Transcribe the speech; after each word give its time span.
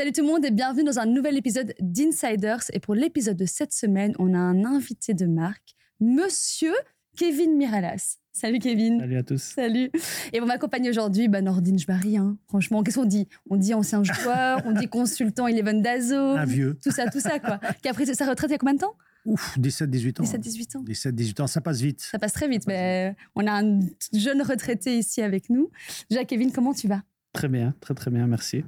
Salut 0.00 0.12
tout 0.12 0.22
le 0.22 0.28
monde 0.28 0.46
et 0.46 0.50
bienvenue 0.50 0.84
dans 0.84 0.98
un 0.98 1.04
nouvel 1.04 1.36
épisode 1.36 1.74
d'Insiders. 1.78 2.62
Et 2.72 2.80
pour 2.80 2.94
l'épisode 2.94 3.36
de 3.36 3.44
cette 3.44 3.74
semaine, 3.74 4.14
on 4.18 4.32
a 4.32 4.38
un 4.38 4.64
invité 4.64 5.12
de 5.12 5.26
marque, 5.26 5.74
Monsieur 6.00 6.72
Kevin 7.18 7.54
Miralas. 7.58 8.16
Salut 8.32 8.60
Kevin. 8.60 8.98
Salut 8.98 9.18
à 9.18 9.22
tous. 9.22 9.42
Salut. 9.42 9.90
Et 10.32 10.40
vous 10.40 10.46
m'accompagnez 10.46 10.88
aujourd'hui, 10.88 11.28
bah 11.28 11.42
Nordine 11.42 11.78
Jbari. 11.78 12.16
Hein. 12.16 12.38
Franchement, 12.48 12.82
qu'est-ce 12.82 12.98
qu'on 12.98 13.04
dit? 13.04 13.28
On 13.50 13.58
dit 13.58 13.74
ancien 13.74 14.02
joueur, 14.02 14.62
on 14.64 14.72
dit 14.72 14.88
consultant 14.88 15.46
Eleven 15.46 15.82
Dazo. 15.82 16.16
Un 16.16 16.46
vieux. 16.46 16.78
Tout 16.82 16.92
ça, 16.92 17.10
tout 17.10 17.20
ça, 17.20 17.38
quoi. 17.38 17.60
Qui 17.82 17.88
a 17.90 17.92
pris 17.92 18.06
sa 18.06 18.24
retraite 18.24 18.48
il 18.48 18.52
y 18.52 18.54
a 18.54 18.58
combien 18.58 18.76
de 18.76 18.80
temps? 18.80 18.94
Ouf, 19.26 19.58
17-18 19.58 20.22
ans. 20.22 20.24
17-18 20.24 20.76
ans. 20.78 20.82
17-18 20.82 21.42
ans, 21.42 21.46
ça 21.46 21.60
passe 21.60 21.82
vite. 21.82 22.00
Ça 22.00 22.18
passe 22.18 22.32
très 22.32 22.48
vite. 22.48 22.66
Mais 22.66 23.14
on 23.34 23.46
a 23.46 23.62
un 23.62 23.80
jeune 24.14 24.40
retraité 24.40 24.96
ici 24.96 25.20
avec 25.20 25.50
nous. 25.50 25.70
Déjà, 26.08 26.24
Kevin, 26.24 26.52
comment 26.52 26.72
tu 26.72 26.88
vas? 26.88 27.02
Très 27.34 27.48
bien, 27.48 27.74
très 27.82 27.92
très 27.92 28.10
bien, 28.10 28.26
merci. 28.26 28.64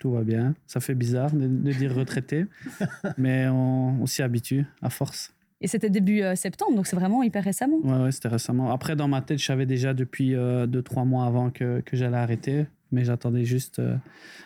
Tout 0.00 0.10
va 0.10 0.24
bien. 0.24 0.54
Ça 0.66 0.80
fait 0.80 0.94
bizarre 0.94 1.30
de, 1.30 1.46
de 1.46 1.72
dire 1.72 1.94
retraité, 1.94 2.46
mais 3.18 3.46
on, 3.48 4.00
on 4.02 4.06
s'y 4.06 4.22
habitue 4.22 4.64
à 4.82 4.90
force. 4.90 5.32
Et 5.60 5.68
c'était 5.68 5.90
début 5.90 6.22
euh, 6.22 6.34
septembre, 6.34 6.74
donc 6.74 6.86
c'est 6.86 6.96
vraiment 6.96 7.22
hyper 7.22 7.44
récemment. 7.44 7.80
Ouais, 7.84 8.04
ouais 8.04 8.12
c'était 8.12 8.28
récemment. 8.28 8.72
Après, 8.72 8.96
dans 8.96 9.08
ma 9.08 9.20
tête, 9.20 9.38
je 9.38 9.44
savais 9.44 9.66
déjà 9.66 9.92
depuis 9.92 10.32
2-3 10.32 10.34
euh, 10.36 11.04
mois 11.04 11.26
avant 11.26 11.50
que, 11.50 11.80
que 11.80 11.98
j'allais 11.98 12.16
arrêter, 12.16 12.66
mais 12.92 13.04
j'attendais 13.04 13.44
juste 13.44 13.78
euh, 13.78 13.96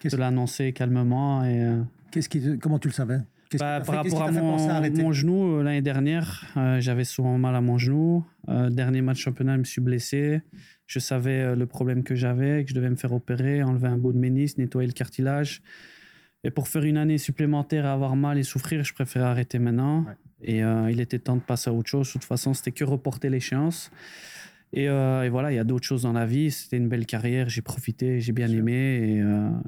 de 0.04 0.16
l'annoncer 0.16 0.72
calmement. 0.72 1.44
Et, 1.44 1.62
euh, 1.62 1.80
Qu'est-ce 2.10 2.28
qui, 2.28 2.58
comment 2.58 2.80
tu 2.80 2.88
le 2.88 2.94
savais? 2.94 3.20
Bah, 3.58 3.80
par 3.84 3.96
rapport 3.96 4.22
à 4.22 4.30
mon, 4.30 4.56
mon, 4.90 5.12
genou, 5.12 5.62
l'année 5.62 5.82
dernière, 5.82 6.44
euh, 6.56 6.80
j'avais 6.80 7.04
souvent 7.04 7.38
mal 7.38 7.54
à 7.54 7.60
mon 7.60 7.78
genou. 7.78 8.24
Euh, 8.48 8.70
dernier 8.70 9.02
match 9.02 9.18
championnat, 9.18 9.54
je 9.54 9.58
me 9.60 9.64
suis 9.64 9.80
blessé. 9.80 10.40
Je 10.86 10.98
savais 10.98 11.40
euh, 11.40 11.56
le 11.56 11.66
problème 11.66 12.02
que 12.02 12.14
j'avais, 12.14 12.64
que 12.64 12.70
je 12.70 12.74
devais 12.74 12.90
me 12.90 12.96
faire 12.96 13.12
opérer, 13.12 13.62
enlever 13.62 13.88
un 13.88 13.96
bout 13.96 14.12
de 14.12 14.18
ménis, 14.18 14.52
nettoyer 14.58 14.86
le 14.86 14.92
cartilage. 14.92 15.62
Et 16.44 16.50
pour 16.50 16.68
faire 16.68 16.84
une 16.84 16.96
année 16.96 17.18
supplémentaire 17.18 17.86
à 17.86 17.92
avoir 17.92 18.16
mal 18.16 18.38
et 18.38 18.42
souffrir, 18.42 18.84
je 18.84 18.92
préférais 18.92 19.26
arrêter 19.26 19.58
maintenant. 19.58 20.04
Ouais. 20.04 20.14
Et 20.46 20.58
il 20.90 21.00
était 21.00 21.18
temps 21.18 21.36
de 21.36 21.40
passer 21.40 21.70
à 21.70 21.72
autre 21.72 21.88
chose. 21.88 22.06
De 22.08 22.12
toute 22.12 22.24
façon, 22.24 22.52
c'était 22.52 22.72
que 22.72 22.84
reporter 22.84 23.30
l'échéance. 23.30 23.90
Et, 24.74 24.84
et, 24.84 25.28
voilà, 25.30 25.52
il 25.52 25.54
y 25.54 25.58
a 25.58 25.64
d'autres 25.64 25.86
choses 25.86 26.02
dans 26.02 26.12
la 26.12 26.26
vie. 26.26 26.50
C'était 26.50 26.76
une 26.76 26.88
belle 26.90 27.06
carrière. 27.06 27.48
J'ai 27.48 27.62
profité, 27.62 28.20
j'ai 28.20 28.32
bien 28.32 28.50
aimé. 28.50 29.22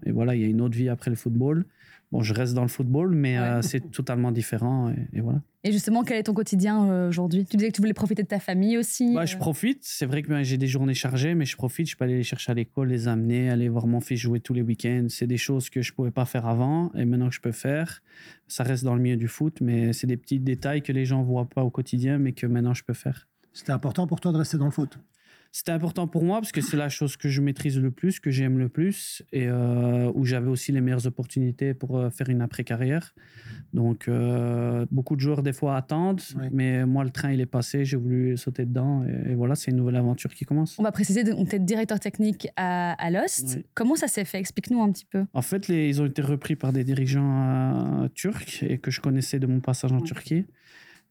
Et, 0.04 0.08
et, 0.10 0.12
voilà, 0.12 0.34
il 0.34 0.42
y 0.42 0.44
a 0.44 0.48
une 0.48 0.60
autre 0.60 0.76
vie 0.76 0.90
après 0.90 1.08
le 1.08 1.16
football. 1.16 1.64
Bon, 2.12 2.22
je 2.22 2.32
reste 2.32 2.54
dans 2.54 2.62
le 2.62 2.68
football, 2.68 3.14
mais 3.14 3.38
ouais. 3.38 3.44
euh, 3.44 3.62
c'est 3.62 3.80
totalement 3.90 4.30
différent. 4.30 4.90
Et, 4.90 5.18
et, 5.18 5.20
voilà. 5.20 5.40
Et 5.64 5.72
justement, 5.72 6.04
quel 6.04 6.18
est 6.18 6.22
ton 6.22 6.34
quotidien 6.34 6.88
euh, 6.88 7.08
aujourd'hui? 7.08 7.44
Tu 7.44 7.56
disais 7.56 7.70
que 7.70 7.74
tu 7.74 7.80
voulais 7.80 7.92
profiter 7.92 8.22
de 8.22 8.28
ta 8.28 8.38
famille 8.38 8.78
aussi. 8.78 9.16
Ouais, 9.16 9.26
je 9.26 9.36
profite. 9.36 9.80
C'est 9.82 10.06
vrai 10.06 10.22
que 10.22 10.28
ben, 10.28 10.44
j'ai 10.44 10.58
des 10.58 10.68
journées 10.68 10.94
chargées, 10.94 11.34
mais 11.34 11.44
je 11.44 11.56
profite. 11.56 11.90
Je 11.90 11.96
peux 11.96 12.04
aller 12.04 12.16
les 12.16 12.22
chercher 12.22 12.52
à 12.52 12.54
l'école, 12.54 12.88
les 12.88 13.08
amener, 13.08 13.50
aller 13.50 13.68
voir 13.68 13.88
mon 13.88 14.00
fils 14.00 14.20
jouer 14.20 14.38
tous 14.38 14.54
les 14.54 14.62
week-ends. 14.62 15.06
C'est 15.08 15.26
des 15.26 15.36
choses 15.36 15.68
que 15.68 15.82
je 15.82 15.92
pouvais 15.92 16.12
pas 16.12 16.24
faire 16.24 16.46
avant 16.46 16.92
et 16.94 17.04
maintenant 17.04 17.28
que 17.28 17.34
je 17.34 17.40
peux 17.40 17.52
faire. 17.52 18.02
Ça 18.46 18.62
reste 18.62 18.84
dans 18.84 18.94
le 18.94 19.02
milieu 19.02 19.16
du 19.16 19.28
foot, 19.28 19.58
mais 19.60 19.92
c'est 19.92 20.06
des 20.06 20.16
petits 20.16 20.38
détails 20.38 20.82
que 20.82 20.92
les 20.92 21.04
gens 21.04 21.22
voient 21.22 21.48
pas 21.48 21.64
au 21.64 21.70
quotidien, 21.70 22.18
mais 22.18 22.32
que 22.32 22.46
maintenant 22.46 22.74
je 22.74 22.84
peux 22.84 22.94
faire. 22.94 23.26
C'était 23.52 23.72
important 23.72 24.06
pour 24.06 24.20
toi 24.20 24.32
de 24.32 24.36
rester 24.36 24.58
dans 24.58 24.66
le 24.66 24.70
foot? 24.70 24.98
C'était 25.56 25.72
important 25.72 26.06
pour 26.06 26.22
moi 26.22 26.38
parce 26.42 26.52
que 26.52 26.60
c'est 26.60 26.76
la 26.76 26.90
chose 26.90 27.16
que 27.16 27.30
je 27.30 27.40
maîtrise 27.40 27.78
le 27.78 27.90
plus, 27.90 28.20
que 28.20 28.30
j'aime 28.30 28.58
le 28.58 28.68
plus 28.68 29.22
et 29.32 29.46
euh, 29.46 30.12
où 30.14 30.26
j'avais 30.26 30.50
aussi 30.50 30.70
les 30.70 30.82
meilleures 30.82 31.06
opportunités 31.06 31.72
pour 31.72 31.96
euh, 31.96 32.10
faire 32.10 32.28
une 32.28 32.42
après-carrière. 32.42 33.14
Donc, 33.72 34.06
euh, 34.06 34.84
beaucoup 34.90 35.16
de 35.16 35.20
joueurs, 35.22 35.42
des 35.42 35.54
fois, 35.54 35.76
attendent, 35.76 36.20
oui. 36.38 36.48
mais 36.52 36.84
moi, 36.84 37.04
le 37.04 37.10
train, 37.10 37.32
il 37.32 37.40
est 37.40 37.46
passé, 37.46 37.86
j'ai 37.86 37.96
voulu 37.96 38.36
sauter 38.36 38.66
dedans 38.66 39.02
et, 39.04 39.30
et 39.30 39.34
voilà, 39.34 39.54
c'est 39.54 39.70
une 39.70 39.78
nouvelle 39.78 39.96
aventure 39.96 40.34
qui 40.34 40.44
commence. 40.44 40.78
On 40.78 40.82
va 40.82 40.92
préciser, 40.92 41.24
on 41.32 41.44
était 41.44 41.58
directeur 41.58 42.00
technique 42.00 42.48
à, 42.56 42.92
à 42.92 43.10
Lost. 43.10 43.54
Oui. 43.56 43.64
Comment 43.72 43.96
ça 43.96 44.08
s'est 44.08 44.26
fait? 44.26 44.38
Explique-nous 44.38 44.82
un 44.82 44.92
petit 44.92 45.06
peu. 45.06 45.24
En 45.32 45.40
fait, 45.40 45.68
les, 45.68 45.88
ils 45.88 46.02
ont 46.02 46.06
été 46.06 46.20
repris 46.20 46.56
par 46.56 46.74
des 46.74 46.84
dirigeants 46.84 48.10
turcs 48.14 48.62
et 48.62 48.76
que 48.76 48.90
je 48.90 49.00
connaissais 49.00 49.38
de 49.38 49.46
mon 49.46 49.60
passage 49.60 49.92
en 49.92 50.02
Turquie. 50.02 50.44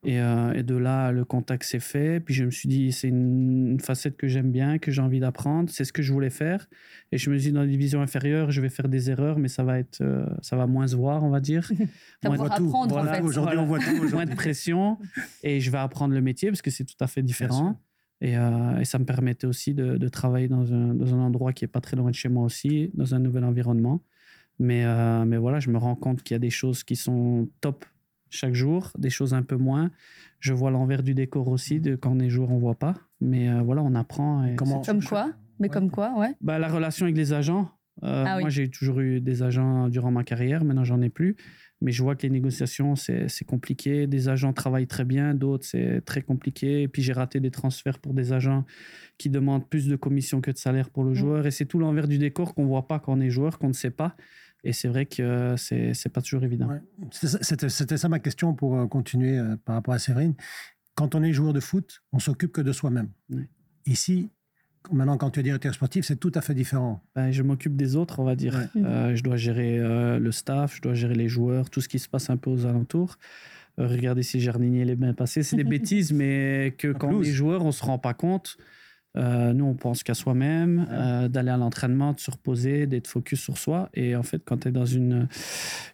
Et, 0.05 0.19
euh, 0.19 0.53
et, 0.53 0.61
de 0.61 0.75
là, 0.75 1.11
le 1.11 1.25
contact 1.25 1.63
s'est 1.63 1.79
fait. 1.79 2.19
Puis 2.19 2.33
je 2.35 2.45
me 2.45 2.51
suis 2.51 2.69
dit, 2.69 2.91
c'est 2.91 3.07
une, 3.07 3.71
une, 3.71 3.79
facette 3.79 4.17
que 4.17 4.27
j'aime 4.27 4.51
bien, 4.51 4.77
que 4.77 4.91
j'ai 4.91 5.01
envie 5.01 5.19
d'apprendre. 5.19 5.69
C'est 5.71 5.83
ce 5.83 5.91
que 5.91 6.03
je 6.03 6.13
voulais 6.13 6.29
faire. 6.29 6.67
Et 7.11 7.17
je 7.17 7.29
me 7.29 7.38
suis 7.38 7.49
dit, 7.49 7.53
dans 7.53 7.61
la 7.61 7.67
division 7.67 8.01
inférieure, 8.01 8.51
je 8.51 8.61
vais 8.61 8.69
faire 8.69 8.88
des 8.88 9.09
erreurs, 9.09 9.39
mais 9.39 9.47
ça 9.47 9.63
va 9.63 9.79
être, 9.79 10.01
euh, 10.01 10.25
ça 10.41 10.55
va 10.55 10.67
moins 10.67 10.88
se 10.88 10.95
voir, 10.95 11.23
on 11.23 11.29
va 11.29 11.39
dire. 11.39 11.69
moins 12.23 12.35
voit 12.35 12.49
tout. 12.49 12.67
Apprendre, 12.67 12.93
voilà, 12.93 13.11
en 13.11 13.13
fait. 13.16 13.21
Aujourd'hui, 13.21 13.55
voilà. 13.55 13.61
on 13.63 13.66
voit 13.66 13.79
tout. 13.79 14.09
moins 14.13 14.25
de 14.25 14.35
pression. 14.35 14.99
Et 15.41 15.59
je 15.59 15.71
vais 15.71 15.79
apprendre 15.79 16.13
le 16.13 16.22
métier 16.22 16.49
parce 16.49 16.61
que 16.61 16.72
c'est 16.72 16.85
tout 16.85 17.01
à 17.03 17.07
fait 17.07 17.23
différent. 17.23 17.81
Et, 18.22 18.37
euh, 18.37 18.79
et, 18.79 18.85
ça 18.85 18.99
me 18.99 19.05
permettait 19.05 19.47
aussi 19.47 19.73
de, 19.73 19.97
de 19.97 20.07
travailler 20.07 20.47
dans 20.47 20.72
un, 20.72 20.93
dans 20.93 21.13
un, 21.13 21.19
endroit 21.19 21.51
qui 21.51 21.66
est 21.66 21.69
pas 21.69 21.81
très 21.81 21.97
loin 21.97 22.11
de 22.11 22.16
chez 22.16 22.29
moi 22.29 22.45
aussi, 22.45 22.91
dans 22.93 23.13
un 23.13 23.19
nouvel 23.19 23.43
environnement. 23.43 24.01
Mais, 24.59 24.85
euh, 24.85 25.25
mais 25.25 25.37
voilà, 25.37 25.59
je 25.59 25.69
me 25.69 25.77
rends 25.77 25.95
compte 25.95 26.23
qu'il 26.23 26.33
y 26.33 26.37
a 26.37 26.39
des 26.39 26.49
choses 26.49 26.83
qui 26.83 26.95
sont 26.95 27.49
top 27.59 27.85
chaque 28.35 28.53
jour, 28.53 28.91
des 28.97 29.09
choses 29.09 29.34
un 29.34 29.44
peu 29.44 29.56
moins. 29.56 29.91
Je 30.40 30.53
vois 30.53 30.72
l'envers 30.72 31.03
du 31.03 31.13
décor 31.13 31.47
aussi, 31.47 31.79
de 31.79 31.96
quand 31.96 32.12
on 32.12 32.19
est 32.19 32.29
jour, 32.29 32.51
on 32.51 32.57
voit 32.57 32.75
pas. 32.75 32.96
Mais 33.22 33.50
euh, 33.50 33.62
voilà, 33.62 33.81
on 33.81 33.96
apprend. 33.96 34.46
Et 34.46 34.56
Comment 34.56 34.81
Comme 34.81 35.03
quoi? 35.03 35.31
Mais 35.59 35.68
ouais. 35.68 35.73
comme 35.73 35.90
quoi, 35.90 36.13
ouais. 36.19 36.34
Bah, 36.41 36.59
la 36.59 36.68
relation 36.68 37.06
avec 37.06 37.16
les 37.16 37.34
agents. 37.34 37.72
Euh, 38.03 38.25
ah, 38.28 38.35
oui. 38.35 38.41
Moi, 38.41 38.50
j'ai 38.50 38.69
toujours 38.69 39.00
eu 39.00 39.22
des 39.22 39.41
agents 39.41 39.88
durant 39.88 40.12
ma 40.12 40.23
carrière. 40.23 40.63
Maintenant, 40.63 40.84
j'en 40.84 41.01
ai 41.01 41.09
plus. 41.09 41.35
Mais 41.81 41.91
je 41.91 42.03
vois 42.03 42.16
que 42.16 42.23
les 42.23 42.29
négociations, 42.29 42.96
c'est 42.96 43.46
compliqué. 43.46 44.07
Des 44.07 44.29
agents 44.29 44.53
travaillent 44.53 44.88
très 44.88 45.03
bien, 45.03 45.34
d'autres, 45.34 45.66
c'est 45.66 46.02
très 46.06 46.22
compliqué. 46.22 46.84
Et 46.84 46.88
puis, 46.88 47.02
j'ai 47.02 47.13
raté 47.13 47.40
des 47.40 47.52
transferts 47.52 48.00
pour 48.00 48.13
des 48.13 48.34
agents 48.34 48.66
qui 49.17 49.29
demandent 49.29 49.67
plus 49.67 49.88
de 49.88 49.96
commissions 49.96 50.41
que 50.41 50.52
de 50.52 50.57
salaire 50.57 50.90
pour 50.90 51.03
le 51.03 51.12
mmh. 51.12 51.16
joueur. 51.16 51.47
Et 51.47 51.52
c'est 51.52 51.66
tout 51.66 51.79
l'envers 51.79 52.07
du 52.07 52.17
décor 52.17 52.56
qu'on 52.56 52.66
voit 52.66 52.88
pas 52.88 53.00
quand 53.00 53.17
on 53.17 53.22
est 53.22 53.29
joueur, 53.29 53.59
qu'on 53.59 53.67
ne 53.69 53.73
sait 53.73 53.91
pas. 53.91 54.16
Et 54.66 54.74
c'est 54.74 54.88
vrai 54.88 55.06
que 55.06 55.56
c'est 55.58 55.94
c'est 55.94 56.09
pas 56.09 56.22
toujours 56.22 56.44
évident. 56.44 56.68
Ouais. 56.68 56.81
C'était 57.12 57.98
ça 57.98 58.09
ma 58.09 58.20
question 58.20 58.53
pour 58.53 58.76
euh, 58.76 58.88
continuer 58.88 59.38
euh, 59.38 59.56
par 59.64 59.76
rapport 59.76 59.94
à 59.94 60.00
Séverine. 60.00 60.34
Quand 60.96 61.16
on 61.16 61.24
est 61.24 61.34
joueur 61.34 61.53
de 61.53 61.59
foot, 61.59 62.03
on 62.12 62.20
s'occupe 62.20 62.52
que 62.52 62.62
de 62.62 62.72
soi-même. 62.72 63.09
Ouais. 63.30 63.48
Ici, 63.86 64.30
maintenant, 64.92 65.18
quand 65.18 65.31
tu 65.31 65.40
es 65.40 65.44
directeur 65.44 65.74
sportif, 65.74 66.06
c'est 66.06 66.16
tout 66.18 66.31
à 66.36 66.42
fait 66.42 66.53
différent. 66.53 67.03
Ben, 67.16 67.31
je 67.31 67.44
m'occupe 67.44 67.76
des 67.76 67.96
autres, 67.96 68.20
on 68.20 68.24
va 68.24 68.36
dire. 68.36 68.56
Ouais. 68.56 68.81
Euh, 68.84 69.16
je 69.16 69.24
dois 69.24 69.38
gérer 69.38 69.80
euh, 69.80 70.20
le 70.20 70.31
staff, 70.31 70.76
je 70.76 70.82
dois 70.82 70.94
gérer 70.94 71.16
les 71.16 71.28
joueurs, 71.28 71.70
tout 71.70 71.82
ce 71.82 71.90
qui 71.90 72.00
se 72.00 72.09
passe 72.09 72.30
un 72.30 72.38
peu 72.38 72.50
aux 72.50 72.66
alentours. 72.66 73.18
Euh, 73.80 73.88
regardez 73.88 74.24
si 74.24 74.40
Jardinier 74.40 74.90
est 74.90 74.96
bien 74.96 75.14
passé. 75.14 75.44
C'est 75.44 75.56
des 75.56 75.64
bêtises, 75.76 76.12
mais 76.12 76.76
que 76.78 76.92
quand 76.92 77.14
on 77.14 77.22
est 77.22 77.26
joueur, 77.26 77.66
on 77.66 77.72
se 77.72 77.84
rend 77.84 78.00
pas 78.00 78.14
compte. 78.14 78.58
Euh, 79.18 79.53
nous, 79.53 79.66
on 79.66 79.76
pense 79.76 80.03
qu'à 80.03 80.14
soi-même, 80.14 80.88
euh, 80.92 81.28
d'aller 81.28 81.52
à 81.52 81.58
l'entraînement, 81.58 82.14
de 82.14 82.20
se 82.20 82.31
reposer, 82.31 82.88
d'être 82.88 83.08
focus 83.08 83.42
sur 83.42 83.58
soi. 83.58 83.90
Et 83.94 84.16
en 84.16 84.24
fait, 84.24 84.42
quand 84.46 84.58
tu 84.59 84.68
es 84.68 84.72
dans 84.72 84.86
une, 84.86 85.28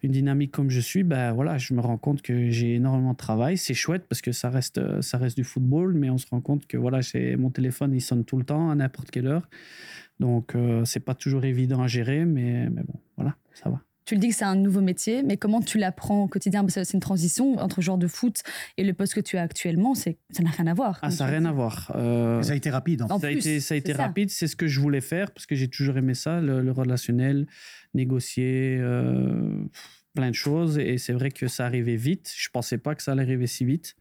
une 0.03 0.11
dynamique 0.11 0.51
comme 0.51 0.69
je 0.69 0.79
suis, 0.79 1.03
ben 1.03 1.31
voilà, 1.31 1.57
je 1.57 1.73
me 1.73 1.81
rends 1.81 1.97
compte 1.97 2.21
que 2.21 2.49
j'ai 2.49 2.75
énormément 2.75 3.13
de 3.13 3.17
travail. 3.17 3.57
C'est 3.57 3.73
chouette 3.73 4.05
parce 4.09 4.21
que 4.21 4.31
ça 4.31 4.49
reste, 4.49 5.01
ça 5.01 5.17
reste 5.17 5.37
du 5.37 5.43
football, 5.43 5.93
mais 5.93 6.09
on 6.09 6.17
se 6.17 6.27
rend 6.27 6.41
compte 6.41 6.67
que 6.67 6.77
voilà, 6.77 7.01
mon 7.37 7.49
téléphone, 7.49 7.93
il 7.93 8.01
sonne 8.01 8.25
tout 8.25 8.37
le 8.37 8.43
temps, 8.43 8.69
à 8.69 8.75
n'importe 8.75 9.11
quelle 9.11 9.27
heure. 9.27 9.47
Donc, 10.19 10.55
euh, 10.55 10.85
c'est 10.85 10.99
pas 10.99 11.15
toujours 11.15 11.45
évident 11.45 11.81
à 11.81 11.87
gérer, 11.87 12.25
mais, 12.25 12.69
mais 12.69 12.83
bon, 12.83 12.99
voilà, 13.17 13.35
ça 13.53 13.69
va. 13.69 13.81
Tu 14.05 14.15
le 14.15 14.19
dis 14.19 14.29
que 14.29 14.35
c'est 14.35 14.45
un 14.45 14.55
nouveau 14.55 14.81
métier, 14.81 15.23
mais 15.23 15.37
comment 15.37 15.61
tu 15.61 15.77
l'apprends 15.77 16.23
au 16.23 16.27
quotidien? 16.27 16.65
C'est 16.67 16.93
une 16.93 16.99
transition 16.99 17.57
entre 17.59 17.79
le 17.79 17.83
genre 17.83 17.97
de 17.97 18.07
foot 18.07 18.41
et 18.77 18.83
le 18.83 18.93
poste 18.93 19.13
que 19.13 19.19
tu 19.19 19.37
as 19.37 19.43
actuellement. 19.43 19.93
Ça 19.95 20.11
n'a 20.39 20.49
rien 20.49 20.67
à 20.67 20.73
voir. 20.73 20.99
Ah, 21.01 21.11
ça 21.11 21.25
n'a 21.25 21.31
rien 21.31 21.45
à 21.45 21.51
voir. 21.51 21.91
Euh, 21.95 22.41
ça 22.41 22.53
a 22.53 22.55
été 22.55 22.69
rapide. 22.69 23.03
En 23.03 23.19
ça, 23.19 23.27
a 23.27 23.31
été, 23.31 23.59
ça 23.59 23.75
a 23.75 23.77
été 23.77 23.93
rapide. 23.93 24.29
C'est 24.29 24.47
ce 24.47 24.55
que 24.55 24.67
je 24.67 24.79
voulais 24.79 25.01
faire 25.01 25.31
parce 25.31 25.45
que 25.45 25.55
j'ai 25.55 25.67
toujours 25.67 25.97
aimé 25.97 26.13
ça, 26.13 26.41
le, 26.41 26.61
le 26.61 26.71
relationnel, 26.71 27.47
négocier, 27.93 28.77
euh, 28.79 29.63
plein 30.15 30.29
de 30.29 30.35
choses. 30.35 30.79
Et 30.79 30.97
c'est 30.97 31.13
vrai 31.13 31.29
que 31.29 31.47
ça 31.47 31.65
arrivait 31.65 31.95
vite. 31.95 32.31
Je 32.35 32.49
ne 32.49 32.51
pensais 32.51 32.77
pas 32.77 32.95
que 32.95 33.03
ça 33.03 33.11
allait 33.11 33.23
arriver 33.23 33.47
si 33.47 33.65
vite. 33.65 33.95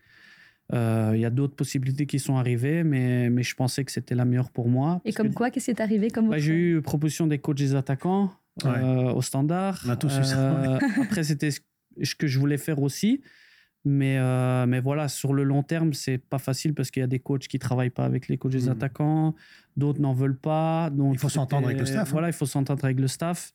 Il 0.72 0.76
euh, 0.76 1.16
y 1.16 1.24
a 1.24 1.30
d'autres 1.30 1.56
possibilités 1.56 2.06
qui 2.06 2.20
sont 2.20 2.36
arrivées, 2.36 2.84
mais, 2.84 3.28
mais 3.28 3.42
je 3.42 3.56
pensais 3.56 3.84
que 3.84 3.90
c'était 3.90 4.14
la 4.14 4.24
meilleure 4.24 4.50
pour 4.50 4.68
moi. 4.68 5.00
Et 5.04 5.12
comme 5.12 5.30
que, 5.30 5.34
quoi, 5.34 5.50
qu'est-ce 5.50 5.64
qui 5.64 5.70
est 5.72 5.80
arrivé 5.80 6.10
comme 6.10 6.30
bah, 6.30 6.38
J'ai 6.38 6.54
eu 6.54 6.80
proposition 6.80 7.26
des 7.26 7.38
coachs 7.38 7.58
des 7.58 7.74
attaquants 7.74 8.32
ouais. 8.64 8.70
euh, 8.70 9.12
au 9.12 9.22
standard. 9.22 9.82
On 9.86 9.90
a 9.90 9.96
tous 9.96 10.18
eu 10.18 10.24
ça. 10.24 10.78
après, 11.02 11.24
c'était 11.24 11.50
ce 11.50 12.14
que 12.14 12.26
je 12.26 12.38
voulais 12.38 12.58
faire 12.58 12.80
aussi. 12.80 13.20
Mais, 13.84 14.18
euh, 14.18 14.66
mais 14.66 14.80
voilà, 14.80 15.08
sur 15.08 15.32
le 15.32 15.42
long 15.42 15.62
terme, 15.62 15.94
c'est 15.94 16.18
pas 16.18 16.38
facile 16.38 16.74
parce 16.74 16.90
qu'il 16.90 17.00
y 17.00 17.04
a 17.04 17.06
des 17.06 17.18
coachs 17.18 17.48
qui 17.48 17.58
travaillent 17.58 17.88
pas 17.88 18.04
avec 18.04 18.28
les 18.28 18.36
coachs 18.36 18.52
des 18.52 18.66
mmh. 18.66 18.72
attaquants, 18.72 19.34
d'autres 19.76 20.00
n'en 20.00 20.12
veulent 20.12 20.38
pas. 20.38 20.90
Donc 20.90 21.14
il 21.14 21.18
faut 21.18 21.30
s'entendre 21.30 21.66
avec 21.66 21.80
le 21.80 21.86
staff. 21.86 22.10
Voilà, 22.10 22.26
hein. 22.26 22.30
il 22.30 22.34
faut 22.34 22.46
s'entendre 22.46 22.84
avec 22.84 23.00
le 23.00 23.08
staff. 23.08 23.54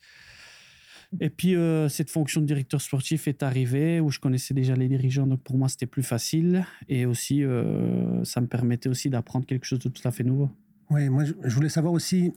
Et 1.19 1.29
puis, 1.29 1.55
euh, 1.55 1.87
cette 1.89 2.09
fonction 2.09 2.41
de 2.41 2.45
directeur 2.45 2.81
sportif 2.81 3.27
est 3.27 3.43
arrivée 3.43 3.99
où 3.99 4.09
je 4.09 4.19
connaissais 4.19 4.53
déjà 4.53 4.75
les 4.75 4.87
dirigeants, 4.87 5.27
donc 5.27 5.41
pour 5.41 5.57
moi, 5.57 5.69
c'était 5.69 5.85
plus 5.85 6.03
facile. 6.03 6.65
Et 6.89 7.05
aussi, 7.05 7.43
euh, 7.43 8.23
ça 8.23 8.41
me 8.41 8.47
permettait 8.47 8.89
aussi 8.89 9.09
d'apprendre 9.09 9.45
quelque 9.45 9.65
chose 9.65 9.79
de 9.79 9.89
tout 9.89 10.05
à 10.07 10.11
fait 10.11 10.23
nouveau. 10.23 10.49
Oui, 10.89 11.09
moi, 11.09 11.23
je 11.23 11.55
voulais 11.55 11.69
savoir 11.69 11.93
aussi 11.93 12.33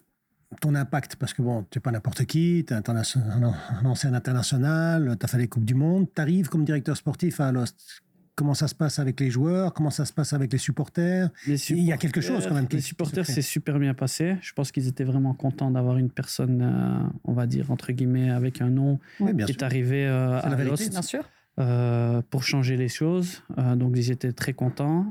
ton 0.60 0.74
impact, 0.74 1.16
parce 1.16 1.34
que 1.34 1.42
bon, 1.42 1.64
tu 1.70 1.78
n'es 1.78 1.80
pas 1.80 1.90
n'importe 1.90 2.24
qui, 2.24 2.64
tu 2.66 2.72
es 2.72 2.76
un, 2.76 3.84
ancien 3.84 4.14
international, 4.14 5.16
tu 5.18 5.24
as 5.24 5.28
fait 5.28 5.38
les 5.38 5.48
Coupes 5.48 5.64
du 5.64 5.74
Monde, 5.74 6.06
tu 6.14 6.20
arrives 6.20 6.48
comme 6.48 6.64
directeur 6.64 6.96
sportif 6.96 7.40
à 7.40 7.48
Alost. 7.48 8.02
comment 8.34 8.54
ça 8.54 8.66
se 8.66 8.74
passe 8.74 8.98
avec 8.98 9.20
les 9.20 9.30
joueurs, 9.30 9.74
comment 9.74 9.90
ça 9.90 10.04
se 10.04 10.12
passe 10.12 10.32
avec 10.32 10.52
les 10.52 10.58
supporters? 10.58 11.28
Il 11.46 11.84
y 11.84 11.92
a 11.92 11.98
quelque 11.98 12.20
chose 12.20 12.46
quand 12.46 12.54
même. 12.54 12.66
Les 12.70 12.80
supporters, 12.80 13.26
c'est 13.26 13.42
super 13.42 13.78
bien 13.78 13.94
passé. 13.94 14.36
Je 14.40 14.52
pense 14.52 14.72
qu'ils 14.72 14.88
étaient 14.88 15.04
vraiment 15.04 15.34
contents 15.34 15.70
d'avoir 15.70 15.98
une 15.98 16.10
personne, 16.10 16.62
euh, 16.62 17.08
on 17.24 17.32
va 17.32 17.46
dire, 17.46 17.70
entre 17.70 17.92
guillemets, 17.92 18.30
avec 18.30 18.62
un 18.62 18.70
nom 18.70 18.98
qui 19.18 19.52
est 19.52 19.62
arrivé 19.62 20.06
euh, 20.06 20.40
à 20.40 20.64
Lost. 20.64 20.90
Bien 20.90 21.02
sûr. 21.02 21.28
Euh, 21.58 22.22
pour 22.30 22.44
changer 22.44 22.76
les 22.76 22.88
choses. 22.88 23.42
donc, 23.74 23.94
ils 23.96 24.12
étaient 24.12 24.32
très 24.32 24.54
contents, 24.54 25.06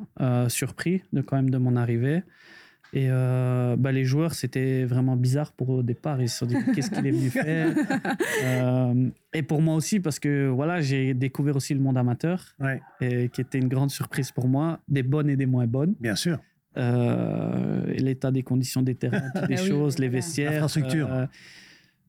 surpris 0.47 1.03
de 1.13 1.21
quand 1.21 1.35
même 1.35 1.49
de 1.49 1.57
mon 1.57 1.75
arrivée. 1.75 2.23
Et 2.93 3.07
euh, 3.09 3.75
bah, 3.77 3.91
les 3.91 4.05
joueurs, 4.05 4.33
c'était 4.33 4.85
vraiment 4.85 5.15
bizarre 5.15 5.51
pour 5.51 5.73
eux 5.73 5.79
au 5.79 5.83
départ. 5.83 6.21
Ils 6.21 6.29
se 6.29 6.39
sont 6.39 6.45
dit 6.45 6.55
qu'est-ce 6.73 6.89
qu'il 6.89 7.05
est 7.05 7.11
venu 7.11 7.29
faire 7.29 7.75
euh, 8.43 9.09
Et 9.33 9.43
pour 9.43 9.61
moi 9.61 9.75
aussi, 9.75 9.99
parce 9.99 10.19
que 10.19 10.47
voilà, 10.47 10.79
j'ai 10.81 11.13
découvert 11.13 11.55
aussi 11.55 11.73
le 11.73 11.81
monde 11.81 11.97
amateur, 11.97 12.55
et, 13.01 13.29
qui 13.29 13.41
était 13.41 13.59
une 13.59 13.67
grande 13.67 13.91
surprise 13.91 14.31
pour 14.31 14.47
moi, 14.47 14.79
des 14.87 15.03
bonnes 15.03 15.29
et 15.29 15.35
des 15.35 15.45
moins 15.45 15.67
bonnes. 15.67 15.95
Bien 15.99 16.15
sûr. 16.15 16.39
Euh, 16.77 17.85
l'état 17.87 18.31
des 18.31 18.43
conditions 18.43 18.81
des 18.81 18.95
terrains, 18.95 19.29
toutes 19.35 19.49
les 19.49 19.59
ah 19.59 19.65
choses, 19.65 19.99
les 19.99 20.09
vestiaires. 20.09 20.51
L'infrastructure. 20.51 21.27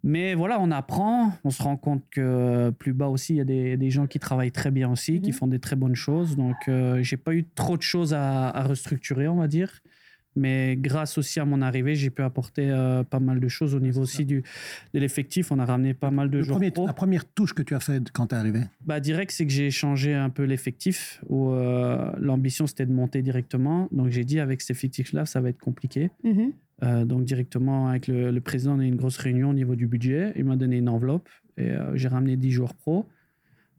mais 0.05 0.35
voilà, 0.35 0.61
on 0.61 0.71
apprend, 0.71 1.33
on 1.43 1.51
se 1.51 1.63
rend 1.63 1.77
compte 1.77 2.05
que 2.11 2.71
plus 2.71 2.93
bas 2.93 3.09
aussi, 3.09 3.33
il 3.33 3.37
y 3.39 3.41
a 3.41 3.45
des, 3.45 3.77
des 3.77 3.91
gens 3.91 4.07
qui 4.07 4.21
travaillent 4.21 4.53
très 4.53 4.71
bien 4.71 4.91
aussi, 4.91 5.21
qui 5.21 5.31
mhm. 5.31 5.37
font 5.37 5.47
des 5.49 5.59
très 5.59 5.75
bonnes 5.75 5.97
choses. 5.97 6.37
Donc, 6.37 6.71
j'ai 7.01 7.17
pas 7.17 7.35
eu 7.35 7.45
trop 7.45 7.77
de 7.77 7.83
choses 7.83 8.15
à, 8.15 8.51
à 8.51 8.63
restructurer, 8.63 9.27
on 9.27 9.37
va 9.37 9.49
dire. 9.49 9.81
Mais 10.37 10.77
grâce 10.77 11.19
aussi 11.19 11.41
à 11.41 11.45
mon 11.45 11.63
arrivée, 11.63 11.95
j'ai 11.95 12.11
pu 12.11 12.23
apporter 12.23 12.71
euh, 12.71 13.03
pas 13.03 13.19
mal 13.19 13.41
de 13.41 13.49
choses 13.49 13.75
au 13.75 13.81
niveau 13.81 14.03
aussi 14.03 14.25
du, 14.25 14.45
de 14.95 14.99
l'effectif. 15.01 15.51
On 15.51 15.59
a 15.59 15.65
ramené 15.65 15.95
pas 15.95 16.11
mal 16.11 16.31
de 16.31 16.43
joueurs. 16.43 16.61
La 16.87 16.93
première 16.93 17.25
touche 17.25 17.55
que 17.55 17.63
tu 17.63 17.75
as 17.75 17.81
faite 17.81 18.13
quand 18.13 18.29
tu 18.29 18.35
es 18.35 18.39
arrivé? 18.39 18.61
Bah, 18.85 19.01
Direct, 19.01 19.33
c'est 19.33 19.47
que 19.47 19.53
j'ai 19.53 19.71
changé 19.71 20.15
un 20.15 20.31
peu 20.31 20.45
l'effectif. 20.45 21.21
où 21.29 21.51
euh, 21.51 22.13
L'ambition, 22.19 22.67
c'était 22.67 22.87
de 22.87 22.93
monter 22.93 23.23
directement. 23.23 23.89
Donc 23.91 24.11
j'ai 24.11 24.25
dit, 24.25 24.39
avec 24.39 24.61
cet 24.61 24.77
effectif-là, 24.77 25.27
ça 25.27 25.41
va 25.41 25.49
être 25.49 25.61
compliqué. 25.61 26.11
Mm-hmm. 26.25 26.53
Euh, 26.85 27.05
donc 27.05 27.25
directement, 27.25 27.89
avec 27.89 28.07
le, 28.07 28.39
président, 28.39 28.77
on 28.77 28.79
a 28.79 28.85
eu 28.85 28.89
une 28.89 28.97
grosse 28.97 29.17
réunion 29.17 29.51
au 29.51 29.55
niveau 29.55 29.75
du 29.75 29.89
budget. 29.89 30.33
Il 30.37 30.45
m'a 30.45 30.57
donné 30.57 30.77
une 30.77 30.89
enveloppe 30.89 31.29
et 31.57 31.73
j'ai 31.95 32.07
ramené 32.07 32.37
10 32.37 32.53
joueurs 32.53 32.75
pro. 32.75 33.07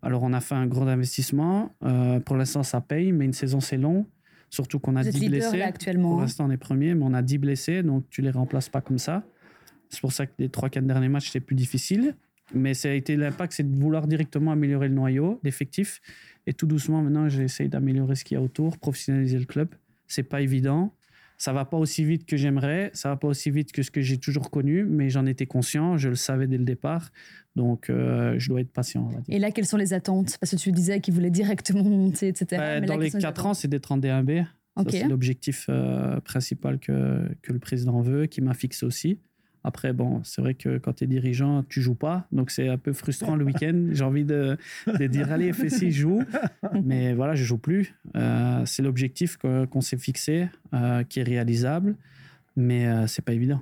Alors 0.01 0.23
on 0.23 0.33
a 0.33 0.41
fait 0.41 0.55
un 0.55 0.67
gros 0.67 0.87
investissement. 0.87 1.73
pour 2.25 2.35
l'instant, 2.35 2.63
ça 2.63 2.81
paye, 2.81 3.13
mais 3.13 3.23
une 3.23 3.33
saison, 3.33 3.61
c'est 3.61 3.77
long. 3.77 4.05
Surtout 4.49 4.79
qu'on 4.79 4.95
a 4.95 5.03
10 5.03 5.29
blessés. 5.29 5.61
actuellement. 5.61 6.11
Pour 6.11 6.21
l'instant, 6.21 6.45
on 6.47 6.51
est 6.51 6.57
premier, 6.57 6.95
mais 6.95 7.03
on 7.05 7.13
a 7.13 7.21
10 7.21 7.37
blessés, 7.37 7.83
donc 7.83 8.09
tu 8.09 8.21
les 8.21 8.31
remplaces 8.31 8.69
pas 8.69 8.81
comme 8.81 8.97
ça. 8.97 9.23
C'est 9.89 10.01
pour 10.01 10.11
ça 10.11 10.25
que 10.25 10.33
les 10.39 10.49
3-4 10.49 10.85
derniers 10.85 11.09
matchs, 11.09 11.27
c'était 11.27 11.39
plus 11.45 11.55
difficile. 11.55 12.15
Mais 12.53 12.73
ça 12.73 12.89
a 12.89 12.93
été 12.93 13.15
l'impact, 13.15 13.53
c'est 13.53 13.69
de 13.71 13.79
vouloir 13.79 14.07
directement 14.07 14.51
améliorer 14.51 14.87
le 14.87 14.95
noyau 14.95 15.39
d'effectifs. 15.43 16.01
Et 16.47 16.53
tout 16.53 16.65
doucement, 16.65 17.03
maintenant, 17.03 17.29
j'essaie 17.29 17.67
d'améliorer 17.67 18.15
ce 18.15 18.23
qu'il 18.23 18.35
y 18.35 18.37
a 18.39 18.41
autour, 18.41 18.79
professionnaliser 18.79 19.37
le 19.37 19.45
club. 19.45 19.69
C'est 20.07 20.23
pas 20.23 20.41
évident. 20.41 20.91
Ça 21.39 21.53
va 21.53 21.63
pas 21.63 21.77
aussi 21.77 22.03
vite 22.03 22.25
que 22.25 22.35
j'aimerais, 22.35 22.91
ça 22.93 23.07
va 23.07 23.15
pas 23.15 23.29
aussi 23.29 23.49
vite 23.49 23.71
que 23.71 23.81
ce 23.81 23.91
que 23.91 24.01
j'ai 24.01 24.17
toujours 24.17 24.51
connu, 24.51 24.83
mais 24.83 25.09
j'en 25.09 25.25
étais 25.25 25.45
conscient, 25.45 25.97
je 25.97 26.09
le 26.09 26.15
savais 26.15 26.47
dès 26.47 26.57
le 26.57 26.65
départ. 26.65 27.11
Donc, 27.55 27.89
euh, 27.89 28.35
je 28.37 28.49
dois 28.49 28.59
être 28.59 28.73
patient. 28.73 29.09
Et 29.29 29.39
là, 29.39 29.49
quelles 29.51 29.65
sont 29.65 29.77
les 29.77 29.93
attentes? 29.93 30.37
Parce 30.39 30.51
que 30.51 30.57
tu 30.57 30.73
disais 30.73 30.99
qu'il 30.99 31.13
voulait 31.13 31.31
directement 31.31 31.83
monter, 31.83 32.27
etc. 32.27 32.45
Bah, 32.57 32.81
dans 32.81 32.97
les 32.97 33.09
4 33.09 33.45
ans, 33.45 33.53
c'est 33.53 33.69
d'être 33.69 33.91
en 33.93 33.97
D1B. 33.97 34.45
C'est 34.89 35.07
l'objectif 35.07 35.65
euh, 35.69 36.19
principal 36.21 36.77
que, 36.79 37.27
que, 37.41 37.53
le 37.53 37.59
président 37.59 38.01
veut, 38.01 38.25
qui 38.27 38.41
m'a 38.41 38.53
fixé 38.53 38.85
aussi. 38.85 39.19
Après, 39.63 39.91
bon, 39.91 40.21
c'est 40.23 40.41
vrai 40.41 40.53
que 40.53 40.77
quand 40.77 40.93
tu 40.93 41.03
es 41.03 41.07
dirigeant, 41.07 41.63
tu 41.63 41.81
joues 41.81 41.95
pas. 41.95 42.27
Donc, 42.31 42.49
c'est 42.49 42.69
un 42.69 42.77
peu 42.77 42.93
frustrant 42.93 43.35
le 43.35 43.43
week-end. 43.43 43.87
J'ai 43.91 44.03
envie 44.03 44.23
de, 44.23 44.57
de, 44.87 45.07
dire, 45.07 45.31
allez, 45.31 45.51
fais 45.51 45.69
si, 45.69 45.91
joue. 45.91 46.23
Mais 46.83 47.13
voilà, 47.13 47.35
je 47.35 47.43
joue 47.43 47.57
plus. 47.57 47.93
Euh, 48.15 48.65
c'est 48.65 48.81
l'objectif 48.81 49.37
qu'on 49.37 49.81
s'est 49.81 49.97
fixé, 49.97 50.47
euh, 50.73 51.03
qui 51.03 51.19
est 51.19 51.23
réalisable. 51.23 51.95
Mais 52.55 52.87
euh, 52.87 53.07
c'est 53.07 53.23
pas 53.23 53.33
évident. 53.33 53.61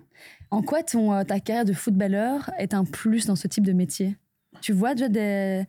En 0.52 0.62
quoi 0.62 0.84
ton, 0.84 1.24
ta 1.24 1.40
carrière 1.40 1.66
de 1.66 1.74
footballeur 1.74 2.52
est 2.58 2.74
un 2.74 2.86
plus 2.86 3.26
dans 3.26 3.36
ce 3.36 3.48
type 3.48 3.66
de 3.66 3.74
métier? 3.74 4.16
Tu 4.62 4.74
vois 4.74 4.94
déjà 4.94 5.10
des... 5.10 5.64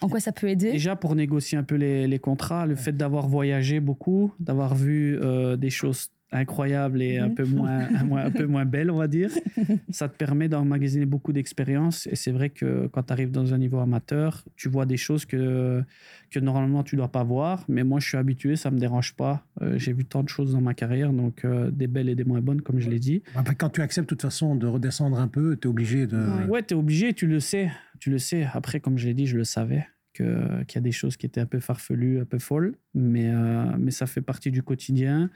En 0.00 0.08
quoi 0.08 0.20
ça 0.20 0.32
peut 0.32 0.48
aider? 0.48 0.72
Déjà 0.72 0.96
pour 0.96 1.14
négocier 1.14 1.56
un 1.56 1.62
peu 1.62 1.76
les, 1.76 2.06
les 2.08 2.18
contrats, 2.18 2.66
le 2.66 2.74
fait 2.74 2.92
d'avoir 2.92 3.28
voyagé 3.28 3.78
beaucoup, 3.78 4.32
d'avoir 4.40 4.74
vu 4.74 5.18
des 5.56 5.70
choses 5.70 6.08
incroyable 6.32 7.02
et 7.02 7.18
un, 7.18 7.28
mhm. 7.28 7.34
peu 7.34 7.44
moins, 7.46 7.88
un, 8.24 8.30
peu 8.30 8.46
moins 8.46 8.64
belle, 8.64 8.90
on 8.90 8.96
va 8.96 9.08
dire. 9.08 9.30
Ça 9.90 10.08
te 10.08 10.16
permet 10.16 10.48
d'emmagasiner 10.48 11.06
beaucoup 11.06 11.32
d'expérience. 11.32 12.06
Et 12.06 12.16
c'est 12.16 12.32
vrai 12.32 12.50
que 12.50 12.86
quand 12.88 13.04
tu 13.04 13.12
arrives 13.12 13.30
dans 13.30 13.54
un 13.54 13.58
niveau 13.58 13.78
amateur, 13.78 14.44
tu 14.56 14.68
vois 14.68 14.86
des 14.86 14.96
choses 14.96 15.24
que, 15.24 15.82
que 16.30 16.40
normalement 16.40 16.82
tu 16.82 16.96
ne 16.96 17.00
dois 17.00 17.12
pas 17.12 17.22
voir. 17.22 17.64
Mais 17.68 17.84
moi, 17.84 18.00
je 18.00 18.08
suis 18.08 18.18
habitué, 18.18 18.56
ça 18.56 18.70
ne 18.70 18.76
me 18.76 18.80
dérange 18.80 19.14
pas. 19.14 19.44
Euh, 19.60 19.78
j'ai 19.78 19.92
vu 19.92 20.04
tant 20.04 20.22
de 20.22 20.28
choses 20.28 20.52
dans 20.52 20.60
ma 20.60 20.74
carrière, 20.74 21.12
donc 21.12 21.44
euh, 21.44 21.70
des 21.70 21.86
belles 21.86 22.08
et 22.08 22.14
des 22.14 22.24
moins 22.24 22.40
bonnes, 22.40 22.62
comme 22.62 22.80
je 22.80 22.90
l'ai 22.90 22.98
dit. 22.98 23.22
quand 23.58 23.70
tu 23.70 23.82
acceptes 23.82 24.10
de 24.10 24.14
toute 24.14 24.22
façon 24.22 24.56
de 24.56 24.66
redescendre 24.66 25.18
un 25.18 25.28
peu, 25.28 25.56
tu 25.56 25.68
es 25.68 25.70
obligé 25.70 26.06
de... 26.06 26.46
Ouais, 26.48 26.62
tu 26.62 26.74
es 26.74 26.76
obligé, 26.76 27.12
tu 27.12 27.26
le 27.26 27.40
sais. 27.40 27.70
Tu 28.00 28.10
le 28.10 28.18
sais. 28.18 28.48
Après, 28.52 28.80
comme 28.80 28.98
je 28.98 29.06
l'ai 29.06 29.14
dit, 29.14 29.26
je 29.26 29.36
le 29.36 29.44
savais 29.44 29.86
qu'il 30.14 30.74
y 30.74 30.78
a 30.78 30.80
des 30.80 30.92
choses 30.92 31.16
qui 31.16 31.26
étaient 31.26 31.40
un 31.40 31.46
peu 31.46 31.60
farfelues, 31.60 32.20
un 32.20 32.24
peu 32.24 32.38
folles. 32.38 32.74
Mais, 32.94 33.30
euh, 33.30 33.64
mais 33.78 33.90
ça 33.90 34.06
fait 34.06 34.20
partie 34.20 34.50
du 34.50 34.62
quotidien. 34.62 35.30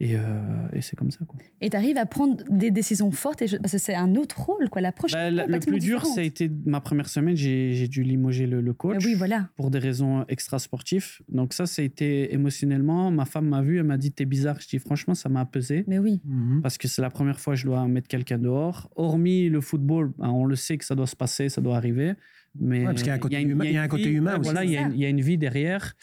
Euh, 0.00 0.68
et, 0.72 0.80
c'est 0.80 0.96
comme 0.96 1.10
ça. 1.10 1.24
Quoi. 1.26 1.38
Et 1.60 1.70
tu 1.70 1.76
arrives 1.76 1.96
à 1.96 2.06
prendre 2.06 2.36
des 2.48 2.70
décisions 2.70 3.10
fortes, 3.10 3.42
et 3.42 3.58
parce 3.58 3.72
que 3.72 3.78
c'est 3.78 3.94
un 3.94 4.14
autre 4.14 4.40
rôle. 4.40 4.68
Quoi. 4.70 4.80
L'approche 4.80 5.12
bah, 5.12 5.30
Le 5.30 5.58
plus 5.58 5.80
dur, 5.80 6.04
ça 6.06 6.20
a 6.20 6.22
été 6.22 6.50
ma 6.66 6.80
première 6.80 7.08
semaine, 7.08 7.36
j'ai 7.36 7.88
dû 7.88 8.02
limoger 8.02 8.46
le, 8.46 8.72
coach 8.72 9.04
oui, 9.04 9.14
voilà. 9.14 9.48
pour 9.56 9.70
des 9.70 9.78
raisons 9.78 10.24
extra-sportives. 10.28 11.18
Donc 11.28 11.52
ça, 11.52 11.66
ça 11.66 11.82
a 11.82 11.84
été 11.84 12.32
émotionnellement. 12.32 13.10
Ma 13.10 13.24
femme 13.24 13.48
m'a 13.48 13.62
vu, 13.62 13.78
elle 13.78 13.84
m'a 13.84 13.96
dit, 13.96 14.12
t'es 14.12 14.24
bizarre. 14.24 14.60
Je 14.60 14.68
dis, 14.68 14.78
franchement, 14.78 15.14
ça 15.14 15.28
m'a 15.28 15.44
pesé. 15.44 15.84
Mais 15.88 15.98
oui. 15.98 16.20
Mhm. 16.24 16.60
Parce 16.62 16.78
que 16.78 16.86
c'est 16.86 17.02
la 17.02 17.10
première 17.10 17.40
fois 17.40 17.54
que 17.54 17.60
je 17.60 17.66
dois 17.66 17.86
mettre 17.88 18.08
quelqu'un 18.08 18.38
dehors. 18.38 18.90
Hormis 18.94 19.48
le 19.48 19.60
football, 19.60 20.12
ben, 20.18 20.28
on 20.28 20.44
le 20.44 20.56
sait 20.56 20.78
que 20.78 20.84
ça 20.84 20.94
doit 20.94 21.06
se 21.06 21.16
passer, 21.16 21.48
ça 21.48 21.60
doit 21.60 21.76
arriver. 21.76 22.14
Mais 22.60 22.84
parce 22.84 22.98
qu'il 22.98 23.08
y 23.08 23.10
a 23.10 23.14
un 23.14 23.18
côté 23.18 23.40
humain, 23.40 23.64
il 23.64 23.72
y 23.72 23.76
a 23.76 23.82
un 23.82 23.88
côté 23.88 24.10
humain 24.10 24.38
aussi. 24.38 24.50
Voilà, 24.50 24.64
il 24.64 24.98
y, 24.98 25.04
a 25.04 25.08
une 25.08 25.20
vie 25.20 25.38
derrière. 25.38 25.94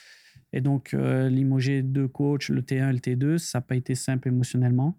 Et 0.56 0.62
donc, 0.62 0.94
euh, 0.94 1.30
limoger 1.30 1.82
deux 1.84 2.08
coachs, 2.08 2.48
le 2.48 2.62
T1 2.62 2.90
et 2.90 2.94
le 2.94 3.00
T2, 3.00 3.38
ça 3.38 3.58
n'a 3.58 3.62
pas 3.62 3.76
été 3.76 3.94
simple 3.94 4.30
émotionnellement. 4.30 4.98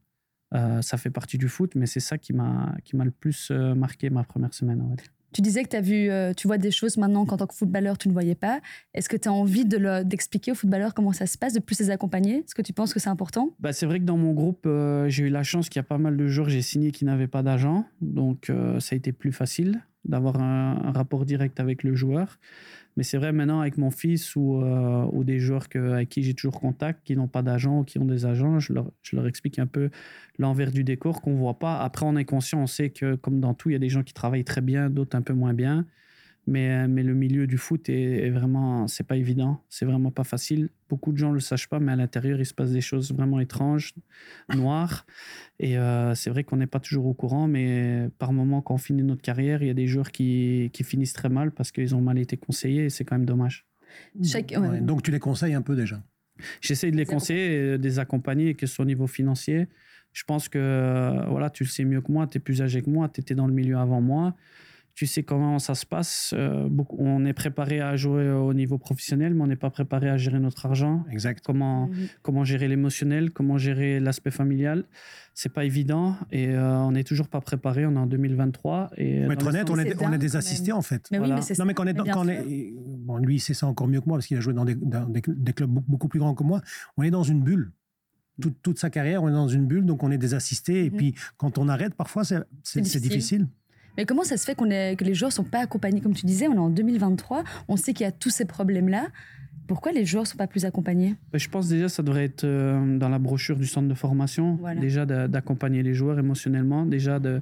Euh, 0.54 0.82
ça 0.82 0.98
fait 0.98 1.10
partie 1.10 1.38
du 1.38 1.48
foot, 1.48 1.74
mais 1.74 1.86
c'est 1.86 1.98
ça 1.98 2.18
qui 2.18 2.34
m'a 2.34 2.76
le 2.92 3.10
plus 3.10 3.48
euh, 3.50 3.74
marqué 3.74 4.10
ma 4.10 4.22
première 4.22 4.52
semaine, 4.52 4.86
va 4.86 4.94
dire. 4.94 5.06
Tu 5.32 5.40
disais 5.40 5.64
que 5.64 5.76
as 5.76 5.80
vu, 5.80 6.08
tu 6.34 6.46
vois 6.46 6.56
des 6.56 6.70
choses 6.70 6.96
maintenant 6.96 7.26
qu'en 7.26 7.36
tant 7.36 7.46
que 7.46 7.54
footballeur, 7.54 7.98
tu 7.98 8.08
ne 8.08 8.12
voyais 8.14 8.34
pas. 8.34 8.60
Est-ce 8.94 9.08
que 9.08 9.18
tu 9.18 9.28
as 9.28 9.32
envie 9.32 9.66
d'expliquer 9.66 10.52
aux 10.52 10.54
footballeurs 10.54 10.94
comment 10.94 11.12
ça 11.12 11.26
se 11.26 11.36
passe, 11.36 11.52
de 11.52 11.58
plus 11.58 11.78
les 11.80 11.90
accompagner? 11.90 12.36
Est-ce 12.38 12.54
que 12.54 12.62
tu 12.62 12.72
penses 12.72 12.94
que 12.94 13.00
c'est 13.00 13.10
important? 13.10 13.50
Bah, 13.58 13.74
C'est 13.74 13.84
vrai 13.84 13.98
que 13.98 14.04
dans 14.04 14.16
mon 14.16 14.32
groupe, 14.32 14.66
j'ai 15.08 15.24
eu 15.24 15.28
la 15.28 15.42
chance 15.42 15.68
qu'il 15.68 15.78
y 15.78 15.80
a 15.80 15.82
pas 15.82 15.98
mal 15.98 16.16
de 16.16 16.26
joueurs 16.26 16.48
j'ai 16.48 16.62
signé 16.62 16.90
qui 16.90 17.04
n'avaient 17.04 17.26
pas 17.26 17.42
d'agent. 17.42 17.84
Donc, 18.00 18.50
ça 18.78 18.94
a 18.94 18.96
été 18.96 19.12
plus 19.12 19.32
facile 19.32 19.82
d'avoir 20.06 20.40
un, 20.40 20.92
rapport 20.92 21.24
direct 21.26 21.60
avec 21.60 21.82
le 21.82 21.94
joueur. 21.94 22.38
Mais 22.96 23.02
c'est 23.02 23.18
vrai 23.18 23.32
maintenant 23.32 23.60
avec 23.60 23.76
mon 23.76 23.90
fils 23.90 24.36
ou, 24.36 24.62
euh, 24.62 25.06
ou 25.12 25.22
des 25.24 25.38
joueurs 25.38 25.66
avec 25.74 26.08
qui 26.08 26.22
j'ai 26.22 26.34
toujours 26.34 26.58
contact, 26.60 27.04
qui 27.04 27.14
n'ont 27.16 27.28
pas 27.28 27.42
d'agent 27.42 27.80
ou 27.80 27.84
qui 27.84 27.98
ont 27.98 28.04
des 28.06 28.24
agents, 28.24 28.58
je 28.58 28.72
leur, 28.72 28.90
je 29.02 29.16
leur 29.16 29.26
explique 29.26 29.58
un 29.58 29.66
peu 29.66 29.90
l'envers 30.38 30.72
du 30.72 30.82
décor 30.84 31.20
qu'on 31.20 31.32
ne 31.32 31.38
voit 31.38 31.58
pas. 31.58 31.78
Après, 31.80 32.06
on 32.06 32.16
est 32.16 32.24
conscient, 32.24 32.60
on 32.62 32.66
sait 32.66 32.90
que 32.90 33.14
comme 33.16 33.40
dans 33.40 33.54
tout, 33.54 33.68
il 33.70 33.72
y 33.74 33.76
a 33.76 33.78
des 33.78 33.90
gens 33.90 34.02
qui 34.02 34.14
travaillent 34.14 34.44
très 34.44 34.62
bien, 34.62 34.88
d'autres 34.90 35.16
un 35.16 35.22
peu 35.22 35.34
moins 35.34 35.52
bien. 35.54 35.86
Mais, 36.46 36.70
euh, 36.70 36.86
mais 36.88 37.02
le 37.02 37.14
milieu 37.14 37.46
du 37.46 37.58
foot 37.58 37.88
est, 37.88 38.30
vraiment, 38.30 38.86
c'est 38.86 39.06
pas 39.06 39.16
évident, 39.16 39.64
c'est 39.68 39.84
vraiment 39.84 40.12
pas 40.12 40.22
facile. 40.22 40.68
Beaucoup 40.88 41.12
de 41.12 41.18
gens 41.18 41.32
le 41.32 41.40
savent 41.40 41.66
pas, 41.68 41.80
mais 41.80 41.92
à 41.92 41.96
l'intérieur, 41.96 42.38
il 42.38 42.46
se 42.46 42.54
passe 42.54 42.70
des 42.70 42.80
choses 42.80 43.12
vraiment 43.12 43.40
étranges, 43.40 43.94
noires. 44.54 45.06
Et 45.58 45.76
euh, 45.76 46.14
c'est 46.14 46.30
vrai 46.30 46.44
qu'on 46.44 46.56
n'est 46.56 46.68
pas 46.68 46.78
toujours 46.78 47.06
au 47.06 47.14
courant, 47.14 47.48
mais 47.48 48.08
par 48.18 48.32
moment, 48.32 48.62
quand 48.62 48.74
on 48.74 48.78
finit 48.78 49.02
notre 49.02 49.22
carrière, 49.22 49.62
il 49.62 49.66
y 49.66 49.70
a 49.70 49.74
des 49.74 49.88
joueurs 49.88 50.12
qui, 50.12 50.70
qui 50.72 50.84
finissent 50.84 51.14
très 51.14 51.28
mal 51.28 51.50
parce 51.50 51.72
qu'ils 51.72 51.94
ont 51.96 52.00
mal 52.00 52.18
été 52.18 52.36
conseillés 52.36 52.84
et 52.84 52.90
c'est 52.90 53.04
quand 53.04 53.16
même 53.16 53.26
dommage. 53.26 53.66
donc 54.80 55.02
tu 55.02 55.10
les 55.10 55.18
conseilles 55.18 55.54
un 55.54 55.62
peu 55.62 55.74
déjà? 55.74 56.00
J'essaie 56.60 56.90
de 56.90 56.96
les 56.96 57.06
conseiller, 57.06 57.78
de 57.78 57.82
les 57.82 57.98
accompagner, 57.98 58.54
que 58.54 58.66
ce 58.66 58.74
soit 58.74 58.84
au 58.84 58.86
niveau 58.86 59.06
financier. 59.06 59.68
Je 60.12 60.22
pense 60.24 60.48
que 60.48 61.28
voilà, 61.28 61.50
tu 61.50 61.64
le 61.64 61.68
sais 61.68 61.84
mieux 61.84 62.02
que 62.02 62.12
moi, 62.12 62.26
tu 62.26 62.36
es 62.36 62.40
plus 62.40 62.62
âgé 62.62 62.82
que 62.82 62.90
moi, 62.90 63.08
tu 63.08 63.20
étais 63.20 63.34
dans 63.34 63.46
le 63.46 63.54
milieu 63.54 63.78
avant 63.78 64.00
moi 64.00 64.36
tu 64.96 65.06
sais 65.06 65.22
comment 65.22 65.58
ça 65.58 65.74
se 65.74 65.84
passe. 65.84 66.32
Euh, 66.34 66.70
on 66.88 67.26
est 67.26 67.34
préparé 67.34 67.82
à 67.82 67.96
jouer 67.96 68.30
au 68.30 68.54
niveau 68.54 68.78
professionnel, 68.78 69.34
mais 69.34 69.42
on 69.42 69.46
n'est 69.46 69.54
pas 69.54 69.68
préparé 69.68 70.08
à 70.08 70.16
gérer 70.16 70.40
notre 70.40 70.64
argent. 70.64 71.04
Exact. 71.10 71.44
Comment, 71.44 71.88
mhm. 71.88 72.08
comment 72.22 72.44
gérer 72.44 72.66
l'émotionnel, 72.66 73.30
comment 73.30 73.58
gérer 73.58 74.00
l'aspect 74.00 74.30
familial. 74.30 74.84
C'est 75.34 75.52
pas 75.52 75.66
évident 75.66 76.16
et 76.32 76.48
euh, 76.48 76.78
on 76.78 76.92
n'est 76.92 77.04
toujours 77.04 77.28
pas 77.28 77.42
préparé. 77.42 77.84
On 77.84 77.92
est 77.92 77.98
en 77.98 78.06
2023. 78.06 78.92
Et 78.96 79.24
Pour 79.24 79.32
être 79.32 79.46
honnête, 79.46 79.68
on 79.68 79.78
est, 79.78 80.02
on 80.02 80.12
est 80.14 80.18
des 80.18 80.34
assistés 80.34 80.72
en 80.72 80.80
fait. 80.80 81.06
Mais 81.12 81.18
oui, 81.18 81.30
mais 81.30 81.42
c'est 81.42 81.58
non, 81.58 81.66
mais 81.66 81.74
quand 81.74 81.84
on 81.84 81.88
est, 81.88 81.94
quand 81.94 82.24
on 82.24 82.28
est 82.28 82.72
bon, 83.00 83.18
lui, 83.18 83.38
c'est 83.38 83.52
ça 83.52 83.66
encore 83.66 83.88
mieux 83.88 84.00
que 84.00 84.08
moi 84.08 84.16
parce 84.16 84.26
qu'il 84.26 84.38
a 84.38 84.40
joué 84.40 84.54
dans 84.54 84.64
des, 84.64 84.76
des, 84.76 85.52
clubs 85.52 85.70
beaucoup 85.70 86.08
plus 86.08 86.20
grands 86.20 86.34
que 86.34 86.42
moi. 86.42 86.62
On 86.96 87.02
est 87.02 87.10
dans 87.10 87.22
une 87.22 87.42
bulle. 87.42 87.70
Toute, 88.40 88.56
toute, 88.62 88.78
sa 88.78 88.88
carrière, 88.88 89.22
on 89.22 89.28
est 89.28 89.32
dans 89.32 89.48
une 89.48 89.66
bulle, 89.66 89.84
donc 89.84 90.02
on 90.02 90.10
est 90.10 90.18
des 90.18 90.32
assistés. 90.32 90.86
Et 90.86 90.90
mhm. 90.90 90.96
puis, 90.96 91.14
quand 91.36 91.58
on 91.58 91.68
arrête, 91.68 91.94
parfois, 91.94 92.22
c'est 92.24 92.80
difficile. 93.00 93.46
Mais 93.96 94.04
comment 94.04 94.24
ça 94.24 94.36
se 94.36 94.44
fait 94.44 94.54
qu'on 94.54 94.70
est, 94.70 94.96
que 94.96 95.04
les 95.04 95.14
joueurs 95.14 95.30
ne 95.30 95.34
sont 95.34 95.44
pas 95.44 95.60
accompagnés? 95.60 96.00
Comme 96.00 96.14
tu 96.14 96.26
disais, 96.26 96.48
on 96.48 96.54
est 96.54 96.58
en 96.58 96.70
2023, 96.70 97.44
on 97.68 97.76
sait 97.76 97.92
qu'il 97.92 98.04
y 98.04 98.08
a 98.08 98.12
tous 98.12 98.30
ces 98.30 98.44
problèmes-là. 98.44 99.08
Pourquoi 99.66 99.92
les 99.92 100.04
joueurs 100.04 100.22
ne 100.24 100.28
sont 100.28 100.36
pas 100.36 100.46
plus 100.46 100.64
accompagnés? 100.64 101.16
Ben, 101.32 101.38
Je 101.38 101.48
pense 101.48 101.68
déjà 101.68 101.88
ça 101.88 102.02
devrait 102.02 102.24
être 102.24 102.44
euh, 102.44 102.98
dans 102.98 103.08
la 103.08 103.18
brochure 103.18 103.56
du 103.56 103.66
centre 103.66 103.88
de 103.88 103.94
formation, 103.94 104.58
déjà 104.80 105.06
d'accompagner 105.06 105.82
les 105.82 105.94
joueurs 105.94 106.18
émotionnellement, 106.18 106.86
déjà 106.86 107.18
de 107.18 107.40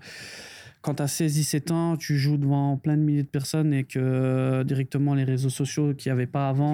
quand 0.84 0.94
tu 0.94 1.02
as 1.02 1.06
16-17 1.06 1.72
ans, 1.72 1.96
tu 1.96 2.18
joues 2.18 2.36
devant 2.36 2.76
plein 2.76 2.96
de 2.98 3.02
milliers 3.02 3.22
de 3.22 3.28
personnes 3.28 3.72
et 3.72 3.84
que 3.84 3.98
euh, 3.98 4.64
directement 4.64 5.14
les 5.14 5.24
réseaux 5.24 5.48
sociaux 5.48 5.94
qu'il 5.94 6.12
n'y 6.12 6.12
avait 6.12 6.26
pas 6.26 6.50
avant, 6.50 6.72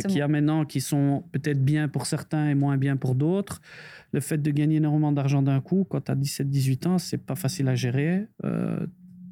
qu'il 0.00 0.16
y 0.16 0.22
a 0.22 0.28
maintenant, 0.28 0.64
qui 0.64 0.80
sont 0.80 1.24
peut-être 1.32 1.62
bien 1.62 1.88
pour 1.88 2.06
certains 2.06 2.48
et 2.48 2.54
moins 2.54 2.78
bien 2.78 2.96
pour 2.96 3.14
d'autres. 3.14 3.60
Le 4.12 4.20
fait 4.20 4.38
de 4.38 4.50
gagner 4.50 4.76
énormément 4.76 5.12
d'argent 5.12 5.42
d'un 5.42 5.60
coup, 5.60 5.86
quand 5.88 6.00
tu 6.02 6.12
as 6.12 6.16
17-18 6.16 6.88
ans, 6.88 6.98
c'est 6.98 7.18
pas 7.18 7.36
facile 7.36 7.68
à 7.68 7.74
gérer. 7.74 8.26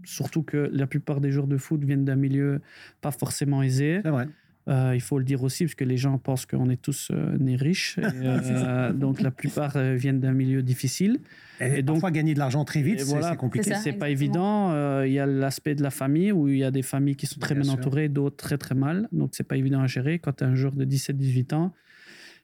surtout 0.05 0.43
que 0.43 0.71
la 0.73 0.87
plupart 0.87 1.21
des 1.21 1.33
joueurs 1.33 1.49
de 1.49 1.57
foot 1.57 1.83
viennent 1.83 2.05
d'un 2.05 2.17
milieu 2.17 2.61
pas 3.01 3.11
forcément 3.11 3.63
aisé. 3.63 4.01
C'est 4.03 4.11
vrai. 4.11 4.29
Euh, 4.69 4.93
il 4.95 5.01
faut 5.01 5.19
le 5.19 5.25
dire 5.25 5.45
aussi, 5.45 5.65
parce 5.65 5.77
que 5.77 5.85
les 5.85 5.97
gens 5.97 6.19
pensent 6.19 6.45
qu'on 6.45 6.69
est 6.71 6.81
tous 6.81 7.11
euh, 7.11 7.37
nés 7.39 7.57
riches. 7.57 7.99
Euh, 8.27 8.93
donc 8.93 9.21
la 9.21 9.31
plupart 9.31 9.79
viennent 9.95 10.21
d'un 10.21 10.33
milieu 10.33 10.63
difficile. 10.63 11.19
Et, 11.61 11.83
donc, 11.83 11.97
parfois 11.97 12.11
gagner 12.11 12.35
de 12.35 12.39
l'argent 12.39 12.65
très 12.65 12.81
vite, 12.81 13.01
c'est 13.01 13.37
compliqué. 13.37 13.75
C'est 13.75 13.93
pas 13.93 14.09
évident. 14.09 15.03
Il 15.03 15.13
y 15.13 15.19
a 15.19 15.27
l'aspect 15.27 15.75
de 15.75 15.83
la 15.83 15.91
famille, 15.91 16.33
où 16.33 16.49
il 16.49 16.59
y 16.59 16.65
a 16.65 16.71
des 16.71 16.83
familles 16.83 17.17
qui 17.17 17.27
sont 17.27 17.39
très 17.39 17.55
bien, 17.55 17.69
entourées, 17.69 18.09
d'autres 18.09 18.37
très 18.37 18.59
très 18.59 18.75
mal. 18.75 19.09
Donc 19.13 19.31
c'est 19.33 19.47
pas 19.47 19.57
évident 19.57 19.81
à 19.81 19.87
gérer. 19.87 20.19
Quand 20.19 20.33
tu 20.33 20.45
es 20.45 20.47
un 20.47 20.55
joueur 20.55 20.75
de 20.75 20.85
17-18 20.85 21.55
ans, 21.55 21.73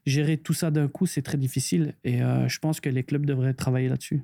gérer 0.06 0.36
tout 0.36 0.54
ça 0.54 0.70
d'un 0.70 0.88
coup, 0.88 1.06
c'est 1.06 1.22
très 1.22 1.38
difficile. 1.38 1.94
Et 2.04 2.18
je 2.18 2.58
pense 2.58 2.80
que 2.80 2.88
les 2.88 3.02
clubs 3.02 3.26
devraient 3.26 3.54
travailler 3.54 3.88
là-dessus. 3.88 4.22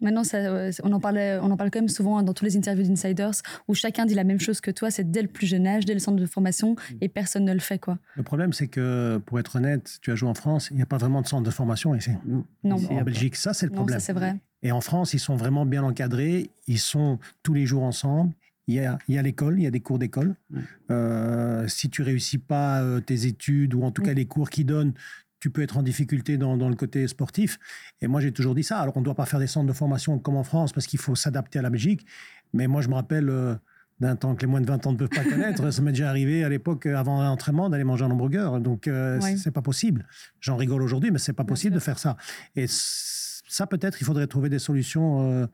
Maintenant, 0.00 0.24
ça, 0.24 0.38
on, 0.82 0.92
en 0.92 1.00
parle, 1.00 1.18
on 1.42 1.50
en 1.50 1.56
parle 1.56 1.70
quand 1.70 1.80
même 1.80 1.88
souvent 1.88 2.22
dans 2.22 2.32
tous 2.32 2.44
les 2.44 2.56
interviews 2.56 2.84
d'Insiders 2.84 3.34
où 3.68 3.74
chacun 3.74 4.06
dit 4.06 4.14
la 4.14 4.24
même 4.24 4.40
chose 4.40 4.60
que 4.60 4.70
toi, 4.70 4.90
c'est 4.90 5.10
dès 5.10 5.20
le 5.20 5.28
plus 5.28 5.46
jeune 5.46 5.66
âge, 5.66 5.84
dès 5.84 5.92
le 5.92 6.00
centre 6.00 6.18
de 6.18 6.26
formation, 6.26 6.72
mm. 6.72 6.94
et 7.02 7.08
personne 7.08 7.44
ne 7.44 7.52
le 7.52 7.60
fait. 7.60 7.78
quoi. 7.78 7.98
Le 8.16 8.22
problème, 8.22 8.52
c'est 8.52 8.68
que, 8.68 9.20
pour 9.26 9.38
être 9.38 9.56
honnête, 9.56 9.98
tu 10.00 10.10
as 10.10 10.14
joué 10.14 10.28
en 10.28 10.34
France, 10.34 10.68
il 10.70 10.76
n'y 10.76 10.82
a 10.82 10.86
pas 10.86 10.96
vraiment 10.96 11.20
de 11.20 11.26
centre 11.26 11.42
de 11.42 11.50
formation 11.50 11.94
ici. 11.94 12.12
Non. 12.64 12.76
En 12.90 13.02
Belgique, 13.02 13.36
ça, 13.36 13.52
c'est 13.52 13.66
le 13.66 13.72
problème. 13.72 13.98
Non, 13.98 14.00
c'est 14.00 14.12
vrai. 14.14 14.36
Et 14.62 14.72
en 14.72 14.80
France, 14.80 15.12
ils 15.12 15.20
sont 15.20 15.36
vraiment 15.36 15.66
bien 15.66 15.82
encadrés, 15.82 16.50
ils 16.66 16.78
sont 16.78 17.18
tous 17.42 17.52
les 17.52 17.66
jours 17.66 17.82
ensemble. 17.82 18.32
Il 18.70 18.74
y 18.74 18.86
a, 18.86 18.98
il 19.08 19.16
y 19.16 19.18
a 19.18 19.22
l'école, 19.22 19.58
il 19.58 19.64
y 19.64 19.66
a 19.66 19.70
des 19.72 19.80
cours 19.80 19.98
d'école. 19.98 20.36
Euh, 20.92 21.66
si 21.66 21.90
tu 21.90 22.02
réussis 22.02 22.38
pas 22.38 22.82
euh, 22.82 23.00
tes 23.00 23.26
études 23.26 23.74
ou 23.74 23.82
en 23.82 23.90
tout 23.90 24.00
cas 24.00 24.14
les 24.14 24.26
cours 24.26 24.48
qu'ils 24.48 24.66
donnent, 24.66 24.92
tu 25.40 25.50
peux 25.50 25.62
être 25.62 25.76
en 25.76 25.82
difficulté 25.82 26.36
dans, 26.36 26.56
le 26.56 26.76
côté 26.76 27.08
sportif. 27.08 27.58
Et 28.00 28.06
moi, 28.06 28.20
j'ai 28.20 28.30
toujours 28.30 28.54
dit 28.54 28.62
ça. 28.62 28.78
Alors, 28.78 28.96
on 28.96 29.00
ne 29.00 29.04
doit 29.04 29.16
pas 29.16 29.26
faire 29.26 29.40
des 29.40 29.48
centres 29.48 29.66
de 29.66 29.72
formation 29.72 30.20
comme 30.20 30.36
en 30.36 30.44
France 30.44 30.72
parce 30.72 30.86
qu'il 30.86 31.00
faut 31.00 31.16
s'adapter 31.16 31.58
à 31.58 31.62
la 31.62 31.70
Belgique. 31.70 32.06
Mais 32.52 32.68
moi, 32.68 32.80
je 32.80 32.88
me 32.88 32.94
rappelle 32.94 33.28
euh, 33.28 33.56
d'un 33.98 34.14
temps 34.14 34.36
que 34.36 34.42
les 34.42 34.46
moins 34.46 34.60
de 34.60 34.66
20 34.66 34.86
ans 34.86 34.92
ne 34.92 34.98
peuvent 34.98 35.08
pas 35.08 35.24
connaître. 35.24 35.68
ça 35.72 35.82
m'est 35.82 35.90
déjà 35.90 36.08
arrivé 36.08 36.44
à 36.44 36.48
l'époque, 36.48 36.86
avant 36.86 37.24
l'entraînement, 37.24 37.70
d'aller 37.70 37.82
manger 37.82 38.04
un 38.04 38.10
hamburger. 38.12 38.60
Donc, 38.60 38.82
ce 38.84 39.34
c'est 39.36 39.50
pas 39.50 39.62
possible. 39.62 40.06
J'en 40.40 40.56
rigole 40.56 40.82
aujourd'hui, 40.82 41.10
mais 41.10 41.18
c'est 41.18 41.32
pas 41.32 41.44
possible 41.44 41.74
de 41.74 41.80
faire 41.80 41.98
ça. 41.98 42.16
Et 42.54 42.66
ça, 42.68 43.66
peut-être, 43.66 44.00
il 44.00 44.04
faudrait 44.04 44.28
trouver 44.28 44.48
des 44.48 44.60
solutions 44.60 45.48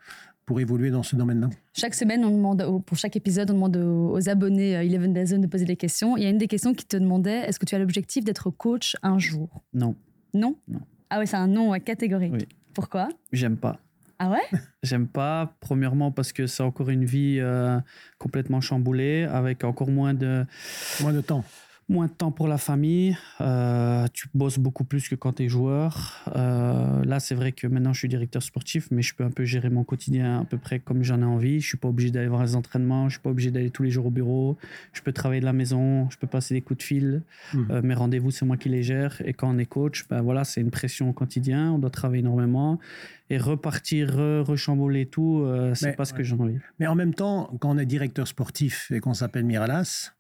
pour 0.47 0.61
évoluer 0.61 0.91
dans 0.91 1.03
ce 1.03 1.17
domaine-là 1.17 1.51
Chaque 1.75 1.95
semaine, 1.95 2.25
on 2.25 2.31
demande, 2.31 2.83
pour 2.87 2.97
chaque 2.97 3.17
épisode, 3.17 3.51
on 3.51 3.55
demande 3.55 3.77
aux, 3.77 4.29
abonnés 4.29 4.77
euh, 4.77 4.85
Eleven 4.85 5.13
Dazen 5.13 5.41
de 5.41 5.47
poser 5.49 5.65
des 5.65 5.77
questions. 5.77 6.17
Il 6.17 6.23
y 6.23 6.27
a 6.27 6.31
une 6.31 6.39
des 6.39 6.47
questions 6.47 6.73
qui 6.73 6.87
te 6.87 6.97
demandait 6.97 7.41
est-ce 7.41 7.59
que 7.59 7.67
tu 7.67 7.75
as 7.75 7.79
l'objectif 7.79 8.25
d'être 8.25 8.51
coach 8.51 8.97
un 9.03 9.19
jour? 9.19 9.63
Non. 9.75 9.97
Non? 10.33 10.57
Non. 10.69 10.81
Ah 11.11 11.19
ouais, 11.19 11.27
c'est 11.27 11.37
un 11.37 11.49
non 11.49 11.73
catégorique. 11.81 12.33
Oui. 12.33 12.47
Pourquoi? 12.73 13.09
J'aime 13.33 13.57
pas. 13.57 13.79
Ah 14.19 14.31
ouais? 14.31 14.43
J'aime 14.83 15.09
pas, 15.09 15.57
premièrement 15.61 16.13
parce 16.13 16.33
que 16.33 16.47
c'est 16.47 16.63
encore 16.63 16.91
une 16.91 17.05
vie 17.05 17.39
euh, 17.41 17.79
complètement 18.19 18.61
chamboulée, 18.61 19.25
avec 19.25 19.65
encore 19.65 19.91
moins 19.91 20.15
de... 20.15 20.47
Moins 21.01 21.13
de 21.13 21.21
temps 21.21 21.45
moins 21.89 22.07
de 22.07 22.13
temps 22.13 22.33
pour 22.33 22.49
la 22.49 22.59
famille, 22.59 23.17
euh, 23.41 24.07
tu 24.13 24.29
bosses 24.35 24.59
beaucoup 24.59 24.83
plus 24.83 25.09
que 25.09 25.15
quand 25.15 25.35
tu 25.35 25.45
es 25.45 25.49
joueur. 25.49 26.25
Euh, 26.35 27.05
là, 27.05 27.21
c'est 27.21 27.37
vrai 27.37 27.53
que 27.53 27.69
maintenant 27.69 27.93
je 27.93 28.01
suis 28.01 28.09
directeur 28.09 28.43
sportif, 28.43 28.89
mais 28.91 29.03
je 29.03 29.15
peux 29.15 29.23
un 29.23 29.31
peu 29.31 29.45
gérer 29.45 29.71
mon 29.71 29.85
quotidien 29.85 30.41
à 30.41 30.45
peu 30.45 30.59
près 30.59 30.81
comme 30.81 31.05
j'en 31.05 31.21
ai 31.21 31.25
envie. 31.25 31.61
Je 31.61 31.69
suis 31.69 31.77
pas 31.77 31.89
obligé 31.89 32.11
d'aller 32.11 32.27
voir 32.27 32.43
les 32.43 32.57
entraînements, 32.57 33.09
je 33.09 33.15
suis 33.15 33.23
pas 33.23 33.31
obligé 33.31 33.53
d'aller 33.53 33.71
tous 33.71 33.85
les 33.85 33.91
jours 33.91 34.07
au 34.07 34.11
bureau. 34.11 34.57
Je 34.93 35.01
peux 35.03 35.13
travailler 35.13 35.41
de 35.41 35.47
la 35.47 35.53
maison, 35.53 36.11
je 36.11 36.19
peux 36.19 36.27
passer 36.27 36.55
des 36.55 36.61
coups 36.61 36.79
de 36.79 36.83
fil. 36.83 37.23
Mmh. 37.55 37.63
Euh, 37.71 37.83
mes 37.83 37.95
rendez-vous, 37.95 38.33
c'est 38.33 38.45
moi 38.45 38.57
qui 38.57 38.69
les 38.69 38.83
gère. 38.83 39.23
Et 39.25 39.33
quand 39.33 39.55
on 39.55 39.59
est 39.59 39.67
coach, 39.67 40.09
ben 40.09 40.23
voilà, 40.23 40.43
c'est 40.43 40.61
une 40.61 40.73
pression 40.73 41.11
au 41.11 41.13
quotidien. 41.13 41.71
On 41.73 41.79
doit 41.79 41.91
travailler 41.91 42.21
énormément 42.21 42.81
et 43.31 43.39
repartir, 43.39 44.15
rechambouler 44.47 45.07
tout, 45.07 45.45
c'est 45.75 45.97
pas 45.97 46.05
ce 46.05 46.15
que 46.15 46.23
j'ai 46.23 46.37
envie. 46.37 46.59
Mais 46.79 46.87
en 46.87 46.95
même 46.95 47.13
temps, 47.13 47.51
quand 47.59 47.71
on 47.71 47.79
est 47.79 47.87
directeur 47.87 48.29
sportif 48.29 48.93
et 48.93 49.01
qu'on 49.01 49.15
s'appelle 49.15 49.45
Miralas, 49.45 50.16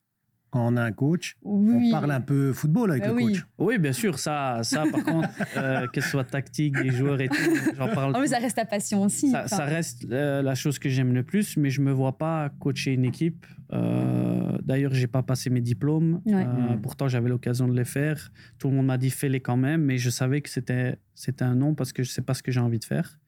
quand 0.56 0.72
on 0.72 0.76
a 0.76 0.82
un 0.82 0.92
coach, 0.92 1.36
on 1.44 1.90
parle 1.90 2.10
un 2.10 2.20
peu 2.20 2.52
football 2.54 2.90
avec 2.90 3.02
bah 3.02 3.10
le 3.10 3.26
coach. 3.26 3.46
Oui, 3.58 3.78
bien 3.78 3.92
sûr, 3.92 4.18
ça, 4.18 4.60
ça 4.62 4.84
par 4.90 5.04
contre, 5.04 5.28
euh, 5.56 5.86
qu'elle 5.92 6.02
soit 6.02 6.24
tactique, 6.24 6.80
des 6.80 6.90
joueurs 6.90 7.20
et 7.20 7.28
tout, 7.28 7.34
j'en 7.76 7.88
parle. 7.88 8.14
Oh, 8.16 8.18
mais 8.20 8.28
ça 8.28 8.38
reste 8.38 8.56
ta 8.56 8.64
passion 8.64 9.02
aussi. 9.02 9.30
Ça, 9.30 9.64
reste 9.64 10.06
euh, 10.10 10.40
la 10.40 10.54
chose 10.54 10.78
que 10.78 10.88
j'aime 10.88 11.12
le 11.12 11.22
plus, 11.24 11.58
mais 11.58 11.68
je 11.68 11.82
me 11.82 11.92
vois 11.92 12.16
pas 12.16 12.50
coacher 12.58 12.94
une 12.94 13.04
équipe. 13.04 13.44
Euh, 13.72 14.56
D'ailleurs, 14.62 14.94
j'ai 14.94 15.06
pas 15.06 15.22
passé 15.22 15.50
mes 15.50 15.60
diplômes. 15.60 16.22
Euh, 16.26 16.76
pourtant, 16.82 17.06
j'avais 17.06 17.28
l'occasion 17.28 17.68
de 17.68 17.76
les 17.76 17.84
faire. 17.84 18.32
Tout 18.58 18.68
le 18.68 18.76
monde 18.76 18.86
m'a 18.86 18.98
dit 18.98 19.10
fais-les 19.10 19.40
quand 19.40 19.58
même, 19.58 19.82
mais 19.82 19.98
je 19.98 20.08
savais 20.08 20.40
que 20.40 20.48
c'était 20.48 20.96
c'était 21.14 21.44
un 21.44 21.54
non 21.54 21.74
parce 21.74 21.92
que 21.92 22.02
je 22.02 22.10
sais 22.10 22.22
pas 22.22 22.32
ce 22.34 22.42
que 22.42 22.50
j'ai 22.50 22.60
envie 22.60 22.78
de 22.78 22.84
faire. 22.84 23.18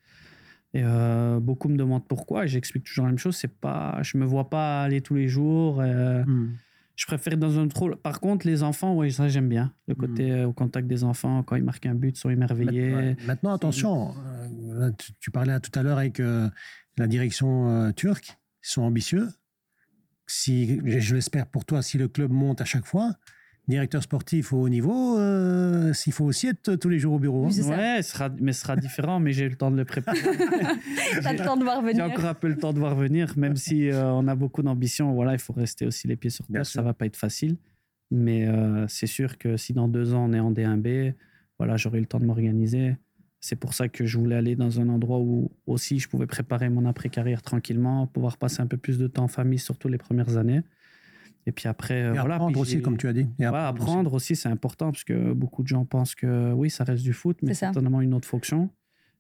Et 0.73 0.83
beaucoup 1.41 1.69
me 1.69 1.77
demandent 1.77 2.07
pourquoi, 2.07 2.45
et 2.45 2.49
j'explique 2.49 2.85
toujours 2.85 3.05
la 3.05 3.11
même 3.11 3.19
chose. 3.19 3.37
C'est 3.37 3.55
pas, 3.61 3.99
je 4.03 4.17
me 4.17 4.25
vois 4.25 4.49
pas 4.49 4.83
aller 4.83 5.03
tous 5.03 5.15
les 5.15 5.29
jours. 5.29 5.83
Hmm 5.83 6.49
je 6.99 7.07
préfère 7.07 7.37
dans 7.37 7.61
un 7.61 7.69
rôle. 7.73 7.97
Par 7.97 8.19
contre, 8.19 8.45
les 8.45 8.64
enfants, 8.64 8.95
oui, 8.97 9.12
ça 9.12 9.28
j'aime 9.28 9.49
bien. 9.49 9.73
Le 9.87 9.95
hmm. 9.95 9.97
côté 9.97 10.33
euh, 10.33 10.49
au 10.49 10.52
contact 10.52 10.88
des 10.88 11.05
enfants, 11.05 11.45
quand 11.45 11.55
ils 11.55 11.62
marquent 11.62 11.87
un 11.87 11.95
but, 11.95 12.17
ils 12.17 12.21
sont 12.21 12.28
émerveillés. 12.28 13.17
Maintenant, 13.25 13.55
attention, 13.55 14.17
euh, 14.73 14.90
tu, 15.21 15.31
parlais 15.31 15.59
tout 15.61 15.71
à 15.78 15.85
l'heure 15.85 15.99
avec 15.99 16.19
euh, 16.19 16.50
la 16.97 17.07
direction 17.07 17.93
turque, 17.93 18.37
ils 18.64 18.69
sont 18.69 18.83
ambitieux. 18.83 19.28
Si, 20.26 20.81
je 20.85 21.14
l'espère 21.14 21.47
pour 21.47 21.64
toi, 21.64 21.83
si 21.83 21.99
le 21.99 22.09
club 22.09 22.33
monte 22.33 22.61
à 22.61 22.64
chaque 22.64 22.85
fois, 22.85 23.14
directeur 23.69 24.03
sportif 24.03 24.53
au 24.53 24.63
haut 24.63 24.69
niveau, 24.69 25.19
euh, 25.19 25.93
s'il 25.93 26.13
faut 26.13 26.25
aussi 26.25 26.49
être 26.49 26.75
tous 26.77 26.89
les 26.89 26.99
jours 26.99 27.15
au 27.15 27.19
bureau. 27.19 27.47
Oui, 27.49 27.61
ouais, 27.61 28.03
sera, 28.03 28.31
mais 28.41 28.53
ce 28.53 28.63
sera 28.63 28.77
différent, 28.77 29.21
mais 29.21 29.33
j'ai 29.33 29.45
eu 29.45 29.51
le 29.51 29.57
temps 29.57 29.71
de 29.71 29.77
le 29.77 29.85
préparer. 29.85 30.19
T'as 31.23 31.33
le 31.35 31.45
temps 31.45 31.57
de 31.57 31.65
voir 31.65 31.83
venir. 31.83 31.97
J'ai 31.97 32.13
encore 32.13 32.25
un 32.25 32.35
peu 32.35 32.49
le 32.49 32.57
temps 32.57 32.73
de 32.73 32.79
voir 32.79 32.95
venir, 32.95 33.35
même 33.37 33.57
si 33.57 33.91
euh, 33.91 34.11
on 34.13 34.27
a 34.27 34.35
beaucoup 34.35 34.63
d'ambition. 34.63 35.13
Voilà, 35.13 35.35
il 35.35 35.39
faut 35.39 35.53
rester 35.53 35.87
aussi 35.87 36.09
les 36.09 36.17
pieds 36.17 36.31
sur 36.31 36.47
terre. 36.47 36.65
Ça 36.65 36.81
va 36.81 36.95
pas 36.95 37.05
être 37.05 37.17
facile, 37.17 37.57
mais 38.11 38.49
euh, 38.49 38.87
c'est 38.89 39.07
sûr 39.07 39.37
que 39.37 39.59
si 39.59 39.75
dans 39.75 39.89
deux 39.89 40.15
ans 40.15 40.31
on 40.31 40.33
est 40.33 40.41
en 40.41 40.51
D1B, 40.51 41.13
voilà, 41.59 41.77
j'aurai 41.77 42.01
le 42.01 42.07
temps 42.07 42.21
de 42.21 42.25
m'organiser. 42.25 42.97
C'est 43.41 43.57
pour 43.57 43.75
ça 43.75 43.89
que 43.89 44.07
je 44.07 44.19
voulais 44.19 44.35
aller 44.35 44.57
dans 44.57 44.81
un 44.81 44.89
endroit 44.89 45.19
où 45.19 45.53
aussi 45.67 45.99
je 45.99 46.09
pouvais 46.09 46.27
préparer 46.27 46.71
mon 46.71 46.87
après-carrière 46.87 47.43
tranquillement, 47.43 48.07
pouvoir 48.07 48.39
passer 48.39 48.63
un 48.63 48.67
peu 48.67 48.79
plus 48.79 48.99
de 48.99 49.07
temps 49.07 49.25
en 49.25 49.29
famille, 49.29 49.59
surtout 49.59 49.89
les 49.89 49.99
premières 49.99 50.39
années. 50.39 50.63
Et 51.49 51.52
puis 51.52 51.67
après, 51.67 52.02
euh, 52.02 52.12
voilà. 52.12 52.35
Apprendre 52.35 52.61
aussi, 52.61 52.83
comme 52.83 52.99
tu 52.99 53.09
as 53.09 53.14
dit. 53.14 53.26
Et 53.38 53.47
apprendre, 53.47 54.12
aussi, 54.12 54.37
c'est 54.37 54.50
important 54.50 54.93
parce 54.93 55.02
que 55.02 55.33
beaucoup 55.33 55.62
de 55.62 55.69
gens 55.69 55.87
pensent 55.87 56.14
que 56.14 56.52
oui, 56.52 56.69
ça 56.69 56.85
reste 56.85 57.02
du 57.02 57.14
foot, 57.14 57.38
mais 57.40 57.55
c'est 57.55 57.61
certainement 57.61 58.02
une 58.02 58.12
autre 58.12 58.28
fonction. 58.28 58.69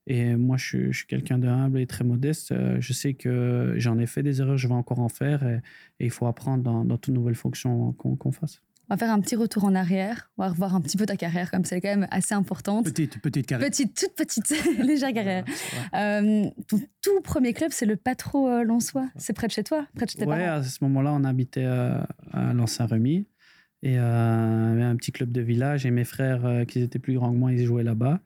Et 0.06 0.36
moi, 0.36 0.58
je 0.58 0.92
suis, 0.92 1.06
quelqu'un 1.06 1.38
de 1.38 1.48
humble 1.48 1.80
et 1.80 1.86
très 1.86 2.04
modeste. 2.04 2.52
Euh, 2.52 2.76
je 2.80 2.92
sais 2.92 3.14
que 3.14 3.74
j'en 3.78 3.98
ai 3.98 4.06
fait 4.06 4.22
des 4.22 4.42
erreurs, 4.42 4.58
je 4.58 4.68
vais 4.68 4.74
encore 4.74 5.00
en 5.00 5.08
faire 5.08 5.42
et, 5.42 5.60
il 6.00 6.10
faut 6.10 6.26
apprendre 6.26 6.62
dans, 6.62 6.84
dans 6.84 6.98
toute 6.98 7.14
nouvelle 7.14 7.34
fonction 7.34 7.92
qu'on 7.92 8.32
fasse. 8.32 8.62
On 8.90 8.94
va 8.94 8.98
faire 8.98 9.12
un 9.12 9.20
petit 9.20 9.36
retour 9.36 9.64
en 9.64 9.74
arrière. 9.74 10.30
On 10.38 10.44
va 10.44 10.48
revoir 10.48 10.74
un 10.74 10.80
petit 10.80 10.96
peu 10.96 11.04
ta 11.04 11.16
carrière, 11.16 11.50
comme 11.50 11.62
c'est 11.66 11.78
quand 11.82 11.90
même 11.90 12.08
assez 12.10 12.34
importante. 12.34 12.86
Petite, 12.86 13.20
petite 13.20 13.46
carrière. 13.46 13.68
Petite, 13.68 13.94
toute 13.94 14.14
petite, 14.14 14.48
légère 14.78 15.12
carrière. 15.12 15.44
Euh, 15.92 16.46
ton 16.66 16.80
tout 17.02 17.20
premier 17.20 17.52
club, 17.52 17.70
c'est 17.70 17.84
le 17.84 17.96
Patro 17.96 18.48
euh, 18.48 18.64
Lançois. 18.64 19.06
C'est 19.16 19.34
près 19.34 19.46
de 19.46 19.52
chez 19.52 19.62
toi, 19.62 19.86
près 19.94 20.06
de 20.06 20.10
chez 20.10 20.18
tes 20.18 20.24
ouais, 20.24 20.42
à 20.42 20.62
ce 20.62 20.78
moment-là, 20.84 21.12
on 21.12 21.24
habitait 21.24 21.66
euh, 21.66 22.00
à 22.32 22.54
Lens-Saint-Remy. 22.54 23.26
Et 23.82 23.98
avait 23.98 24.82
un 24.82 24.96
petit 24.96 25.12
club 25.12 25.32
de 25.32 25.42
village. 25.42 25.84
Et 25.84 25.90
mes 25.90 26.04
frères, 26.04 26.64
qui 26.66 26.80
étaient 26.80 26.98
plus 26.98 27.14
grands 27.14 27.30
que 27.30 27.36
moi, 27.36 27.52
ils 27.52 27.66
jouaient 27.66 27.84
là-bas. 27.84 28.20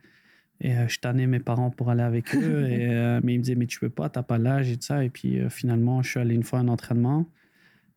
Et 0.60 0.74
je 0.86 1.00
tannais 1.00 1.26
mes 1.26 1.40
parents 1.40 1.70
pour 1.70 1.90
aller 1.90 2.04
avec 2.04 2.36
eux. 2.36 2.66
et, 2.70 2.86
mais 3.22 3.34
ils 3.34 3.38
me 3.38 3.42
disaient, 3.42 3.56
mais 3.56 3.66
tu 3.66 3.80
peux 3.80 3.90
pas, 3.90 4.08
t'as 4.08 4.22
pas 4.22 4.38
l'âge 4.38 4.70
et 4.70 4.76
tout 4.76 4.86
ça. 4.86 5.04
Et 5.04 5.10
puis 5.10 5.40
finalement, 5.50 6.02
je 6.02 6.10
suis 6.10 6.20
allé 6.20 6.36
une 6.36 6.44
fois 6.44 6.60
à 6.60 6.62
un 6.62 6.68
entraînement. 6.68 7.26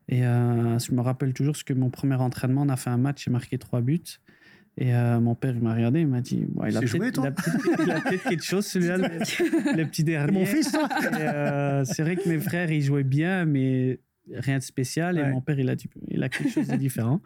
Et 0.07 0.25
euh, 0.25 0.77
je 0.79 0.91
me 0.91 1.01
rappelle 1.01 1.33
toujours 1.33 1.55
ce 1.55 1.63
que 1.63 1.74
mon 1.74 1.89
premier 1.89 2.15
entraînement, 2.15 2.62
on 2.62 2.69
a 2.69 2.75
fait 2.75 2.89
un 2.89 2.97
match, 2.97 3.25
j'ai 3.25 3.31
marqué 3.31 3.57
trois 3.57 3.81
buts. 3.81 4.01
Et 4.77 4.93
euh, 4.93 5.19
mon 5.21 5.35
père, 5.35 5.55
il 5.55 5.62
m'a 5.62 5.74
regardé, 5.74 6.01
il 6.01 6.07
m'a 6.07 6.19
dit 6.19 6.45
il, 6.67 6.77
a 6.77 6.81
peut-être 6.81 8.24
quelque 8.27 8.43
chose, 8.43 8.65
celui-là, 8.65 8.97
le, 8.97 9.83
petit 9.85 10.03
dernier. 10.03 10.33
Mon 10.33 10.45
fils, 10.45 10.71
toi 10.71 10.89
euh, 11.13 11.85
C'est 11.85 12.03
vrai 12.03 12.17
que 12.17 12.27
mes 12.27 12.39
frères, 12.39 12.69
ils 12.69 12.81
jouaient 12.81 13.05
bien, 13.05 13.45
mais 13.45 14.00
rien 14.33 14.57
de 14.57 14.63
spécial. 14.63 15.17
Et 15.17 15.24
mon 15.31 15.39
père, 15.39 15.57
il 15.57 15.69
a, 15.69 15.75
dit, 15.75 15.89
il 16.09 16.21
a 16.24 16.29
quelque 16.29 16.51
chose 16.51 16.67
de 16.67 16.75
différent. 16.75 17.21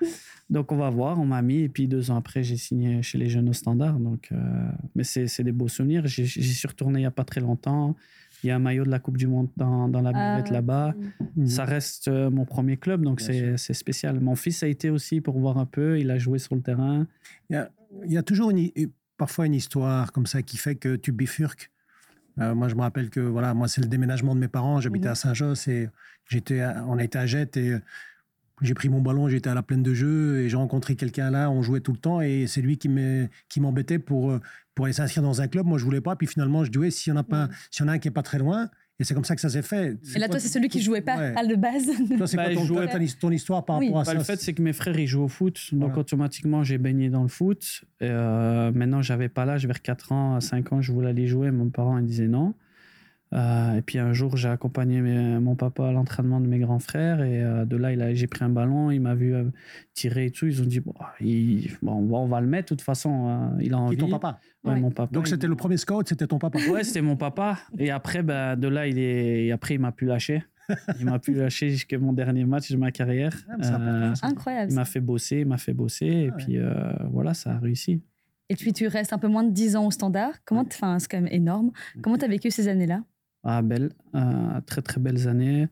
Donc, 0.52 0.72
on 0.72 0.78
va 0.78 0.92
voir. 0.92 1.20
On 1.20 1.26
m'a 1.26 1.42
mis. 1.42 1.62
Et 1.62 1.70
puis, 1.70 1.88
deux 1.88 2.12
ans 2.12 2.18
après, 2.18 2.44
j'ai 2.44 2.58
signé 2.58 3.02
chez 3.02 3.18
les 3.18 3.30
Jeunes 3.30 3.50
au 3.50 3.54
Standard. 3.54 4.00
Donc, 4.00 4.30
mais 4.96 5.04
c'est 5.04 5.44
des 5.44 5.52
beaux 5.52 5.70
souvenirs. 5.70 6.06
J'y 6.06 6.28
suis 6.28 6.68
retourné 6.68 7.00
il 7.00 7.04
n'y 7.04 7.08
a 7.08 7.12
pas 7.12 7.26
très 7.26 7.42
longtemps. 7.42 7.96
Il 8.44 8.48
y 8.48 8.52
a 8.52 8.56
un 8.56 8.60
maillot 8.60 8.86
de 8.86 8.90
la 8.90 9.00
Coupe 9.00 9.18
du 9.18 9.28
Monde 9.28 9.50
dans, 9.58 9.88
dans 9.88 10.02
la 10.02 10.12
buvette 10.12 10.48
ah, 10.50 10.54
là-bas. 10.54 10.94
Mm. 11.36 11.48
Ça 11.48 11.66
reste 11.66 12.08
euh, 12.08 12.30
mon 12.30 12.46
premier 12.46 12.78
club, 12.78 13.04
donc 13.04 13.22
c'est 13.22 13.58
spécial. 13.74 14.20
Mon 14.20 14.36
fils 14.36 14.64
a 14.64 14.68
été 14.68 14.90
aussi 14.90 15.22
pour 15.22 15.38
voir 15.40 15.58
un 15.58 15.66
peu. 15.66 16.00
Il 16.00 16.10
a 16.12 16.18
joué 16.18 16.40
sur 16.40 16.56
le 16.56 16.62
terrain. 16.62 17.08
Il 17.50 17.54
y 17.54 17.58
a, 17.58 17.72
il 18.06 18.12
y 18.12 18.18
a 18.18 18.24
toujours 18.24 18.52
une, 18.52 18.70
parfois 19.18 19.46
une 19.46 19.56
histoire 19.56 20.12
comme 20.12 20.26
ça 20.26 20.42
qui 20.42 20.58
fait 20.58 20.76
que 20.76 20.96
tu 20.96 21.12
bifurques. 21.12 21.72
Euh, 22.40 22.56
moi, 22.56 22.70
je 22.70 22.76
me 22.76 22.82
rappelle 22.82 23.10
que 23.10 23.20
voilà, 23.20 23.54
moi, 23.54 23.68
c'est 23.68 23.82
le 23.82 23.88
déménagement 23.88 24.34
de 24.36 24.40
mes 24.40 24.48
parents. 24.48 24.80
J'habitais 24.80 25.08
mhm. 25.08 25.12
à 25.12 25.16
Saint-Josse 25.16 25.68
et 25.68 25.90
j'étais, 26.26 26.64
on 26.88 26.98
a 26.98 27.04
été 27.04 27.18
à 27.18 27.26
Jette 27.26 27.58
et 27.58 27.76
j'ai 28.62 28.74
pris 28.74 28.90
mon 28.90 29.02
ballon, 29.02 29.28
j'étais 29.28 29.50
à 29.50 29.54
la 29.54 29.64
plaine 29.64 29.84
de 29.84 29.94
jeu 29.94 30.42
et 30.42 30.50
j'ai 30.50 30.58
rencontré 30.58 30.96
quelqu'un 30.96 31.30
là. 31.32 31.50
On 31.50 31.62
jouait 31.62 31.82
tout 31.82 31.92
le 31.92 31.98
temps 31.98 32.22
et 32.22 32.48
c'est 32.48 32.62
lui 32.62 32.78
qui 32.78 33.60
m'embêtait 33.60 34.00
pour 34.00 34.40
pour 34.80 34.86
aller 34.86 34.94
s'inscrire 34.94 35.24
dans 35.24 35.42
un 35.42 35.50
club. 35.50 35.66
Moi, 35.66 35.78
je 35.78 35.84
voulais 35.84 36.00
pas. 36.00 36.16
Puis 36.16 36.26
finalement, 36.26 36.64
je 36.64 36.72
dis 36.72 36.78
ouais, 36.78 36.90
s'il 36.90 37.12
y 37.12 37.14
en 37.14 37.20
a 37.20 37.24
pas, 37.24 37.50
s'il 37.70 37.86
y 37.86 37.90
en 37.90 37.92
a 37.92 37.96
un 37.96 38.00
qui 38.00 38.08
est 38.08 38.12
pas 38.12 38.24
très 38.24 38.40
loin, 38.40 38.70
et 38.98 39.04
c'est 39.04 39.14
comme 39.14 39.26
ça 39.26 39.36
que 39.36 39.42
ça 39.42 39.50
s'est 39.50 39.62
fait. 39.62 39.98
Et 40.16 40.20
là, 40.20 40.30
toi, 40.30 40.40
c'est 40.40 40.48
celui 40.48 40.70
qui 40.70 40.82
jouait 40.82 41.02
pas 41.02 41.16
à 41.16 41.44
la 41.44 41.56
base. 41.58 41.88
Toi, 42.18 42.28
c'est 42.28 42.38
bah, 42.38 42.54
quoi 42.54 42.88
ton, 42.88 43.06
ton, 43.20 43.32
histoire 43.32 43.66
par 43.66 43.76
rapport 43.76 43.98
à 43.98 44.04
bah, 44.04 44.06
ça? 44.06 44.14
Le 44.14 44.24
fait, 44.24 44.40
c'est 44.40 44.54
que 44.54 44.62
mes 44.62 44.72
frères, 44.72 44.98
ils 44.98 45.06
jouent 45.06 45.24
au 45.24 45.28
foot. 45.28 45.60
Donc, 45.74 45.98
automatiquement, 45.98 46.64
j'ai 46.64 46.78
baigné 46.78 47.10
dans 47.10 47.24
le 47.24 47.28
foot. 47.28 47.84
Et, 48.00 48.08
euh, 48.10 48.72
maintenant, 48.72 49.02
j'avais 49.02 49.28
pas 49.28 49.44
l'âge. 49.44 49.66
Vers 49.66 49.82
4 49.82 50.14
ans, 50.14 50.36
à 50.36 50.42
5 50.42 50.72
ans, 50.72 50.82
je 50.82 50.94
voulais 50.94 51.10
aller 51.10 51.28
jouer. 51.28 51.52
Mon 51.52 51.70
parent, 51.70 51.98
il 51.98 52.06
disait 52.06 52.30
non. 52.30 52.54
Euh, 53.34 53.76
et 53.76 53.82
puis 53.82 54.00
un 54.00 54.14
jour, 54.14 54.38
j'ai 54.38 54.50
accompagné 54.50 55.02
mon 55.02 55.56
papa 55.56 55.88
à 55.88 55.92
l'entraînement 55.92 56.40
de 56.40 56.48
mes 56.48 56.60
grands 56.60 56.80
frères. 56.80 57.22
Et 57.22 57.44
euh, 57.44 57.66
de 57.66 57.76
là, 57.76 58.14
j'ai 58.14 58.28
pris 58.28 58.44
un 58.44 58.50
ballon, 58.50 58.92
il 58.92 59.02
m'a 59.02 59.16
vu 59.16 59.36
euh, 59.36 59.44
tirer 59.94 60.26
et 60.26 60.32
tout. 60.32 60.48
Ils 60.48 60.62
ont 60.62 60.66
dit 60.66 60.80
bon, 60.80 60.94
on, 61.86 62.28
va, 62.28 62.42
le 62.42 62.48
mettre 62.48 62.66
de 62.66 62.70
toute 62.70 62.82
façon. 62.82 63.56
il 63.60 63.74
a 63.74 63.78
envie. 63.78 63.98
ton 63.98 64.10
papa? 64.10 64.40
Ouais. 64.64 64.80
mon 64.80 64.92
papa. 64.92 65.14
Donc 65.14 65.28
c'était 65.28 65.48
le 65.48 65.56
premier 65.56 65.78
scout, 65.78 66.08
c'était 66.08 66.28
ton 66.28 66.40
papa? 66.40 66.60
Ouais, 66.70 66.84
c'était 66.84 67.02
mon 67.02 67.16
papa. 67.16 67.60
Et 67.78 67.92
après, 67.92 68.24
ben, 68.24 68.56
de 68.56 68.68
là, 68.68 68.88
il 68.88 69.00
est... 69.00 69.52
après, 69.52 69.76
il 69.76 69.80
m'a 69.80 69.92
plus 69.92 70.08
lâché. 70.08 70.44
Il 71.00 71.06
m'a 71.06 71.18
plus 71.18 71.34
lâché 71.34 71.72
jusqu'à 71.72 71.98
mon 71.98 72.14
dernier 72.14 72.46
match 72.46 72.72
de 72.72 72.78
ma 72.78 72.92
carrière. 72.92 73.36
Ah, 73.60 74.14
Incroyable. 74.22 74.72
Il 74.72 74.76
m'a 74.76 74.86
fait 74.86 75.00
bosser, 75.00 75.38
il 75.38 75.48
m'a 75.48 75.58
fait 75.58 75.74
bosser. 75.74 76.06
et 76.06 76.30
ah 76.32 76.36
puis 76.38 76.60
voilà, 77.12 77.34
ça 77.34 77.54
a 77.54 77.58
réussi. 77.58 78.02
Et 78.50 78.56
puis 78.56 78.74
tu 78.74 78.88
restes 78.88 79.14
un 79.14 79.20
peu 79.20 79.28
moins 79.28 79.44
de 79.44 79.52
10 79.52 79.76
ans 79.76 79.86
au 79.86 79.92
standard. 79.92 80.34
Comment, 80.44 80.66
enfin, 80.68 80.98
c'est 81.00 81.10
quand 81.10 81.22
même 81.22 81.32
énorme. 81.32 81.72
Comment 82.02 82.18
tu 82.18 82.26
as 82.26 82.28
vécu 82.28 82.50
ces 82.50 82.68
années-là? 82.68 83.04
Ah, 83.44 83.62
belle, 83.62 83.92
euh, 84.16 84.62
très 84.66 84.82
très 84.82 85.00
belles 85.00 85.28
années. 85.28 85.68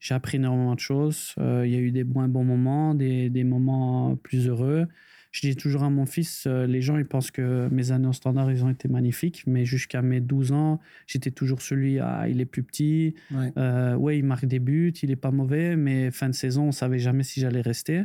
J'ai 0.00 0.14
appris 0.14 0.36
énormément 0.36 0.74
de 0.74 0.80
choses. 0.80 1.34
Euh, 1.38 1.64
il 1.64 1.72
y 1.72 1.76
a 1.76 1.78
eu 1.78 1.92
des 1.92 2.04
moins 2.04 2.28
bons 2.28 2.44
moments, 2.44 2.94
des, 2.94 3.30
des, 3.30 3.44
moments 3.44 4.16
plus 4.16 4.48
heureux. 4.48 4.88
Je 5.30 5.40
dis 5.40 5.56
toujours 5.56 5.84
à 5.84 5.90
mon 5.90 6.04
fils, 6.04 6.44
euh, 6.46 6.66
les 6.66 6.82
gens 6.82 6.98
ils 6.98 7.06
pensent 7.06 7.30
que 7.30 7.68
mes 7.70 7.90
années 7.90 8.08
au 8.08 8.12
standard 8.12 8.50
ils 8.50 8.64
ont 8.64 8.68
été 8.68 8.88
magnifiques, 8.88 9.44
mais 9.46 9.64
jusqu'à 9.64 10.02
mes 10.02 10.20
12 10.20 10.52
ans, 10.52 10.80
j'étais 11.06 11.30
toujours 11.30 11.62
celui, 11.62 12.00
ah, 12.00 12.26
il 12.28 12.40
est 12.40 12.44
plus 12.44 12.62
petit, 12.62 13.14
ouais. 13.30 13.94
ouais, 13.94 14.18
il 14.18 14.24
marque 14.24 14.44
des 14.44 14.58
buts, 14.58 14.92
il 15.02 15.10
est 15.10 15.16
pas 15.16 15.30
mauvais, 15.30 15.76
mais 15.76 16.10
fin 16.10 16.28
de 16.28 16.34
saison, 16.34 16.64
on 16.64 16.72
savait 16.72 16.98
jamais 16.98 17.22
si 17.22 17.40
j'allais 17.40 17.62
rester. 17.62 18.02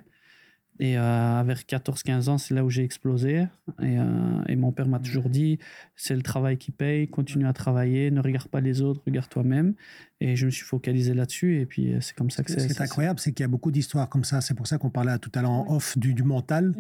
Et 0.80 0.98
euh, 0.98 1.44
vers 1.46 1.60
14-15 1.62 2.30
ans, 2.30 2.38
c'est 2.38 2.54
là 2.54 2.64
où 2.64 2.70
j'ai 2.70 2.84
explosé. 2.84 3.48
Et, 3.82 3.98
euh, 4.00 4.44
et, 4.48 4.56
mon 4.56 4.72
père 4.72 4.88
m'a 4.88 5.00
toujours 5.00 5.30
dit, 5.30 5.58
c'est 5.96 6.16
le 6.16 6.22
travail 6.22 6.58
qui 6.58 6.72
paye, 6.72 7.08
continue 7.08 7.48
à 7.48 7.54
travailler, 7.54 8.12
ne 8.12 8.22
regarde 8.22 8.48
pas 8.48 8.62
les 8.62 8.82
autres, 8.82 9.02
regarde 9.06 9.28
toi-même. 9.30 9.74
Et 10.20 10.36
je 10.36 10.46
me 10.46 10.52
suis 10.52 10.66
focalisé 10.66 11.14
là-dessus. 11.14 11.60
Et 11.60 11.66
puis, 11.66 11.94
euh, 11.94 12.02
c'est 12.02 12.16
comme 12.16 12.30
ça 12.30 12.44
que 12.44 12.52
c'est. 12.52 12.60
Ce 12.60 12.68
qui 12.68 12.74
est 12.74 12.82
incroyable, 12.82 13.20
c'est 13.20 13.32
qu'il 13.32 13.44
y 13.44 13.46
a 13.46 13.50
beaucoup 13.50 13.72
d'histoires 13.72 14.08
comme 14.10 14.24
ça. 14.24 14.42
C'est 14.42 14.54
pour 14.54 14.68
ça 14.68 14.78
qu'on 14.78 14.92
parlait 14.92 15.18
tout 15.20 15.32
à 15.34 15.42
l'heure 15.42 15.52
en 15.52 15.76
off 15.76 15.98
du, 15.98 16.14
du 16.14 16.24
mental. 16.24 16.74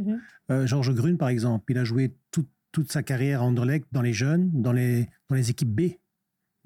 Mm-hmm. 0.50 0.66
Georges 0.66 0.94
Grune, 0.94 1.18
par 1.18 1.30
exemple, 1.30 1.66
il 1.72 1.78
a 1.78 1.84
joué 1.84 2.14
toute, 2.32 2.50
toute 2.72 2.92
sa 2.92 3.04
carrière 3.04 3.42
à 3.42 3.46
Anderlecht 3.46 3.88
dans 3.92 4.02
les 4.02 4.14
jeunes, 4.14 4.50
dans 4.54 4.72
les, 4.72 5.10
dans 5.30 5.36
les 5.36 5.50
équipes 5.50 5.74
B. 5.74 5.82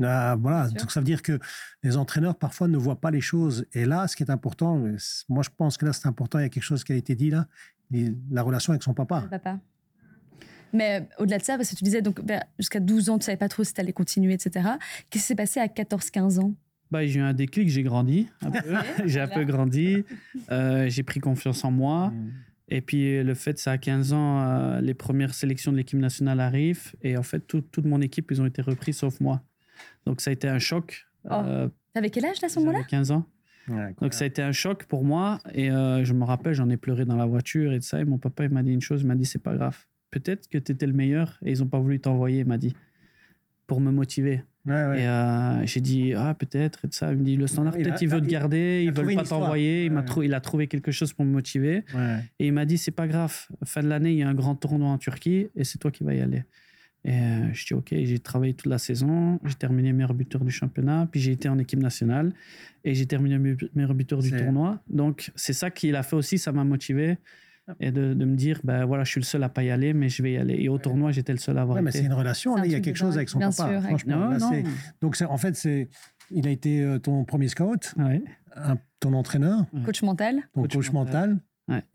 Ah, 0.03 0.35
voilà, 0.39 0.69
donc 0.69 0.91
ça 0.91 0.99
veut 0.99 1.05
dire 1.05 1.21
que 1.21 1.39
les 1.83 1.97
entraîneurs 1.97 2.35
parfois 2.35 2.67
ne 2.67 2.77
voient 2.77 2.99
pas 2.99 3.11
les 3.11 3.21
choses. 3.21 3.65
Et 3.73 3.85
là, 3.85 4.07
ce 4.07 4.15
qui 4.15 4.23
est 4.23 4.31
important, 4.31 4.81
moi 5.29 5.43
je 5.43 5.49
pense 5.55 5.77
que 5.77 5.85
là 5.85 5.93
c'est 5.93 6.07
important, 6.07 6.39
il 6.39 6.43
y 6.43 6.45
a 6.45 6.49
quelque 6.49 6.63
chose 6.63 6.83
qui 6.83 6.93
a 6.93 6.95
été 6.95 7.15
dit 7.15 7.29
là, 7.29 7.47
la 8.29 8.41
relation 8.41 8.71
avec 8.71 8.83
son 8.83 8.93
papa. 8.93 9.27
papa. 9.29 9.59
Mais 10.73 11.07
au-delà 11.17 11.37
de 11.37 11.43
ça, 11.43 11.57
parce 11.57 11.69
que 11.69 11.75
tu 11.75 11.83
disais 11.83 12.01
donc 12.01 12.21
jusqu'à 12.57 12.79
12 12.79 13.09
ans, 13.09 13.19
tu 13.19 13.25
savais 13.25 13.37
pas 13.37 13.49
trop 13.49 13.63
si 13.63 13.73
tu 13.73 13.81
allais 13.81 13.93
continuer, 13.93 14.33
etc. 14.33 14.69
Qu'est-ce 15.09 15.23
qui 15.23 15.27
s'est 15.27 15.35
passé 15.35 15.59
à 15.59 15.67
14-15 15.67 16.39
ans? 16.39 16.53
Bah, 16.89 17.05
j'ai 17.05 17.19
eu 17.19 17.23
un 17.23 17.33
déclic, 17.33 17.69
j'ai 17.69 17.83
grandi 17.83 18.27
j'ai 19.05 19.21
un 19.21 19.27
peu 19.27 19.45
grandi, 19.45 20.03
euh, 20.51 20.89
j'ai 20.89 21.03
pris 21.03 21.19
confiance 21.19 21.63
en 21.63 21.71
moi. 21.71 22.09
Mm. 22.09 22.31
Et 22.73 22.81
puis 22.81 23.21
le 23.21 23.33
fait, 23.33 23.59
ça 23.59 23.71
à 23.71 23.77
15 23.77 24.13
ans, 24.13 24.41
euh, 24.41 24.81
les 24.81 24.93
premières 24.93 25.33
sélections 25.33 25.73
de 25.73 25.77
l'équipe 25.77 25.99
nationale 25.99 26.39
arrivent 26.39 26.93
et 27.01 27.17
en 27.17 27.23
fait, 27.23 27.41
toute 27.41 27.85
mon 27.85 28.01
équipe, 28.01 28.31
ils 28.31 28.41
ont 28.41 28.45
été 28.45 28.61
repris 28.61 28.93
sauf 28.93 29.19
moi. 29.19 29.41
Donc, 30.05 30.21
ça 30.21 30.29
a 30.29 30.33
été 30.33 30.47
un 30.47 30.59
choc. 30.59 31.07
Oh. 31.25 31.33
Euh, 31.33 31.69
T'avais 31.93 32.09
quel 32.09 32.25
âge 32.25 32.43
à 32.43 32.49
ce 32.49 32.59
moment-là? 32.59 32.83
15 32.83 33.11
ans. 33.11 33.25
Donc, 34.01 34.13
ça 34.13 34.23
a 34.23 34.27
été 34.27 34.41
un 34.41 34.51
choc 34.51 34.85
pour 34.85 35.03
moi. 35.03 35.39
Et 35.53 35.71
euh, 35.71 36.03
je 36.03 36.13
me 36.13 36.23
rappelle, 36.23 36.53
j'en 36.53 36.69
ai 36.69 36.77
pleuré 36.77 37.05
dans 37.05 37.15
la 37.15 37.25
voiture 37.25 37.73
et 37.73 37.79
tout 37.79 37.85
ça. 37.85 37.99
Et 37.99 38.05
mon 38.05 38.17
papa, 38.17 38.43
il 38.45 38.49
m'a 38.49 38.63
dit 38.63 38.73
une 38.73 38.81
chose 38.81 39.01
il 39.01 39.07
m'a 39.07 39.15
dit, 39.15 39.25
c'est 39.25 39.41
pas 39.41 39.55
grave. 39.55 39.77
Peut-être 40.09 40.47
que 40.49 40.57
tu 40.57 40.71
étais 40.71 40.87
le 40.87 40.93
meilleur 40.93 41.39
et 41.45 41.51
ils 41.51 41.59
n'ont 41.59 41.67
pas 41.67 41.79
voulu 41.79 41.99
t'envoyer, 41.99 42.39
il 42.39 42.45
m'a 42.45 42.57
dit, 42.57 42.75
pour 43.65 43.79
me 43.79 43.91
motiver. 43.91 44.43
et 44.67 44.71
euh, 44.71 45.65
j'ai 45.65 45.79
dit, 45.79 46.13
ah, 46.13 46.33
peut-être, 46.33 46.83
et 46.83 46.89
tout 46.89 46.97
ça. 46.97 47.11
Il 47.13 47.19
me 47.19 47.23
dit, 47.23 47.37
le 47.37 47.47
standard, 47.47 47.73
peut-être 47.73 48.01
il, 48.01 48.09
veut 48.09 48.19
te 48.19 48.27
garder, 48.27 48.83
ils 48.83 48.91
veulent 48.91 49.15
pas 49.15 49.23
t'envoyer. 49.23 49.85
Il, 49.85 49.91
m'a 49.91 50.03
il 50.21 50.33
a 50.33 50.41
trouvé 50.41 50.67
quelque 50.67 50.91
chose 50.91 51.13
pour 51.13 51.23
me 51.23 51.31
motiver. 51.31 51.85
Et 52.39 52.47
il 52.47 52.53
m'a 52.53 52.65
dit, 52.65 52.77
c'est 52.77 52.91
pas 52.91 53.07
grave. 53.07 53.47
Fin 53.63 53.83
de 53.83 53.87
l'année, 53.87 54.11
il 54.11 54.17
y 54.17 54.23
a 54.23 54.27
un 54.27 54.33
grand 54.33 54.55
tournoi 54.55 54.89
en 54.89 54.97
Turquie 54.97 55.47
et 55.55 55.63
c'est 55.63 55.77
toi 55.77 55.91
qui 55.91 56.03
vas 56.03 56.13
y 56.13 56.19
aller. 56.19 56.43
Et 57.03 57.13
euh, 57.13 57.53
je 57.53 57.65
dis 57.65 57.73
OK, 57.73 57.89
j'ai 57.89 58.19
travaillé 58.19 58.53
toute 58.53 58.69
la 58.69 58.77
saison, 58.77 59.39
j'ai 59.43 59.55
terminé 59.55 59.91
meilleur 59.91 60.13
buteur 60.13 60.43
du 60.43 60.51
championnat, 60.51 61.07
puis 61.11 61.19
j'ai 61.19 61.31
été 61.31 61.49
en 61.49 61.57
équipe 61.57 61.79
nationale 61.79 62.31
et 62.83 62.93
j'ai 62.93 63.07
terminé 63.07 63.39
meilleur 63.73 63.95
buteur 63.95 64.19
du 64.19 64.31
tournoi. 64.31 64.79
Donc 64.87 65.31
c'est 65.35 65.53
ça 65.53 65.71
qui 65.71 65.89
l'a 65.91 66.03
fait 66.03 66.15
aussi, 66.15 66.37
ça 66.37 66.51
m'a 66.51 66.63
motivé 66.63 67.17
et 67.79 67.91
de, 67.91 68.13
de, 68.13 68.25
me 68.25 68.35
dire 68.35 68.59
ben 68.63 68.85
voilà, 68.85 69.03
je 69.03 69.11
suis 69.11 69.21
le 69.21 69.25
seul 69.25 69.43
à 69.43 69.49
pas 69.49 69.63
y 69.63 69.71
aller, 69.71 69.93
mais 69.93 70.09
je 70.09 70.21
vais 70.21 70.33
y 70.33 70.37
aller. 70.37 70.55
Et 70.59 70.69
au 70.69 70.77
tournoi, 70.77 71.11
j'étais 71.11 71.31
le 71.31 71.37
seul 71.39 71.57
à 71.57 71.61
avoir 71.61 71.77
ouais, 71.77 71.81
mais 71.81 71.91
c'est 71.91 72.03
une 72.03 72.13
relation, 72.13 72.55
là, 72.55 72.65
il 72.65 72.71
y 72.71 72.75
a 72.75 72.79
quelque 72.79 72.97
chose 72.97 73.15
avec 73.15 73.29
son 73.29 73.39
papa. 73.39 73.81
franchement, 73.81 74.37
donc 75.01 75.15
en 75.27 75.37
fait 75.37 75.55
c'est 75.55 75.89
il 76.33 76.47
a 76.47 76.51
été 76.51 76.81
euh, 76.81 76.97
ton 76.97 77.25
premier 77.25 77.47
scout, 77.47 77.93
ton 78.99 79.13
entraîneur, 79.13 79.65
coach 79.85 80.03
mental, 80.03 80.41
ton 80.53 80.67
coach, 80.67 80.91
mental. 80.91 81.39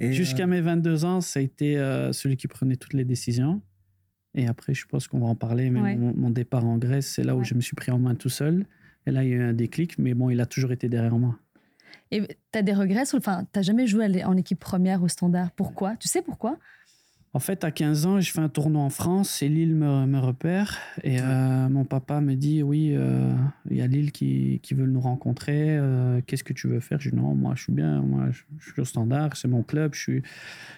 Jusqu'à 0.01 0.45
euh, 0.45 0.47
mes 0.47 0.61
22 0.61 1.05
ans, 1.05 1.21
ça 1.21 1.38
a 1.38 1.42
été 1.42 1.77
celui 2.12 2.37
qui 2.37 2.49
prenait 2.49 2.77
toutes 2.77 2.95
les 2.95 3.05
décisions. 3.05 3.62
Et 4.37 4.46
après, 4.46 4.75
je 4.75 4.87
pense 4.87 5.09
qu'on 5.09 5.18
va 5.18 5.27
en 5.27 5.35
parler. 5.35 5.70
Mais 5.70 5.96
mon, 5.96 6.31
départ 6.31 6.64
en 6.64 6.77
Grèce, 6.77 7.07
c'est 7.07 7.25
là 7.25 7.35
où 7.35 7.42
je 7.42 7.55
me 7.55 7.61
suis 7.61 7.75
pris 7.75 7.90
en 7.90 7.99
main 7.99 8.14
tout 8.14 8.29
seul. 8.29 8.66
Et 9.07 9.11
là, 9.11 9.25
il 9.25 9.31
y 9.31 9.33
a 9.33 9.37
eu 9.37 9.42
un 9.42 9.53
déclic, 9.53 9.99
mais 9.99 10.14
bon, 10.14 10.31
il 10.31 10.40
a 10.40 10.46
toujours 10.46 10.72
été 10.72 10.88
derrière 10.88 11.16
moi. 11.16 11.38
Et 12.11 12.22
tu 12.22 12.59
as 12.59 12.62
des 12.62 12.75
regrets 12.75 13.03
Enfin, 13.14 13.44
tu 13.53 13.59
n'as 13.59 13.62
jamais 13.62 13.87
joué 13.87 14.25
en 14.25 14.37
équipe 14.37 14.61
première 14.61 15.03
au 15.03 15.09
standard. 15.09 15.51
Pourquoi? 15.53 15.96
Tu 15.96 16.07
sais 16.09 16.22
pourquoi? 16.22 16.59
En 17.37 17.38
fait, 17.38 17.64
à 17.64 17.70
15 17.70 18.07
ans, 18.07 18.18
je 18.18 18.33
fais 18.33 18.40
un 18.40 18.49
tournoi 18.49 18.81
en 18.81 18.88
France 18.88 19.42
et 19.42 19.51
Lille 19.51 19.75
me, 19.75 20.07
me 20.07 20.18
repère. 20.18 20.79
Et 21.05 21.20
euh, 21.20 21.68
mon 21.68 21.85
papa 21.85 22.22
me 22.22 22.35
dit 22.35 22.62
Oui, 22.62 22.92
euh, 22.94 23.31
il 23.70 23.77
y 23.77 23.83
a 23.83 23.87
Lille 23.87 24.11
qui, 24.11 24.59
qui 24.62 24.72
veut 24.72 24.87
nous 24.87 25.03
rencontrer. 25.03 25.77
Euh, 25.77 26.22
qu'est-ce 26.27 26.44
que 26.44 26.55
tu 26.55 26.66
veux 26.66 26.81
faire? 26.81 26.99
Je 26.99 27.11
dis 27.11 27.16
Non, 27.16 27.35
moi, 27.35 27.53
je 27.55 27.64
suis 27.64 27.75
bien. 27.75 28.01
Moi, 28.01 28.31
je, 28.31 28.70
suis 28.70 28.81
au 28.81 28.87
standard. 28.87 29.37
C'est 29.37 29.49
mon 29.49 29.62
club. 29.62 29.92
Je 29.92 30.01
suis, 30.01 30.22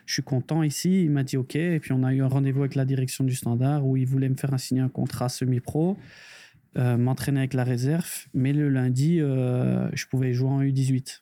je 0.05 0.13
suis 0.15 0.25
content 0.25 0.65
ici. 0.65 1.05
Il 1.05 1.13
m'a 1.13 1.23
dit 1.23 1.37
OK. 1.37 1.55
Et 1.55 1.79
puis, 1.79 1.93
on 1.93 2.03
a 2.03 2.13
eu 2.13 2.23
un 2.23 2.27
rendez-vous 2.27 2.63
avec 2.63 2.75
la 2.75 2.85
direction 2.85 3.23
du 3.23 3.37
standard 3.37 3.87
où 3.87 3.97
il 3.97 4.07
voulait 4.07 4.29
me 4.29 4.37
faire 4.37 4.59
signer 4.59 4.81
un 4.81 4.89
contrat 4.89 5.29
semi-pro, 5.29 5.97
m'entraîner 6.75 7.39
avec 7.39 7.55
la 7.55 7.63
réserve. 7.63 8.27
Mais 8.35 8.53
le 8.53 8.69
lundi, 8.69 9.19
je 9.19 10.07
pouvais 10.11 10.33
jouer 10.33 10.51
en 10.51 10.63
U18. 10.63 11.21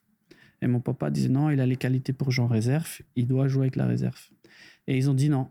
Et 0.63 0.67
mon 0.67 0.81
papa 0.81 1.11
disait 1.11 1.29
Non, 1.29 1.51
il 1.51 1.61
a 1.61 1.67
les 1.67 1.77
qualités 1.77 2.15
pour 2.15 2.31
jouer 2.31 2.47
en 2.47 2.49
réserve. 2.49 3.03
Il 3.17 3.27
doit 3.27 3.49
jouer 3.49 3.65
avec 3.65 3.77
la 3.77 3.85
réserve. 3.85 4.31
Et 4.87 4.97
ils 4.97 5.11
ont 5.11 5.15
dit 5.15 5.29
non. 5.29 5.49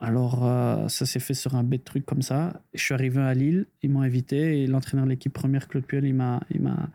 Alors, 0.00 0.44
euh, 0.44 0.88
ça 0.88 1.06
s'est 1.06 1.20
fait 1.20 1.34
sur 1.34 1.54
un 1.54 1.62
bête 1.62 1.84
truc 1.84 2.04
comme 2.04 2.20
ça. 2.20 2.60
Je 2.74 2.82
suis 2.82 2.92
arrivé 2.92 3.22
à 3.22 3.32
Lille, 3.32 3.66
ils 3.82 3.88
m'ont 3.88 4.02
invité 4.02 4.62
et 4.62 4.66
l'entraîneur 4.66 5.06
de 5.06 5.10
l'équipe 5.10 5.32
première, 5.32 5.66
Claude 5.66 5.84
Puel, 5.84 6.04
il 6.04 6.14
m'a, 6.14 6.40
il 6.50 6.60
m'a, 6.60 6.90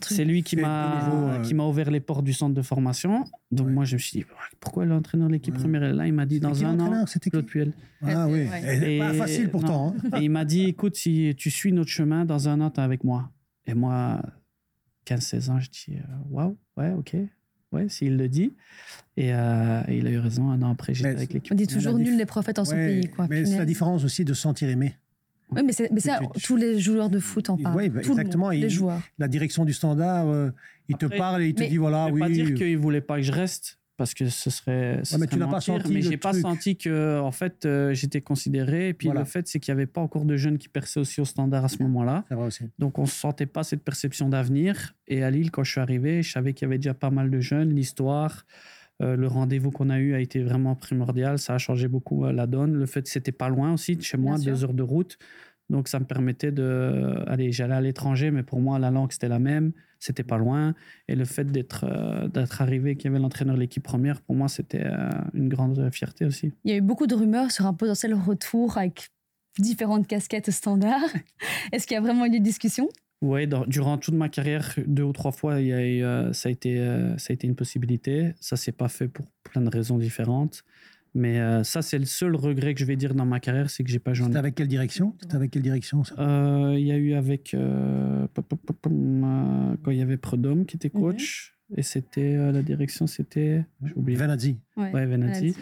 c'est 0.00 0.24
lui 0.24 0.42
qui 0.42 0.56
m'a, 0.56 1.36
euh, 1.36 1.42
qui 1.42 1.54
m'a 1.54 1.64
ouvert 1.64 1.90
les 1.90 2.00
portes 2.00 2.24
du 2.24 2.32
centre 2.32 2.54
de 2.54 2.62
formation. 2.62 3.24
Donc 3.52 3.68
moi, 3.68 3.84
je 3.84 3.94
me 3.94 3.98
suis 3.98 4.20
dit, 4.20 4.26
pourquoi 4.58 4.84
l'entraîneur 4.84 5.28
de 5.28 5.34
l'équipe 5.34 5.54
première 5.54 5.84
est 5.84 5.92
là? 5.92 6.06
Il 6.06 6.12
m'a 6.12 6.26
dit 6.26 6.40
dans 6.40 6.64
un 6.64 6.80
an, 6.80 7.04
Claude 7.30 7.46
Puel. 7.46 7.72
Ah 8.02 8.26
oui, 8.26 8.48
et, 8.82 8.98
pas 8.98 9.12
facile 9.12 9.50
pourtant. 9.50 9.94
Hein. 9.94 10.18
Et 10.18 10.24
il 10.24 10.30
m'a 10.30 10.44
dit, 10.44 10.64
écoute, 10.64 10.96
si 10.96 11.34
tu 11.36 11.50
suis 11.50 11.72
notre 11.72 11.90
chemin, 11.90 12.24
dans 12.24 12.48
un 12.48 12.60
an, 12.62 12.70
tu 12.70 12.80
es 12.80 12.82
avec 12.82 13.04
moi. 13.04 13.30
Et 13.66 13.74
moi, 13.74 14.22
15-16 15.06 15.50
ans, 15.50 15.60
je 15.60 15.70
dis, 15.70 15.98
euh, 15.98 16.02
waouh, 16.30 16.56
ouais, 16.76 16.92
ok, 16.92 17.16
ouais, 17.72 17.88
s'il 17.88 18.16
le 18.16 18.28
dit. 18.28 18.54
Euh, 19.18 19.82
et, 19.88 19.98
il 19.98 20.06
a 20.06 20.10
eu 20.10 20.18
raison, 20.18 20.50
un 20.50 20.62
an 20.62 20.70
après, 20.70 20.94
j'étais 20.94 21.10
avec 21.10 21.32
l'équipe. 21.32 21.52
On 21.52 21.56
dit 21.56 21.66
toujours 21.66 21.98
nul 21.98 22.16
les 22.16 22.26
prophètes 22.26 22.58
en 22.58 22.64
son 22.64 22.76
pays. 22.76 23.08
Quoi, 23.08 23.26
mais 23.28 23.44
c'est 23.44 23.58
la 23.58 23.64
différence 23.64 24.04
aussi 24.04 24.24
de 24.24 24.34
se 24.34 24.42
sentir 24.42 24.68
aimé. 24.68 24.96
Oui, 25.52 25.62
mais, 25.64 25.72
mais 25.90 26.00
ça, 26.00 26.20
tous 26.44 26.56
les 26.56 26.78
joueurs 26.78 27.10
de 27.10 27.18
foot 27.18 27.50
en 27.50 27.56
parlent. 27.56 27.76
Oui, 27.76 27.88
bah, 27.88 28.00
exactement. 28.00 28.50
les 28.50 28.70
joueurs. 28.70 29.00
La 29.18 29.26
direction 29.26 29.64
du 29.64 29.72
standard, 29.72 30.28
euh, 30.28 30.50
il 30.88 30.96
te 30.96 31.06
parle 31.06 31.42
et 31.42 31.48
il 31.48 31.54
te 31.54 31.64
dit 31.64 31.76
voilà, 31.76 32.06
oui. 32.06 32.20
pas 32.20 32.28
dire 32.28 32.54
qu'il 32.54 32.72
ne 32.72 32.80
voulait 32.80 33.00
pas 33.00 33.16
que 33.16 33.22
je 33.22 33.32
reste. 33.32 33.79
Parce 34.00 34.14
que 34.14 34.30
ce 34.30 34.48
serait. 34.48 35.02
mais 35.18 35.26
tu 35.26 35.36
n'as 35.36 35.46
pas 35.46 35.60
senti. 35.60 35.92
Mais 35.92 36.00
j'ai 36.00 36.16
pas 36.16 36.32
senti 36.32 36.78
que, 36.78 37.20
en 37.20 37.32
fait, 37.32 37.66
euh, 37.66 37.92
j'étais 37.92 38.22
considéré. 38.22 38.88
Et 38.88 38.94
puis 38.94 39.10
le 39.10 39.24
fait, 39.24 39.46
c'est 39.46 39.60
qu'il 39.60 39.74
n'y 39.74 39.78
avait 39.78 39.86
pas 39.86 40.00
encore 40.00 40.24
de 40.24 40.38
jeunes 40.38 40.56
qui 40.56 40.70
perçaient 40.70 41.00
aussi 41.00 41.20
au 41.20 41.26
standard 41.26 41.66
à 41.66 41.68
ce 41.68 41.82
moment-là. 41.82 42.24
Donc 42.78 42.98
on 42.98 43.02
ne 43.02 43.06
sentait 43.06 43.44
pas 43.44 43.62
cette 43.62 43.84
perception 43.84 44.30
d'avenir. 44.30 44.94
Et 45.06 45.22
à 45.22 45.30
Lille, 45.30 45.50
quand 45.50 45.64
je 45.64 45.72
suis 45.72 45.82
arrivé, 45.82 46.22
je 46.22 46.32
savais 46.32 46.54
qu'il 46.54 46.64
y 46.64 46.68
avait 46.70 46.78
déjà 46.78 46.94
pas 46.94 47.10
mal 47.10 47.30
de 47.30 47.40
jeunes. 47.40 47.74
L'histoire, 47.74 48.46
euh, 49.02 49.16
le 49.16 49.26
rendez-vous 49.26 49.70
qu'on 49.70 49.90
a 49.90 49.98
eu 49.98 50.14
a 50.14 50.20
été 50.20 50.42
vraiment 50.42 50.74
primordial. 50.76 51.38
Ça 51.38 51.56
a 51.56 51.58
changé 51.58 51.86
beaucoup 51.86 52.24
euh, 52.24 52.32
la 52.32 52.46
donne. 52.46 52.72
Le 52.72 52.86
fait 52.86 53.02
que 53.02 53.10
c'était 53.10 53.32
pas 53.32 53.50
loin 53.50 53.74
aussi 53.74 53.96
de 53.96 54.02
chez 54.02 54.16
moi, 54.16 54.38
deux 54.38 54.64
heures 54.64 54.72
de 54.72 54.82
route. 54.82 55.18
Donc 55.68 55.88
ça 55.88 56.00
me 56.00 56.06
permettait 56.06 56.52
de. 56.52 57.22
Allez, 57.26 57.52
j'allais 57.52 57.74
à 57.74 57.82
l'étranger, 57.82 58.30
mais 58.30 58.44
pour 58.44 58.60
moi, 58.60 58.78
la 58.78 58.90
langue, 58.90 59.12
c'était 59.12 59.28
la 59.28 59.38
même 59.38 59.72
c'était 60.00 60.24
pas 60.24 60.38
loin. 60.38 60.74
Et 61.06 61.14
le 61.14 61.24
fait 61.24 61.44
d'être 61.44 61.84
euh, 61.84 62.26
d'être 62.28 62.60
arrivé, 62.60 62.96
qu'il 62.96 63.10
y 63.10 63.14
avait 63.14 63.22
l'entraîneur 63.22 63.54
de 63.54 63.60
l'équipe 63.60 63.82
première, 63.82 64.20
pour 64.22 64.34
moi, 64.34 64.48
c'était 64.48 64.84
euh, 64.84 65.10
une 65.34 65.48
grande 65.48 65.90
fierté 65.92 66.24
aussi. 66.24 66.52
Il 66.64 66.70
y 66.72 66.74
a 66.74 66.78
eu 66.78 66.80
beaucoup 66.80 67.06
de 67.06 67.14
rumeurs 67.14 67.52
sur 67.52 67.66
un 67.66 67.74
potentiel 67.74 68.14
retour 68.14 68.78
avec 68.78 69.10
différentes 69.58 70.08
casquettes 70.08 70.50
standards. 70.50 71.10
Est-ce 71.72 71.86
qu'il 71.86 71.94
y 71.94 71.98
a 71.98 72.00
vraiment 72.00 72.26
eu 72.26 72.30
des 72.30 72.40
discussions? 72.40 72.88
Oui, 73.22 73.46
durant 73.66 73.98
toute 73.98 74.14
ma 74.14 74.30
carrière, 74.30 74.74
deux 74.86 75.02
ou 75.02 75.12
trois 75.12 75.30
fois, 75.30 75.60
il 75.60 75.66
y 75.66 75.72
a 75.74 75.76
euh, 75.76 76.32
ça, 76.32 76.48
a 76.48 76.52
été, 76.52 76.78
ça 77.18 77.32
a 77.32 77.34
été 77.34 77.46
une 77.46 77.54
possibilité. 77.54 78.32
Ça 78.40 78.56
s'est 78.56 78.72
pas 78.72 78.88
fait 78.88 79.08
pour 79.08 79.26
plein 79.42 79.60
de 79.60 79.68
raisons 79.68 79.98
différentes. 79.98 80.64
Mais 81.14 81.40
euh, 81.40 81.64
ça, 81.64 81.82
c'est 81.82 81.98
le 81.98 82.04
seul 82.04 82.36
regret 82.36 82.74
que 82.74 82.80
je 82.80 82.84
vais 82.84 82.96
dire 82.96 83.14
dans 83.14 83.26
ma 83.26 83.40
carrière, 83.40 83.68
c'est 83.68 83.82
que 83.82 83.90
j'ai 83.90 83.98
pas 83.98 84.14
joué. 84.14 84.26
C'était 84.26 84.38
avec 84.38 84.54
quelle 84.54 84.68
direction? 84.68 85.16
C'était 85.20 85.34
avec 85.34 85.50
quelle 85.50 85.62
direction 85.62 86.04
ça? 86.04 86.14
Euh, 86.18 86.76
Il 86.78 86.86
y 86.86 86.92
a 86.92 86.96
eu 86.96 87.14
avec 87.14 87.54
euh, 87.54 88.26
quand 88.34 89.90
il 89.90 89.98
y 89.98 90.02
avait 90.02 90.16
Prodome 90.16 90.66
qui 90.66 90.76
était 90.76 90.90
coach 90.90 91.56
et 91.76 91.82
c'était 91.82 92.36
la 92.36 92.62
direction, 92.62 93.06
c'était 93.06 93.64
j'ai 93.84 93.92
oublié. 93.94 94.18
Venazzi. 94.18 94.58
Ouais, 94.76 95.06
Venazzi. 95.06 95.56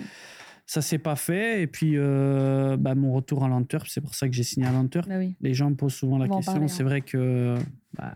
Ça 0.66 0.82
s'est 0.82 0.98
pas 0.98 1.16
fait 1.16 1.62
et 1.62 1.66
puis 1.66 1.96
bah, 1.96 2.94
mon 2.94 3.14
retour 3.14 3.44
à 3.44 3.48
l'Antwerp, 3.48 3.86
c'est 3.88 4.02
pour 4.02 4.14
ça 4.14 4.28
que 4.28 4.34
j'ai 4.34 4.42
signé 4.42 4.66
à 4.66 4.72
l'Antwerp. 4.72 5.08
Bah 5.08 5.16
Les 5.40 5.54
gens 5.54 5.70
me 5.70 5.76
posent 5.76 5.94
souvent 5.94 6.18
la 6.18 6.28
question. 6.28 6.68
C'est 6.68 6.82
hein. 6.82 6.86
vrai 6.86 7.00
que 7.00 7.56
bah, 7.94 8.14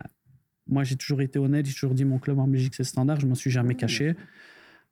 moi 0.67 0.83
j'ai 0.83 0.95
toujours 0.95 1.21
été 1.21 1.39
honnête, 1.39 1.65
j'ai 1.65 1.73
toujours 1.73 1.95
dit 1.95 2.05
mon 2.05 2.19
club 2.19 2.37
en 2.39 2.47
Belgique 2.47 2.75
c'est 2.75 2.83
standard, 2.83 3.19
je 3.19 3.25
m'en 3.25 3.35
suis 3.35 3.49
jamais 3.51 3.75
caché. 3.75 4.15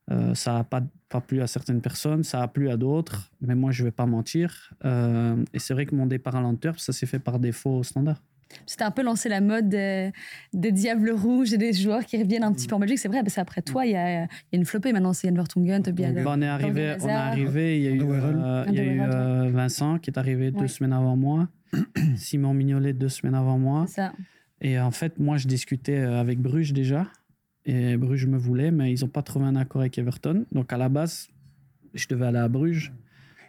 Euh, 0.09 0.33
ça 0.33 0.53
n'a 0.53 0.63
pas, 0.63 0.81
pas 1.09 1.21
plu 1.21 1.41
à 1.41 1.47
certaines 1.47 1.81
personnes, 1.81 2.23
ça 2.23 2.41
a 2.41 2.47
plu 2.47 2.69
à 2.69 2.77
d'autres, 2.77 3.31
mais 3.41 3.55
moi, 3.55 3.71
je 3.71 3.83
ne 3.83 3.87
vais 3.87 3.91
pas 3.91 4.05
mentir. 4.05 4.73
Euh, 4.83 5.35
et 5.53 5.59
c'est 5.59 5.73
vrai 5.73 5.85
que 5.85 5.95
mon 5.95 6.05
départ 6.05 6.35
à 6.35 6.41
l'Antwerp, 6.41 6.79
ça 6.79 6.91
s'est 6.91 7.05
fait 7.05 7.19
par 7.19 7.39
défaut 7.39 7.77
au 7.77 7.83
standard. 7.83 8.21
C'était 8.65 8.83
un 8.83 8.91
peu 8.91 9.01
lancé 9.01 9.29
la 9.29 9.39
mode 9.39 9.69
des, 9.69 10.11
Diables 10.53 11.11
Rouges 11.11 11.53
et 11.53 11.57
des 11.57 11.71
joueurs 11.71 12.05
qui 12.05 12.21
reviennent 12.21 12.43
un 12.43 12.51
petit 12.51 12.67
peu 12.67 12.75
en 12.75 12.79
Belgique. 12.79 12.99
C'est 12.99 13.07
vrai, 13.07 13.21
parce 13.21 13.35
qu'après 13.35 13.61
toi, 13.61 13.85
il 13.85 13.93
y, 13.93 13.95
a, 13.95 14.27
une 14.51 14.65
flopée 14.65 14.91
maintenant. 14.91 15.13
C'est 15.13 15.27
Yann 15.27 15.35
Vertonghen, 15.35 15.81
Tobias. 15.81 16.11
Bah, 16.11 16.33
on 16.35 16.41
est 16.41 16.47
arrivé, 16.47 16.97
on 16.99 17.07
est 17.07 17.11
arrivé. 17.11 17.77
Il 17.77 17.83
y 17.83 17.87
a 17.87 17.91
eu, 17.91 18.01
euh, 18.03 18.65
il 18.67 18.75
y 18.75 18.79
a 18.79 19.47
eu 19.47 19.51
Vincent 19.51 19.99
qui 19.99 20.09
est 20.09 20.17
arrivé 20.17 20.51
deux 20.51 20.67
semaines 20.67 20.91
avant 20.91 21.15
moi, 21.15 21.47
Simon 22.17 22.53
Mignolet 22.53 22.91
deux 22.91 23.09
semaines 23.09 23.35
avant 23.35 23.57
moi. 23.57 23.85
Ça. 23.87 24.11
Et 24.59 24.77
en 24.79 24.91
fait, 24.91 25.17
moi, 25.17 25.37
je 25.37 25.47
discutais 25.47 25.97
avec 25.97 26.39
Bruges 26.39 26.73
déjà. 26.73 27.07
Et 27.65 27.97
Bruges 27.97 28.25
me 28.25 28.37
voulait, 28.37 28.71
mais 28.71 28.91
ils 28.91 29.01
n'ont 29.01 29.09
pas 29.09 29.21
trouvé 29.21 29.45
un 29.45 29.55
accord 29.55 29.81
avec 29.81 29.97
Everton. 29.97 30.45
Donc 30.51 30.73
à 30.73 30.77
la 30.77 30.89
base, 30.89 31.29
je 31.93 32.07
devais 32.07 32.25
aller 32.25 32.39
à 32.39 32.47
Bruges. 32.47 32.91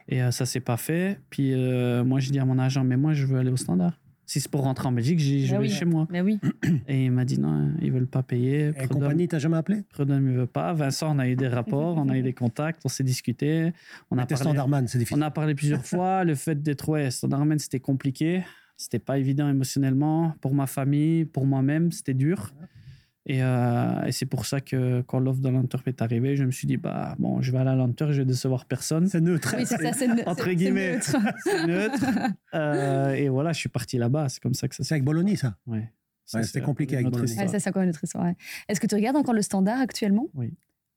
Et 0.08 0.18
ça 0.18 0.26
euh, 0.26 0.30
ça 0.30 0.46
s'est 0.46 0.60
pas 0.60 0.76
fait. 0.76 1.18
Puis 1.30 1.52
euh, 1.54 2.04
moi, 2.04 2.20
j'ai 2.20 2.32
dit 2.32 2.38
à 2.38 2.44
mon 2.44 2.58
agent, 2.58 2.84
mais 2.84 2.96
moi, 2.96 3.12
je 3.12 3.26
veux 3.26 3.38
aller 3.38 3.50
au 3.50 3.56
standard. 3.56 3.98
Si 4.24 4.40
c'est 4.40 4.50
pour 4.50 4.62
rentrer 4.62 4.88
en 4.88 4.92
Belgique, 4.92 5.18
je 5.20 5.52
bah 5.52 5.60
vais 5.60 5.68
chez 5.68 5.84
moi. 5.84 6.06
Mais 6.10 6.20
oui. 6.20 6.38
Et 6.88 7.06
il 7.06 7.12
m'a 7.12 7.24
dit 7.24 7.38
non, 7.38 7.72
ils 7.82 7.92
veulent 7.92 8.06
pas 8.06 8.22
payer. 8.22 8.72
Et 8.80 8.86
compagnie, 8.86 9.28
t'as 9.28 9.38
jamais 9.38 9.56
appelé? 9.56 9.82
Prud'homme 9.90 10.24
ne 10.24 10.32
veut 10.32 10.46
pas. 10.46 10.72
Vincent, 10.72 11.14
on 11.14 11.18
a 11.18 11.28
eu 11.28 11.36
des 11.36 11.48
rapports, 11.48 11.98
on 11.98 12.08
a 12.08 12.16
eu 12.16 12.22
des 12.22 12.32
contacts, 12.32 12.80
on 12.84 12.88
s'est 12.88 13.04
discuté. 13.04 13.72
On 14.10 14.18
a 14.18 14.24
parlé, 14.24 14.36
Standardman, 14.36 14.88
c'est 14.88 14.98
difficile. 14.98 15.18
On 15.18 15.26
a 15.26 15.30
parlé 15.30 15.54
plusieurs 15.54 15.84
fois. 15.84 16.24
Le 16.24 16.34
fait 16.34 16.62
d'être 16.62 16.88
ouais, 16.88 17.10
Standardman, 17.10 17.58
c'était 17.58 17.80
compliqué. 17.80 18.42
C'était 18.76 19.00
pas 19.00 19.18
évident 19.18 19.48
émotionnellement. 19.48 20.34
Pour 20.40 20.54
ma 20.54 20.66
famille, 20.66 21.24
pour 21.24 21.44
moi-même, 21.44 21.92
c'était 21.92 22.14
dur. 22.14 22.54
Euh, 23.30 24.04
et, 24.04 24.12
c'est 24.12 24.26
pour 24.26 24.46
ça 24.46 24.60
que 24.60 25.02
quand 25.02 25.20
l'offre 25.20 25.40
de 25.40 25.48
l'Antwerp 25.48 25.86
est 25.86 26.02
arrivée, 26.02 26.36
je 26.36 26.44
me 26.44 26.50
suis 26.50 26.66
dit, 26.66 26.76
bah, 26.76 27.14
bon, 27.18 27.40
je 27.40 27.52
vais 27.52 27.58
aller 27.58 27.70
à 27.70 27.74
l'Antwerp, 27.74 28.12
je 28.12 28.18
vais 28.18 28.24
décevoir 28.24 28.64
personne. 28.64 29.06
C'est 29.06 29.20
neutre. 29.20 29.54
Oui, 29.56 29.64
c'est 29.64 29.80
ça, 29.80 29.92
c'est 29.92 30.08
neutre. 30.08 30.28
Entre 30.28 30.50
guillemets. 30.50 30.98
C'est 31.44 31.66
neutre. 31.66 32.04
Euh, 32.54 33.14
et 33.14 33.28
voilà, 33.28 33.52
je 33.52 33.58
suis 33.58 33.68
parti 33.68 33.98
là-bas. 33.98 34.28
C'est 34.28 34.42
comme 34.42 34.54
ça 34.54 34.68
que 34.68 34.74
ça 34.74 34.84
C'est 34.84 34.94
avec 34.94 35.04
Bologna, 35.04 35.36
ça 35.36 35.56
Oui. 35.66 35.80
Ouais, 36.34 36.42
C'était 36.42 36.60
compliqué 36.60 36.96
avec 36.96 37.10
Bologna. 37.10 37.48
ça, 37.48 37.58
c'est 37.58 37.68
encore 37.70 37.82
une 37.82 37.90
autre 37.90 38.02
histoire. 38.02 38.26
Est-ce 38.68 38.80
que 38.80 38.86
tu 38.86 38.94
regardes 38.94 39.16
encore 39.16 39.34
le 39.34 39.42
standard 39.42 39.80
actuellement? 39.80 40.28
Oui 40.34 40.54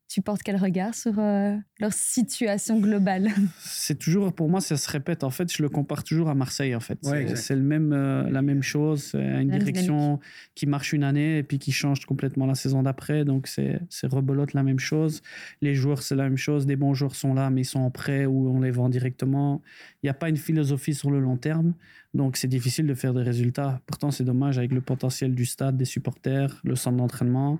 tu 0.07 0.21
portes 0.21 0.43
quel 0.43 0.57
regard 0.57 0.93
sur 0.93 1.17
euh, 1.17 1.55
leur 1.79 1.91
situation 1.91 2.79
globale? 2.79 3.29
C'est 3.59 3.97
toujours, 3.97 4.33
pour 4.33 4.49
moi, 4.49 4.61
ça 4.61 4.77
se 4.77 4.89
répète. 4.89 5.23
En 5.23 5.31
fait, 5.31 5.51
je 5.51 5.63
le 5.63 5.69
compare 5.69 6.03
toujours 6.03 6.29
à 6.29 6.35
Marseille. 6.35 6.75
En 6.75 6.79
fait, 6.79 6.99
c'est 7.35 7.55
le 7.55 7.61
même, 7.61 7.91
euh, 7.91 8.29
la 8.29 8.41
même 8.41 8.61
chose, 8.61 9.15
une 9.15 9.49
direction 9.49 10.19
qui 10.53 10.67
marche 10.67 10.93
une 10.93 11.03
année 11.03 11.39
et 11.39 11.43
puis 11.43 11.59
qui 11.59 11.71
change 11.71 12.05
complètement 12.05 12.45
la 12.45 12.55
saison 12.55 12.83
d'après. 12.83 13.25
Donc, 13.25 13.47
c'est 13.47 13.79
rebelote 14.03 14.53
la 14.53 14.63
même 14.63 14.79
chose. 14.79 15.21
Les 15.61 15.73
joueurs, 15.73 16.03
c'est 16.03 16.15
la 16.15 16.23
même 16.23 16.37
chose. 16.37 16.65
Des 16.65 16.75
bons 16.75 16.93
joueurs 16.93 17.15
sont 17.15 17.33
là, 17.33 17.49
mais 17.49 17.61
ils 17.61 17.65
sont 17.65 17.79
en 17.79 17.91
prêt 17.91 18.25
ou 18.25 18.49
on 18.49 18.61
les 18.61 18.71
vend 18.71 18.89
directement. 18.89 19.61
Il 20.03 20.05
n'y 20.05 20.09
a 20.09 20.13
pas 20.13 20.29
une 20.29 20.37
philosophie 20.37 20.93
sur 20.93 21.09
le 21.09 21.19
long 21.19 21.37
terme. 21.37 21.73
Donc, 22.13 22.37
c'est 22.37 22.47
difficile 22.47 22.87
de 22.87 22.93
faire 22.93 23.13
des 23.13 23.23
résultats. 23.23 23.81
Pourtant, 23.87 24.11
c'est 24.11 24.23
dommage 24.23 24.57
avec 24.57 24.71
le 24.71 24.81
potentiel 24.81 25.33
du 25.35 25.45
stade, 25.45 25.77
des 25.77 25.85
supporters, 25.85 26.61
le 26.63 26.75
centre 26.75 26.97
d'entraînement 26.97 27.59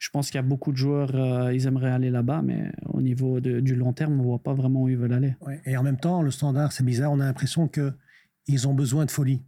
je 0.00 0.08
pense 0.08 0.30
qu'il 0.30 0.36
y 0.36 0.38
a 0.38 0.42
beaucoup 0.42 0.72
de 0.72 0.78
joueurs, 0.78 1.14
euh, 1.14 1.54
ils 1.54 1.66
aimeraient 1.66 1.90
aller 1.90 2.10
là-bas, 2.10 2.40
mais 2.42 2.72
au 2.86 3.02
niveau 3.02 3.38
du 3.38 3.74
long 3.76 3.92
terme, 3.92 4.14
on 4.14 4.22
ne 4.22 4.22
voit 4.22 4.38
pas 4.38 4.54
vraiment 4.54 4.82
où 4.82 4.88
ils 4.88 4.96
veulent 4.96 5.12
aller. 5.12 5.36
et 5.66 5.76
en 5.76 5.82
même 5.82 5.98
temps, 5.98 6.22
le 6.22 6.30
standard, 6.30 6.72
c'est 6.72 6.84
bizarre, 6.84 7.12
on 7.12 7.20
a 7.20 7.26
l'impression 7.26 7.68
qu'ils 7.68 8.66
ont 8.66 8.74
besoin 8.74 9.04
de 9.04 9.10
folie. 9.10 9.42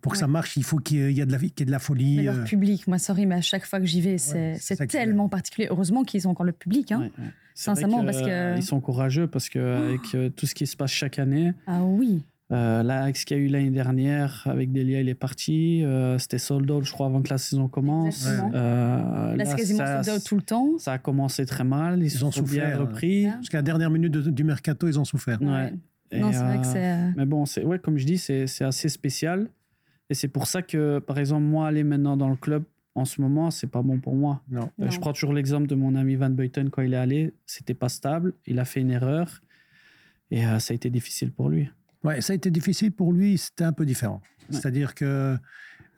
Pour 0.00 0.12
que 0.12 0.18
ça 0.18 0.26
marche, 0.26 0.56
il 0.56 0.64
faut 0.64 0.78
qu'il 0.78 1.10
y 1.10 1.20
ait 1.20 1.26
de 1.26 1.32
la, 1.32 1.38
de 1.38 1.70
la 1.70 1.78
folie. 1.78 2.16
Mais 2.16 2.22
leur 2.22 2.38
euh. 2.38 2.44
public, 2.44 2.86
moi, 2.86 2.98
sorry, 2.98 3.26
mais 3.26 3.34
à 3.34 3.42
chaque 3.42 3.66
fois 3.66 3.80
que 3.80 3.86
j'y 3.86 4.00
vais, 4.00 4.18
c'est 4.18 4.86
tellement 4.88 5.28
particulier. 5.28 5.68
Heureusement 5.70 6.04
qu'ils 6.04 6.28
ont 6.28 6.30
encore 6.30 6.46
le 6.46 6.52
public, 6.52 6.92
hein. 6.92 7.10
sincèrement, 7.54 8.04
parce 8.04 8.20
que... 8.20 8.56
Ils 8.56 8.62
sont 8.62 8.80
courageux 8.80 9.26
parce 9.26 9.48
qu'avec 9.48 9.84
avec 9.84 10.14
euh, 10.14 10.28
tout 10.30 10.46
ce 10.46 10.54
qui 10.54 10.66
se 10.66 10.76
passe 10.76 10.90
chaque 10.90 11.18
année... 11.18 11.52
Ah 11.66 11.82
oui 11.82 12.22
euh, 12.54 12.84
là, 12.84 13.02
avec 13.02 13.16
ce 13.16 13.26
qu'il 13.26 13.36
y 13.36 13.40
a 13.40 13.42
eu 13.42 13.48
l'année 13.48 13.70
dernière, 13.70 14.42
avec 14.46 14.70
Delia, 14.70 15.00
il 15.00 15.08
est 15.08 15.14
parti. 15.14 15.82
Euh, 15.82 16.18
c'était 16.18 16.38
sold 16.38 16.70
out, 16.70 16.84
je 16.84 16.92
crois, 16.92 17.06
avant 17.06 17.20
que 17.20 17.30
la 17.30 17.38
saison 17.38 17.66
commence. 17.66 18.28
Euh, 18.28 19.34
là, 19.34 19.44
c'est 19.44 19.56
quasiment 19.56 20.02
sold 20.02 20.16
out 20.16 20.24
tout 20.24 20.36
le 20.36 20.42
temps. 20.42 20.78
Ça 20.78 20.92
a 20.92 20.98
commencé 20.98 21.46
très 21.46 21.64
mal. 21.64 22.00
Ils, 22.00 22.06
ils 22.06 22.24
ont 22.24 22.30
souffert. 22.30 22.78
repris. 22.78 23.28
Jusqu'à 23.40 23.58
la 23.58 23.62
dernière 23.62 23.90
minute 23.90 24.12
du 24.12 24.44
mercato, 24.44 24.86
ils 24.86 25.00
ont 25.00 25.04
souffert. 25.04 25.42
Ouais. 25.42 25.72
non, 26.12 26.30
c'est 26.30 26.44
vrai 26.44 26.58
que 26.60 26.66
c'est. 26.66 27.12
Mais 27.16 27.26
bon, 27.26 27.44
c'est 27.44 27.64
ouais, 27.64 27.80
comme 27.80 27.98
je 27.98 28.06
dis, 28.06 28.18
c'est 28.18 28.62
assez 28.62 28.88
spécial. 28.88 29.48
Et 30.08 30.14
c'est 30.14 30.28
pour 30.28 30.46
ça 30.46 30.62
que, 30.62 31.00
par 31.00 31.18
exemple, 31.18 31.42
moi, 31.42 31.66
aller 31.66 31.82
maintenant 31.82 32.16
dans 32.16 32.28
le 32.28 32.36
club, 32.36 32.62
en 32.94 33.04
ce 33.04 33.20
moment, 33.20 33.50
c'est 33.50 33.66
pas 33.66 33.82
bon 33.82 33.98
pour 33.98 34.14
moi. 34.14 34.42
Non. 34.48 34.70
Je 34.78 35.00
prends 35.00 35.12
toujours 35.12 35.32
l'exemple 35.32 35.66
de 35.66 35.74
mon 35.74 35.96
ami 35.96 36.14
Van 36.14 36.30
Buyten 36.30 36.70
quand 36.70 36.82
il 36.82 36.94
est 36.94 36.98
allé. 36.98 37.32
C'était 37.46 37.74
pas 37.74 37.88
stable. 37.88 38.34
Il 38.46 38.60
a 38.60 38.64
fait 38.64 38.80
une 38.80 38.92
erreur. 38.92 39.40
Et 40.30 40.42
ça 40.42 40.72
a 40.72 40.74
été 40.74 40.88
difficile 40.90 41.32
pour 41.32 41.48
lui. 41.48 41.68
Ouais, 42.04 42.20
ça 42.20 42.32
a 42.32 42.36
été 42.36 42.50
difficile 42.50 42.92
pour 42.92 43.12
lui, 43.12 43.38
c'était 43.38 43.64
un 43.64 43.72
peu 43.72 43.86
différent. 43.86 44.20
C'est-à-dire 44.50 44.94
que 44.94 45.36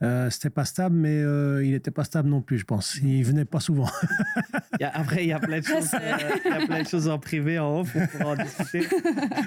euh, 0.02 0.28
c'était 0.28 0.50
pas 0.50 0.66
stable, 0.66 0.94
mais 0.94 1.22
euh, 1.22 1.64
il 1.64 1.70
n'était 1.70 1.90
pas 1.90 2.04
stable 2.04 2.28
non 2.28 2.42
plus, 2.42 2.58
je 2.58 2.64
pense. 2.64 2.96
Il 3.02 3.24
venait 3.24 3.46
pas 3.46 3.60
souvent. 3.60 3.88
après, 4.80 5.24
il 5.24 5.28
y, 5.28 5.32
a 5.32 5.38
plein 5.38 5.60
de 5.60 5.64
choses, 5.64 5.94
euh, 5.94 6.18
il 6.44 6.50
y 6.50 6.54
a 6.54 6.66
plein 6.66 6.82
de 6.82 6.88
choses 6.88 7.08
en 7.08 7.18
privé, 7.18 7.58
en 7.58 7.80
off, 7.80 7.96
on 7.96 8.06
pourra 8.06 8.32
en 8.32 8.36
discuter. 8.36 8.86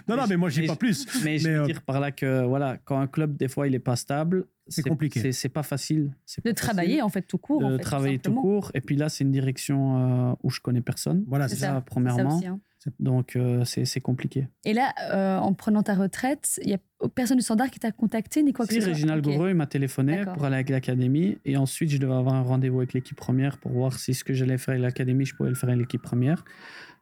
Non, 0.07 0.17
non, 0.17 0.23
mais 0.27 0.37
moi, 0.37 0.49
je 0.49 0.61
dis 0.61 0.67
pas 0.67 0.75
plus. 0.75 1.05
Mais, 1.23 1.37
je 1.37 1.49
veux 1.49 1.65
dire 1.65 1.83
par 1.83 1.99
là 1.99 2.11
que, 2.11 2.43
voilà, 2.45 2.77
quand 2.83 2.99
un 2.99 3.07
club, 3.07 3.37
des 3.37 3.47
fois, 3.47 3.67
il 3.67 3.71
n'est 3.71 3.79
pas 3.79 3.95
stable, 3.95 4.47
c'est 4.67 4.81
compliqué. 4.81 5.31
C'est 5.31 5.49
pas 5.49 5.63
facile. 5.63 6.11
De 6.43 6.51
travailler, 6.51 7.01
en 7.01 7.09
fait, 7.09 7.21
tout 7.21 7.37
court. 7.37 7.61
De 7.61 7.77
travailler 7.77 8.17
tout, 8.17 8.33
court. 8.33 8.71
Et 8.73 8.81
puis 8.81 8.95
là, 8.95 9.09
c'est 9.09 9.23
une 9.23 9.31
direction 9.31 10.35
où 10.43 10.49
je 10.49 10.59
connais 10.61 10.81
personne. 10.81 11.23
Voilà, 11.27 11.47
c'est 11.47 11.57
ça, 11.57 11.81
premièrement. 11.85 12.41
Hein. 12.43 12.59
Donc, 12.99 13.35
euh, 13.35 13.63
c'est 13.65 13.99
compliqué. 13.99 14.47
Et 14.65 14.73
là, 14.73 14.93
euh, 15.11 15.37
en 15.37 15.53
prenant 15.53 15.83
ta 15.83 15.95
retraite, 15.95 16.59
il 16.63 16.67
n'y 16.67 16.73
a 16.73 16.79
personne 17.13 17.37
du 17.37 17.43
standard 17.43 17.69
qui 17.69 17.79
t'a 17.79 17.91
contacté 17.91 18.41
ni 18.41 18.53
quoi 18.53 18.65
que 18.65 18.73
ce 18.73 18.79
soit? 18.79 18.93
Réginald 18.93 19.25
okay. 19.25 19.53
m'a 19.53 19.67
téléphoné 19.67 20.23
pour 20.33 20.45
aller 20.45 20.55
avec 20.55 20.69
l'académie. 20.69 21.37
Et 21.45 21.57
ensuite, 21.57 21.89
je 21.89 21.97
devais 21.97 22.13
avoir 22.13 22.35
un 22.35 22.41
rendez-vous 22.41 22.79
avec 22.79 22.93
l'équipe 22.93 23.17
première 23.17 23.57
pour 23.57 23.71
voir 23.71 23.93
si 23.99 24.13
ce 24.13 24.23
que 24.23 24.33
j'allais 24.33 24.57
faire 24.57 24.73
avec 24.73 24.83
l'académie, 24.83 25.25
je 25.25 25.35
pouvais 25.35 25.49
le 25.49 25.55
faire 25.55 25.69
avec 25.69 25.81
l'équipe 25.81 26.01
première. 26.01 26.45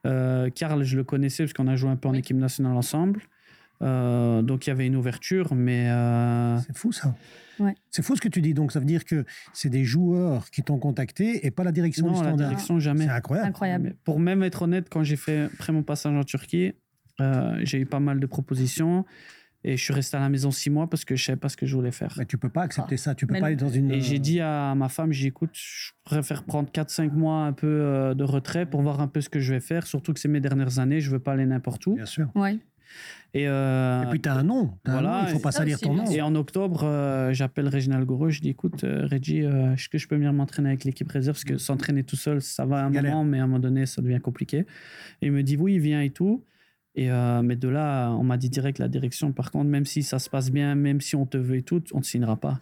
Euh, 0.06 0.50
Karl, 0.50 0.82
je 0.82 0.96
le 0.96 1.04
connaissais 1.04 1.44
parce 1.44 1.52
qu'on 1.52 1.68
a 1.68 1.76
joué 1.76 1.90
un 1.90 1.96
peu 1.96 2.08
en 2.08 2.14
équipe 2.14 2.36
nationale 2.36 2.76
ensemble. 2.76 3.22
Euh, 3.82 4.42
donc 4.42 4.66
il 4.66 4.70
y 4.70 4.72
avait 4.72 4.86
une 4.86 4.96
ouverture, 4.96 5.54
mais... 5.54 5.88
Euh, 5.88 6.58
c'est 6.60 6.76
fou 6.76 6.92
ça. 6.92 7.14
C'est 7.90 8.02
fou 8.02 8.14
ce 8.14 8.20
que 8.20 8.28
tu 8.28 8.40
dis. 8.40 8.54
Donc 8.54 8.72
ça 8.72 8.78
veut 8.78 8.86
dire 8.86 9.04
que 9.04 9.24
c'est 9.52 9.68
des 9.68 9.84
joueurs 9.84 10.50
qui 10.50 10.62
t'ont 10.62 10.78
contacté 10.78 11.44
et 11.44 11.50
pas 11.50 11.64
la 11.64 11.72
direction 11.72 12.06
non, 12.06 12.12
du 12.12 12.18
standard. 12.18 12.36
la 12.36 12.44
direction 12.46 12.78
jamais. 12.78 13.04
C'est 13.04 13.10
incroyable. 13.10 13.48
incroyable. 13.48 13.96
Pour 14.04 14.20
même 14.20 14.42
être 14.42 14.62
honnête, 14.62 14.88
quand 14.88 15.02
j'ai 15.02 15.16
fait 15.16 15.48
après 15.52 15.72
mon 15.72 15.82
passage 15.82 16.14
en 16.14 16.22
Turquie, 16.22 16.74
euh, 17.20 17.58
j'ai 17.64 17.78
eu 17.78 17.86
pas 17.86 18.00
mal 18.00 18.20
de 18.20 18.26
propositions. 18.26 19.04
Et 19.64 19.76
je 19.76 19.82
suis 19.82 19.92
resté 19.92 20.16
à 20.16 20.20
la 20.20 20.28
maison 20.28 20.52
six 20.52 20.70
mois 20.70 20.88
parce 20.88 21.04
que 21.04 21.16
je 21.16 21.24
savais 21.24 21.36
pas 21.36 21.48
ce 21.48 21.56
que 21.56 21.66
je 21.66 21.74
voulais 21.74 21.90
faire. 21.90 22.14
Mais 22.16 22.26
tu 22.26 22.38
peux 22.38 22.48
pas 22.48 22.62
accepter 22.62 22.96
ça. 22.96 23.16
Tu 23.16 23.26
peux 23.26 23.32
Mais 23.32 23.40
pas 23.40 23.46
aller 23.48 23.56
dans 23.56 23.68
une. 23.68 23.90
Et 23.90 24.00
j'ai 24.00 24.20
dit 24.20 24.40
à 24.40 24.76
ma 24.76 24.88
femme, 24.88 25.12
j'ai 25.12 25.22
dit, 25.22 25.28
écoute, 25.28 25.50
je 25.52 25.90
préfère 26.04 26.44
prendre 26.44 26.70
4-5 26.70 27.10
mois 27.10 27.40
un 27.40 27.52
peu 27.52 28.14
de 28.16 28.24
retrait 28.24 28.66
pour 28.66 28.82
voir 28.82 29.00
un 29.00 29.08
peu 29.08 29.20
ce 29.20 29.28
que 29.28 29.40
je 29.40 29.52
vais 29.52 29.60
faire. 29.60 29.88
Surtout 29.88 30.12
que 30.12 30.20
c'est 30.20 30.28
mes 30.28 30.38
dernières 30.38 30.78
années, 30.78 31.00
je 31.00 31.10
veux 31.10 31.18
pas 31.18 31.32
aller 31.32 31.44
n'importe 31.44 31.84
où. 31.88 31.96
Bien 31.96 32.06
sûr. 32.06 32.30
Ouais. 32.36 32.60
Et, 33.34 33.46
euh, 33.46 34.04
Et 34.04 34.06
puis 34.10 34.20
tu 34.20 34.28
as 34.28 34.34
un 34.34 34.42
nom. 34.42 34.72
t'as 34.84 34.92
un 34.92 34.94
voilà, 35.00 35.22
nom, 35.22 35.28
il 35.28 35.32
faut 35.32 35.38
pas 35.38 35.52
salir 35.52 35.74
aussi, 35.74 35.84
ton 35.84 35.94
nom. 35.94 36.04
et 36.06 36.22
en 36.22 36.34
octobre, 36.34 36.82
euh, 36.84 37.32
j'appelle 37.34 37.68
Réginald 37.68 38.04
Goureux. 38.06 38.30
Je 38.30 38.40
dis, 38.40 38.48
écoute, 38.50 38.84
euh, 38.84 39.06
Reggie, 39.10 39.44
euh, 39.44 39.74
est-ce 39.74 39.88
que 39.88 39.98
je 39.98 40.08
peux 40.08 40.16
venir 40.16 40.32
m'entraîner 40.32 40.70
avec 40.70 40.84
l'équipe 40.84 41.10
réserve? 41.10 41.36
Parce 41.36 41.44
que 41.44 41.58
s'entraîner 41.58 42.04
tout 42.04 42.16
seul, 42.16 42.40
ça 42.40 42.64
va 42.64 42.84
un 42.84 42.90
Galère. 42.90 43.12
moment, 43.12 43.24
mais 43.24 43.38
à 43.38 43.44
un 43.44 43.46
moment 43.46 43.58
donné, 43.58 43.84
ça 43.84 44.00
devient 44.00 44.20
compliqué. 44.20 44.60
Et 45.20 45.26
il 45.26 45.32
me 45.32 45.42
dit, 45.42 45.56
oui, 45.56 45.78
viens 45.78 46.00
et 46.00 46.10
tout. 46.10 46.42
Et, 46.94 47.10
euh, 47.10 47.42
mais 47.42 47.54
de 47.56 47.68
là, 47.68 48.10
on 48.12 48.24
m'a 48.24 48.38
dit 48.38 48.48
direct 48.48 48.78
la 48.78 48.88
direction. 48.88 49.32
Par 49.32 49.50
contre, 49.50 49.68
même 49.68 49.84
si 49.84 50.02
ça 50.02 50.18
se 50.18 50.30
passe 50.30 50.50
bien, 50.50 50.74
même 50.74 51.00
si 51.00 51.14
on 51.14 51.26
te 51.26 51.36
veut 51.36 51.56
et 51.56 51.62
tout, 51.62 51.82
on 51.92 51.98
ne 51.98 52.02
te 52.02 52.06
signera 52.08 52.36
pas. 52.36 52.58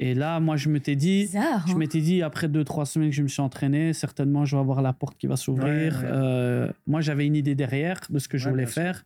Et 0.00 0.14
là, 0.14 0.38
moi, 0.38 0.56
je 0.56 0.68
m'étais 0.68 0.94
dit, 0.94 1.22
Bizarre. 1.22 1.66
je 1.66 1.72
hein. 1.72 1.76
m'étais 1.76 2.00
dit, 2.00 2.22
après 2.22 2.46
deux, 2.46 2.62
trois 2.62 2.86
semaines 2.86 3.10
que 3.10 3.16
je 3.16 3.22
me 3.22 3.26
suis 3.26 3.42
entraîné, 3.42 3.92
certainement, 3.94 4.44
je 4.44 4.54
vais 4.54 4.60
avoir 4.60 4.80
la 4.80 4.92
porte 4.92 5.18
qui 5.18 5.26
va 5.26 5.36
s'ouvrir. 5.36 5.98
Ouais, 5.98 6.04
ouais. 6.04 6.12
Euh, 6.12 6.68
moi, 6.86 7.00
j'avais 7.00 7.26
une 7.26 7.34
idée 7.34 7.56
derrière 7.56 8.00
de 8.08 8.18
ce 8.20 8.28
que 8.28 8.38
je 8.38 8.48
voulais 8.48 8.66
sûr. 8.66 9.02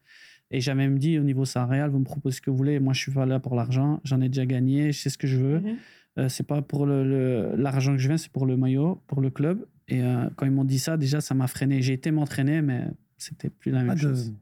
Et 0.53 0.61
j'avais 0.61 0.87
même 0.87 0.99
dit, 0.99 1.19
au 1.19 1.23
niveau 1.23 1.45
salarial, 1.45 1.91
vous 1.91 1.99
me 1.99 2.05
proposez 2.05 2.37
ce 2.37 2.41
que 2.43 2.51
vous 2.51 2.57
voulez. 2.57 2.79
Moi, 2.79 2.93
je 2.93 3.01
suis 3.01 3.11
pas 3.13 3.27
là 3.27 3.41
pour 3.41 3.55
l'argent. 3.57 4.01
J'en 4.05 4.21
ai 4.21 4.29
déjà 4.29 4.47
gagné. 4.47 4.93
Je 4.93 5.01
sais 5.01 5.11
ce 5.11 5.19
que 5.19 5.27
je 5.27 5.39
veux. 5.39 5.61
Mhm. 5.61 5.77
Euh, 6.19 6.29
c'est 6.29 6.47
pas 6.47 6.61
pour 6.63 6.85
le- 6.87 7.05
le- 7.05 7.57
l'argent 7.57 7.93
que 7.93 7.99
je 7.99 8.07
viens, 8.09 8.19
c'est 8.19 8.31
pour 8.31 8.45
le 8.45 8.57
maillot, 8.59 9.03
pour 9.07 9.21
le 9.23 9.31
club. 9.31 9.65
Et 9.89 10.03
euh, 10.03 10.29
quand 10.37 10.45
ils 10.45 10.53
m'ont 10.53 10.65
dit 10.65 10.79
ça, 10.79 10.97
déjà, 10.99 11.21
ça 11.23 11.35
m'a 11.35 11.47
freiné. 11.47 11.81
J'ai 11.81 11.95
été 11.95 12.11
m'entraîner, 12.11 12.61
mais 12.61 12.83
c'était 13.17 13.49
plus 13.49 13.71
la 13.73 13.79
Pas 13.79 13.85
même 13.85 13.95
de- 13.95 14.01
chose. 14.01 14.35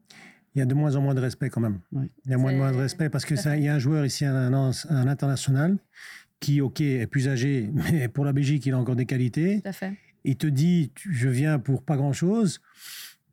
Il 0.53 0.59
y 0.59 0.61
a 0.61 0.65
de 0.65 0.73
moins 0.73 0.97
en 0.97 1.01
moins 1.01 1.15
de 1.15 1.21
respect 1.21 1.49
quand 1.49 1.61
même. 1.61 1.79
Il 2.25 2.31
y 2.31 2.33
a 2.33 2.37
moins 2.37 2.51
en 2.53 2.57
moins 2.57 2.71
de 2.73 2.77
respect 2.77 3.09
parce 3.09 3.23
que 3.23 3.37
ça- 3.37 3.55
il 3.55 3.63
y 3.63 3.69
a 3.69 3.73
un 3.75 3.79
joueur 3.79 4.05
ici, 4.05 4.25
un, 4.25 4.51
un, 4.53 4.71
un 4.89 5.07
international, 5.07 5.77
qui, 6.41 6.59
ok, 6.59 6.81
est 6.81 7.07
plus 7.07 7.29
âgé, 7.29 7.69
mais 7.93 8.09
pour 8.09 8.25
la 8.25 8.33
Belgique, 8.33 8.65
il 8.65 8.73
a 8.73 8.77
encore 8.77 8.97
des 8.97 9.05
qualités. 9.05 9.61
Tout 9.61 9.69
à 9.69 9.71
fait. 9.71 9.93
Il 10.25 10.35
te 10.35 10.47
dit, 10.47 10.91
je 11.09 11.29
viens 11.29 11.57
pour 11.57 11.83
pas 11.83 11.95
grand-chose. 11.95 12.59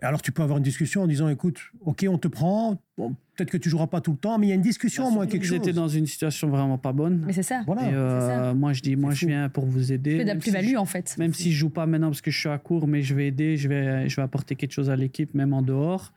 Alors 0.00 0.22
tu 0.22 0.30
peux 0.30 0.42
avoir 0.42 0.58
une 0.58 0.64
discussion 0.64 1.02
en 1.02 1.06
disant, 1.06 1.28
écoute, 1.28 1.60
ok, 1.80 2.06
on 2.08 2.18
te 2.18 2.28
prend, 2.28 2.80
bon, 2.96 3.16
peut-être 3.36 3.50
que 3.50 3.56
tu 3.56 3.68
joueras 3.68 3.88
pas 3.88 4.00
tout 4.00 4.12
le 4.12 4.16
temps, 4.16 4.38
mais 4.38 4.46
il 4.46 4.48
y 4.50 4.52
a 4.52 4.54
une 4.54 4.62
discussion 4.62 5.08
au 5.08 5.10
moins 5.10 5.26
quelque 5.26 5.44
Ils 5.44 5.48
chose. 5.48 5.56
étaient 5.58 5.72
dans 5.72 5.88
une 5.88 6.06
situation 6.06 6.48
vraiment 6.48 6.78
pas 6.78 6.92
bonne. 6.92 7.24
Mais 7.26 7.32
c'est 7.32 7.42
ça. 7.42 7.62
Voilà. 7.66 7.90
Et 7.90 7.94
euh, 7.94 8.20
c'est 8.20 8.26
ça. 8.26 8.54
moi, 8.54 8.72
je 8.72 8.80
dis, 8.82 8.94
moi, 8.94 9.10
C'est 9.12 9.20
je 9.22 9.26
viens 9.26 9.48
pour 9.48 9.66
vous 9.66 9.92
aider. 9.92 10.12
Tu 10.12 10.16
fais 10.18 10.24
de 10.24 10.28
la 10.28 10.34
si 10.34 10.40
plus-value, 10.40 10.76
en 10.76 10.84
fait. 10.84 11.16
Même 11.18 11.34
si 11.34 11.52
je 11.52 11.58
joue 11.58 11.70
pas 11.70 11.86
maintenant 11.86 12.08
parce 12.08 12.20
que 12.20 12.30
je 12.30 12.38
suis 12.38 12.48
à 12.48 12.58
court, 12.58 12.86
mais 12.86 13.02
je 13.02 13.14
vais 13.14 13.26
aider, 13.26 13.56
je 13.56 13.68
vais, 13.68 14.08
je 14.08 14.16
vais 14.16 14.22
apporter 14.22 14.54
quelque 14.54 14.72
chose 14.72 14.88
à 14.88 14.94
l'équipe, 14.96 15.34
même 15.34 15.52
en 15.52 15.62
dehors. 15.62 16.12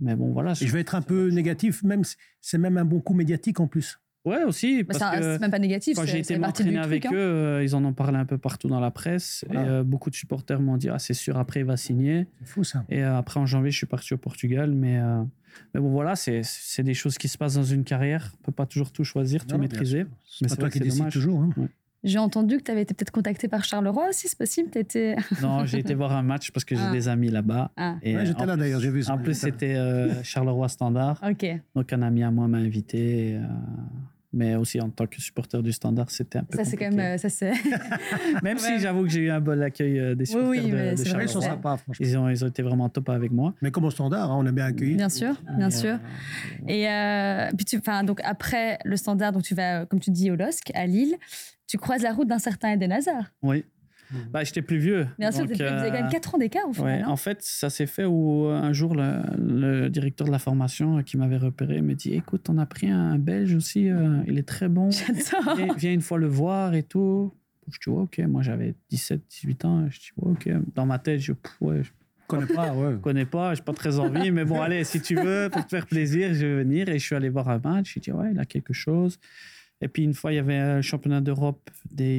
Mais 0.00 0.16
bon, 0.16 0.32
voilà. 0.32 0.54
Je 0.54 0.66
vais 0.66 0.80
être 0.80 0.94
un 0.94 1.02
peu 1.02 1.28
négatif, 1.30 1.82
même 1.82 2.02
c'est 2.40 2.58
même 2.58 2.78
un 2.78 2.84
bon 2.84 3.00
coup 3.00 3.14
médiatique 3.14 3.60
en 3.60 3.66
plus. 3.66 3.98
Ouais, 4.24 4.42
aussi. 4.44 4.82
Bah, 4.84 4.94
Parce 4.98 4.98
ça- 5.12 5.18
que 5.18 5.22
c'est 5.34 5.38
même 5.38 5.50
pas 5.50 5.58
négatif. 5.58 5.96
quand 5.96 6.06
j'ai 6.06 6.20
été 6.20 6.38
m'entraîner 6.38 6.78
avec 6.78 7.02
truc, 7.02 7.12
hein. 7.12 7.16
eux, 7.16 7.20
euh, 7.20 7.62
ils 7.64 7.74
en 7.76 7.84
ont 7.84 7.92
parlé 7.92 8.16
un 8.16 8.24
peu 8.24 8.38
partout 8.38 8.68
dans 8.68 8.80
la 8.80 8.90
presse. 8.90 9.44
Voilà. 9.50 9.62
Et 9.66 9.68
euh, 9.68 9.82
beaucoup 9.84 10.08
de 10.10 10.14
supporters 10.14 10.60
m'ont 10.60 10.76
dit 10.78 10.88
Ah, 10.88 10.98
c'est 10.98 11.12
sûr, 11.14 11.36
après, 11.36 11.60
il 11.60 11.66
va 11.66 11.76
signer. 11.76 12.26
C'est 12.40 12.48
fou 12.48 12.64
ça. 12.64 12.84
Et 12.88 13.02
euh, 13.04 13.18
après, 13.18 13.38
en 13.38 13.44
janvier, 13.46 13.70
je 13.70 13.76
suis 13.76 13.86
parti 13.86 14.14
au 14.14 14.18
Portugal. 14.18 14.70
Mais, 14.72 14.98
euh, 14.98 15.22
mais 15.74 15.80
bon, 15.80 15.90
voilà, 15.90 16.16
c'est 16.16 16.40
c'est 16.42 16.82
des 16.82 16.94
choses 16.94 17.18
qui 17.18 17.28
se 17.28 17.36
passent 17.36 17.54
dans 17.54 17.64
une 17.64 17.84
carrière. 17.84 18.32
On 18.40 18.44
peut 18.46 18.52
pas 18.52 18.64
toujours 18.66 18.92
tout 18.92 19.04
choisir, 19.04 19.44
tout 19.46 19.56
Non, 19.56 19.60
maîtriser. 19.60 20.06
Mais 20.40 20.48
C'est 20.48 20.56
toi 20.56 20.70
qui 20.70 20.80
décides 20.80 21.10
toujours. 21.10 21.42
hein. 21.42 21.50
J'ai 22.02 22.18
entendu 22.18 22.58
que 22.58 22.62
tu 22.64 22.70
avais 22.70 22.82
été 22.82 22.92
peut-être 22.92 23.10
contacté 23.12 23.48
par 23.48 23.64
Charleroi 23.64 24.10
aussi, 24.10 24.28
c'est 24.28 24.36
possible 24.36 24.68
T'étais... 24.68 25.16
Non, 25.42 25.64
j'ai 25.64 25.78
été 25.78 25.94
voir 25.94 26.12
un 26.12 26.22
match 26.22 26.50
parce 26.50 26.62
que 26.66 26.74
j'ai 26.76 26.82
Ah. 26.84 26.92
des 26.92 27.08
amis 27.08 27.28
là-bas. 27.30 27.70
Ah, 27.78 27.96
Et, 28.02 28.14
Ouais, 28.14 28.26
J'étais 28.26 28.42
en 28.42 28.44
là 28.44 28.56
d'ailleurs, 28.58 28.80
j'ai 28.80 28.90
vu 28.90 29.02
ça. 29.02 29.14
En 29.14 29.18
plus, 29.18 29.32
c'était 29.32 29.74
euh, 29.74 30.22
Charleroi 30.22 30.68
Standard. 30.68 31.18
ok. 31.26 31.46
Donc, 31.74 31.90
un 31.94 32.02
ami 32.02 32.22
à 32.22 32.30
moi 32.30 32.46
m'a 32.46 32.58
invité. 32.58 33.38
Mais 34.34 34.54
aussi, 34.56 34.80
en 34.80 34.90
tant 34.90 35.06
que 35.06 35.20
supporter 35.20 35.62
du 35.62 35.72
Standard, 35.72 36.10
c'était 36.10 36.38
un 36.38 36.44
peu. 36.44 36.56
Ça, 36.58 36.64
c'est 36.64 36.76
quand 36.76 36.90
même. 36.90 36.98
euh, 37.14 37.18
Ça, 37.18 37.28
c'est... 37.28 37.52
Même 38.42 38.56
Ouais. 38.56 38.62
si 38.62 38.78
j'avoue 38.80 39.02
que 39.02 39.08
j'ai 39.08 39.20
eu 39.20 39.30
un 39.30 39.40
bon 39.40 39.62
accueil 39.62 39.98
euh, 39.98 40.14
des 40.14 40.24
supporters 40.26 40.50
oui, 40.50 40.70
de, 40.70 40.76
mais 40.76 40.90
de 40.92 40.96
c'est 40.96 41.10
vrai 41.10 41.24
Ils 41.24 41.28
sont 41.28 41.40
sympas, 41.40 41.76
franchement. 41.76 42.06
Ils 42.06 42.18
ont, 42.18 42.28
ils 42.28 42.44
ont 42.44 42.48
été 42.48 42.62
vraiment 42.62 42.88
top 42.88 43.08
avec 43.10 43.30
moi. 43.32 43.54
Mais 43.62 43.70
comme 43.70 43.84
au 43.84 43.90
standard, 43.90 44.30
hein, 44.30 44.36
on 44.38 44.46
a 44.46 44.52
bien 44.52 44.66
accueilli. 44.66 44.96
Bien 44.96 45.08
sûr, 45.08 45.34
bien 45.56 45.68
Et, 45.68 45.72
sûr. 45.72 45.94
euh, 45.94 46.68
Et 46.68 46.88
euh, 46.88 47.48
puis 47.56 47.64
tu, 47.64 47.78
enfin, 47.78 48.04
donc 48.04 48.20
après 48.24 48.78
le 48.84 48.96
standard, 48.96 49.32
donc 49.32 49.42
tu 49.42 49.54
vas, 49.54 49.86
comme 49.86 50.00
tu 50.00 50.10
dis, 50.10 50.30
au 50.30 50.36
LOSC, 50.36 50.70
à 50.74 50.86
Lille, 50.86 51.16
tu 51.66 51.78
croises 51.78 52.02
la 52.02 52.12
route 52.12 52.28
d'un 52.28 52.38
certain 52.38 52.72
Eden 52.72 52.92
Hazard. 52.92 53.24
oui. 53.42 53.64
Bah, 54.30 54.44
j'étais 54.44 54.62
plus 54.62 54.78
vieux. 54.78 55.06
Bien 55.18 55.30
sûr, 55.30 55.46
Donc, 55.46 55.54
vous 55.56 55.62
avez 55.62 55.88
quand 55.88 55.92
même 55.92 56.06
euh, 56.06 56.10
4 56.10 56.34
ans 56.34 56.38
d'écart 56.38 56.68
au 56.68 56.72
final. 56.72 57.00
Ouais, 57.00 57.04
en 57.04 57.16
fait, 57.16 57.38
ça 57.42 57.70
s'est 57.70 57.86
fait 57.86 58.04
où 58.04 58.46
euh, 58.46 58.54
un 58.54 58.72
jour, 58.72 58.94
le, 58.94 59.22
le 59.38 59.88
directeur 59.88 60.26
de 60.26 60.32
la 60.32 60.38
formation 60.38 60.98
euh, 60.98 61.02
qui 61.02 61.16
m'avait 61.16 61.36
repéré 61.36 61.82
me 61.82 61.94
dit 61.94 62.14
Écoute, 62.14 62.48
on 62.48 62.58
a 62.58 62.66
pris 62.66 62.88
un 62.90 63.18
Belge 63.18 63.54
aussi, 63.54 63.88
euh, 63.88 64.22
il 64.26 64.38
est 64.38 64.48
très 64.48 64.68
bon. 64.68 64.90
J'adore. 64.90 65.56
viens, 65.56 65.74
viens 65.76 65.92
une 65.92 66.00
fois 66.00 66.18
le 66.18 66.26
voir 66.26 66.74
et 66.74 66.82
tout. 66.82 67.32
Je 67.70 67.78
dis, 67.82 67.88
ouais, 67.88 68.02
ok, 68.02 68.18
moi 68.28 68.42
j'avais 68.42 68.74
17, 68.90 69.22
18 69.28 69.64
ans. 69.64 69.86
Je 69.90 69.98
dis, 69.98 70.10
ouais, 70.16 70.32
ok. 70.32 70.50
Dans 70.74 70.86
ma 70.86 70.98
tête, 70.98 71.20
je 71.20 71.32
ouais, 71.60 71.82
je 71.82 71.90
connais 72.26 72.46
pas, 72.46 72.72
ouais. 72.74 72.96
connais 73.02 73.24
pas, 73.26 73.54
j'ai 73.54 73.62
pas 73.62 73.72
très 73.72 73.98
envie, 73.98 74.30
mais 74.30 74.44
bon, 74.44 74.60
allez, 74.60 74.84
si 74.84 75.00
tu 75.00 75.14
veux, 75.14 75.48
pour 75.50 75.64
te 75.64 75.70
faire 75.70 75.86
plaisir, 75.86 76.34
je 76.34 76.46
vais 76.46 76.56
venir. 76.64 76.88
Et 76.88 76.98
je 76.98 77.04
suis 77.04 77.14
allé 77.14 77.28
voir 77.28 77.48
un 77.48 77.58
match. 77.58 77.94
J'ai 77.94 78.00
dit, 78.00 78.12
ouais, 78.12 78.32
il 78.32 78.38
a 78.38 78.44
quelque 78.44 78.72
chose. 78.72 79.18
Et 79.80 79.88
puis 79.88 80.02
une 80.04 80.14
fois, 80.14 80.32
il 80.32 80.36
y 80.36 80.38
avait 80.38 80.56
un 80.56 80.82
championnat 80.82 81.20
d'Europe 81.20 81.70
des 81.90 82.18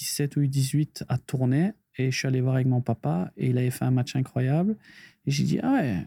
U17 0.00 0.36
ou 0.38 0.42
U18 0.42 1.04
à 1.08 1.18
tourner. 1.18 1.72
Et 1.98 2.10
je 2.10 2.16
suis 2.18 2.28
allé 2.28 2.40
voir 2.40 2.56
avec 2.56 2.66
mon 2.66 2.80
papa 2.82 3.32
et 3.36 3.48
il 3.48 3.58
avait 3.58 3.70
fait 3.70 3.84
un 3.86 3.90
match 3.90 4.14
incroyable. 4.16 4.76
Et 5.26 5.30
j'ai 5.30 5.44
dit, 5.44 5.58
ah 5.62 5.72
ouais, 5.72 6.06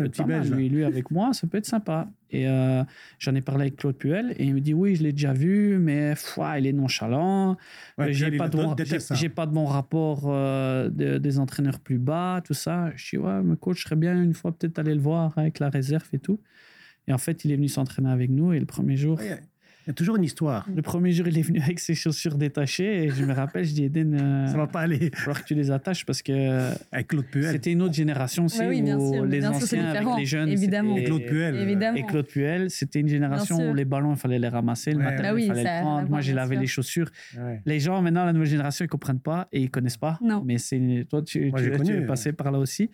le 0.00 0.08
petit 0.08 0.24
belge. 0.24 0.50
Lui, 0.50 0.68
lui 0.70 0.84
avec 0.84 1.10
moi, 1.10 1.32
ça 1.34 1.46
peut 1.46 1.58
être 1.58 1.66
sympa. 1.66 2.08
Et 2.30 2.48
euh, 2.48 2.82
j'en 3.18 3.34
ai 3.34 3.40
parlé 3.42 3.62
avec 3.62 3.76
Claude 3.76 3.96
Puel 3.96 4.34
et 4.38 4.44
il 4.44 4.54
me 4.54 4.60
dit 4.60 4.74
oui, 4.74 4.96
je 4.96 5.02
l'ai 5.02 5.12
déjà 5.12 5.32
vu, 5.34 5.78
mais 5.78 6.14
foi, 6.16 6.58
il 6.58 6.66
est 6.66 6.72
nonchalant. 6.72 7.56
Ouais, 7.98 8.06
Euh, 8.08 8.12
j'ai 8.12 8.26
Pierre, 8.30 8.38
pas 8.38 8.46
il 8.46 8.50
de 8.50 8.56
bon, 8.56 8.74
déteste 8.74 9.14
j'ai- 9.14 9.28
pas 9.28 9.46
de 9.46 9.52
bon 9.52 9.66
rapport 9.66 10.22
euh, 10.26 10.88
de- 10.90 11.18
des 11.18 11.38
entraîneurs 11.38 11.78
plus 11.80 11.98
bas, 11.98 12.40
tout 12.44 12.54
ça. 12.54 12.90
Je 12.96 13.10
dis 13.10 13.18
ouais, 13.18 13.42
mais 13.42 13.56
coach, 13.56 13.78
je 13.78 13.82
serais 13.84 13.96
bien 13.96 14.20
une 14.22 14.34
fois 14.34 14.52
peut-être 14.52 14.78
aller 14.78 14.94
le 14.94 15.00
voir 15.00 15.36
avec 15.38 15.58
la 15.58 15.68
réserve 15.70 16.08
et 16.12 16.18
tout. 16.18 16.40
Et 17.06 17.12
en 17.12 17.18
fait, 17.18 17.44
il 17.44 17.52
est 17.52 17.56
venu 17.56 17.68
s'entraîner 17.68 18.10
avec 18.10 18.30
nous 18.30 18.52
et 18.52 18.60
le 18.60 18.66
premier 18.66 18.96
jour, 18.96 19.18
Ouais, 19.18 19.40
Il 19.88 19.92
y 19.92 19.92
a 19.92 19.94
toujours 19.94 20.16
une 20.16 20.24
histoire. 20.24 20.68
le 20.76 20.82
premier 20.82 21.12
jour, 21.12 21.26
il 21.28 21.38
est 21.38 21.42
venu 21.42 21.62
avec 21.62 21.78
ses 21.80 21.94
chaussures 21.94 22.36
détachées 22.36 23.04
et 23.04 23.08
je 23.08 23.24
me 23.24 23.32
rappelle, 23.32 23.64
je 23.64 23.72
dis 23.72 23.84
Eden, 23.84 24.14
euh, 24.20 24.46
Ça 24.46 24.58
va 24.58 24.66
pas 24.66 24.80
aller 24.80 24.98
il 25.00 25.10
va 25.10 25.16
falloir 25.16 25.40
que 25.42 25.46
tu 25.48 25.54
les 25.54 25.70
attaches 25.70 26.04
parce 26.04 26.20
que 26.20 26.72
avec 26.92 27.08
Claude 27.08 27.24
Puel. 27.24 27.52
c'était 27.52 27.72
une 27.72 27.80
autre 27.80 27.94
génération 27.94 28.44
aussi 28.44 28.58
Ouais, 28.60 28.66
oui, 28.68 28.82
bien 28.82 28.98
où 28.98 29.14
sûr, 29.14 29.24
les 29.24 29.38
bien 29.38 29.54
sûr, 29.54 29.66
c'est 29.66 29.78
anciens 29.78 29.88
avec 29.94 30.18
les 30.18 30.26
jeunes, 30.26 30.48
évidemment. 30.50 30.94
Et 30.94 31.04
Claude 31.04 31.24
Puel. 31.24 31.54
Évidemment. 31.56 31.96
et 31.96 32.02
Claude 32.04 32.26
Puel, 32.26 32.70
c'était 32.70 33.00
une 33.00 33.08
génération 33.08 33.70
où 33.70 33.72
les 33.72 33.86
ballons, 33.86 34.12
il 34.12 34.18
fallait 34.18 34.38
les 34.38 34.48
ramasser, 34.48 34.92
le 34.92 34.98
Ouais. 34.98 35.04
matin, 35.04 35.22
Bah 35.22 35.32
oui, 35.34 35.44
il 35.44 35.48
fallait 35.48 35.62
le 35.64 35.80
prendre. 35.80 36.10
Moi, 36.10 36.20
j'ai 36.20 36.34
lavé 36.34 36.56
les 36.56 36.66
chaussures. 36.66 37.08
Ouais. 37.38 37.62
Les 37.64 37.80
gens, 37.80 38.02
maintenant, 38.02 38.26
la 38.26 38.34
nouvelle 38.34 38.48
génération, 38.50 38.84
ils 38.84 38.88
comprennent 38.88 39.20
pas 39.20 39.48
et 39.52 39.62
ils 39.62 39.70
connaissent 39.70 39.96
pas. 39.96 40.18
Non. 40.22 40.42
Mais 40.44 40.58
c'est 40.58 41.06
toi, 41.08 41.22
tu, 41.22 41.48
Moi, 41.50 41.60
tu, 41.60 41.64
j'ai 41.64 41.70
tu 41.70 41.76
connu, 41.78 41.94
es 41.94 41.98
ouais. 42.00 42.06
passé 42.06 42.32
par 42.34 42.52
là 42.52 42.58
aussi. 42.58 42.90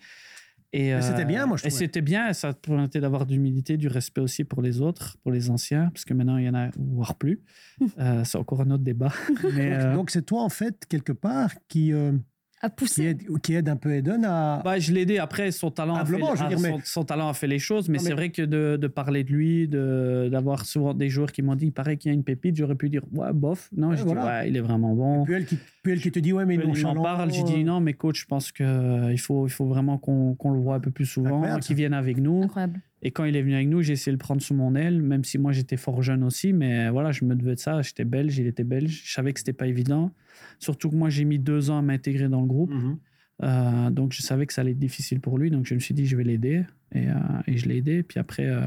Et, 0.77 1.01
c'était 1.01 1.21
euh, 1.21 1.25
bien, 1.25 1.45
moi, 1.45 1.57
je 1.57 1.67
Et 1.67 1.69
c'était 1.69 2.01
bien, 2.01 2.33
ça 2.33 2.53
te 2.53 2.67
permettait 2.69 2.99
d'avoir 2.99 3.25
d'humilité, 3.25 3.77
du 3.77 3.87
respect 3.87 4.21
aussi 4.21 4.43
pour 4.43 4.61
les 4.61 4.81
autres, 4.81 5.17
pour 5.23 5.31
les 5.31 5.49
anciens, 5.49 5.89
parce 5.93 6.05
que 6.05 6.13
maintenant, 6.13 6.37
il 6.37 6.45
y 6.45 6.49
en 6.49 6.53
a, 6.55 6.69
voire 6.77 7.15
plus. 7.15 7.41
Euh, 7.99 8.23
c'est 8.23 8.37
encore 8.37 8.61
un 8.61 8.71
autre 8.71 8.83
débat. 8.83 9.11
Mais, 9.55 9.73
euh, 9.73 9.93
Donc 9.95 10.09
c'est 10.09 10.21
toi 10.25 10.41
en 10.43 10.49
fait 10.49 10.85
quelque 10.87 11.11
part 11.11 11.51
qui 11.67 11.91
euh, 11.93 12.13
À 12.61 12.69
qui 12.69 12.75
pousser. 12.75 13.03
aide 13.03 13.23
qui 13.41 13.53
aide 13.53 13.67
un 13.69 13.75
peu 13.75 13.93
Eden 13.93 14.23
à 14.25 14.61
Bah, 14.63 14.79
je 14.79 14.91
l'ai 14.93 15.01
aidé. 15.01 15.17
Après, 15.17 15.51
son 15.51 15.71
talent, 15.71 15.95
a 15.95 16.05
fait, 16.05 16.13
je 16.13 16.17
veux 16.17 16.23
a- 16.45 16.47
dire, 16.49 16.59
mais- 16.59 16.69
son, 16.71 16.79
son 16.83 17.03
talent 17.05 17.27
a 17.29 17.33
fait 17.33 17.47
les 17.47 17.59
choses. 17.59 17.89
Mais, 17.89 17.99
c'est 17.99 18.13
vrai 18.13 18.29
que 18.31 18.41
de, 18.41 18.77
de 18.79 18.87
parler 18.87 19.23
de 19.25 19.31
lui, 19.31 19.67
de- 19.67 20.29
d'avoir 20.31 20.65
souvent 20.65 20.93
des 20.93 21.09
joueurs 21.09 21.31
qui 21.33 21.41
m'ont 21.41 21.55
dit 21.55 21.65
il 21.67 21.71
paraît 21.73 21.97
qu'il 21.97 22.11
y 22.11 22.13
a 22.13 22.15
une 22.15 22.23
pépite, 22.23 22.55
j'aurais 22.55 22.75
pu 22.75 22.89
dire 22.89 23.03
ouais, 23.13 23.33
bof. 23.33 23.69
Non, 23.75 23.89
Ouais, 23.89 23.97
je 23.97 24.03
voilà. 24.03 24.21
dis 24.21 24.27
ouais, 24.27 24.49
il 24.49 24.57
est 24.57 24.61
vraiment 24.61 24.93
bon. 24.95 25.25
Puel 25.25 25.45
qui 25.45 25.57
Puel 25.85 26.01
qui 26.01 26.11
te 26.11 26.19
dit 26.19 26.33
ouais 26.33 26.45
mais 26.45 26.55
Il 26.55 26.83
m'en 26.83 27.01
parle. 27.01 27.31
J'ai 27.31 27.41
euh, 27.41 27.45
dit 27.45 27.63
non, 27.63 27.79
mais 27.79 27.93
coach, 27.93 28.21
je 28.21 28.25
pense 28.25 28.51
qu'il 28.51 29.19
faut, 29.19 29.45
il 29.45 29.51
faut 29.51 29.65
vraiment 29.65 29.97
qu'on 29.97 30.33
qu'on 30.33 30.51
le 30.51 30.59
voit 30.59 30.75
un 30.75 30.79
peu 30.79 30.91
plus 30.91 31.05
souvent, 31.05 31.59
qu'il 31.59 31.75
vienne 31.75 31.93
avec 31.93 32.17
nous. 32.17 32.41
Incroyable. 32.43 32.81
Et 33.03 33.11
quand 33.11 33.23
il 33.23 33.35
est 33.35 33.41
venu 33.43 33.53
avec 33.53 33.67
nous, 33.67 33.83
j'ai 33.83 33.93
essayé 33.93 34.11
de 34.11 34.15
le 34.15 34.19
prendre 34.19 34.41
sous 34.41 34.55
mon 34.55 34.73
aile, 34.73 35.03
même 35.03 35.23
si 35.23 35.37
moi 35.37 35.51
j'étais 35.51 35.77
fort 35.77 36.01
jeune 36.01 36.23
aussi. 36.23 36.53
Mais 36.53 36.89
voilà, 36.89 37.11
je 37.11 37.23
me 37.23 37.35
devais 37.35 37.53
de 37.53 37.59
ça. 37.59 37.83
J'étais 37.83 38.03
belge, 38.03 38.37
il 38.39 38.47
était 38.47 38.63
belge. 38.63 39.03
Je 39.05 39.13
savais 39.13 39.31
que 39.31 39.39
c'était 39.39 39.53
pas 39.53 39.67
évident. 39.67 40.11
Surtout 40.57 40.89
que 40.89 40.95
moi, 40.95 41.09
j'ai 41.09 41.23
mis 41.23 41.37
deux 41.37 41.69
ans 41.69 41.77
à 41.77 41.81
m'intégrer 41.83 42.29
dans 42.29 42.41
le 42.41 42.47
groupe. 42.47 42.73
mhm. 42.73 42.97
Euh, 43.43 43.89
donc 43.89 44.13
je 44.13 44.21
savais 44.21 44.45
que 44.45 44.53
ça 44.53 44.61
allait 44.61 44.71
être 44.71 44.79
difficile 44.79 45.19
pour 45.19 45.37
lui, 45.37 45.51
donc 45.51 45.65
je 45.65 45.73
me 45.73 45.79
suis 45.79 45.93
dit 45.93 46.05
je 46.05 46.15
vais 46.15 46.23
l'aider 46.23 46.63
et, 46.93 47.09
euh, 47.09 47.13
et 47.47 47.57
je 47.57 47.67
l'ai 47.67 47.77
aidé. 47.77 48.01
Puis 48.01 48.19
après, 48.19 48.45
euh, 48.45 48.65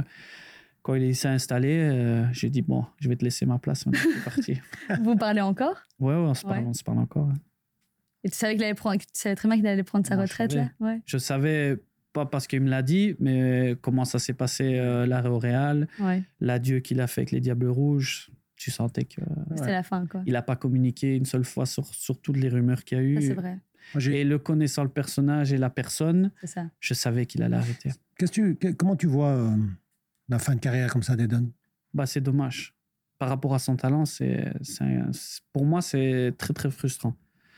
quand 0.88 0.94
il 0.94 1.14
s'est 1.14 1.28
installé, 1.28 1.68
euh, 1.82 2.24
j'ai 2.32 2.48
dit 2.48 2.62
bon, 2.62 2.86
je 2.98 3.10
vais 3.10 3.16
te 3.16 3.22
laisser 3.24 3.44
ma 3.44 3.58
place. 3.58 3.84
Maintenant, 3.84 4.00
c'est 4.14 4.24
parti. 4.24 4.60
Vous 5.02 5.16
parlez 5.16 5.42
encore? 5.42 5.76
Ouais, 6.00 6.14
ouais, 6.14 6.18
on 6.20 6.32
se 6.32 6.42
parle, 6.46 6.60
Ouais. 6.60 6.64
on 6.66 6.72
se 6.72 6.82
parle 6.82 6.98
encore. 6.98 7.28
hein. 7.28 7.34
Et 8.24 8.30
tu 8.30 8.36
savais, 8.38 8.54
qu'il 8.54 8.64
allait 8.64 8.72
prendre, 8.74 8.96
tu 8.98 9.06
savais 9.12 9.34
très 9.36 9.48
bien 9.48 9.58
qu'il 9.58 9.66
allait 9.66 9.82
prendre 9.82 10.06
sa 10.06 10.16
Moi, 10.16 10.24
je 10.24 10.30
retraite, 10.32 10.54
là? 10.54 10.70
Ouais. 10.80 11.00
Je 11.04 11.18
savais 11.18 11.76
pas 12.14 12.24
parce 12.24 12.46
qu'il 12.46 12.62
me 12.62 12.70
l'a 12.70 12.80
dit, 12.82 13.14
mais 13.20 13.76
comment 13.82 14.06
ça 14.06 14.18
s'est 14.18 14.32
passé 14.32 14.78
euh, 14.78 15.04
l'arrêt 15.06 15.28
au 15.28 15.38
Real, 15.38 15.86
ouais. 16.00 16.22
l'adieu 16.40 16.80
qu'il 16.80 17.00
a 17.02 17.06
fait 17.06 17.20
avec 17.20 17.32
les 17.32 17.40
Diables 17.40 17.68
Rouges. 17.68 18.30
Tu 18.56 18.70
sentais 18.70 19.04
qu'il 19.04 19.22
C'était 19.56 19.70
la 19.72 19.82
fin, 19.84 20.06
quoi. 20.06 20.22
n'a 20.26 20.42
pas 20.42 20.56
communiqué 20.56 21.14
une 21.16 21.26
seule 21.26 21.44
fois 21.44 21.66
sur, 21.66 21.84
sur 21.86 22.18
toutes 22.20 22.38
les 22.38 22.48
rumeurs 22.48 22.82
qu'il 22.82 22.96
y 22.98 23.00
a 23.00 23.04
eu. 23.04 23.14
Ça, 23.16 23.28
c'est 23.28 23.34
vrai. 23.34 23.58
Moi, 23.94 24.00
j'ai- 24.00 24.20
Et 24.20 24.24
le 24.24 24.38
connaissant 24.38 24.82
le 24.84 24.88
personnage 24.88 25.52
et 25.52 25.58
la 25.58 25.70
personne, 25.70 26.32
C'est 26.40 26.46
ça. 26.48 26.64
je 26.80 26.94
savais 26.94 27.24
qu'il 27.26 27.42
allait 27.42 27.56
arrêter. 27.56 27.90
Qu'est-ce 28.18 28.32
que 28.32 28.34
tu 28.34 28.56
que- 28.56 28.72
comment 28.72 28.96
tu 28.96 29.06
vois 29.06 29.28
euh, 29.28 29.50
la 30.28 30.38
fin 30.38 30.54
de 30.54 30.60
carrière 30.60 30.92
comme 30.92 31.02
ça 31.02 31.16
d'Eden 31.16 31.50
bah, 31.94 32.06
C'est 32.06 32.20
dommage. 32.20 32.74
Par 33.18 33.28
rapport 33.28 33.54
à 33.54 33.58
son 33.58 33.76
talent, 33.76 34.04
c'est, 34.04 34.52
pour 35.52 35.64
moi, 35.64 35.82
c'est 35.82 36.34
très, 36.38 36.54
très 36.54 36.70
frustrant. 36.70 37.16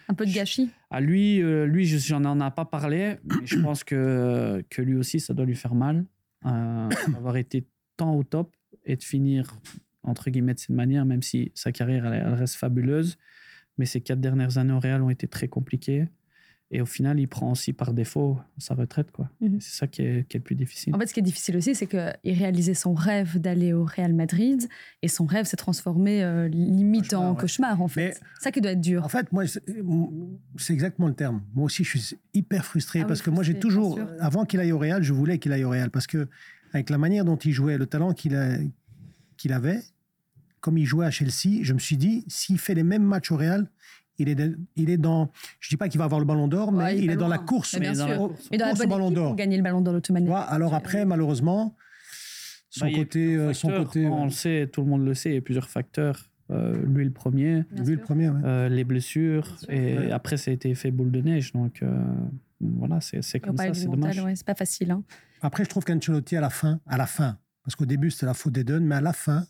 Un 0.09 0.15
peu 0.15 0.25
de 0.27 0.33
gâchis 0.33 0.71
À 0.91 1.01
lui, 1.01 1.43
euh, 1.43 1.67
lui 1.67 1.87
j'en 1.87 2.25
en 2.25 2.45
ai 2.45 2.51
pas 2.51 2.65
parlé, 2.65 3.19
mais 3.25 3.47
je 3.47 3.59
pense 3.61 3.85
que, 3.85 4.65
que 4.71 4.83
lui 4.83 4.97
aussi, 4.97 5.21
ça 5.21 5.35
doit 5.35 5.45
lui 5.45 5.55
faire 5.55 5.75
mal 5.75 6.07
euh, 6.47 6.89
d'avoir 7.09 7.37
été 7.37 7.67
tant 7.97 8.17
au 8.17 8.25
top 8.25 8.57
et 8.85 8.97
de 8.97 9.03
finir, 9.03 9.61
entre 10.03 10.31
guillemets, 10.31 10.55
de 10.55 10.59
cette 10.59 10.71
manière, 10.71 11.05
même 11.05 11.23
si 11.23 11.53
sa 11.55 11.73
carrière, 11.73 12.07
elle 12.07 12.35
reste 12.35 12.55
fabuleuse. 12.55 13.19
Mais 13.77 13.85
ces 13.85 14.01
quatre 14.01 14.21
dernières 14.21 14.59
années 14.59 14.73
au 14.73 14.81
Real 14.81 15.03
ont 15.03 15.11
été 15.11 15.29
très 15.29 15.49
compliquées. 15.49 16.09
Et 16.73 16.81
au 16.81 16.87
final, 16.87 17.19
il 17.19 17.27
prend 17.27 17.51
aussi 17.51 17.73
par 17.73 17.93
défaut 17.93 18.39
sa 18.59 18.75
retraite. 18.75 19.11
quoi. 19.11 19.29
Mhm. 19.41 19.61
C'est 19.61 19.77
ça 19.77 19.87
qui 19.89 20.03
est, 20.03 20.29
qui 20.29 20.37
est, 20.37 20.41
le 20.41 20.45
plus 20.45 20.55
difficile. 20.55 20.95
En 20.95 20.99
fait, 20.99 21.07
ce 21.07 21.15
qui 21.15 21.19
est 21.19 21.25
difficile 21.25 21.57
aussi, 21.57 21.75
c'est 21.75 21.89
qu'il 21.89 22.33
réalisait 22.33 22.75
son 22.75 22.95
rêve 22.95 23.41
d'aller 23.41 23.73
au 23.73 23.85
Real 23.85 24.15
Madrid 24.15 24.69
et 25.03 25.09
son 25.09 25.25
rêve 25.25 25.47
s'est 25.47 25.57
transformé 25.57 26.23
euh, 26.23 26.47
limite 26.49 27.13
en 27.13 27.35
cauchemar, 27.35 27.83
en 27.83 27.89
fait. 27.89 28.21
C'est 28.39 28.45
ça 28.45 28.53
qui 28.53 28.61
doit 28.61 28.73
être 28.73 28.81
dur. 28.81 29.05
En 29.05 29.09
fait, 29.09 29.33
moi, 29.33 29.45
c'est 29.47 30.73
exactement 30.73 31.09
le 31.09 31.15
terme. 31.15 31.43
Moi 31.55 31.65
aussi, 31.65 31.83
je 31.83 31.99
suis 31.99 32.19
hyper 32.35 32.65
frustré 32.65 33.01
ah 33.03 33.07
parce 33.07 33.21
que 33.21 33.31
moi, 33.31 33.43
j'ai 33.43 33.59
toujours, 33.59 33.99
avant 34.21 34.45
qu'il 34.45 34.61
aille 34.61 34.73
au 34.73 34.79
Real, 34.79 35.03
je 35.03 35.13
voulais 35.13 35.39
qu'il 35.39 35.53
aille 35.53 35.65
au 35.65 35.71
Real 35.71 35.91
parce 35.91 36.07
que 36.07 36.29
avec 36.73 36.89
la 36.89 36.99
manière 36.99 37.25
dont 37.25 37.37
il 37.37 37.53
jouait, 37.53 37.79
le 37.79 37.87
talent 37.87 38.13
qu'il 38.13 38.39
qu'il 39.37 39.53
avait, 39.53 39.81
comme 40.61 40.79
il 40.79 40.85
jouait 40.85 41.07
à 41.07 41.11
Chelsea, 41.11 41.63
je 41.63 41.73
me 41.73 41.79
suis 41.79 41.97
dit, 41.97 42.25
s'il 42.29 42.59
fait 42.59 42.75
les 42.75 42.83
mêmes 42.83 43.03
matchs 43.03 43.33
au 43.33 43.37
Real, 43.37 43.69
il 44.21 44.29
est, 44.29 44.53
il 44.77 44.91
est 44.91 44.99
dans. 44.99 45.31
Je 45.61 45.71
dis 45.71 45.77
pas 45.77 45.89
qu'il 45.89 45.99
va 45.99 46.05
avoir 46.05 46.21
le 46.21 46.27
ballon 46.27 46.47
d'or, 46.47 46.73
mais 46.73 46.99
il, 46.99 47.11
est 47.11 47.17
dans 47.17 47.29
la 47.29 47.39
course. 47.39 47.75
Mais 47.75 47.81
bien 47.81 47.95
sûr. 47.95 48.07
Dans 48.07 48.29
la, 48.53 48.59
dans 48.59 48.67
la 48.67 48.75
bonne 48.75 48.89
ballon 48.89 49.11
d'or. 49.11 49.27
Pour 49.29 49.37
gagner 49.37 49.57
le 49.57 49.63
ballon 49.63 49.81
d'or 49.81 50.01
manière. 50.11 50.37
alors 50.37 50.75
après, 50.75 51.05
malheureusement, 51.05 51.77
son 52.71 52.87
bah, 52.87 52.93
côté, 52.95 53.37
euh, 53.37 53.53
son 53.53 53.69
côté. 53.69 54.07
On 54.07 54.25
le 54.25 54.31
sait, 54.31 54.69
tout 54.73 54.83
le 54.83 54.87
monde 54.87 55.05
le 55.05 55.15
sait. 55.15 55.31
Il 55.31 55.35
y 55.35 55.39
a 55.39 55.41
plusieurs 55.41 55.69
facteurs. 55.69 56.27
Euh, 56.51 56.83
lui 56.85 57.05
le 57.05 57.13
premier, 57.13 57.63
lui 57.71 57.95
le 57.95 58.01
premier, 58.01 58.29
euh, 58.45 58.69
les 58.69 58.83
blessures 58.83 59.57
et 59.69 60.11
après 60.11 60.37
ça 60.37 60.51
a 60.51 60.55
été 60.55 60.75
fait 60.75 60.91
boule 60.91 61.13
de 61.13 61.21
neige 61.21 61.53
donc 61.53 61.85
voilà 62.61 63.01
c'est 63.01 63.39
comme 63.39 63.57
ça 63.57 63.73
c'est 63.73 63.87
dommage. 63.87 64.21
c'est 64.35 64.45
pas 64.45 64.57
facile. 64.57 64.91
Hein. 64.91 65.05
Après 65.43 65.63
je 65.63 65.69
trouve 65.69 65.85
qu'Ancelotti 65.85 66.37
à 66.37 66.41
la 66.41 66.51
fin, 66.51 66.81
à 66.89 66.97
la 66.97 67.07
fin, 67.07 67.39
parce 67.63 67.77
qu'au 67.77 67.87
début 67.87 68.11
c'était 68.11 68.27
la 68.27 68.35
faute 68.35 68.53
d'Eden, 68.53 68.85
mais 68.85 68.97
à 68.97 69.01
la 69.01 69.13
fin 69.13 69.47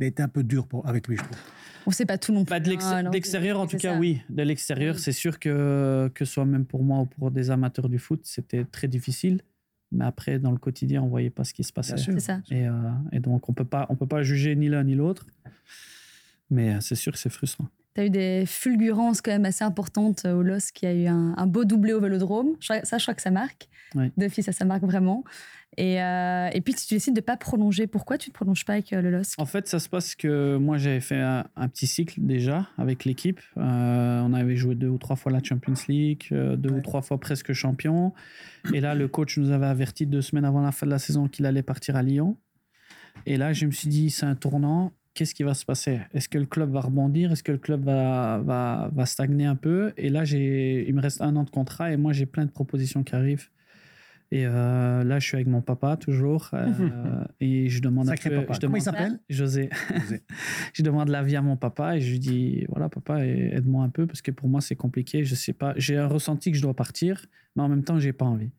il 0.00 0.04
a 0.04 0.06
été 0.06 0.22
un 0.22 0.28
peu 0.28 0.42
dur 0.42 0.66
pour, 0.66 0.86
avec 0.86 1.08
lui 1.08 1.16
je 1.16 1.22
trouve. 1.22 1.36
On 1.86 1.90
ne 1.90 1.94
sait 1.94 2.06
pas 2.06 2.18
tout 2.18 2.32
non 2.32 2.44
plus. 2.44 2.50
Bah, 2.50 2.60
de 2.60 2.68
l'extérieur, 3.10 3.58
en 3.58 3.66
tout 3.66 3.76
cas, 3.76 3.98
oui. 3.98 4.22
De 4.30 4.42
l'extérieur, 4.42 4.98
c'est 4.98 5.12
sûr 5.12 5.38
que, 5.40 6.10
que 6.14 6.24
soit 6.24 6.44
même 6.44 6.64
pour 6.64 6.84
moi 6.84 7.00
ou 7.00 7.06
pour 7.06 7.30
des 7.32 7.50
amateurs 7.50 7.88
du 7.88 7.98
foot, 7.98 8.20
c'était 8.22 8.64
très 8.64 8.86
difficile. 8.86 9.40
Mais 9.90 10.04
après, 10.04 10.38
dans 10.38 10.52
le 10.52 10.58
quotidien, 10.58 11.02
on 11.02 11.06
ne 11.06 11.10
voyait 11.10 11.30
pas 11.30 11.44
ce 11.44 11.52
qui 11.52 11.64
se 11.64 11.72
passait. 11.72 11.96
C'est 11.96 12.20
ça. 12.20 12.40
Et, 12.50 12.66
euh, 12.66 12.72
et, 13.10 13.20
donc, 13.20 13.48
on 13.48 13.52
ne 13.52 13.96
peut 13.96 14.06
pas 14.06 14.22
juger 14.22 14.54
ni 14.56 14.68
l'un 14.68 14.84
ni 14.84 14.94
l'autre. 14.94 15.26
Mais 16.50 16.74
euh, 16.74 16.80
c'est 16.80 16.94
sûr 16.94 17.12
que 17.12 17.18
c'est 17.18 17.30
frustrant. 17.30 17.66
Tu 17.94 18.00
as 18.00 18.06
eu 18.06 18.10
des 18.10 18.44
fulgurances 18.46 19.20
quand 19.20 19.32
même 19.32 19.44
assez 19.44 19.64
importantes 19.64 20.24
au 20.24 20.42
LOS, 20.42 20.70
qui 20.72 20.86
a 20.86 20.94
eu 20.94 21.06
un, 21.06 21.46
beau 21.46 21.64
doublé 21.64 21.92
au 21.92 22.00
Vélodrome. 22.00 22.56
Ça, 22.60 22.80
je 22.82 23.02
crois 23.02 23.14
que 23.14 23.22
ça 23.22 23.30
marque. 23.30 23.68
De 23.94 24.28
fils, 24.28 24.46
ça, 24.46 24.52
ça 24.52 24.64
marque 24.64 24.84
vraiment. 24.84 25.24
Et, 25.78 26.02
euh, 26.02 26.50
et, 26.52 26.60
puis, 26.60 26.74
tu 26.74 26.92
décides 26.92 27.14
de 27.14 27.20
ne 27.20 27.24
pas 27.24 27.36
prolonger. 27.36 27.86
Pourquoi 27.86 28.18
tu 28.18 28.28
ne 28.28 28.34
prolonges 28.34 28.64
pas 28.64 28.74
avec 28.74 28.92
euh, 28.92 29.00
le 29.00 29.10
LOSC 29.10 29.38
En 29.38 29.46
fait, 29.46 29.66
ça 29.66 29.78
se 29.78 29.88
passe 29.88 30.14
que 30.14 30.56
moi, 30.56 30.76
j'avais 30.76 31.00
fait 31.00 31.20
un, 31.20 31.44
petit 31.68 31.86
cycle 31.86 32.20
déjà 32.20 32.68
avec 32.76 33.04
l'équipe. 33.04 33.40
Euh, 33.56 34.20
on 34.20 34.34
avait 34.34 34.56
joué 34.56 34.74
deux 34.74 34.88
ou 34.88 34.98
trois 34.98 35.16
fois 35.16 35.32
la 35.32 35.42
Champions 35.42 35.74
League, 35.88 36.28
deux 36.30 36.70
ou 36.70 36.80
trois 36.80 37.00
fois 37.00 37.18
presque 37.18 37.52
champion. 37.54 38.12
Et 38.74 38.80
là, 38.80 38.94
le 38.94 39.08
coach 39.08 39.38
nous 39.38 39.50
avait 39.50 39.66
averti 39.66 40.06
deux 40.06 40.22
semaines 40.22 40.44
avant 40.44 40.60
la 40.60 40.72
fin 40.72 40.86
de 40.86 40.90
la 40.90 40.98
saison 40.98 41.26
qu'il 41.26 41.46
allait 41.46 41.62
partir 41.62 41.96
à 41.96 42.02
Lyon. 42.02 42.36
Et 43.24 43.36
là, 43.36 43.52
je 43.52 43.66
me 43.66 43.70
suis 43.70 43.88
dit, 43.88 44.10
c'est 44.10 44.26
un 44.26 44.34
tournant. 44.34 44.92
Qu'est-ce 45.14 45.34
qui 45.34 45.42
va 45.42 45.52
se 45.52 45.64
passer? 45.64 46.00
Est-ce 46.14 46.28
que 46.28 46.38
le 46.38 46.46
club 46.46 46.70
va 46.70 46.80
rebondir? 46.80 47.32
Est-ce 47.32 47.42
que 47.42 47.52
le 47.52 47.58
club 47.58 47.84
va, 47.84 48.38
va, 48.38 48.90
va 48.92 49.06
stagner 49.06 49.44
un 49.44 49.56
peu? 49.56 49.92
Et 49.98 50.08
là, 50.08 50.24
il 50.24 50.94
me 50.94 51.00
reste 51.00 51.20
un 51.20 51.36
an 51.36 51.44
de 51.44 51.50
contrat 51.50 51.92
et 51.92 51.96
moi, 51.96 52.12
j'ai 52.12 52.26
plein 52.26 52.46
de 52.46 52.50
propositions 52.50 53.02
qui 53.02 53.14
arrivent. 53.14 53.48
Et 54.32 54.46
euh, 54.46 55.04
là, 55.04 55.18
je 55.18 55.26
suis 55.26 55.34
avec 55.34 55.46
mon 55.46 55.60
papa 55.60 55.98
toujours. 55.98 56.48
Euh, 56.54 57.24
et 57.40 57.68
je 57.68 57.82
demande 57.82 58.06
Sacré 58.06 58.34
à 58.34 58.40
papa. 58.40 58.58
Comment 58.58 58.76
il 58.76 58.82
s'appelle? 58.82 59.20
José. 59.28 59.68
je 60.72 60.82
demande 60.82 61.10
l'avis 61.10 61.36
à 61.36 61.42
mon 61.42 61.58
papa 61.58 61.98
et 61.98 62.00
je 62.00 62.12
lui 62.12 62.18
dis 62.18 62.64
voilà, 62.70 62.88
papa, 62.88 63.26
aide-moi 63.26 63.84
un 63.84 63.90
peu 63.90 64.06
parce 64.06 64.22
que 64.22 64.30
pour 64.30 64.48
moi, 64.48 64.62
c'est 64.62 64.74
compliqué. 64.74 65.22
Je 65.22 65.34
sais 65.34 65.52
pas. 65.52 65.74
J'ai 65.76 65.98
un 65.98 66.06
ressenti 66.06 66.50
que 66.50 66.56
je 66.56 66.62
dois 66.62 66.72
partir, 66.72 67.26
mais 67.54 67.62
en 67.62 67.68
même 67.68 67.84
temps, 67.84 67.98
j'ai 67.98 68.14
pas 68.14 68.24
envie. 68.24 68.52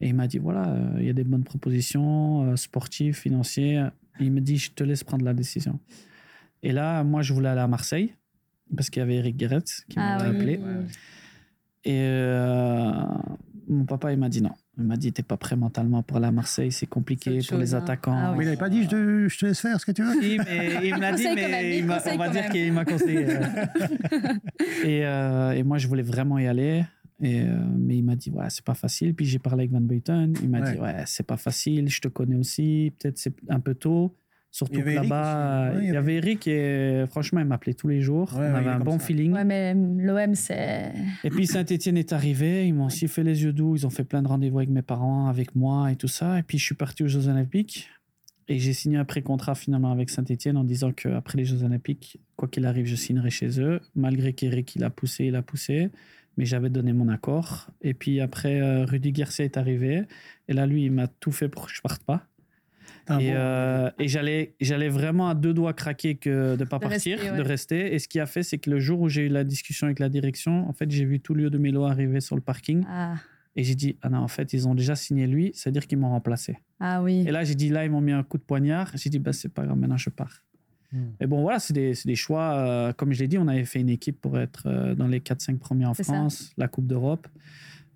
Et 0.00 0.08
il 0.08 0.16
m'a 0.16 0.26
dit 0.26 0.38
voilà, 0.38 0.68
euh, 0.68 0.96
il 0.98 1.06
y 1.06 1.10
a 1.10 1.12
des 1.12 1.22
bonnes 1.22 1.44
propositions 1.44 2.56
sportives, 2.56 3.14
financières. 3.14 3.92
Il 4.20 4.32
me 4.32 4.40
dit 4.40 4.58
je 4.58 4.72
te 4.72 4.84
laisse 4.84 5.04
prendre 5.04 5.24
la 5.24 5.34
décision. 5.34 5.78
Et 6.62 6.72
là, 6.72 7.04
moi, 7.04 7.22
je 7.22 7.32
voulais 7.32 7.48
aller 7.48 7.60
à 7.60 7.68
Marseille 7.68 8.14
parce 8.74 8.90
qu'il 8.90 9.00
y 9.00 9.02
avait 9.02 9.16
Eric 9.16 9.36
Guéret 9.36 9.64
qui 9.88 9.98
ah 9.98 10.18
m'avait 10.18 10.36
appelé. 10.36 10.60
Et 11.84 12.08
mon 13.68 13.84
papa, 13.84 14.12
il 14.12 14.18
m'a 14.18 14.28
dit 14.28 14.42
non. 14.42 14.52
Il 14.78 14.84
m'a 14.84 14.96
dit 14.96 15.12
t'es 15.12 15.22
pas 15.22 15.36
prêt 15.36 15.56
mentalement 15.56 16.02
pour 16.02 16.16
aller 16.16 16.26
à 16.26 16.32
Marseille, 16.32 16.72
c'est 16.72 16.86
compliqué 16.86 17.38
pour 17.48 17.58
les 17.58 17.74
hein. 17.74 17.78
attaquants. 17.78 18.16
Ah 18.16 18.34
mais 18.36 18.44
il 18.44 18.46
n'avait 18.46 18.56
pas 18.56 18.68
dit 18.68 18.82
je 18.84 18.88
te, 18.88 19.28
je 19.28 19.38
te, 19.38 19.46
laisse 19.46 19.60
faire 19.60 19.80
ce 19.80 19.86
que 19.86 19.92
tu 19.92 20.02
veux. 20.02 20.16
Oui, 20.18 20.38
mais 20.44 20.88
il 20.88 20.96
m'a 20.98 21.12
dit, 21.12 21.26
mais 21.34 21.82
on 21.82 22.16
va 22.16 22.28
dire 22.28 22.48
qu'il 22.48 22.72
m'a 22.72 22.84
conseillé. 22.84 23.26
Euh. 23.28 23.44
et, 24.84 25.06
euh, 25.06 25.52
et, 25.52 25.62
moi, 25.62 25.78
je 25.78 25.86
voulais 25.86 26.02
vraiment 26.02 26.38
y 26.38 26.46
aller. 26.46 26.84
Et, 27.22 27.42
euh, 27.42 27.46
mais 27.76 27.98
il 27.98 28.02
m'a 28.02 28.16
dit 28.16 28.30
ouais, 28.30 28.46
c'est 28.48 28.64
pas 28.64 28.74
facile. 28.74 29.14
Puis 29.14 29.26
j'ai 29.26 29.38
parlé 29.38 29.62
avec 29.62 29.72
Van 29.72 29.80
Buyten. 29.80 30.34
Il 30.42 30.50
m'a 30.50 30.60
dit 30.72 30.78
ouais, 30.78 31.04
c'est 31.06 31.26
pas 31.26 31.36
facile. 31.36 31.88
Je 31.88 32.00
te 32.00 32.08
connais 32.08 32.36
aussi. 32.36 32.92
Peut-être 32.98 33.18
c'est 33.18 33.34
un 33.48 33.60
peu 33.60 33.74
tôt. 33.74 34.16
Surtout 34.50 34.82
là-bas, 34.82 35.72
il, 35.82 35.92
y 35.92 35.96
avait 35.96 36.14
Eric 36.14 36.46
et 36.46 37.06
franchement, 37.10 37.40
il 37.40 37.46
m'appelait 37.46 37.74
tous 37.74 37.88
les 37.88 38.00
jours. 38.00 38.30
on 38.36 38.40
avait 38.40 38.70
un 38.70 38.78
bon 38.78 39.00
feeling. 39.00 39.32
Ouais, 39.32 39.44
mais 39.44 39.74
l'OM, 39.74 40.36
c'est. 40.36 40.92
Et 41.24 41.30
puis 41.30 41.48
Saint-Etienne 41.48 41.96
est 41.96 42.12
arrivé, 42.12 42.64
ils 42.68 42.72
m'ont 42.72 42.86
aussi 42.86 43.08
fait 43.08 43.24
les 43.24 43.42
yeux 43.42 43.52
doux, 43.52 43.74
ils 43.74 43.84
ont 43.84 43.90
fait 43.90 44.04
plein 44.04 44.22
de 44.22 44.28
rendez-vous 44.28 44.58
avec 44.58 44.70
mes 44.70 44.82
parents, 44.82 45.26
avec 45.26 45.56
moi 45.56 45.90
et 45.90 45.96
tout 45.96 46.06
ça. 46.06 46.38
Et 46.38 46.44
puis 46.44 46.58
je 46.58 46.64
suis 46.64 46.76
parti 46.76 47.02
aux 47.02 47.08
Jeux 47.08 47.26
Olympiques 47.26 47.90
et 48.46 48.60
j'ai 48.60 48.74
signé 48.74 48.96
un 48.96 49.04
pré-contrat 49.04 49.56
finalement 49.56 49.90
avec 49.90 50.08
Saint-Etienne 50.10 50.56
en 50.56 50.62
disant 50.62 50.92
qu'après 50.92 51.36
les 51.36 51.44
Jeux 51.44 51.64
Olympiques, 51.64 52.20
quoi 52.36 52.46
qu'il 52.46 52.64
arrive, 52.64 52.86
je 52.86 52.94
signerai 52.94 53.30
chez 53.30 53.60
eux. 53.60 53.80
Malgré 53.96 54.34
qu'Eric, 54.34 54.76
il 54.76 54.84
a 54.84 54.90
poussé, 54.90 55.24
il 55.24 55.34
a 55.34 55.42
poussé. 55.42 55.90
Mais 56.36 56.44
j'avais 56.44 56.70
donné 56.70 56.92
mon 56.92 57.08
accord. 57.08 57.68
Et 57.80 57.94
puis 57.94 58.20
après, 58.20 58.60
euh, 58.60 58.84
Rudy 58.84 59.12
Garcia 59.12 59.44
est 59.44 59.56
arrivé. 59.56 60.02
Et 60.48 60.52
là, 60.52 60.66
lui, 60.66 60.84
il 60.84 60.92
m'a 60.92 61.06
tout 61.06 61.32
fait 61.32 61.48
pour 61.48 61.66
que 61.66 61.72
je 61.72 61.80
parte 61.80 62.02
pas. 62.02 62.26
Ah 63.06 63.20
et, 63.20 63.32
euh, 63.34 63.90
et 63.98 64.08
j'allais, 64.08 64.54
j'allais 64.60 64.88
vraiment 64.88 65.28
à 65.28 65.34
deux 65.34 65.52
doigts 65.52 65.74
craquer 65.74 66.14
que 66.14 66.56
de 66.56 66.64
ne 66.64 66.68
pas 66.68 66.78
partir, 66.78 67.18
de 67.36 67.42
rester. 67.42 67.94
Et 67.94 67.98
ce 67.98 68.08
qui 68.08 68.18
a 68.18 68.26
fait, 68.26 68.42
c'est 68.42 68.58
que 68.58 68.70
le 68.70 68.80
jour 68.80 69.00
où 69.00 69.08
j'ai 69.08 69.22
eu 69.22 69.28
la 69.28 69.44
discussion 69.44 69.86
avec 69.86 69.98
la 69.98 70.08
direction, 70.08 70.68
en 70.68 70.72
fait, 70.72 70.90
j'ai 70.90 71.04
vu 71.04 71.20
tout 71.20 71.34
lieu 71.34 71.50
de 71.50 71.58
Mélo 71.58 71.84
arriver 71.84 72.20
sur 72.20 72.34
le 72.34 72.42
parking. 72.42 72.84
Ah. 72.88 73.16
Et 73.56 73.62
j'ai 73.62 73.74
dit, 73.74 73.98
ah 74.02 74.08
non, 74.08 74.18
en 74.18 74.28
fait, 74.28 74.52
ils 74.52 74.66
ont 74.66 74.74
déjà 74.74 74.96
signé 74.96 75.26
lui, 75.26 75.52
c'est-à-dire 75.54 75.86
qu'ils 75.86 75.98
m'ont 75.98 76.10
remplacé. 76.10 76.58
Ah 76.80 77.02
oui. 77.02 77.24
Et 77.26 77.30
là, 77.30 77.44
j'ai 77.44 77.54
dit, 77.54 77.68
là, 77.68 77.84
ils 77.84 77.90
m'ont 77.90 78.00
mis 78.00 78.12
un 78.12 78.22
coup 78.22 78.38
de 78.38 78.42
poignard. 78.42 78.90
J'ai 78.94 79.10
dit, 79.10 79.18
bah, 79.18 79.32
c'est 79.32 79.52
pas 79.52 79.64
grave, 79.64 79.78
maintenant 79.78 79.96
je 79.96 80.10
pars. 80.10 80.42
Hmm. 80.94 81.10
Et 81.20 81.26
bon, 81.26 81.42
voilà, 81.42 81.58
c'est 81.58 81.74
des, 81.74 81.92
des, 82.04 82.14
choix. 82.14 82.54
Euh, 82.54 82.92
comme 82.92 83.12
je 83.12 83.18
l'ai 83.18 83.28
dit, 83.28 83.36
on 83.36 83.48
avait 83.48 83.64
fait 83.64 83.80
une 83.80 83.88
équipe 83.88 84.20
pour 84.20 84.38
être 84.38 84.66
euh, 84.66 84.94
dans 84.94 85.08
les 85.08 85.18
4-5 85.18 85.58
premiers 85.58 85.86
en 85.86 85.94
France, 85.94 86.52
la 86.56 86.68
Coupe 86.68 86.86
d'Europe. 86.86 87.26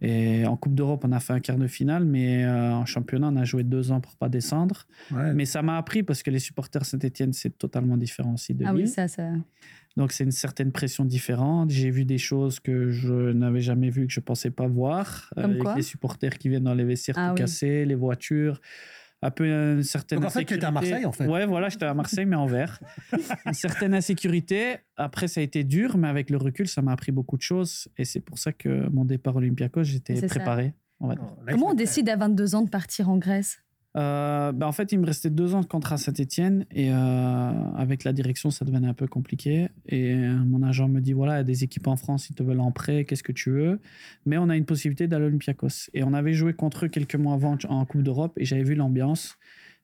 Et 0.00 0.46
en 0.46 0.56
Coupe 0.56 0.74
d'Europe, 0.74 1.04
on 1.04 1.12
a 1.12 1.20
fait 1.20 1.32
un 1.32 1.40
quart 1.40 1.58
de 1.58 1.66
finale, 1.66 2.04
mais 2.04 2.44
euh, 2.44 2.72
en 2.72 2.87
championnat, 2.87 3.28
on 3.28 3.37
a 3.37 3.44
joué 3.44 3.64
deux 3.64 3.90
ans 3.92 4.00
pour 4.00 4.16
pas 4.16 4.28
descendre. 4.28 4.87
Mais 5.11 5.44
ça 5.44 5.62
m'a 5.62 5.76
appris 5.76 6.02
parce 6.02 6.22
que 6.22 6.30
les 6.30 6.38
supporters 6.40 6.84
Saint-Etienne, 6.84 7.32
c'est 7.32 7.56
totalement 7.56 7.96
différent 7.96 8.34
aussi 8.34 8.54
de 8.54 8.64
Ah 8.64 8.74
oui, 8.74 8.87
ça, 8.87 9.08
ça. 9.08 9.30
Donc 9.96 10.12
c'est 10.12 10.22
une 10.22 10.30
certaine 10.30 10.70
pression 10.70 11.04
différente. 11.04 11.70
J'ai 11.70 11.90
vu 11.90 12.04
des 12.04 12.18
choses 12.18 12.61
que 12.61 12.90
je 12.90 13.32
n'avais 13.32 13.61
jamais 13.61 13.90
vues, 13.90 14.06
que 14.06 14.12
je 14.12 14.20
pensais 14.20 14.50
pas 14.50 14.68
voir. 14.68 15.30
Comme 15.34 15.61
avec 15.61 15.76
les 15.76 15.82
supporters 15.82 16.38
qui 16.38 16.48
viennent 16.48 16.64
dans 16.64 16.74
les 16.74 16.84
vestiaires 16.84 17.16
ah 17.18 17.30
tout 17.30 17.34
cassés, 17.34 17.84
les 17.84 17.96
voitures 17.96 18.61
un 19.22 19.31
peu 19.31 19.46
une 19.46 19.83
certaine. 19.83 20.20
Donc 20.20 20.28
en 20.28 20.31
fait, 20.31 20.44
tu 20.44 20.54
étais 20.54 20.64
à 20.64 20.70
Marseille, 20.70 21.04
en 21.04 21.12
fait. 21.12 21.26
Ouais, 21.26 21.46
voilà, 21.46 21.68
j'étais 21.68 21.87
à 21.87 21.94
Marseille, 21.94 22.26
mais 22.26 22.37
en 22.37 22.46
vert. 22.46 22.81
une 23.46 23.52
certaine 23.52 23.94
insécurité. 23.94 24.76
Après, 24.96 25.28
ça 25.28 25.40
a 25.40 25.42
été 25.42 25.64
dur, 25.64 25.96
mais 25.96 26.09
avec 26.09 26.31
le 26.31 26.37
recul, 26.37 26.68
ça 26.68 26.83
m'a 26.83 26.92
appris 26.92 27.12
beaucoup 27.12 27.37
de 27.37 27.42
choses. 27.42 27.88
Et 27.96 28.04
c'est 28.04 28.20
pour 28.20 28.38
ça 28.38 28.52
que 28.52 28.88
mon 28.90 29.04
départ 29.04 29.37
olympiakos, 29.37 29.85
j'étais 29.85 30.20
préparé. 30.26 30.74
Comment 31.48 31.70
on 31.70 31.74
décide 31.74 32.09
à 32.09 32.16
22 32.16 32.54
ans 32.54 32.62
de 32.62 32.70
partir 32.70 33.09
en 33.09 33.18
Grèce? 33.18 33.62
Euh, 33.98 34.52
ben, 34.52 34.66
en 34.66 34.72
fait, 34.72 34.92
il 34.92 35.00
me 35.00 35.06
restait 35.06 35.30
deux 35.30 35.54
ans 35.54 35.61
de 35.61 35.66
contrat 35.66 35.96
à 35.96 35.98
Saint-Etienne 35.98 36.66
et 36.70 36.92
euh, 36.92 36.94
avec 37.76 38.04
la 38.04 38.12
direction, 38.12 38.50
ça 38.50 38.64
devenait 38.64 38.87
un 38.87 38.94
peu 38.94 39.08
compliqué. 39.08 39.68
Et 39.87 40.12
euh, 40.12 40.37
mon 40.37 40.62
agent 40.62 40.88
me 40.88 41.00
dit 41.00 41.12
voilà, 41.12 41.34
il 41.34 41.37
y 41.38 41.40
a 41.40 41.44
des 41.44 41.64
équipes 41.64 41.88
en 41.88 41.96
France, 41.96 42.30
ils 42.30 42.34
te 42.34 42.42
veulent 42.42 42.61
en 42.61 42.70
prêt, 42.70 43.04
qu'est-ce 43.04 43.24
que 43.24 43.32
tu 43.32 43.50
veux? 43.50 43.80
Mais 44.24 44.38
on 44.38 44.48
a 44.50 44.56
une 44.56 44.66
possibilité 44.66 45.08
d'aller 45.08 45.24
à 45.24 45.26
l'Olympiakos. 45.26 45.90
Et 45.94 46.04
on 46.04 46.12
avait 46.12 46.32
joué 46.32 46.52
contre 46.52 46.84
eux 46.84 46.88
quelques 46.88 47.16
mois 47.16 47.34
avant 47.34 47.58
en 47.68 47.84
Coupe 47.87 48.03
d'Europe 48.03 48.32
et 48.36 48.44
j'avais 48.44 48.62
vu 48.62 48.76
l'ambiance. 48.76 49.36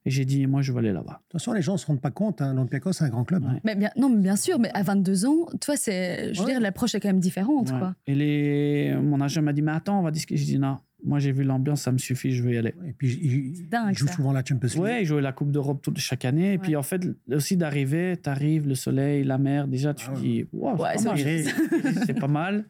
Et 0.07 0.11
j'ai 0.11 0.27
dit, 0.27 0.47
moi, 0.47 0.61
je 0.61 0.71
veux 0.71 0.79
aller 0.79 0.93
là-bas. 0.93 1.13
De 1.13 1.19
toute 1.31 1.41
façon, 1.41 1.55
les 1.55 1.63
gens 1.63 1.73
ne 1.73 1.79
se 1.79 1.87
rendent 1.87 2.01
pas 2.01 2.11
compte. 2.11 2.43
Hein, 2.43 2.53
L'Olympiakos, 2.53 2.93
c'est 2.93 3.05
un 3.05 3.09
grand 3.09 3.25
club. 3.25 3.43
Mais 3.65 3.75
bien, 3.75 3.91
non, 3.97 4.11
mais 4.11 4.21
bien 4.21 4.37
sûr, 4.37 4.59
mais 4.59 4.71
à 4.75 4.83
22 4.83 5.25
ans, 5.25 5.47
toi, 5.63 5.77
c'est, 5.77 6.35
je 6.35 6.41
veux 6.41 6.47
dire, 6.47 6.61
l'approche 6.61 6.95
est 6.95 7.01
quand 7.01 7.09
même 7.09 7.21
différente. 7.21 7.71
Quoi. 7.71 7.95
Et 8.07 8.15
les, 8.15 8.95
mon 9.01 9.23
agent 9.23 9.41
m'a 9.41 9.55
dit, 9.55 9.63
mais 9.63 9.73
attends, 9.73 10.01
on 10.01 10.03
va 10.03 10.11
discuter. 10.11 10.37
J'ai 10.37 10.45
dit, 10.45 10.59
non, 10.59 10.77
moi 11.05 11.19
j'ai 11.19 11.33
vu 11.33 11.45
l'ambiance, 11.45 11.83
ça 11.83 11.93
me 11.93 11.99
suffit, 11.99 12.33
je 12.33 12.43
veux 12.43 12.55
y 12.55 12.59
aller. 12.59 12.75
Et 12.87 12.93
puis 12.93 13.19
il, 13.23 13.69
dingue, 13.69 13.97
joue 13.97 14.09
souvent 14.09 14.33
la 14.33 14.43
Champions 14.45 14.69
League. 14.69 14.79
Ouais, 14.81 15.03
il 15.03 15.07
joue 15.07 15.19
la 15.19 15.33
Coupe 15.33 15.51
d'Europe 15.51 15.81
toute 15.83 15.99
chaque 15.99 16.25
année. 16.25 16.55
Et 16.55 16.59
puis 16.59 16.77
en 16.77 16.83
fait, 16.83 17.03
aussi 17.31 17.57
d'arriver, 17.57 18.17
tu 18.23 18.29
arrives, 18.29 18.67
le 18.67 18.75
soleil, 18.75 19.25
la 19.25 19.39
mer, 19.39 19.69
déjà 19.69 19.95
tu 19.95 20.07
ah 20.11 20.15
dis, 20.19 20.47
wow, 20.53 20.77
c'est 22.07 22.19
pas, 22.19 22.29
mal. 22.29 22.65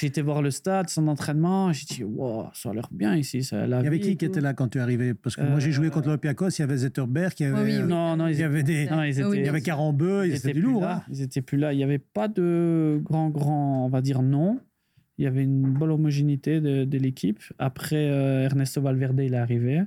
J'ai 0.00 0.06
été 0.06 0.22
voir 0.22 0.42
le 0.42 0.50
stade, 0.50 0.88
son 0.88 1.06
entraînement, 1.08 1.72
j'ai 1.72 1.86
dit, 1.86 2.04
wow, 2.04 2.46
ça 2.54 2.70
a 2.70 2.74
l'air 2.74 2.88
bien 2.90 3.14
ici. 3.16 3.42
Ça, 3.42 3.66
il 3.66 3.70
y 3.70 3.74
avait 3.74 4.00
qui 4.00 4.16
qui 4.16 4.24
était 4.24 4.40
là 4.40 4.54
quand 4.54 4.68
tu 4.68 4.78
es 4.78 4.80
arrivé? 4.80 5.14
Parce 5.14 5.36
que 5.36 5.42
moi 5.42 5.60
j'ai 5.60 5.72
joué 5.72 5.90
contre 5.90 6.08
l'Olympiakos, 6.08 6.50
il 6.50 6.60
y 6.60 6.62
avait 6.62 6.78
Zetterberg, 6.78 7.32
il 7.38 7.42
y 7.42 7.46
avait, 7.46 7.82
non, 7.82 8.16
non, 8.16 8.28
il 8.28 8.38
y 8.38 8.42
avait 8.42 8.62
des, 8.62 8.86
non, 8.86 9.02
ils 9.02 9.20
étaient, 9.20 9.38
il 9.38 9.44
y 9.44 9.48
avait 9.48 9.60
Carambeu, 9.60 10.26
ils 10.26 10.34
étaient 10.34 10.52
du 10.52 10.62
lourd. 10.62 10.84
Hein. 10.84 11.02
Ils 11.10 11.22
étaient 11.22 11.42
plus 11.42 11.58
là. 11.58 11.72
Il 11.72 11.76
n'y 11.76 11.84
avait 11.84 11.98
pas 11.98 12.28
de 12.28 13.00
grand, 13.02 13.30
grand, 13.30 13.84
on 13.84 13.88
va 13.88 14.00
dire 14.00 14.22
non. 14.22 14.60
Il 15.18 15.24
y 15.24 15.26
avait 15.26 15.42
une 15.42 15.72
bonne 15.72 15.90
homogénéité 15.90 16.60
de, 16.60 16.84
de 16.84 16.98
l'équipe. 16.98 17.40
Après, 17.58 18.10
euh, 18.10 18.44
Ernesto 18.44 18.80
Valverde, 18.82 19.20
il 19.20 19.34
est 19.34 19.38
arrivé. 19.38 19.82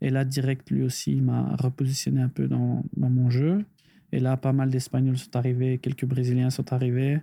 Et 0.00 0.10
là, 0.10 0.24
direct, 0.24 0.70
lui 0.70 0.82
aussi, 0.82 1.12
il 1.12 1.22
m'a 1.22 1.56
repositionné 1.56 2.20
un 2.20 2.28
peu 2.28 2.48
dans, 2.48 2.84
dans, 2.96 3.10
mon 3.10 3.30
jeu. 3.30 3.64
Et 4.12 4.20
là, 4.20 4.36
pas 4.36 4.52
mal 4.52 4.70
d'Espagnols 4.70 5.16
sont 5.16 5.34
arrivés, 5.36 5.78
quelques 5.78 6.04
Brésiliens 6.04 6.50
sont 6.50 6.72
arrivés. 6.72 7.20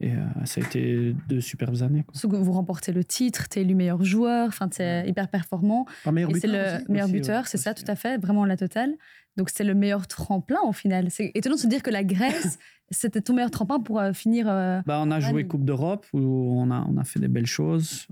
Et 0.00 0.12
euh, 0.12 0.24
ça 0.44 0.60
a 0.60 0.64
été 0.64 1.14
deux 1.28 1.40
superbes 1.40 1.82
années. 1.82 2.04
Quoi. 2.04 2.38
Vous 2.40 2.52
remportez 2.52 2.92
le 2.92 3.04
titre, 3.04 3.48
tu 3.48 3.58
es 3.58 3.62
élu 3.62 3.74
meilleur 3.74 4.04
joueur, 4.04 4.50
tu 4.70 4.82
es 4.82 5.08
hyper 5.08 5.28
performant. 5.28 5.86
Pas 6.04 6.12
meilleur 6.12 6.30
buteur. 6.30 6.50
C'est 6.50 6.86
le 6.86 6.92
meilleur 6.92 7.08
buteur, 7.08 7.46
c'est 7.46 7.56
ça, 7.56 7.72
tout 7.72 7.84
à 7.86 7.96
fait, 7.96 8.18
vraiment 8.18 8.44
la 8.44 8.58
totale. 8.58 8.94
Donc 9.36 9.50
c'est 9.50 9.64
le 9.64 9.74
meilleur 9.74 10.06
tremplin 10.06 10.58
au 10.64 10.72
final. 10.72 11.10
C'est 11.10 11.30
étonnant 11.34 11.56
de 11.56 11.60
se 11.60 11.66
dire 11.66 11.82
que 11.82 11.90
la 11.90 12.04
Grèce, 12.04 12.58
c'était 12.90 13.20
ton 13.20 13.34
meilleur 13.34 13.50
tremplin 13.50 13.80
pour 13.80 14.00
euh, 14.00 14.12
finir. 14.12 14.46
Euh, 14.48 14.80
bah, 14.86 15.00
on 15.02 15.10
a 15.10 15.20
joué 15.20 15.46
Coupe 15.46 15.64
d'Europe 15.64 16.06
où 16.12 16.20
on 16.20 16.70
a, 16.70 16.86
on 16.88 16.96
a 16.96 17.04
fait 17.04 17.20
des 17.20 17.28
belles 17.28 17.46
choses. 17.46 18.06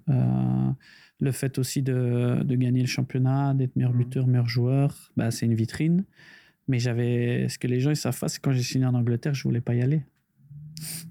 le 1.20 1.32
fait 1.32 1.58
aussi 1.58 1.82
de, 1.82 2.42
de, 2.44 2.54
gagner 2.56 2.80
le 2.80 2.86
championnat, 2.86 3.54
d'être 3.54 3.76
meilleur 3.76 3.94
mmh. 3.94 3.98
buteur, 3.98 4.26
meilleur 4.26 4.48
joueur, 4.48 5.10
bah, 5.16 5.30
c'est 5.30 5.46
une 5.46 5.54
vitrine. 5.54 6.04
Mais 6.68 6.78
j'avais. 6.78 7.48
Ce 7.48 7.58
que 7.58 7.66
les 7.66 7.80
gens 7.80 7.90
ils 7.90 7.96
savent 7.96 8.18
pas, 8.18 8.28
c'est 8.28 8.40
quand 8.40 8.52
j'ai 8.52 8.62
signé 8.62 8.86
en 8.86 8.94
Angleterre, 8.94 9.34
je 9.34 9.42
voulais 9.42 9.60
pas 9.60 9.74
y 9.74 9.82
aller. 9.82 10.02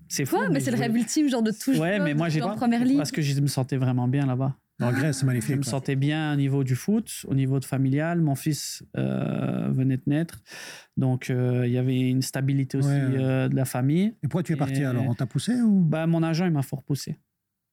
C'est 0.08 0.26
fou. 0.26 0.38
mais, 0.52 0.60
c'est 0.60 0.72
le 0.72 0.78
rêve 0.78 0.96
ultime, 0.96 1.30
genre 1.30 1.42
de 1.42 1.52
tout 1.52 1.76
Ouais, 1.78 2.00
mais 2.00 2.14
moi, 2.14 2.30
j'ai 2.30 2.42
en 2.42 2.56
première 2.56 2.84
ligue. 2.84 2.98
Parce 2.98 3.12
que 3.12 3.22
je 3.22 3.40
me 3.40 3.48
sentais 3.48 3.78
vraiment 3.78 4.08
bien 4.08 4.26
là-bas. 4.26 4.56
En 4.84 4.92
Grèce, 5.00 5.20
c'est 5.20 5.26
magnifique. 5.26 5.54
Je 5.54 5.58
me 5.58 5.64
sentais 5.64 5.96
bien 5.96 6.34
au 6.34 6.36
niveau 6.36 6.64
du 6.64 6.76
foot, 6.76 7.26
au 7.28 7.36
niveau 7.36 7.60
de 7.60 7.66
familial. 7.66 8.22
Mon 8.22 8.36
fils 8.36 8.84
euh, 8.98 9.70
venait 9.72 9.98
de 9.98 10.04
naître. 10.08 10.42
Donc, 10.98 11.30
euh, 11.30 11.66
il 11.66 11.74
y 11.74 11.78
avait 11.78 12.10
une 12.10 12.22
stabilité 12.22 12.78
aussi 12.78 12.90
euh, 12.90 13.50
de 13.50 13.56
la 13.56 13.66
famille. 13.66 14.16
Et 14.24 14.28
pourquoi 14.28 14.44
tu 14.44 14.54
es 14.54 14.56
parti 14.56 14.84
alors? 14.84 15.06
On 15.08 15.14
t'a 15.14 15.26
poussé 15.26 15.54
ou? 15.62 15.80
Bah, 15.80 16.08
Mon 16.08 16.24
agent, 16.24 16.46
il 16.46 16.52
m'a 16.52 16.62
fort 16.62 16.84
poussé. 16.84 17.18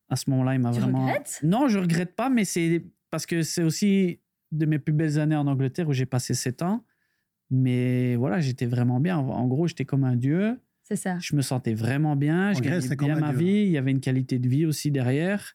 À 0.09 0.17
ce 0.17 0.29
moment-là, 0.31 0.55
il 0.55 0.61
m'a 0.61 0.71
vraiment. 0.71 1.07
Regrettes? 1.07 1.41
Non, 1.43 1.69
je 1.69 1.79
regrette 1.79 2.17
pas, 2.17 2.29
mais 2.31 2.45
c'est 2.45 2.85
parce 3.11 3.27
que 3.27 3.43
c'est 3.43 3.63
aussi 3.63 4.21
de 4.53 4.67
mes 4.67 4.79
plus 4.79 4.93
belles 4.93 5.19
années 5.19 5.37
en 5.37 5.47
Angleterre 5.47 5.89
où 5.89 5.93
j'ai 5.93 6.07
passé 6.07 6.35
7 6.35 6.63
ans. 6.63 6.85
Mais 7.51 8.17
voilà, 8.17 8.41
j'étais 8.41 8.67
vraiment 8.67 9.01
bien. 9.01 9.19
En 9.19 9.47
gros, 9.47 9.67
j'étais 9.67 9.85
comme 9.85 10.05
un 10.05 10.17
dieu. 10.17 10.61
C'est 10.83 10.97
ça. 10.97 11.19
Je 11.21 11.37
me 11.37 11.43
sentais 11.43 11.75
vraiment 11.75 12.17
bien. 12.17 12.53
je 12.53 12.61
gagnais 12.61 12.97
bien 12.97 13.17
ma 13.17 13.33
vie. 13.33 13.63
Il 13.65 13.71
y 13.71 13.79
avait 13.79 13.91
une 13.93 14.01
qualité 14.01 14.39
de 14.39 14.49
vie 14.49 14.67
aussi 14.67 14.91
derrière. 14.91 15.55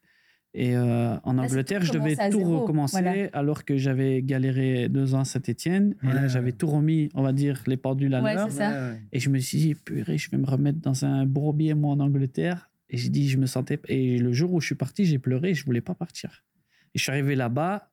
Et 0.58 0.74
euh, 0.76 1.18
en 1.24 1.38
Angleterre, 1.38 1.84
je 1.84 1.92
devais 1.92 2.16
tout 2.30 2.60
recommencer 2.60 3.30
alors 3.34 3.66
que 3.66 3.76
j'avais 3.76 4.22
galéré 4.22 4.88
deux 4.88 5.14
ans 5.14 5.20
à 5.20 5.26
Saint-Etienne. 5.26 5.96
et 6.02 6.08
là, 6.08 6.28
j'avais 6.28 6.54
tout 6.54 6.68
remis, 6.68 7.10
on 7.14 7.24
va 7.24 7.34
dire, 7.34 7.62
les 7.68 7.76
pendules 7.78 8.16
à 8.16 8.22
l'heure. 8.22 8.50
Et 9.12 9.20
je 9.20 9.30
me 9.30 9.38
suis 9.40 9.58
dit, 9.58 9.76
purée, 9.76 10.18
je 10.18 10.32
vais 10.32 10.38
me 10.38 10.46
remettre 10.46 10.80
dans 10.80 11.04
un 11.04 11.26
bourbier, 11.26 11.74
moi, 11.74 11.92
en 11.92 12.00
Angleterre. 12.00 12.70
Et 12.90 12.98
j'ai 12.98 13.10
dit, 13.10 13.28
je 13.28 13.38
me 13.38 13.48
sentais. 13.48 13.80
Et 13.90 14.18
le 14.18 14.32
jour 14.32 14.54
où 14.54 14.62
je 14.62 14.68
suis 14.68 14.76
parti, 14.76 15.06
j'ai 15.06 15.20
pleuré. 15.20 15.54
Je 15.54 15.66
voulais 15.66 15.82
pas 15.82 15.94
partir. 15.94 16.46
Et 16.94 17.00
je 17.00 17.04
suis 17.04 17.12
arrivé 17.12 17.36
là-bas, 17.36 17.92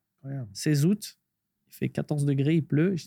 16 0.52 0.86
août 0.86 1.18
il 1.72 1.76
fait 1.76 1.88
14 1.88 2.26
degrés, 2.26 2.56
il 2.56 2.64
pleut. 2.64 2.94
Je 2.96 3.06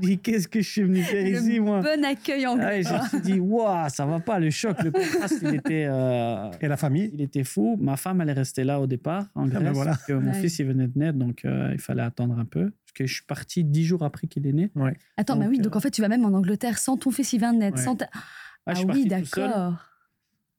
dis, 0.00 0.18
qu'est-ce 0.22 0.48
que 0.48 0.60
je 0.60 0.68
suis 0.68 0.82
venu 0.82 1.02
faire 1.02 1.26
ici, 1.26 1.60
moi? 1.60 1.80
Bon 1.80 2.04
accueil 2.04 2.46
en 2.46 2.58
ouais, 2.58 2.82
Je 2.82 2.92
me 2.92 3.08
suis 3.08 3.20
dit, 3.20 3.40
waouh, 3.40 3.88
ça 3.88 4.06
va 4.06 4.18
pas, 4.18 4.40
le 4.40 4.50
choc, 4.50 4.82
le 4.82 4.90
contraste, 4.90 5.38
il 5.42 5.54
était. 5.54 5.86
Euh, 5.88 6.50
Et 6.60 6.68
la 6.68 6.76
famille? 6.76 7.10
Il 7.14 7.20
était 7.20 7.44
fou. 7.44 7.76
Ma 7.80 7.96
femme, 7.96 8.20
elle 8.20 8.30
est 8.30 8.34
restée 8.34 8.64
là 8.64 8.80
au 8.80 8.86
départ, 8.86 9.26
en 9.34 9.48
ah, 9.48 9.60
ben 9.60 9.72
Grèce, 9.72 9.84
parce 9.84 10.04
que 10.04 10.12
mon 10.14 10.32
fils, 10.32 10.58
il 10.58 10.66
venait 10.66 10.88
de 10.88 10.98
naître, 10.98 11.18
donc 11.18 11.44
euh, 11.44 11.70
il 11.72 11.80
fallait 11.80 12.02
attendre 12.02 12.38
un 12.38 12.44
peu. 12.44 12.70
Parce 12.70 12.92
que 12.94 13.06
je 13.06 13.14
suis 13.14 13.24
parti 13.24 13.64
dix 13.64 13.84
jours 13.84 14.02
après 14.02 14.26
qu'il 14.26 14.46
est 14.46 14.52
né. 14.52 14.70
Ouais. 14.74 14.96
Attends, 15.16 15.36
mais 15.36 15.46
oui, 15.46 15.58
donc 15.60 15.76
en 15.76 15.80
fait, 15.80 15.90
tu 15.90 16.02
vas 16.02 16.08
même 16.08 16.24
en 16.24 16.32
Angleterre 16.32 16.78
sans 16.78 16.96
ton 16.96 17.10
fils, 17.10 17.32
il 17.32 17.38
vient 17.38 17.52
de 17.52 17.58
naître. 17.58 17.78
Sans 17.78 17.96
ah, 18.02 18.72
ah 18.74 18.74
oui, 18.92 19.06
d'accord. 19.06 19.87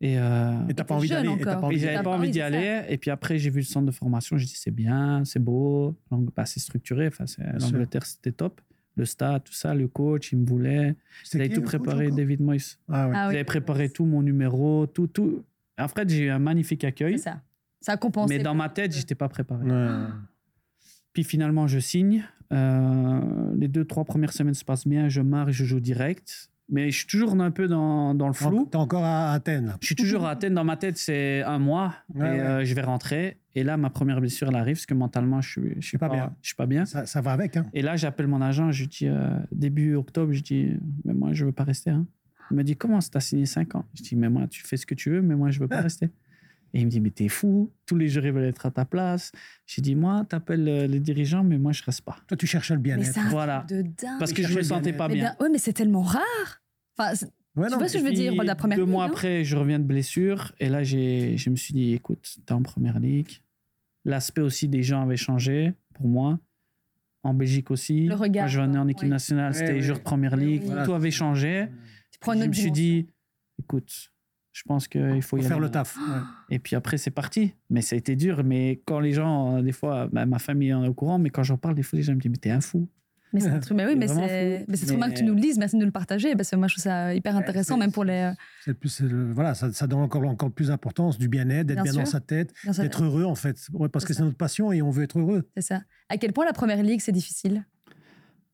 Et 0.02 0.18
euh, 0.18 0.54
t'as 0.76 0.86
pas 0.86 0.96
envie 0.96 1.10
d'aller 1.10 1.30
J'avais 1.78 2.04
pas 2.04 2.12
envie 2.12 2.32
d'y 2.32 2.42
aller. 2.42 2.84
Et 2.90 2.98
puis 2.98 3.12
après, 3.12 3.38
j'ai 3.38 3.50
vu 3.50 3.60
le 3.60 3.66
centre 3.66 3.86
de 3.86 3.92
formation. 3.92 4.38
J'ai 4.38 4.46
dit, 4.46 4.56
c'est 4.56 4.72
bien, 4.72 5.24
c'est 5.26 5.40
beau, 5.40 5.96
bah, 6.12 6.46
c'est 6.46 6.60
structuré. 6.60 7.08
Enfin, 7.08 7.26
L'Angleterre, 7.60 8.06
c'était 8.06 8.32
top. 8.32 8.62
Le 8.96 9.06
stade, 9.06 9.44
tout 9.44 9.54
ça, 9.54 9.74
le 9.74 9.88
coach, 9.88 10.34
il 10.34 10.40
me 10.40 10.46
voulait. 10.46 10.96
Il 11.34 11.42
avait 11.42 11.50
tout 11.50 11.62
préparé, 11.62 12.12
David 12.12 12.42
Moyes. 12.42 12.78
Ah, 12.90 13.08
ouais. 13.28 13.40
ah, 13.40 13.44
préparé 13.46 13.90
tout, 13.90 14.04
mon 14.04 14.22
numéro, 14.22 14.88
tout, 14.88 15.08
tout. 15.08 15.44
En 15.78 15.88
fait, 15.88 16.10
j'ai 16.10 16.26
eu 16.26 16.30
un 16.30 16.40
magnifique 16.40 16.84
accueil. 16.84 17.18
C'est 17.18 17.26
ça. 17.26 17.42
Ça 17.80 17.94
a 17.94 17.98
compensé. 17.98 18.36
Mais 18.36 18.44
dans 18.44 18.56
ma 18.56 18.68
tête, 18.68 18.94
j'étais 18.94 19.16
pas 19.16 19.30
préparé. 19.30 19.66
Puis 21.14 21.24
finalement, 21.24 21.68
je 21.68 21.80
signe. 21.80 22.26
Euh, 22.52 23.22
les 23.56 23.68
deux, 23.68 23.86
trois 23.86 24.06
premières 24.06 24.34
semaines 24.34 24.54
se 24.54 24.66
passent 24.66 24.88
bien. 24.88 25.10
Je 25.10 25.22
marche, 25.22 25.54
je 25.54 25.66
joue 25.66 25.80
direct. 25.80 26.49
Mais 26.72 26.92
je 26.92 26.98
suis 26.98 27.08
toujours 27.08 27.40
un 27.40 27.52
peu 27.52 27.68
dans, 27.68 28.14
dans 28.14 28.28
le 28.28 28.34
flou. 28.34 28.68
T'es 28.70 28.78
encore 28.78 29.04
à 29.04 29.34
Athènes. 29.34 29.76
Je 29.82 29.88
suis 29.88 29.96
toujours 29.96 30.26
à 30.26 30.32
Athènes. 30.32 30.54
Dans 30.54 30.64
ma 30.64 30.78
tête, 30.78 30.98
c'est 30.98 31.42
un 31.42 31.58
mois. 31.58 31.96
et 32.16 32.22
euh, 32.22 32.64
je 32.64 32.74
vais 32.76 32.82
rentrer. 32.82 33.38
Et 33.56 33.64
là, 33.64 33.76
ma 33.76 33.90
première 33.90 34.22
blessure, 34.22 34.50
elle 34.50 34.56
arrive 34.56 34.76
parce 34.76 34.86
que 34.86 34.94
mentalement, 34.94 35.42
je 35.42 35.50
suis, 35.50 35.74
je 35.80 35.88
suis 35.88 35.98
pas, 35.98 36.10
bien. 36.10 36.34
Je 36.42 36.50
suis 36.50 36.56
pas 36.56 36.68
bien. 36.68 36.86
Ça, 36.86 37.06
ça 37.06 37.22
va 37.22 37.32
avec. 37.32 37.58
Hein. 37.58 37.66
Et 37.74 37.82
là, 37.82 37.96
j'appelle 37.96 38.28
mon 38.28 38.42
agent. 38.42 38.72
Je 38.72 38.82
lui 38.82 38.88
dis, 38.88 39.08
euh, 39.08 39.30
début 39.52 39.96
octobre, 39.96 40.32
je 40.32 40.42
dis, 40.42 40.74
mais 41.06 41.14
moi, 41.14 41.34
je 41.34 41.46
veux 41.46 41.52
pas 41.52 41.64
rester. 41.64 41.90
Hein. 41.90 42.06
Il 42.52 42.58
me 42.58 42.64
dit, 42.64 42.76
comment 42.76 43.00
tu 43.00 43.10
as 43.14 43.20
signé 43.20 43.46
5 43.46 43.76
ans? 43.76 43.86
Je 43.96 44.04
dis, 44.04 44.16
mais 44.16 44.30
moi, 44.30 44.48
tu 44.48 44.64
fais 44.64 44.78
ce 44.78 44.86
que 44.86 44.96
tu 44.96 45.10
veux, 45.10 45.22
mais 45.22 45.36
moi, 45.36 45.50
je 45.50 45.60
veux 45.60 45.68
pas 45.68 45.82
rester. 45.82 46.10
Et 46.74 46.82
il 46.82 46.86
me 46.86 46.92
dit, 46.92 47.00
mais 47.00 47.10
t'es 47.10 47.30
fou, 47.30 47.72
tous 47.86 47.96
les 47.96 48.08
joueurs 48.08 48.34
veulent 48.34 48.46
être 48.46 48.66
à 48.66 48.72
ta 48.72 48.86
place. 48.86 49.32
J'ai 49.66 49.82
dit, 49.82 49.96
moi, 49.96 50.26
t'appelles 50.28 50.68
euh, 50.68 50.88
les 50.88 51.00
dirigeants, 51.00 51.44
mais 51.44 51.58
moi, 51.58 51.72
je 51.72 51.84
reste 51.84 52.02
pas. 52.02 52.18
Toi, 52.28 52.38
tu 52.38 52.46
cherches 52.46 52.72
le 52.72 52.78
bien-être. 52.78 53.20
Voilà. 53.30 53.66
De 53.68 53.82
dingue. 53.82 54.20
Parce 54.20 54.34
que 54.34 54.44
je 54.44 54.56
me 54.56 54.62
sentais 54.62 54.94
pas 54.94 55.08
bien. 55.08 55.36
Oui, 55.40 55.50
mais 55.52 55.58
c'est 55.58 55.74
tellement 55.74 56.04
rare. 56.04 56.62
Enfin, 56.98 57.16
tu 57.16 57.26
vois 57.56 57.88
ce 57.88 57.94
que 57.94 58.00
je 58.00 58.04
veux 58.04 58.12
dire 58.12 58.34
la 58.44 58.56
première 58.56 58.78
Deux 58.78 58.86
mois 58.86 59.06
après, 59.06 59.44
je 59.44 59.56
reviens 59.56 59.80
de 59.80 59.84
blessure. 59.84 60.54
Et 60.60 60.70
là, 60.70 60.84
je 60.84 61.50
me 61.50 61.56
suis 61.56 61.74
dit, 61.74 61.94
écoute, 61.94 62.38
t'es 62.46 62.54
en 62.54 62.62
première 62.62 63.00
ligue. 63.00 63.42
L'aspect 64.06 64.42
aussi 64.42 64.68
des 64.68 64.84
gens 64.84 65.02
avait 65.02 65.18
changé 65.18 65.74
pour 65.94 66.08
moi. 66.08 66.40
En 67.22 67.34
Belgique 67.34 67.70
aussi. 67.70 68.06
Le 68.06 68.16
regard. 68.16 68.46
Quand 68.46 68.50
je 68.50 68.62
venais 68.62 68.78
en 68.78 68.88
équipe 68.88 69.10
nationale, 69.10 69.54
c'était 69.54 69.74
les 69.74 69.82
jours 69.82 69.98
de 69.98 70.04
première 70.04 70.38
ligue. 70.38 70.64
Tout 70.86 70.94
avait 70.94 71.12
changé. 71.12 71.68
je 72.26 72.32
me 72.32 72.54
suis 72.54 72.72
dit, 72.72 73.08
écoute, 73.60 74.12
je 74.52 74.64
pense 74.64 74.88
qu'il 74.88 75.22
faut, 75.22 75.38
y 75.38 75.44
faire 75.44 75.60
le 75.60 75.70
taf. 75.70 75.98
Et 76.50 76.60
puis 76.60 76.76
après, 76.76 76.98
c'est 76.98 77.12
parti. 77.12 77.54
Mais 77.70 77.82
ça 77.82 77.96
a 77.96 77.98
été 77.98 78.16
dur. 78.16 78.44
Mais 78.44 78.82
quand 78.86 79.00
les 79.00 79.14
gens, 79.14 79.62
des 79.62 79.72
fois, 79.72 80.08
bah, 80.12 80.26
ma 80.26 80.40
famille 80.40 80.74
en 80.74 80.84
est 80.84 80.88
au 80.88 80.94
courant, 80.94 81.20
mais 81.20 81.30
quand 81.30 81.44
j'en 81.44 81.58
parle, 81.58 81.76
des 81.76 81.84
fois, 81.84 81.98
les 81.98 82.04
gens 82.04 82.14
me 82.14 82.20
disent, 82.20 82.32
mais 82.32 82.38
t'es 82.38 82.52
un 82.52 82.62
fou. 82.62 82.90
Mais 83.32 83.42
c'est 83.42 83.50
oui, 83.50 83.96
mais 83.96 84.08
c'est 84.76 84.86
trop 84.88 84.98
mal 84.98 85.14
que 85.14 85.20
tu 85.20 85.24
nous 85.24 85.36
le 85.36 85.40
dises. 85.40 85.60
Merci 85.60 85.76
de 85.76 85.82
nous 85.82 85.86
le 85.86 85.92
partager 85.92 86.36
parce 86.36 86.50
que 86.50 86.56
moi 86.56 86.68
je 86.68 86.74
trouve 86.74 86.84
ça 86.84 87.14
hyper 87.14 87.36
intéressant, 87.36 87.78
même 87.78 87.92
pour 87.92 88.04
les. 88.04 88.32
Plus, 88.80 89.04
voilà, 89.04 89.54
ça, 89.54 89.72
ça, 89.72 89.86
donne 89.86 90.00
encore 90.00 90.24
encore 90.24 90.52
plus 90.52 90.70
d'importance 90.70 91.20
du 91.20 91.28
bien-être, 91.28 91.68
d'être 91.68 91.84
bien, 91.84 91.94
dans 91.94 92.06
sa 92.06 92.20
tête, 92.20 92.54
d'être 92.80 93.04
heureux 93.04 93.26
en 93.26 93.36
fait, 93.36 93.56
parce 93.92 94.06
que 94.06 94.14
c'est 94.14 94.24
notre 94.24 94.38
passion 94.38 94.72
et 94.72 94.82
on 94.82 94.90
veut 94.90 95.04
être 95.04 95.20
heureux. 95.20 95.48
C'est 95.56 95.62
ça. 95.62 95.82
À 96.10 96.18
quel 96.18 96.34
point 96.34 96.46
la 96.46 96.54
première 96.54 96.82
ligue 96.82 97.02
c'est 97.02 97.12
difficile? 97.12 97.66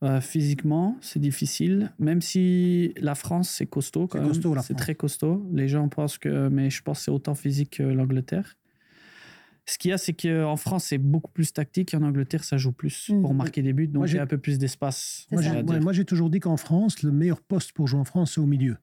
Euh, 0.03 0.21
Physiquement, 0.21 0.97
c'est 1.01 1.19
difficile, 1.19 1.93
même 1.99 2.21
si 2.21 2.93
la 2.97 3.15
France 3.15 3.49
c'est 3.49 3.65
costaud 3.65 4.07
quand 4.07 4.21
même. 4.21 4.33
C'est 4.61 4.75
très 4.75 4.95
costaud. 4.95 5.45
Les 5.53 5.67
gens 5.67 5.87
pensent 5.87 6.17
que, 6.17 6.49
mais 6.49 6.69
je 6.69 6.81
pense 6.81 6.99
que 6.99 7.05
c'est 7.05 7.11
autant 7.11 7.35
physique 7.35 7.77
que 7.77 7.83
l'Angleterre. 7.83 8.57
Ce 9.67 9.79
qu'il 9.79 9.89
y 9.89 9.93
a, 9.93 9.97
c'est 9.97 10.13
qu'en 10.13 10.57
France, 10.57 10.85
c'est 10.85 10.99
beaucoup 10.99 11.31
plus 11.31 11.51
tactique. 11.51 11.95
En 11.95 12.03
Angleterre, 12.03 12.43
ça 12.43 12.57
joue 12.57 12.71
plus 12.71 13.11
pour 13.21 13.33
mm. 13.33 13.37
marquer 13.37 13.61
des 13.63 13.73
buts. 13.73 13.87
Donc, 13.87 14.05
j'ai 14.05 14.19
un 14.19 14.27
peu 14.27 14.37
plus 14.37 14.59
d'espace. 14.59 15.27
Moi, 15.31 15.93
j'ai 15.93 16.05
toujours 16.05 16.29
dit 16.29 16.39
qu'en 16.39 16.57
France, 16.57 17.01
le 17.01 17.11
meilleur 17.11 17.41
poste 17.41 17.71
pour 17.71 17.87
jouer 17.87 17.99
en 17.99 18.05
France, 18.05 18.33
c'est 18.35 18.41
au 18.41 18.45
milieu. 18.45 18.77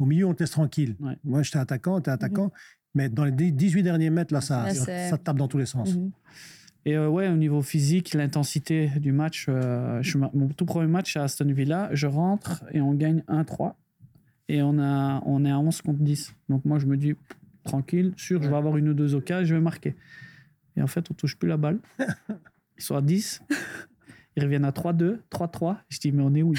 Au 0.00 0.06
milieu, 0.06 0.26
on 0.26 0.34
te 0.34 0.42
laisse 0.42 0.50
tranquille. 0.50 0.96
Moi, 1.22 1.42
j'étais 1.42 1.58
attaquant, 1.58 2.00
tu 2.00 2.10
es 2.10 2.12
attaquant. 2.12 2.46
Mm-hmm. 2.46 2.90
Mais 2.96 3.08
dans 3.08 3.24
les 3.24 3.32
18 3.32 3.82
derniers 3.82 4.10
mètres, 4.10 4.32
là, 4.32 4.40
ça, 4.40 4.72
ça, 4.72 5.18
tape 5.18 5.36
dans 5.36 5.48
tous 5.48 5.58
les 5.58 5.66
sens. 5.66 5.94
Mm-hmm. 5.94 6.10
Et 6.86 6.96
euh, 6.96 7.08
ouais, 7.08 7.28
au 7.28 7.36
niveau 7.36 7.62
physique, 7.62 8.12
l'intensité 8.14 8.90
du 8.96 9.12
match, 9.12 9.46
euh, 9.48 10.02
mon 10.34 10.48
tout 10.48 10.66
premier 10.66 10.86
match 10.86 11.16
à 11.16 11.24
Aston 11.24 11.52
Villa, 11.52 11.88
je 11.92 12.06
rentre 12.06 12.64
et 12.72 12.80
on 12.80 12.92
gagne 12.92 13.22
1-3. 13.28 13.74
Et 14.48 14.60
on, 14.62 14.78
a, 14.78 15.22
on 15.24 15.44
est 15.46 15.50
à 15.50 15.58
11 15.58 15.80
contre 15.80 16.00
10. 16.00 16.34
Donc 16.50 16.64
moi, 16.66 16.78
je 16.78 16.86
me 16.86 16.98
dis, 16.98 17.14
tranquille, 17.64 18.12
sûr, 18.18 18.42
je 18.42 18.50
vais 18.50 18.56
avoir 18.56 18.76
une 18.76 18.90
ou 18.90 18.94
deux 18.94 19.14
occasions, 19.14 19.46
je 19.46 19.54
vais 19.54 19.60
marquer. 19.60 19.94
Et 20.76 20.82
en 20.82 20.86
fait, 20.86 21.10
on 21.10 21.14
touche 21.14 21.36
plus 21.36 21.48
la 21.48 21.56
balle. 21.56 21.78
Ils 22.78 22.82
sont 22.82 22.96
à 22.96 23.00
10. 23.00 23.40
Ils 24.36 24.42
reviennent 24.42 24.64
à 24.64 24.70
3-2, 24.70 25.20
3-3. 25.30 25.76
Je 25.88 26.00
dis, 26.00 26.12
mais 26.12 26.22
on 26.22 26.34
est 26.34 26.42
où 26.42 26.54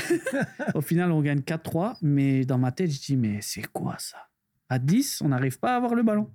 Au 0.73 0.81
final, 0.81 1.11
on 1.11 1.21
gagne 1.21 1.39
4-3. 1.39 1.97
Mais 2.01 2.45
dans 2.45 2.57
ma 2.57 2.71
tête, 2.71 2.89
je 2.89 2.99
dis, 2.99 3.17
mais 3.17 3.39
c'est 3.41 3.67
quoi 3.67 3.97
ça? 3.99 4.17
À 4.69 4.79
10, 4.79 5.21
on 5.21 5.29
n'arrive 5.29 5.59
pas 5.59 5.73
à 5.73 5.75
avoir 5.75 5.93
le 5.93 6.01
ballon. 6.01 6.31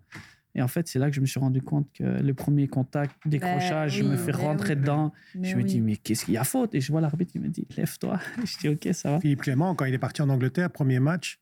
Et 0.55 0.63
en 0.63 0.69
fait, 0.69 0.89
c'est 0.89 0.99
là 0.99 1.09
que 1.09 1.17
je 1.17 1.21
me 1.21 1.27
suis 1.27 1.39
rendu 1.39 1.63
compte 1.63 1.89
que 1.93 2.03
le 2.03 2.35
premier 2.35 2.67
contact, 2.67 3.17
décrochage, 3.27 3.99
je 3.99 4.03
me 4.03 4.17
fais 4.17 4.33
rentrer 4.33 4.77
dedans. 4.77 5.13
je 5.41 5.55
me 5.57 5.63
dis, 5.63 5.81
mais 5.81 5.97
qu'est-ce 5.97 6.25
qu'il 6.25 6.35
y 6.35 6.39
a 6.39 6.45
faute 6.45 6.75
Et 6.75 6.81
je 6.81 6.91
vois 6.91 7.01
l'arbitre, 7.01 7.33
il 7.35 7.41
me 7.41 7.49
dit, 7.49 7.67
lève-toi. 7.77 8.19
Je 8.45 8.59
dis, 8.59 8.69
ok, 8.69 8.89
ça 8.93 9.13
va. 9.13 9.21
Philippe 9.21 9.43
Clément, 9.43 9.75
quand 9.75 9.85
il 9.85 9.95
est 9.95 9.99
parti 9.99 10.23
en 10.23 10.29
Angleterre, 10.29 10.71
premier 10.71 10.99
match, 10.99 11.41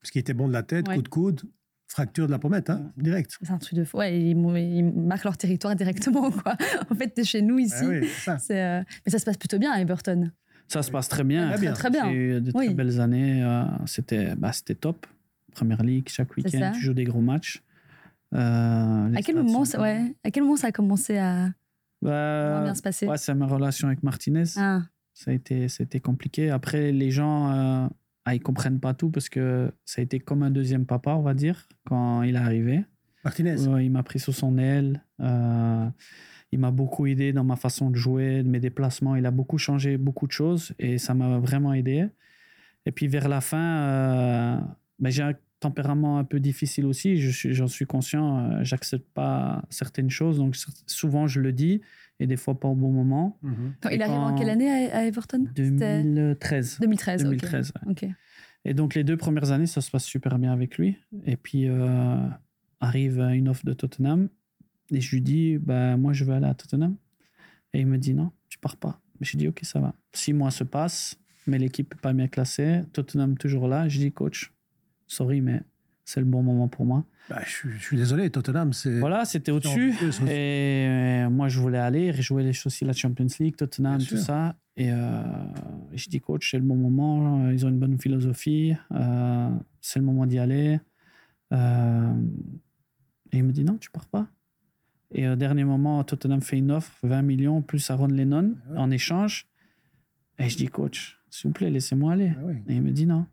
parce 0.00 0.10
qu'il 0.10 0.20
était 0.20 0.34
bon 0.34 0.48
de 0.48 0.52
la 0.52 0.62
tête, 0.62 0.88
coup 0.88 1.02
de 1.02 1.08
coude, 1.08 1.42
fracture 1.88 2.26
de 2.26 2.30
la 2.30 2.38
pommette, 2.38 2.70
hein, 2.70 2.92
direct. 2.96 3.36
C'est 3.42 3.50
un 3.50 3.58
truc 3.58 3.78
de 3.78 3.84
fou. 3.84 3.98
Ouais, 3.98 4.18
ils, 4.18 4.34
marquent 4.36 5.24
leur 5.24 5.36
territoire 5.36 5.74
directement. 5.74 6.30
Quoi. 6.42 6.56
En 6.90 6.94
fait, 6.94 7.18
es 7.18 7.24
chez 7.24 7.42
nous 7.42 7.58
ici. 7.58 7.84
oui, 7.84 8.06
ça. 8.06 8.38
Euh, 8.50 8.82
mais 9.04 9.12
ça 9.12 9.18
se 9.18 9.24
passe 9.24 9.36
plutôt 9.36 9.58
bien 9.58 9.72
à 9.72 9.80
Everton. 9.80 10.30
Ça 10.68 10.82
se 10.82 10.90
passe 10.90 11.08
très 11.08 11.24
bien. 11.24 11.48
Très 11.48 11.60
bien. 11.60 11.72
Très 11.72 11.90
bien. 11.90 12.10
eu 12.10 12.40
de 12.40 12.50
très 12.52 12.74
belles 12.74 13.00
années. 13.00 13.42
Euh, 13.42 13.64
c'était 13.86 14.36
bah, 14.36 14.52
top. 14.80 15.06
Première 15.52 15.82
Ligue, 15.82 16.08
chaque 16.08 16.36
week-end, 16.36 16.72
tu 16.74 16.80
joues 16.80 16.94
des 16.94 17.04
gros 17.04 17.20
matchs. 17.20 17.62
Euh, 18.34 19.14
à, 19.14 19.22
quel 19.22 19.36
moment 19.36 19.64
ça, 19.64 19.80
ouais, 19.80 20.14
à 20.22 20.30
quel 20.30 20.42
moment 20.42 20.56
ça 20.56 20.68
a 20.68 20.72
commencé 20.72 21.16
à 21.16 21.50
bah, 22.02 22.62
bien 22.62 22.74
se 22.74 22.82
passer 22.82 23.06
ouais, 23.06 23.16
C'est 23.16 23.34
ma 23.34 23.46
relation 23.46 23.88
avec 23.88 24.02
Martinez. 24.02 24.44
Ah. 24.56 24.82
Ça, 25.14 25.30
a 25.30 25.34
été, 25.34 25.68
ça 25.68 25.82
a 25.82 25.84
été 25.84 26.00
compliqué. 26.00 26.50
Après, 26.50 26.92
les 26.92 27.10
gens, 27.10 27.50
euh, 27.50 27.88
ah, 28.24 28.34
ils 28.34 28.42
comprennent 28.42 28.80
pas 28.80 28.94
tout 28.94 29.10
parce 29.10 29.28
que 29.28 29.72
ça 29.84 30.00
a 30.00 30.04
été 30.04 30.20
comme 30.20 30.42
un 30.42 30.50
deuxième 30.50 30.86
papa, 30.86 31.14
on 31.14 31.22
va 31.22 31.34
dire, 31.34 31.66
quand 31.86 32.22
il 32.22 32.36
est 32.36 32.38
arrivé. 32.38 32.84
Martinez 33.24 33.56
Il 33.82 33.90
m'a 33.90 34.02
pris 34.02 34.20
sous 34.20 34.32
son 34.32 34.58
aile. 34.58 35.02
Euh, 35.20 35.88
il 36.52 36.58
m'a 36.58 36.70
beaucoup 36.70 37.06
aidé 37.06 37.32
dans 37.32 37.44
ma 37.44 37.56
façon 37.56 37.90
de 37.90 37.96
jouer, 37.96 38.42
de 38.42 38.48
mes 38.48 38.60
déplacements. 38.60 39.16
Il 39.16 39.26
a 39.26 39.30
beaucoup 39.30 39.58
changé 39.58 39.98
beaucoup 39.98 40.26
de 40.26 40.32
choses 40.32 40.72
et 40.78 40.98
ça 40.98 41.14
m'a 41.14 41.38
vraiment 41.38 41.72
aidé. 41.72 42.08
Et 42.86 42.92
puis 42.92 43.06
vers 43.08 43.28
la 43.28 43.40
fin, 43.40 43.58
euh, 43.58 44.60
ben, 44.98 45.10
j'ai 45.10 45.22
tempérament 45.60 46.18
un 46.18 46.24
peu 46.24 46.40
difficile 46.40 46.86
aussi. 46.86 47.16
Je 47.16 47.30
suis, 47.30 47.54
j'en 47.54 47.66
suis 47.66 47.86
conscient. 47.86 48.38
Euh, 48.38 48.64
j'accepte 48.64 49.08
pas 49.12 49.64
certaines 49.70 50.10
choses, 50.10 50.38
donc 50.38 50.56
souvent 50.86 51.26
je 51.26 51.40
le 51.40 51.52
dis 51.52 51.80
et 52.20 52.26
des 52.26 52.36
fois 52.36 52.58
pas 52.58 52.68
au 52.68 52.74
bon 52.74 52.90
moment. 52.90 53.38
Mhm. 53.42 53.74
il 53.92 54.02
arrive 54.02 54.14
en 54.14 54.34
quelle 54.34 54.50
année 54.50 54.70
à, 54.90 55.06
Everton? 55.06 55.46
2013. 55.54 56.78
2013. 56.80 57.24
2013. 57.24 57.72
Et 58.64 58.74
donc 58.74 58.94
les 58.94 59.04
deux 59.04 59.16
premières 59.16 59.50
années, 59.52 59.66
ça 59.66 59.80
se 59.80 59.90
passe 59.90 60.04
super 60.04 60.38
bien 60.38 60.52
avec 60.52 60.78
lui. 60.78 60.96
Et 61.26 61.36
puis 61.36 61.68
euh, 61.68 62.16
arrive 62.80 63.20
une 63.20 63.48
offre 63.48 63.64
de 63.64 63.72
Tottenham 63.72 64.28
et 64.90 65.00
je 65.00 65.10
lui 65.14 65.20
dis, 65.20 65.58
bah 65.58 65.96
moi 65.96 66.12
je 66.12 66.24
veux 66.24 66.34
aller 66.34 66.46
à 66.46 66.54
Tottenham. 66.54 66.96
Et 67.74 67.80
il 67.80 67.86
me 67.86 67.98
dit 67.98 68.14
non, 68.14 68.32
tu 68.48 68.58
pars 68.58 68.76
pas. 68.76 69.00
Je 69.20 69.32
lui 69.32 69.38
dis 69.38 69.48
ok, 69.48 69.60
ça 69.62 69.80
va. 69.80 69.94
Six 70.12 70.32
mois 70.32 70.50
se 70.50 70.64
passent, 70.64 71.18
mais 71.46 71.58
l'équipe 71.58 71.92
n'est 71.94 72.00
pas 72.00 72.12
bien 72.12 72.28
classée. 72.28 72.82
Tottenham 72.92 73.36
toujours 73.36 73.68
là. 73.68 73.88
Je 73.88 73.98
dis 73.98 74.12
coach, 74.12 74.52
sorry, 75.08 75.40
mais 75.40 75.62
c'est 76.04 76.20
le 76.20 76.26
bon 76.26 76.42
moment 76.42 76.68
pour 76.68 76.86
moi. 76.86 77.04
Bah, 77.28 77.42
je, 77.44 77.68
suis, 77.78 77.96
désolé, 77.98 78.30
Tottenham, 78.30 78.72
c'est. 78.72 78.98
Voilà, 79.00 79.26
c'était 79.26 79.50
au-dessus. 79.50 79.94
Et 80.26 80.86
euh, 80.88 81.28
moi, 81.28 81.48
je 81.48 81.60
voulais 81.60 81.78
aller 81.78 82.10
rejouer 82.10 82.50
aussi 82.64 82.84
la 82.86 82.94
Champions 82.94 83.26
League, 83.38 83.56
Tottenham, 83.56 84.02
tout 84.02 84.16
ça. 84.16 84.56
Et 84.76 84.90
euh, 84.90 85.22
je 85.92 86.08
dis, 86.08 86.20
coach, 86.20 86.50
c'est 86.50 86.56
le 86.56 86.64
bon 86.64 86.76
moment. 86.76 87.50
Ils 87.50 87.66
ont 87.66 87.68
une 87.68 87.78
bonne 87.78 87.98
philosophie. 87.98 88.74
Euh, 88.92 89.50
c'est 89.82 89.98
le 89.98 90.06
moment 90.06 90.24
d'y 90.24 90.38
aller. 90.38 90.80
et 91.52 91.56
il 93.32 93.44
me 93.44 93.52
dit, 93.52 93.64
non, 93.64 93.76
tu 93.76 93.90
pars 93.90 94.06
pas. 94.06 94.28
Et 95.10 95.28
au 95.28 95.36
dernier 95.36 95.64
moment, 95.64 96.02
Tottenham 96.04 96.40
fait 96.40 96.56
une 96.56 96.70
offre, 96.70 96.92
20 97.02 97.22
millions, 97.22 97.60
plus 97.60 97.90
Aaron 97.90 98.06
Lennon, 98.06 98.54
ah 98.70 98.80
en 98.80 98.90
échange. 98.90 99.46
Et 100.38 100.48
je 100.48 100.56
dis, 100.56 100.68
coach, 100.68 101.18
s'il 101.28 101.48
vous 101.48 101.54
plaît, 101.54 101.70
laissez-moi 101.70 102.12
aller. 102.12 102.32
Ah 102.36 102.52
et 102.68 102.74
il 102.74 102.82
me 102.82 102.92
dit, 102.92 103.06
non, 103.06 103.26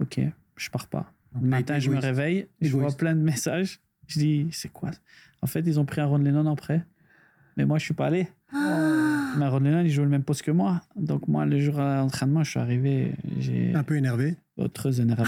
ok, 0.00 0.20
je 0.56 0.70
pars 0.70 0.86
pas. 0.86 1.12
Le 1.40 1.48
matin, 1.48 1.78
je 1.78 1.90
me 1.90 1.98
réveille, 1.98 2.46
je 2.60 2.70
vois 2.76 2.92
plein 2.96 3.14
de 3.14 3.20
messages. 3.20 3.80
Je 4.06 4.18
dis, 4.18 4.48
c'est 4.52 4.72
quoi? 4.72 4.90
En 5.42 5.46
fait, 5.46 5.60
ils 5.60 5.80
ont 5.80 5.84
pris 5.84 6.00
Aaron 6.00 6.18
Lennon 6.18 6.46
en 6.46 6.56
prêt. 6.56 6.84
Mais 7.56 7.64
moi, 7.64 7.78
je 7.78 7.84
suis 7.84 7.94
pas 7.94 8.06
allé. 8.06 8.28
Ah. 8.52 9.34
Mais 9.36 9.44
Aaron 9.44 9.60
Lennon, 9.60 9.80
il 9.80 9.90
joue 9.90 10.02
le 10.02 10.08
même 10.08 10.22
poste 10.22 10.42
que 10.42 10.50
moi. 10.50 10.82
Donc, 10.96 11.28
moi, 11.28 11.46
le 11.46 11.58
jour 11.58 11.80
à 11.80 11.96
l'entraînement, 11.96 12.44
je 12.44 12.50
suis 12.50 12.60
arrivé. 12.60 13.12
Un 13.74 13.82
peu 13.82 13.96
énervé 13.96 14.36
Très 14.72 15.00
énervé. 15.00 15.24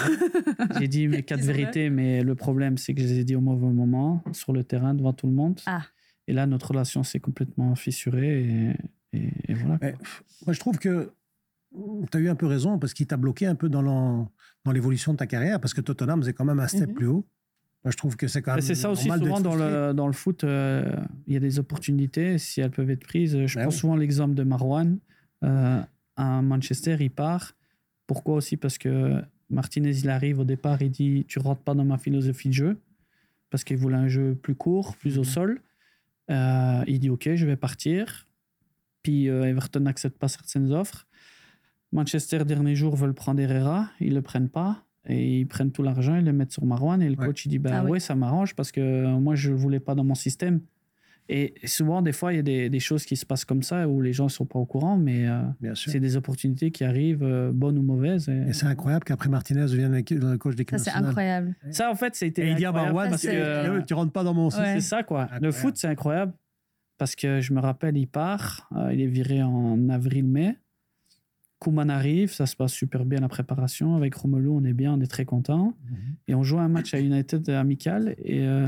j'ai 0.78 0.88
dit 0.88 1.08
mes 1.08 1.22
quatre 1.22 1.42
vérités, 1.42 1.90
mais 1.90 2.22
le 2.22 2.34
problème, 2.34 2.78
c'est 2.78 2.94
que 2.94 3.00
je 3.00 3.06
les 3.06 3.18
ai 3.20 3.24
dit 3.24 3.34
au 3.34 3.40
mauvais 3.40 3.66
moment, 3.66 4.22
sur 4.32 4.52
le 4.52 4.62
terrain, 4.62 4.94
devant 4.94 5.12
tout 5.12 5.26
le 5.26 5.32
monde. 5.32 5.60
Ah. 5.66 5.82
Et 6.28 6.32
là, 6.32 6.46
notre 6.46 6.68
relation 6.68 7.02
s'est 7.02 7.20
complètement 7.20 7.74
fissurée. 7.74 8.74
Et, 9.12 9.30
et, 9.48 9.54
voilà. 9.54 9.78
moi, 10.44 10.52
je 10.52 10.60
trouve 10.60 10.78
que 10.78 11.10
tu 11.72 12.16
as 12.16 12.20
eu 12.20 12.28
un 12.28 12.34
peu 12.34 12.46
raison 12.46 12.78
parce 12.78 12.94
qu'il 12.94 13.06
t'a 13.06 13.16
bloqué 13.16 13.46
un 13.46 13.54
peu 13.54 13.68
dans 13.68 14.30
l'évolution 14.72 15.12
de 15.12 15.18
ta 15.18 15.26
carrière 15.26 15.60
parce 15.60 15.74
que 15.74 15.80
Tottenham 15.80 16.22
c'est 16.22 16.32
quand 16.32 16.44
même 16.44 16.60
un 16.60 16.68
step 16.68 16.88
mhm. 16.88 16.94
plus 16.94 17.06
haut. 17.06 17.26
Moi, 17.86 17.92
je 17.92 17.98
trouve 17.98 18.16
que 18.16 18.26
c'est 18.26 18.42
quand 18.42 18.54
même. 18.54 18.62
C'est 18.62 18.74
ça 18.74 18.90
aussi, 18.90 19.08
souvent 19.08 19.38
dans 19.38 19.54
le, 19.54 19.92
dans 19.92 20.08
le 20.08 20.12
foot, 20.12 20.42
euh, 20.42 20.90
il 21.28 21.34
y 21.34 21.36
a 21.36 21.40
des 21.40 21.60
opportunités, 21.60 22.36
si 22.36 22.60
elles 22.60 22.72
peuvent 22.72 22.90
être 22.90 23.06
prises. 23.06 23.46
Je 23.46 23.54
ben 23.54 23.62
prends 23.62 23.70
souvent 23.70 23.94
l'exemple 23.94 24.34
de 24.34 24.42
Marwan. 24.42 24.98
Euh, 25.44 25.80
à 26.16 26.42
Manchester, 26.42 26.96
il 26.98 27.12
part. 27.12 27.52
Pourquoi 28.08 28.34
aussi? 28.34 28.56
Parce 28.56 28.76
que 28.76 29.22
Martinez, 29.50 29.96
il 29.98 30.10
arrive 30.10 30.40
au 30.40 30.44
départ, 30.44 30.82
il 30.82 30.90
dit 30.90 31.26
Tu 31.28 31.38
rentres 31.38 31.62
pas 31.62 31.74
dans 31.74 31.84
ma 31.84 31.96
philosophie 31.96 32.48
de 32.48 32.54
jeu. 32.54 32.80
Parce 33.50 33.62
qu'il 33.62 33.76
voulait 33.76 33.94
un 33.94 34.08
jeu 34.08 34.34
plus 34.34 34.56
court, 34.56 34.96
plus 34.96 35.16
au 35.18 35.20
mhm. 35.20 35.24
sol. 35.24 35.60
Euh, 36.28 36.82
il 36.88 36.98
dit 36.98 37.08
Ok, 37.08 37.30
je 37.36 37.46
vais 37.46 37.56
partir. 37.56 38.26
Puis 39.04 39.26
Everton 39.26 39.78
n'accepte 39.78 40.18
pas 40.18 40.26
certaines 40.26 40.72
offres. 40.72 41.05
Manchester, 41.96 42.44
dernier 42.44 42.74
jour, 42.74 42.94
veulent 42.94 43.14
prendre 43.14 43.40
Herrera, 43.40 43.88
ils 44.00 44.14
le 44.14 44.22
prennent 44.22 44.48
pas. 44.48 44.84
Et 45.08 45.38
ils 45.40 45.46
prennent 45.46 45.70
tout 45.70 45.82
l'argent, 45.82 46.16
ils 46.16 46.24
le 46.24 46.32
mettent 46.32 46.52
sur 46.52 46.64
Marwan. 46.66 47.00
Et 47.00 47.08
le 47.08 47.16
coach, 47.16 47.46
il 47.46 47.48
dit 47.48 47.58
bah, 47.58 47.70
ah 47.74 47.84
ouais. 47.84 48.00
ça 48.00 48.14
m'arrange 48.14 48.54
parce 48.54 48.72
que 48.72 49.16
moi, 49.18 49.34
je 49.34 49.52
ne 49.52 49.56
voulais 49.56 49.80
pas 49.80 49.94
dans 49.94 50.04
mon 50.04 50.16
système. 50.16 50.60
Et 51.28 51.54
souvent, 51.64 52.02
des 52.02 52.12
fois, 52.12 52.32
il 52.32 52.36
y 52.36 52.64
a 52.64 52.68
des, 52.68 52.80
choses 52.80 53.04
qui 53.04 53.16
se 53.16 53.26
passent 53.26 53.44
comme 53.44 53.62
ça 53.62 53.88
où 53.88 54.00
les 54.00 54.12
gens 54.12 54.24
ne 54.24 54.30
sont 54.30 54.46
pas 54.46 54.60
au 54.60 54.64
courant, 54.64 54.96
mais 54.96 55.26
euh, 55.26 55.74
c'est 55.74 55.98
des 55.98 56.16
opportunités 56.16 56.70
qui 56.70 56.84
arrivent, 56.84 57.24
euh, 57.24 57.50
bonnes 57.52 57.78
ou 57.78 57.82
mauvaises. 57.82 58.28
Et, 58.28 58.52
c'est 58.52 58.66
incroyable 58.66 59.04
qu'après 59.04 59.28
Martinez 59.28 59.62
devienne 59.62 59.92
le 59.92 60.36
coach 60.38 60.54
d'équipe 60.54 60.72
nationale. 60.72 61.02
C'est 61.02 61.08
incroyable. 61.08 61.56
Ça, 61.70 61.90
en 61.90 61.96
fait, 61.96 62.14
c'était. 62.14 62.46
Et 62.46 62.50
il 62.50 62.56
dit 62.56 62.64
à 62.64 62.72
Marwan, 62.72 63.10
parce 63.10 63.22
que 63.22 63.80
tu 63.82 63.94
rentres 63.94 64.12
pas 64.12 64.22
dans 64.22 64.34
mon 64.34 64.50
système. 64.50 64.80
C'est 64.80 64.86
ça, 64.86 65.02
quoi. 65.02 65.28
Le 65.40 65.50
foot, 65.50 65.76
c'est 65.76 65.88
incroyable. 65.88 66.32
Parce 66.98 67.14
que 67.14 67.40
je 67.40 67.52
me 67.52 67.60
rappelle, 67.60 67.96
il 67.98 68.06
part, 68.06 68.70
euh, 68.74 68.92
il 68.92 69.02
est 69.02 69.06
viré 69.06 69.42
en 69.42 69.88
avril-mai. 69.88 70.56
Kuman 71.60 71.88
arrive, 71.88 72.32
ça 72.32 72.46
se 72.46 72.54
passe 72.54 72.72
super 72.72 73.04
bien 73.04 73.20
la 73.20 73.28
préparation. 73.28 73.96
Avec 73.96 74.14
Romelu, 74.14 74.48
on 74.48 74.64
est 74.64 74.74
bien, 74.74 74.94
on 74.94 75.00
est 75.00 75.06
très 75.06 75.24
content. 75.24 75.76
Mhm. 75.88 75.96
Et 76.28 76.34
on 76.34 76.42
joue 76.42 76.58
un 76.58 76.68
match 76.68 76.92
à 76.92 77.00
United 77.00 77.48
amical. 77.48 78.14
Et, 78.22 78.46
euh, 78.46 78.66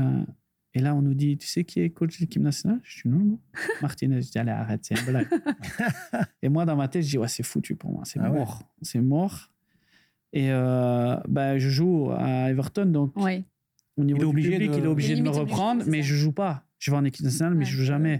et 0.73 0.79
là, 0.79 0.95
on 0.95 1.01
nous 1.01 1.13
dit 1.13 1.37
Tu 1.37 1.47
sais 1.47 1.63
qui 1.63 1.81
est 1.81 1.91
coach 1.91 2.17
de 2.17 2.21
l'équipe 2.21 2.41
nationale? 2.41 2.79
Je 2.83 3.03
dis 3.03 3.09
Non, 3.09 3.19
non. 3.19 3.39
Martinez. 3.81 4.21
Je 4.21 4.31
dis 4.31 4.39
Allez, 4.39 4.51
arrête, 4.51 4.81
c'est 4.83 4.99
un 4.99 5.03
blague. 5.03 5.27
et 6.41 6.49
moi, 6.49 6.65
dans 6.65 6.75
ma 6.75 6.87
tête, 6.87 7.03
je 7.03 7.09
dis 7.09 7.17
Ouais, 7.17 7.27
c'est 7.27 7.43
foutu 7.43 7.75
pour 7.75 7.91
moi. 7.91 8.03
C'est 8.05 8.19
ah 8.19 8.29
mort. 8.29 8.63
C'est 8.81 9.01
mort. 9.01 9.49
Et 10.33 10.51
euh, 10.51 11.17
bah, 11.27 11.57
je 11.59 11.69
joue 11.69 12.11
à 12.11 12.49
Everton. 12.49 12.85
Donc, 12.85 13.13
au 13.17 14.03
niveau 14.03 14.19
il 14.19 14.39
est 14.39 14.41
du 14.41 14.49
public, 14.49 14.71
il 14.77 14.83
est 14.83 14.87
obligé 14.87 15.15
de 15.15 15.21
me 15.21 15.29
reprendre, 15.29 15.83
mais 15.87 16.01
je 16.01 16.15
joue 16.15 16.31
pas 16.31 16.65
je 16.79 16.91
vais 16.91 16.97
en 16.97 17.03
équipe 17.03 17.25
nationale, 17.25 17.55
mais 17.55 17.65
je 17.65 17.75
joue 17.75 17.83
jamais. 17.83 18.19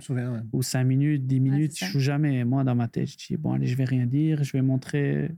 Ou 0.51 0.61
5 0.61 0.83
minutes, 0.83 1.25
10 1.25 1.39
minutes, 1.39 1.77
je 1.77 1.85
joue 1.85 1.99
jamais. 1.99 2.43
Moi, 2.43 2.63
dans 2.63 2.75
ma 2.75 2.87
tête, 2.87 3.09
je 3.09 3.17
dis, 3.17 3.37
bon, 3.37 3.53
allez, 3.53 3.67
je 3.67 3.75
vais 3.75 3.85
rien 3.85 4.05
dire, 4.05 4.43
je 4.43 4.51
vais 4.53 4.61
montrer 4.61 5.31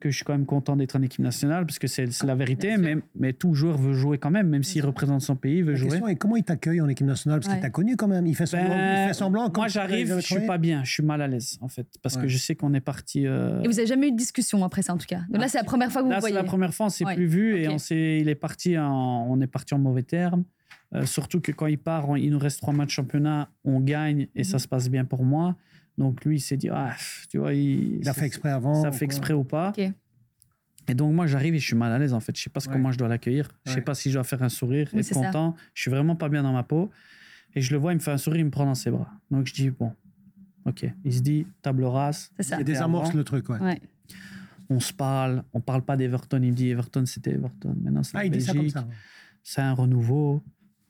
que 0.00 0.10
je 0.10 0.16
suis 0.16 0.24
quand 0.24 0.34
même 0.34 0.44
content 0.44 0.76
d'être 0.76 0.96
en 0.96 1.02
équipe 1.02 1.20
nationale, 1.20 1.64
parce 1.64 1.78
que 1.78 1.86
c'est 1.86 2.06
la 2.24 2.34
vérité, 2.34 2.76
mais, 2.76 2.96
mais 3.14 3.32
tout 3.32 3.54
joueur 3.54 3.78
veut 3.78 3.94
jouer 3.94 4.18
quand 4.18 4.30
même, 4.30 4.48
même 4.48 4.62
s'il 4.62 4.84
représente 4.84 5.22
son 5.22 5.34
pays, 5.34 5.58
il 5.58 5.64
veut 5.64 5.76
jouer. 5.76 5.98
et 6.10 6.16
comment 6.16 6.36
il 6.36 6.44
t'accueille 6.44 6.80
en 6.80 6.88
équipe 6.88 7.06
nationale? 7.06 7.40
Parce 7.40 7.52
qu'il 7.52 7.62
t'a 7.62 7.70
connu 7.70 7.96
quand 7.96 8.08
même, 8.08 8.26
il 8.26 8.36
fait 8.36 8.46
semblant. 8.46 8.74
il 8.74 9.08
fait 9.08 9.14
semblant 9.14 9.50
moi, 9.54 9.68
j'arrive, 9.68 10.16
je 10.16 10.20
suis 10.20 10.46
pas 10.46 10.58
bien, 10.58 10.84
je 10.84 10.92
suis 10.92 11.02
mal 11.02 11.22
à 11.22 11.28
l'aise, 11.28 11.58
en 11.60 11.68
fait, 11.68 11.86
parce 12.02 12.16
que 12.16 12.28
je 12.28 12.36
sais 12.36 12.54
qu'on 12.54 12.74
est 12.74 12.80
parti. 12.80 13.26
Euh, 13.26 13.62
et 13.62 13.68
vous 13.68 13.78
avez 13.78 13.86
jamais 13.86 14.08
eu 14.08 14.12
de 14.12 14.16
discussion 14.16 14.62
après 14.64 14.82
ça, 14.82 14.92
en 14.92 14.98
tout 14.98 15.06
cas? 15.06 15.22
Donc 15.30 15.40
là, 15.40 15.48
c'est 15.48 15.58
la 15.58 15.64
première 15.64 15.90
fois 15.90 16.02
que 16.02 16.06
vous 16.06 16.12
là, 16.12 16.20
voyez. 16.20 16.34
Là, 16.34 16.40
c'est 16.40 16.44
la 16.44 16.50
première 16.50 16.74
fois, 16.74 16.86
on 16.86 16.90
s'est 16.90 17.04
plus 17.14 17.26
vu, 17.26 17.56
et 17.56 17.68
on 17.68 17.76
il 17.90 18.28
est 18.28 18.34
parti 18.34 18.76
en, 18.76 19.26
on 19.28 19.40
est 19.40 19.46
parti 19.46 19.72
en 19.74 19.78
mauvais 19.78 20.02
termes. 20.02 20.44
Euh, 20.94 21.06
surtout 21.06 21.40
que 21.40 21.52
quand 21.52 21.66
il 21.66 21.78
part, 21.78 22.16
il 22.18 22.30
nous 22.30 22.38
reste 22.38 22.60
trois 22.60 22.72
matchs 22.72 22.94
championnat, 22.94 23.50
on 23.64 23.80
gagne 23.80 24.28
et 24.34 24.44
ça 24.44 24.58
se 24.58 24.68
passe 24.68 24.88
bien 24.88 25.04
pour 25.04 25.24
moi. 25.24 25.56
Donc 25.98 26.24
lui, 26.24 26.36
il 26.36 26.40
s'est 26.40 26.56
dit, 26.56 26.68
ah, 26.70 26.94
tu 27.28 27.38
vois, 27.38 27.54
il, 27.54 28.06
a 28.08 28.12
fait 28.12 28.26
exprès 28.26 28.50
avant. 28.50 28.82
Ça 28.82 28.92
fait 28.92 29.04
exprès 29.04 29.34
ou 29.34 29.44
pas. 29.44 29.72
Et 30.86 30.94
donc 30.94 31.14
moi, 31.14 31.26
j'arrive 31.26 31.54
et 31.54 31.58
je 31.58 31.66
suis 31.66 31.76
mal 31.76 31.92
à 31.92 31.98
l'aise 31.98 32.12
en 32.12 32.20
fait. 32.20 32.36
Je 32.36 32.42
sais 32.42 32.50
pas 32.50 32.60
comment 32.60 32.92
je 32.92 32.98
dois 32.98 33.08
l'accueillir. 33.08 33.48
Je 33.66 33.72
sais 33.72 33.80
pas 33.80 33.94
si 33.94 34.10
je 34.10 34.14
dois 34.14 34.24
faire 34.24 34.42
un 34.42 34.48
sourire, 34.48 34.88
être 34.94 35.14
content. 35.14 35.54
Je 35.72 35.82
suis 35.82 35.90
vraiment 35.90 36.16
pas 36.16 36.28
bien 36.28 36.42
dans 36.42 36.52
ma 36.52 36.62
peau. 36.62 36.90
Et 37.56 37.60
je 37.60 37.72
le 37.72 37.78
vois, 37.78 37.92
il 37.92 37.96
me 37.96 38.00
fait 38.00 38.10
un 38.10 38.18
sourire, 38.18 38.40
il 38.40 38.46
me 38.46 38.50
prend 38.50 38.66
dans 38.66 38.74
ses 38.74 38.90
bras. 38.90 39.08
Donc 39.30 39.46
je 39.46 39.54
dis, 39.54 39.70
bon, 39.70 39.92
ok. 40.64 40.86
Il 41.04 41.14
se 41.14 41.20
dit, 41.20 41.46
table 41.62 41.84
rase. 41.84 42.32
Il 42.58 42.64
désamorce 42.64 43.14
le 43.14 43.24
truc, 43.24 43.48
ouais. 43.48 43.80
On 44.70 44.80
se 44.80 44.92
parle, 44.92 45.44
on 45.52 45.60
parle 45.60 45.82
pas 45.82 45.96
d'Everton. 45.96 46.40
Il 46.42 46.50
me 46.50 46.56
dit, 46.56 46.70
Everton, 46.70 47.04
c'était 47.06 47.32
Everton. 47.32 47.76
Maintenant, 47.82 48.02
c'est 48.02 48.16
ah, 48.16 48.24
il 48.24 48.30
dit 48.30 48.40
ça 48.40 48.54
comme 48.54 48.68
ça. 48.68 48.88
C'est 49.42 49.60
un 49.60 49.74
renouveau. 49.74 50.42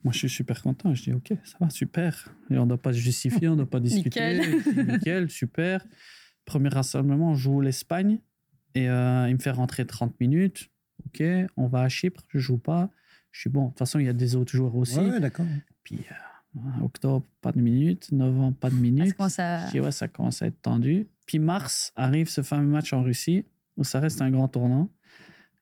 Moi, 0.04 0.12
je 0.12 0.18
suis 0.18 0.28
super 0.28 0.62
content. 0.62 0.94
Je 0.94 1.02
dis, 1.02 1.12
OK, 1.12 1.32
ça 1.44 1.56
va, 1.58 1.70
super. 1.70 2.28
Et 2.50 2.58
on 2.58 2.64
ne 2.64 2.68
doit 2.68 2.82
pas 2.82 2.92
se 2.92 2.98
justifier, 2.98 3.48
on 3.48 3.52
ne 3.52 3.56
doit 3.56 3.70
pas 3.70 3.80
discuter. 3.80 4.38
Nickel. 4.86 5.30
super. 5.30 5.84
Premier 6.44 6.68
rassemblement, 6.68 7.30
on 7.30 7.34
joue 7.34 7.62
l'Espagne. 7.62 8.18
Et 8.74 8.88
euh, 8.88 9.28
il 9.28 9.34
me 9.34 9.38
fait 9.38 9.50
rentrer 9.50 9.86
30 9.86 10.20
minutes. 10.20 10.68
OK, 11.06 11.22
on 11.56 11.66
va 11.66 11.82
à 11.82 11.88
Chypre, 11.88 12.22
je 12.28 12.38
joue 12.38 12.58
pas. 12.58 12.90
Je 13.30 13.40
suis 13.40 13.50
bon. 13.50 13.64
De 13.64 13.68
toute 13.70 13.78
façon, 13.78 13.98
il 13.98 14.06
y 14.06 14.08
a 14.08 14.12
des 14.12 14.36
autres 14.36 14.52
joueurs 14.52 14.76
aussi. 14.76 14.98
Ouais, 14.98 15.20
d'accord. 15.20 15.46
Puis, 15.82 16.00
euh, 16.10 16.84
octobre, 16.84 17.24
pas 17.40 17.52
de 17.52 17.60
minutes. 17.60 18.12
Novembre, 18.12 18.56
pas 18.56 18.70
de 18.70 18.74
minutes. 18.76 19.08
ça, 19.08 19.14
commence 19.14 19.38
à... 19.38 19.70
ouais, 19.72 19.92
ça 19.92 20.08
commence 20.08 20.42
à 20.42 20.46
être 20.46 20.60
tendu. 20.60 21.08
Puis, 21.26 21.38
mars, 21.38 21.92
arrive 21.96 22.28
ce 22.28 22.42
fameux 22.42 22.68
match 22.68 22.92
en 22.92 23.02
Russie, 23.02 23.44
où 23.76 23.84
ça 23.84 24.00
reste 24.00 24.20
un 24.20 24.30
grand 24.30 24.48
tournant. 24.48 24.90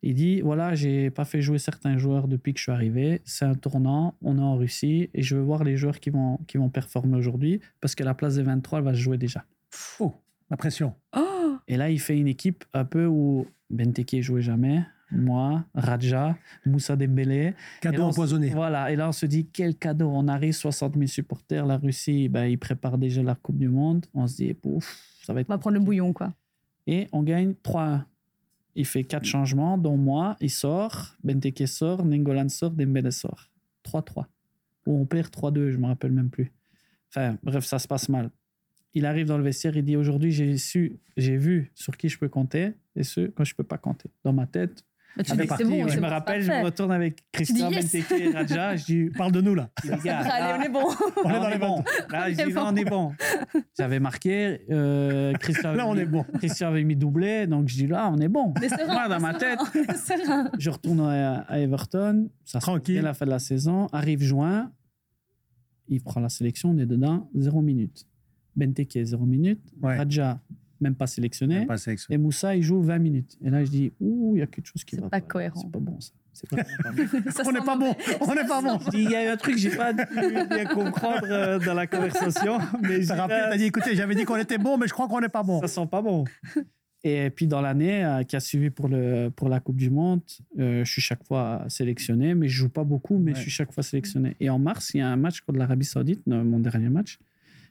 Il 0.02 0.14
dit 0.14 0.40
voilà, 0.40 0.74
j'ai 0.74 1.10
pas 1.10 1.24
fait 1.24 1.40
jouer 1.40 1.58
certains 1.58 1.96
joueurs 1.96 2.28
depuis 2.28 2.52
que 2.52 2.58
je 2.58 2.64
suis 2.64 2.72
arrivé. 2.72 3.22
C'est 3.24 3.44
un 3.44 3.54
tournant, 3.54 4.14
on 4.22 4.38
est 4.38 4.42
en 4.42 4.56
Russie 4.56 5.10
et 5.14 5.22
je 5.22 5.36
veux 5.36 5.42
voir 5.42 5.64
les 5.64 5.76
joueurs 5.76 6.00
qui 6.00 6.10
vont, 6.10 6.38
qui 6.46 6.58
vont 6.58 6.68
performer 6.68 7.16
aujourd'hui 7.16 7.60
parce 7.80 7.94
que 7.94 8.02
la 8.02 8.14
place 8.14 8.36
des 8.36 8.42
23, 8.42 8.80
elle 8.80 8.84
va 8.84 8.94
se 8.94 8.98
jouer 8.98 9.18
déjà. 9.18 9.44
Oh, 10.00 10.12
la 10.50 10.56
pression. 10.56 10.94
Oh 11.16 11.56
et 11.68 11.76
là, 11.76 11.90
il 11.90 12.00
fait 12.00 12.18
une 12.18 12.28
équipe 12.28 12.64
un 12.74 12.84
peu 12.84 13.06
où 13.06 13.46
Benteke 13.70 14.20
jouait 14.20 14.42
jamais, 14.42 14.82
moi, 15.12 15.64
Raja, 15.74 16.36
Moussa 16.66 16.96
Dembélé. 16.96 17.54
Cadeau 17.80 18.02
empoisonné. 18.04 18.50
Voilà, 18.50 18.90
et 18.90 18.96
là, 18.96 19.08
on 19.08 19.12
se 19.12 19.26
dit 19.26 19.46
quel 19.52 19.76
cadeau. 19.76 20.10
On 20.12 20.26
arrive, 20.28 20.54
60 20.54 20.94
000 20.94 21.06
supporters. 21.06 21.66
La 21.66 21.76
Russie, 21.76 22.28
ben, 22.28 22.46
ils 22.46 22.58
préparent 22.58 22.98
déjà 22.98 23.22
la 23.22 23.34
Coupe 23.34 23.58
du 23.58 23.68
Monde. 23.68 24.06
On 24.14 24.26
se 24.26 24.36
dit, 24.36 24.54
pouf, 24.54 25.00
ça 25.22 25.32
va 25.32 25.40
être. 25.40 25.50
On 25.50 25.54
va 25.54 25.58
prendre 25.58 25.74
le 25.74 25.80
bouillon, 25.80 26.12
quoi. 26.12 26.32
Et 26.86 27.08
on 27.12 27.22
gagne 27.22 27.54
3 27.62 28.04
il 28.74 28.86
fait 28.86 29.04
quatre 29.04 29.24
changements, 29.24 29.76
dont 29.78 29.96
moi, 29.96 30.36
il 30.40 30.50
sort, 30.50 31.16
Benteke 31.22 31.68
sort, 31.68 32.04
Nengolan 32.04 32.48
sort, 32.48 32.70
Dembele 32.70 33.12
sort. 33.12 33.50
3-3. 33.84 34.26
Ou 34.86 35.00
on 35.00 35.06
perd 35.06 35.28
3-2, 35.28 35.70
je 35.70 35.76
me 35.76 35.86
rappelle 35.86 36.12
même 36.12 36.30
plus. 36.30 36.52
Enfin, 37.10 37.36
bref, 37.42 37.64
ça 37.64 37.78
se 37.78 37.86
passe 37.86 38.08
mal. 38.08 38.30
Il 38.94 39.06
arrive 39.06 39.26
dans 39.26 39.38
le 39.38 39.44
vestiaire, 39.44 39.76
il 39.76 39.84
dit 39.84 39.96
aujourd'hui, 39.96 40.32
j'ai 40.32 40.56
su, 40.58 40.98
j'ai 41.16 41.36
vu 41.36 41.70
sur 41.74 41.96
qui 41.96 42.08
je 42.08 42.18
peux 42.18 42.28
compter 42.28 42.74
et 42.94 43.04
ceux 43.04 43.28
quand 43.28 43.44
je 43.44 43.54
peux 43.54 43.64
pas 43.64 43.78
compter. 43.78 44.10
Dans 44.24 44.32
ma 44.32 44.46
tête, 44.46 44.84
tu 45.18 45.36
dis 45.36 45.64
bon, 45.64 45.88
je 45.88 46.00
me 46.00 46.06
rappelle, 46.06 46.42
je 46.42 46.50
me 46.50 46.64
retourne 46.64 46.92
avec 46.92 47.22
Christian 47.32 47.70
Benteke 47.70 48.12
et 48.12 48.30
Raja. 48.30 48.76
Je 48.76 48.84
dis, 48.84 49.10
parle 49.16 49.32
de 49.32 49.40
nous 49.40 49.54
là. 49.54 49.70
Allez, 49.84 50.54
on 50.58 50.62
est 50.62 50.68
bon. 50.68 50.84
on 51.24 51.30
est 51.30 51.40
dans 51.40 51.48
les 51.48 51.58
bons. 51.58 51.84
Là, 52.10 52.30
je 52.30 52.36
dis, 52.36 52.56
on 52.56 52.76
est 52.76 52.84
bon. 52.84 53.12
J'avais 53.76 54.00
marqué, 54.00 54.62
euh, 54.70 55.32
Christian, 55.34 55.72
là, 55.74 55.86
on 55.86 55.96
est 55.96 56.06
bon. 56.06 56.24
Christian 56.38 56.68
avait 56.68 56.84
mis 56.84 56.96
doublé, 56.96 57.46
donc 57.46 57.68
je 57.68 57.76
dis, 57.76 57.86
là, 57.86 58.10
on 58.12 58.18
est 58.18 58.28
bon. 58.28 58.54
Mais 58.60 58.68
Moi, 58.86 59.08
dans 59.08 59.20
ma 59.20 59.34
tête, 59.34 59.58
je 60.58 60.70
retourne 60.70 61.00
à, 61.00 61.46
Everton. 61.58 62.30
Ça 62.44 62.58
Tranquille. 62.60 63.02
la 63.02 63.14
fin 63.14 63.26
de 63.26 63.30
la 63.30 63.38
saison. 63.38 63.88
Arrive 63.92 64.22
juin, 64.22 64.70
il 65.88 66.02
prend 66.02 66.20
la 66.20 66.28
sélection, 66.28 66.70
on 66.70 66.78
est 66.78 66.86
dedans, 66.86 67.28
zéro 67.34 67.60
minute. 67.60 68.06
Benteke, 68.56 68.98
zéro 69.02 69.24
minute. 69.26 69.60
Raja, 69.82 70.40
même 70.82 70.94
pas 70.94 71.06
sélectionné. 71.06 71.66
Et 72.10 72.18
Moussa, 72.18 72.56
il 72.56 72.62
joue 72.62 72.82
20 72.82 72.98
minutes. 72.98 73.38
Et 73.42 73.50
là, 73.50 73.64
je 73.64 73.70
dis, 73.70 73.92
ouh, 74.00 74.36
il 74.36 74.40
y 74.40 74.42
a 74.42 74.46
quelque 74.46 74.66
chose 74.66 74.84
qui 74.84 74.96
va 74.96 75.02
pas. 75.02 75.16
C'est 75.16 75.22
pas 75.22 75.32
cohérent. 75.32 75.60
C'est 75.60 75.70
pas 75.70 75.78
bon, 75.78 76.00
ça. 76.00 76.12
Pas 76.50 76.56
on 77.46 77.52
n'est 77.52 77.60
pas 77.60 77.76
bon. 77.76 77.94
On 78.20 78.34
n'est 78.34 78.46
pas 78.46 78.62
bon. 78.62 78.78
Il 78.92 79.10
y 79.10 79.14
a 79.14 79.32
un 79.32 79.36
truc 79.36 79.54
que 79.54 79.60
j'ai 79.60 79.76
pas 79.76 79.92
bien 79.92 80.64
comprendre 80.64 81.26
euh, 81.30 81.58
dans 81.58 81.74
la 81.74 81.86
conversation. 81.86 82.58
Mais 82.82 83.02
ça 83.02 83.16
rappelle, 83.16 83.48
t'as 83.50 83.56
dit, 83.56 83.64
écoutez, 83.64 83.94
j'avais 83.94 84.14
dit 84.14 84.24
qu'on 84.24 84.36
était 84.36 84.58
bon, 84.58 84.78
mais 84.78 84.86
je 84.86 84.92
crois 84.92 85.08
qu'on 85.08 85.20
n'est 85.20 85.28
pas 85.28 85.42
bon. 85.42 85.60
Ça 85.60 85.68
sent 85.68 85.86
pas 85.90 86.02
bon. 86.02 86.24
Et 87.04 87.30
puis 87.30 87.48
dans 87.48 87.60
l'année 87.60 88.04
euh, 88.04 88.22
qui 88.22 88.36
a 88.36 88.40
suivi 88.40 88.70
pour, 88.70 88.88
le, 88.88 89.28
pour 89.28 89.48
la 89.48 89.60
Coupe 89.60 89.76
du 89.76 89.90
Monde, 89.90 90.22
euh, 90.58 90.84
je 90.84 90.90
suis 90.90 91.02
chaque 91.02 91.24
fois 91.24 91.64
sélectionné, 91.68 92.34
mais 92.34 92.48
je 92.48 92.56
joue 92.56 92.68
pas 92.68 92.84
beaucoup, 92.84 93.18
mais 93.18 93.34
je 93.34 93.40
suis 93.40 93.50
chaque 93.50 93.72
fois 93.72 93.82
sélectionné. 93.82 94.36
Et 94.40 94.48
en 94.50 94.58
mars, 94.58 94.92
il 94.94 94.98
y 94.98 95.00
a 95.00 95.08
un 95.08 95.16
match 95.16 95.40
contre 95.40 95.58
l'Arabie 95.58 95.84
Saoudite, 95.84 96.26
mon 96.26 96.60
dernier 96.60 96.88
match. 96.88 97.18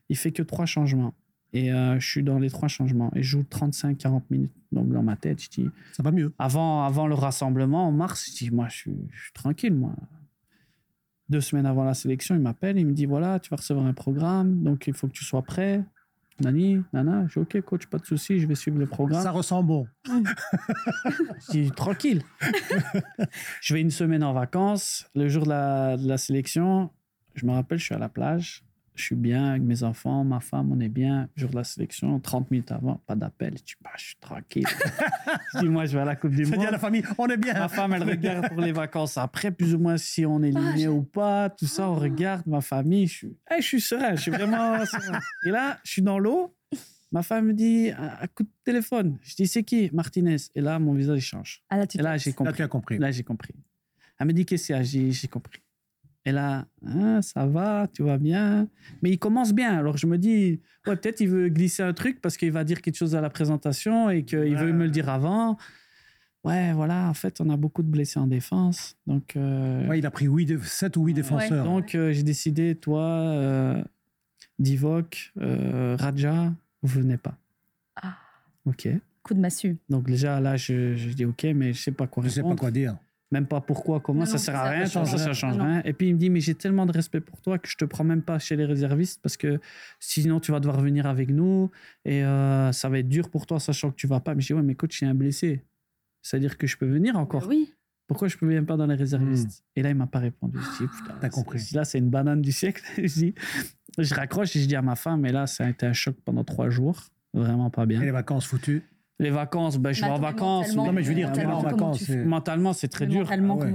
Il 0.09 0.17
fait 0.17 0.31
que 0.31 0.43
trois 0.43 0.65
changements. 0.65 1.13
Et 1.53 1.71
euh, 1.71 1.99
je 1.99 2.07
suis 2.07 2.23
dans 2.23 2.39
les 2.39 2.49
trois 2.49 2.67
changements. 2.67 3.11
Et 3.15 3.23
je 3.23 3.29
joue 3.29 3.43
35-40 3.43 4.21
minutes. 4.29 4.51
Donc, 4.71 4.89
dans 4.89 5.03
ma 5.03 5.15
tête, 5.15 5.41
je 5.43 5.49
dis. 5.49 5.69
Ça 5.93 6.03
va 6.03 6.11
mieux. 6.11 6.33
Avant, 6.39 6.83
avant 6.83 7.07
le 7.07 7.15
rassemblement, 7.15 7.87
en 7.87 7.91
mars, 7.91 8.29
je 8.29 8.37
dis, 8.37 8.51
moi, 8.51 8.67
je 8.69 8.77
suis, 8.77 8.93
tranquille, 9.33 9.73
moi. 9.73 9.93
Deux 11.29 11.41
semaines 11.41 11.65
avant 11.65 11.83
la 11.83 11.93
sélection, 11.93 12.35
il 12.35 12.41
m'appelle, 12.41 12.77
il 12.77 12.85
me 12.85 12.93
dit, 12.93 13.05
voilà, 13.05 13.39
tu 13.39 13.49
vas 13.49 13.57
recevoir 13.57 13.85
un 13.85 13.93
programme, 13.93 14.63
donc 14.63 14.87
il 14.87 14.93
faut 14.93 15.07
que 15.07 15.13
tu 15.13 15.23
sois 15.23 15.41
prêt. 15.41 15.81
Nani, 16.41 16.81
nana, 16.91 17.25
je 17.27 17.39
dis, 17.39 17.39
ok, 17.39 17.61
coach, 17.61 17.85
pas 17.85 17.99
de 17.99 18.05
souci, 18.05 18.39
je 18.39 18.47
vais 18.47 18.55
suivre 18.55 18.79
le 18.79 18.87
programme. 18.87 19.23
Ça 19.23 19.31
ressent 19.31 19.63
bon. 19.63 19.87
je 20.07 21.51
dis, 21.51 21.71
tranquille. 21.71 22.23
je 23.61 23.73
vais 23.73 23.81
une 23.81 23.91
semaine 23.91 24.23
en 24.23 24.33
vacances. 24.33 25.09
Le 25.15 25.29
jour 25.29 25.43
de 25.43 25.49
la, 25.49 25.97
de 25.97 26.07
la 26.07 26.17
sélection, 26.17 26.89
je 27.35 27.45
me 27.45 27.51
rappelle, 27.51 27.77
je 27.77 27.85
suis 27.85 27.95
à 27.95 27.99
la 27.99 28.09
plage 28.09 28.65
je 29.01 29.07
suis 29.07 29.15
bien 29.15 29.49
avec 29.49 29.63
mes 29.63 29.81
enfants, 29.83 30.23
ma 30.23 30.39
femme, 30.39 30.71
on 30.71 30.79
est 30.79 30.89
bien. 30.89 31.27
Jour 31.35 31.49
de 31.49 31.55
la 31.55 31.63
sélection, 31.63 32.19
30 32.19 32.51
minutes 32.51 32.71
avant, 32.71 33.01
pas 33.07 33.15
d'appel. 33.15 33.55
Je 33.57 33.63
dis, 33.63 33.73
bah, 33.83 33.89
je 33.97 34.05
suis 34.05 34.15
tranquille. 34.21 34.67
je 35.55 35.59
dis, 35.59 35.69
moi, 35.69 35.85
je 35.85 35.95
vais 35.97 36.03
à 36.03 36.05
la 36.05 36.15
Coupe 36.15 36.35
du 36.35 36.45
Monde. 36.45 36.63
à 36.63 36.71
la 36.71 36.77
famille, 36.77 37.03
on 37.17 37.27
est 37.27 37.37
bien. 37.37 37.53
Ma 37.53 37.67
femme, 37.67 37.93
elle 37.93 38.03
regarde 38.03 38.49
pour 38.49 38.61
les 38.61 38.71
vacances 38.71 39.17
après, 39.17 39.51
plus 39.51 39.73
ou 39.73 39.79
moins 39.79 39.97
si 39.97 40.25
on 40.25 40.43
est 40.43 40.49
éliminé 40.49 40.85
ah, 40.85 40.91
ou 40.91 41.01
pas. 41.01 41.49
Tout 41.49 41.65
ça, 41.65 41.89
on 41.89 41.95
regarde 41.95 42.45
ma 42.45 42.61
famille. 42.61 43.07
Je 43.07 43.13
suis, 43.13 43.37
je 43.57 43.61
suis 43.61 43.81
serein, 43.81 44.15
je 44.15 44.21
suis 44.21 44.31
vraiment 44.31 44.85
serein. 44.85 45.19
Et 45.45 45.49
là, 45.49 45.79
je 45.83 45.91
suis 45.91 46.01
dans 46.03 46.19
l'eau. 46.19 46.55
Ma 47.11 47.23
femme 47.23 47.47
me 47.47 47.53
dit, 47.53 47.89
un 47.89 48.27
coup 48.27 48.43
de 48.43 48.51
téléphone. 48.63 49.17
Je 49.23 49.35
dis, 49.35 49.47
c'est 49.47 49.63
qui? 49.63 49.89
Martinez. 49.91 50.37
Et 50.55 50.61
là, 50.61 50.77
mon 50.79 50.93
visage 50.93 51.21
change. 51.21 51.63
Ah, 51.69 51.77
là, 51.77 51.85
Et 51.93 52.01
là, 52.01 52.17
j'ai 52.17 52.33
compris. 52.33 52.51
Là, 52.51 52.55
tu 52.55 52.61
as 52.61 52.67
compris. 52.67 52.97
Là, 52.99 53.11
j'ai 53.11 53.23
compris. 53.23 53.55
Elle 54.19 54.27
me 54.27 54.33
dit, 54.33 54.45
qu'est-ce 54.45 54.67
qu'il 54.67 54.75
y 54.75 54.79
a? 54.79 54.83
J'ai 55.11 55.27
compris. 55.27 55.61
Et 56.25 56.31
là, 56.31 56.65
hein, 56.85 57.21
ça 57.21 57.47
va, 57.47 57.87
tu 57.91 58.03
vas 58.03 58.17
bien. 58.17 58.67
Mais 59.01 59.09
il 59.11 59.17
commence 59.17 59.53
bien. 59.53 59.77
Alors 59.77 59.97
je 59.97 60.05
me 60.05 60.17
dis, 60.17 60.59
ouais, 60.85 60.95
peut-être 60.95 61.19
il 61.19 61.29
veut 61.29 61.49
glisser 61.49 61.83
un 61.83 61.93
truc 61.93 62.21
parce 62.21 62.37
qu'il 62.37 62.51
va 62.51 62.63
dire 62.63 62.81
quelque 62.81 62.97
chose 62.97 63.15
à 63.15 63.21
la 63.21 63.29
présentation 63.29 64.09
et 64.09 64.23
qu'il 64.23 64.55
veut 64.55 64.71
me 64.71 64.85
le 64.85 64.91
dire 64.91 65.09
avant. 65.09 65.57
Ouais, 66.43 66.73
voilà, 66.73 67.07
en 67.07 67.13
fait, 67.13 67.39
on 67.39 67.49
a 67.49 67.57
beaucoup 67.57 67.83
de 67.83 67.87
blessés 67.87 68.19
en 68.19 68.25
défense. 68.25 68.97
Donc, 69.05 69.35
euh, 69.35 69.87
ouais, 69.87 69.99
il 69.99 70.05
a 70.07 70.11
pris 70.11 70.27
7 70.63 70.97
ou 70.97 71.05
8 71.05 71.13
défenseurs. 71.13 71.65
Donc, 71.65 71.93
euh, 71.93 72.11
j'ai 72.11 72.23
décidé, 72.23 72.73
toi, 72.73 73.03
euh, 73.03 73.83
Divock, 74.57 75.33
euh, 75.39 75.95
Raja, 75.99 76.51
vous 76.81 76.99
venez 77.01 77.17
pas. 77.17 77.37
Ah. 78.01 78.17
Ok. 78.65 78.87
Coup 79.21 79.35
de 79.35 79.39
massue. 79.39 79.77
Donc, 79.87 80.05
déjà, 80.05 80.39
là, 80.39 80.57
je, 80.57 80.95
je 80.95 81.09
dis 81.09 81.25
ok, 81.25 81.43
mais 81.55 81.73
je 81.73 81.81
sais 81.81 81.91
pas 81.91 82.07
quoi 82.07 82.23
répondre. 82.23 82.35
Je 82.35 82.49
sais 82.49 82.55
pas 82.55 82.59
quoi 82.59 82.71
dire 82.71 82.97
même 83.31 83.47
pas 83.47 83.61
pourquoi, 83.61 84.01
comment, 84.01 84.25
ça 84.25 84.37
sert 84.37 84.55
à 84.55 84.69
rien, 84.69 84.85
ça, 84.85 85.05
ça, 85.05 85.33
change 85.33 85.57
rien. 85.57 85.81
Et 85.85 85.93
puis 85.93 86.09
il 86.09 86.15
me 86.15 86.19
dit, 86.19 86.29
mais 86.29 86.41
j'ai 86.41 86.55
tellement 86.55 86.85
de 86.85 86.91
respect 86.91 87.21
pour 87.21 87.41
toi 87.41 87.57
que 87.57 87.67
je 87.67 87.77
te 87.77 87.85
prends 87.85 88.03
même 88.03 88.21
pas 88.21 88.39
chez 88.39 88.57
les 88.57 88.65
réservistes 88.65 89.21
parce 89.21 89.37
que 89.37 89.59
sinon 89.99 90.39
tu 90.39 90.51
vas 90.51 90.59
devoir 90.59 90.81
venir 90.81 91.05
avec 91.05 91.29
nous 91.29 91.71
et 92.03 92.23
euh, 92.25 92.71
ça 92.73 92.89
va 92.89 92.99
être 92.99 93.07
dur 93.07 93.29
pour 93.29 93.45
toi 93.45 93.59
sachant 93.59 93.91
que 93.91 93.95
tu 93.95 94.07
vas 94.07 94.19
pas. 94.19 94.35
Mais 94.35 94.41
je 94.41 94.47
dis, 94.47 94.53
ouais, 94.53 94.61
mais 94.61 94.75
coach, 94.75 94.99
j'ai 94.99 95.05
un 95.05 95.13
blessé. 95.13 95.63
C'est-à-dire 96.21 96.57
que 96.57 96.67
je 96.67 96.77
peux 96.77 96.85
venir 96.85 97.15
encore. 97.17 97.47
Oui. 97.47 97.73
Pourquoi 98.07 98.27
je 98.27 98.35
peux 98.35 98.45
même 98.45 98.65
pas 98.65 98.75
dans 98.75 98.85
les 98.85 98.95
réservistes 98.95 99.61
hmm. 99.61 99.79
Et 99.79 99.83
là, 99.83 99.89
il 99.89 99.95
m'a 99.95 100.07
pas 100.07 100.19
répondu. 100.19 100.59
Je 100.59 100.83
dis, 100.83 100.91
t'as 101.21 101.29
compris. 101.29 101.65
Là, 101.73 101.85
c'est 101.85 101.99
une 101.99 102.09
banane 102.09 102.41
du 102.41 102.51
siècle. 102.51 102.83
je, 102.97 103.03
dis, 103.03 103.35
je 103.97 104.13
raccroche 104.13 104.53
et 104.57 104.59
je 104.59 104.67
dis 104.67 104.75
à 104.75 104.81
ma 104.81 104.97
femme, 104.97 105.25
et 105.25 105.31
là, 105.31 105.47
ça 105.47 105.65
a 105.65 105.69
été 105.69 105.85
un 105.85 105.93
choc 105.93 106.17
pendant 106.25 106.43
trois 106.43 106.69
jours. 106.69 107.01
Vraiment 107.33 107.69
pas 107.69 107.85
bien. 107.85 108.01
Et 108.01 108.05
les 108.05 108.11
vacances 108.11 108.45
foutues? 108.45 108.83
Les 109.19 109.29
vacances, 109.29 109.77
ben, 109.77 109.91
je 109.91 110.01
vais 110.01 110.09
en 110.09 110.19
vacances. 110.19 110.75
Non, 110.75 110.91
mais 110.91 111.03
je 111.03 111.09
veux 111.09 111.15
dire, 111.15 111.31
tellement 111.31 111.59
en 111.59 111.63
vacances. 111.63 112.09
Mentalement, 112.09 112.73
c'est 112.73 112.87
très 112.87 113.07
dur. 113.07 113.29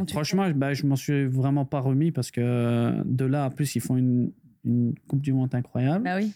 Franchement, 0.08 0.50
ben, 0.50 0.72
je 0.72 0.86
m'en 0.86 0.96
suis 0.96 1.26
vraiment 1.26 1.64
pas 1.64 1.80
remis 1.80 2.10
parce 2.10 2.30
que 2.30 3.02
de 3.04 3.24
là, 3.24 3.46
en 3.46 3.50
plus, 3.50 3.76
ils 3.76 3.80
font 3.80 3.96
une, 3.96 4.32
une 4.64 4.94
Coupe 5.08 5.22
du 5.22 5.32
Monde 5.32 5.54
incroyable. 5.54 6.04
Bah 6.04 6.16
oui. 6.16 6.32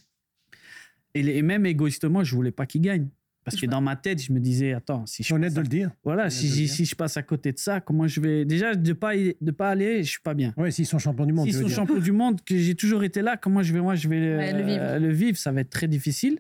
Et, 1.15 1.43
même 1.43 1.67
égoïstement, 1.67 2.23
je 2.23 2.35
voulais 2.35 2.53
pas 2.53 2.67
qu'ils 2.67 2.83
gagnent. 2.83 3.09
Parce 3.43 3.57
que 3.59 3.67
dans 3.67 3.81
ma 3.81 3.97
tête, 3.97 4.23
je 4.23 4.33
me 4.33 4.39
disais, 4.39 4.75
attends, 4.75 5.07
si 5.07 5.23
je. 5.23 5.35
honnête 5.35 5.55
de 5.55 5.61
le 5.61 5.67
dire. 5.67 5.91
Voilà, 6.05 6.31
si, 6.31 6.69
si, 6.69 6.85
je 6.85 6.95
passe 6.95 7.17
à 7.17 7.23
côté 7.23 7.53
de 7.53 7.59
ça, 7.59 7.81
comment 7.81 8.07
je 8.07 8.21
vais? 8.21 8.45
Déjà, 8.45 8.75
de 8.75 8.93
pas, 8.93 9.17
de 9.17 9.51
pas 9.51 9.71
aller, 9.71 10.05
je 10.05 10.11
suis 10.11 10.21
pas 10.21 10.35
bien. 10.35 10.53
Oui, 10.57 10.71
s'ils 10.71 10.87
sont 10.87 10.99
champions 10.99 11.25
du 11.25 11.33
monde. 11.33 11.47
S'ils 11.47 11.55
sont 11.55 11.69
champions 11.69 11.99
du 11.99 12.13
monde, 12.13 12.43
que 12.45 12.57
j'ai 12.57 12.75
toujours 12.75 13.03
été 13.03 13.23
là, 13.23 13.37
comment 13.37 13.63
je 13.63 13.73
vais, 13.73 13.81
moi, 13.81 13.95
je 13.95 14.09
vais 14.09 14.53
le, 14.53 14.63
vivre. 14.63 14.99
le 14.99 15.13
vivre 15.13 15.39
Ça 15.39 15.53
va 15.53 15.63
être 15.63 15.71
très 15.71 15.89
difficile. 15.89 16.39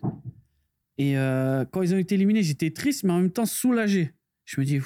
Et 1.01 1.17
euh, 1.17 1.65
quand 1.71 1.81
ils 1.81 1.95
ont 1.95 1.99
été 1.99 2.15
éliminés, 2.17 2.43
j'étais 2.43 2.73
triste, 2.73 3.05
mais 3.05 3.13
en 3.15 3.21
même 3.21 3.31
temps 3.31 3.47
soulagé. 3.47 4.13
Je 4.45 4.61
me 4.61 4.67
dis, 4.67 4.81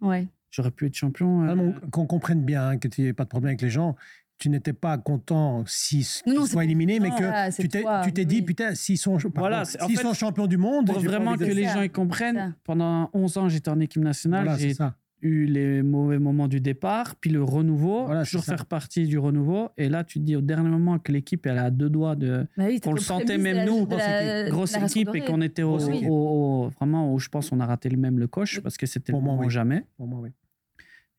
ouais. 0.00 0.26
j'aurais 0.50 0.70
pu 0.70 0.86
être 0.86 0.94
champion. 0.94 1.42
Euh. 1.42 1.72
qu'on 1.90 2.06
comprenne 2.06 2.42
bien, 2.46 2.66
hein, 2.66 2.78
que 2.78 2.88
tu 2.88 3.02
n'aies 3.02 3.12
pas 3.12 3.24
de 3.24 3.28
problème 3.28 3.50
avec 3.50 3.60
les 3.60 3.68
gens. 3.68 3.94
Tu 4.38 4.48
n'étais 4.48 4.72
pas 4.72 4.96
content 4.96 5.62
s'ils 5.66 6.06
soient 6.06 6.64
éliminés, 6.64 6.98
mais 6.98 7.10
que 7.10 7.60
tu 7.60 8.12
t'es 8.14 8.24
dit, 8.24 8.40
putain, 8.40 8.74
s'ils 8.74 8.96
sont, 8.96 9.18
voilà, 9.34 9.66
s'ils 9.66 9.98
sont 9.98 10.14
champions 10.14 10.46
du 10.46 10.56
monde. 10.56 10.86
Pour 10.86 11.00
vraiment 11.00 11.36
que 11.36 11.44
les 11.44 11.64
gens 11.64 11.82
y 11.82 11.90
comprennent, 11.90 12.54
pendant 12.64 13.10
11 13.12 13.36
ans, 13.36 13.48
j'étais 13.50 13.68
en 13.68 13.80
équipe 13.80 14.02
nationale. 14.02 14.44
Voilà, 14.44 14.58
j'ai 14.58 14.74
eu 15.22 15.44
les 15.46 15.82
mauvais 15.82 16.18
moments 16.18 16.48
du 16.48 16.60
départ, 16.60 17.16
puis 17.16 17.30
le 17.30 17.42
renouveau, 17.42 18.08
toujours 18.24 18.44
faire 18.44 18.66
partie 18.66 19.06
du 19.06 19.18
renouveau. 19.18 19.70
Et 19.76 19.88
là, 19.88 20.04
tu 20.04 20.18
te 20.18 20.24
dis 20.24 20.36
au 20.36 20.40
dernier 20.40 20.70
moment 20.70 20.98
que 20.98 21.12
l'équipe, 21.12 21.46
elle 21.46 21.58
a 21.58 21.70
deux 21.70 21.90
doigts 21.90 22.16
de. 22.16 22.46
Bah 22.56 22.66
qu'on 22.82 22.92
le 22.92 23.00
sentait 23.00 23.38
même 23.38 23.66
nous, 23.66 23.86
grosse 23.86 24.76
équipe, 24.76 25.14
et 25.14 25.20
qu'on 25.20 25.40
était 25.40 25.62
au, 25.62 26.68
vraiment, 26.68 27.12
où 27.12 27.18
je 27.18 27.28
pense, 27.28 27.52
on 27.52 27.60
a 27.60 27.66
raté 27.66 27.88
le 27.88 27.96
même 27.96 28.18
le 28.18 28.26
coche 28.26 28.60
parce 28.60 28.76
que 28.76 28.86
c'était 28.86 29.12
le 29.12 29.20
moment 29.20 29.48
jamais. 29.48 29.84
Pour 29.96 30.06
moi, 30.06 30.20
oui. 30.20 30.30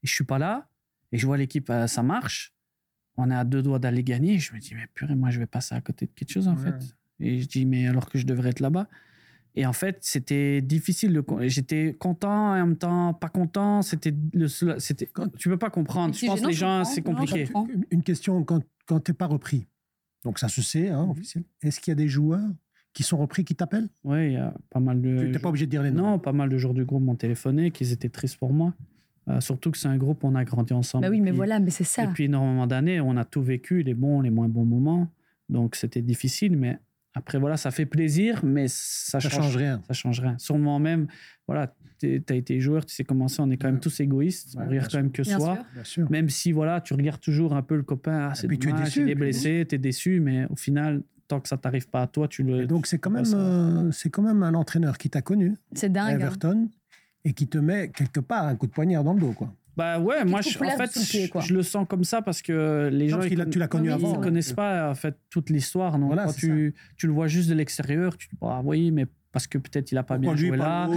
Et 0.04 0.08
je 0.08 0.14
suis 0.14 0.24
pas 0.24 0.40
là, 0.40 0.68
et 1.12 1.18
je 1.18 1.26
vois 1.28 1.38
l'équipe, 1.38 1.70
euh, 1.70 1.88
ça 1.88 2.02
marche. 2.02 2.54
On 3.18 3.30
est 3.30 3.36
à 3.36 3.44
deux 3.44 3.62
doigts 3.62 3.78
d'aller 3.78 4.04
gagner. 4.04 4.40
Je 4.40 4.54
me 4.54 4.60
dis, 4.60 4.74
mais 4.74 4.88
purée, 4.94 5.16
moi, 5.16 5.30
je 5.30 5.40
vais 5.40 5.46
passer 5.46 5.76
à 5.76 5.82
côté 5.82 6.06
de 6.08 6.12
quelque 6.12 6.32
chose 6.32 6.48
en 6.48 6.56
fait. 6.56 6.96
Et 7.20 7.40
je 7.40 7.48
dis, 7.48 7.66
mais 7.66 7.88
alors 7.88 8.10
que 8.10 8.18
je 8.18 8.26
devrais 8.26 8.50
être 8.50 8.62
là-bas. 8.62 8.88
Et 9.56 9.66
en 9.66 9.74
fait, 9.74 9.98
c'était 10.02 10.62
difficile. 10.62 11.14
De... 11.14 11.24
J'étais 11.48 11.94
content 12.00 12.56
et 12.56 12.62
en 12.62 12.68
même 12.68 12.78
temps 12.78 13.14
pas 13.14 13.30
content. 13.30 13.82
C'était 13.82 14.14
le... 14.34 14.48
c'était. 14.48 15.10
Tu 15.38 15.50
peux 15.50 15.58
pas 15.58 15.70
comprendre. 15.70 16.16
Je 16.16 16.26
pense 16.26 16.42
que 16.42 16.48
les 16.48 16.54
gens, 16.54 16.86
c'est 16.86 17.02
compliqué. 17.02 17.50
Une 17.92 18.04
question 18.04 18.44
quand 18.44 18.64
quand 18.86 19.00
t'es 19.00 19.14
pas 19.14 19.28
repris. 19.28 19.68
Donc 20.24 20.38
ça 20.40 20.50
se 20.50 20.62
sait, 20.62 20.90
hein, 20.90 21.06
mhm. 21.06 21.12
officiel. 21.12 21.44
Est-ce 21.62 21.80
qu'il 21.80 21.92
y 21.92 21.94
a 21.94 21.96
des 21.96 22.08
joueurs 22.08 22.48
qui 22.94 23.04
sont 23.04 23.18
repris 23.18 23.44
qui 23.44 23.56
t'appellent? 23.56 23.90
Oui, 24.04 24.28
il 24.28 24.34
y 24.34 24.38
a 24.38 24.54
pas 24.70 24.80
mal 24.80 25.02
de. 25.02 25.18
Tu 25.18 25.30
n'es 25.30 25.40
pas 25.40 25.50
obligé 25.50 25.66
de 25.66 25.72
dire 25.72 25.84
les 25.84 25.92
noms. 25.92 26.12
Non, 26.12 26.20
pas 26.20 26.34
mal 26.34 26.50
de 26.50 26.58
joueurs 26.58 26.74
du 26.74 26.86
groupe 26.86 27.04
m'ont 27.04 27.16
téléphoné, 27.16 27.72
qu'ils 27.72 27.92
étaient 27.92 28.10
tristes 28.10 28.38
pour 28.38 28.54
moi. 28.54 28.74
Euh, 29.30 29.40
surtout 29.40 29.72
que 29.72 29.78
c'est 29.78 29.88
un 29.88 29.98
groupe, 29.98 30.24
on 30.24 30.36
a 30.36 30.44
grandi 30.44 30.74
ensemble. 30.74 31.06
Bah 31.06 31.12
oui, 31.12 31.22
mais 31.22 31.32
voilà, 31.32 31.60
mais 31.60 31.70
c'est 31.70 31.84
ça. 31.84 32.08
Depuis 32.08 32.26
énormément 32.26 32.68
d'années, 32.68 33.00
on 33.00 33.16
a 33.18 33.24
tout 33.24 33.42
vécu, 33.42 33.84
les 33.84 33.94
bons, 33.94 34.22
les 34.22 34.32
moins 34.32 34.50
bons 34.50 34.66
moments. 34.66 35.08
Donc 35.48 35.76
c'était 35.76 36.02
difficile, 36.02 36.58
mais 36.58 36.80
après, 37.14 37.40
voilà, 37.40 37.58
ça 37.58 37.72
fait 37.72 37.86
plaisir, 37.86 38.40
mais 38.44 38.68
ça, 38.70 39.20
ça 39.20 39.30
change, 39.30 39.58
rien. 39.58 39.82
Ça 39.88 39.94
change 39.94 40.22
rien. 40.22 40.38
Sur 40.38 40.56
le 40.56 40.62
moment 40.62 40.80
même, 40.80 41.08
voilà, 41.48 41.74
tu 42.00 42.24
as 42.30 42.36
été 42.36 42.60
joueur, 42.62 42.86
tu 42.86 42.96
sais 42.96 43.04
comment 43.04 43.28
c'est, 43.28 43.42
on 43.42 43.50
est 43.50 43.58
quand 43.58 43.68
même 43.68 43.82
tous 43.82 44.00
égoïstes, 44.00 44.56
on 44.58 44.66
regarde 44.66 44.90
quand 44.90 44.98
même 44.98 45.12
que 45.12 45.24
soi. 45.24 45.60
Même 46.10 46.30
si, 46.30 46.52
voilà, 46.52 46.80
tu 46.80 46.94
regardes 46.94 47.20
toujours 47.20 47.54
un 47.54 47.62
peu 47.62 47.76
le 47.76 47.84
copain, 47.84 48.30
ah, 48.32 48.36
c'est 48.36 48.48
tu 48.48 48.70
es 48.70 48.74
déçu, 48.74 49.02
il 49.02 49.10
est 49.10 49.16
blessé, 49.16 49.66
tu 49.68 49.76
es 49.76 49.78
déçu, 49.78 50.22
mais 50.22 50.46
au 50.50 50.56
final, 50.56 51.04
tant 51.28 51.42
que 51.42 51.50
ça 51.50 51.58
t'arrive 51.58 51.90
pas 51.90 52.04
à 52.04 52.08
toi, 52.08 52.28
tu 52.28 52.44
le. 52.44 52.66
donc 52.66 52.88
c'est 52.88 53.00
quand 53.00 53.12
même, 53.12 53.26
euh, 53.34 53.92
c'est 53.92 54.10
quand 54.10 54.22
même 54.22 54.44
un 54.44 54.54
entraîneur 54.54 54.98
qui 54.98 55.10
t'a 55.10 55.22
connu. 55.22 55.58
C'est 55.74 55.92
dingue. 55.92 56.14
Hein. 56.14 56.26
Everton. 56.28 56.70
Et 57.24 57.34
qui 57.34 57.48
te 57.48 57.60
met 57.60 57.90
quelque 57.90 58.20
part 58.20 58.48
un 58.48 58.56
coup 58.56 58.66
de 58.66 58.72
poignard 58.72 59.04
dans 59.04 59.14
le 59.14 59.20
dos, 59.20 59.34
quoi. 59.34 59.54
Bah 59.78 60.00
ouais, 60.00 60.26
moi, 60.26 60.42
je, 60.42 60.50
en 60.50 60.78
fait, 60.78 61.40
je, 61.42 61.54
le 61.54 61.64
sens 61.64 61.88
comme 61.88 62.04
ça 62.04 62.22
parce 62.22 62.42
que 62.42 62.90
les 62.92 63.08
gens. 63.08 63.22
Ils, 63.22 63.50
tu 63.50 63.58
l'as 63.58 63.68
connu 63.68 63.92
avant. 63.92 64.14
Ils 64.14 64.18
ne 64.18 64.24
connaissent 64.24 64.54
pas 64.54 64.90
en 64.90 64.96
fait 64.96 65.18
toute 65.30 65.50
l'histoire. 65.50 65.98
Donc 65.98 66.14
quand 66.16 66.34
tu, 66.34 66.76
tu, 66.98 67.08
le 67.08 67.14
vois 67.14 67.28
juste 67.28 67.50
de 67.50 67.54
l'extérieur, 67.54 68.18
tu 68.18 68.28
te 68.28 68.32
dis, 68.34 68.40
ah 68.42 68.62
oui, 68.64 68.92
mais 68.92 69.08
parce 69.32 69.48
que 69.48 69.58
peut-être 69.58 69.92
il 69.92 69.96
n'a 69.96 70.04
pas 70.04 70.18
bien 70.18 70.36
joué 70.36 70.58
là. 70.58 70.90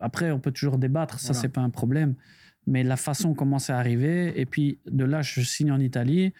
Après, 0.00 0.30
on 0.30 0.40
peut 0.40 0.52
toujours 0.52 0.78
débattre, 0.78 1.20
ça, 1.20 1.34
c'est 1.34 1.48
pas 1.48 1.60
un 1.60 1.70
problème. 1.70 2.14
Mais 2.66 2.82
la 2.82 2.96
façon 2.96 3.34
comment 3.34 3.58
c'est 3.58 3.72
arrivé, 3.74 4.38
et 4.40 4.46
puis 4.46 4.78
de 4.90 5.04
là, 5.04 5.22
je 5.22 5.40
signe 5.42 5.70
en 5.70 5.80
Italie. 5.80 6.32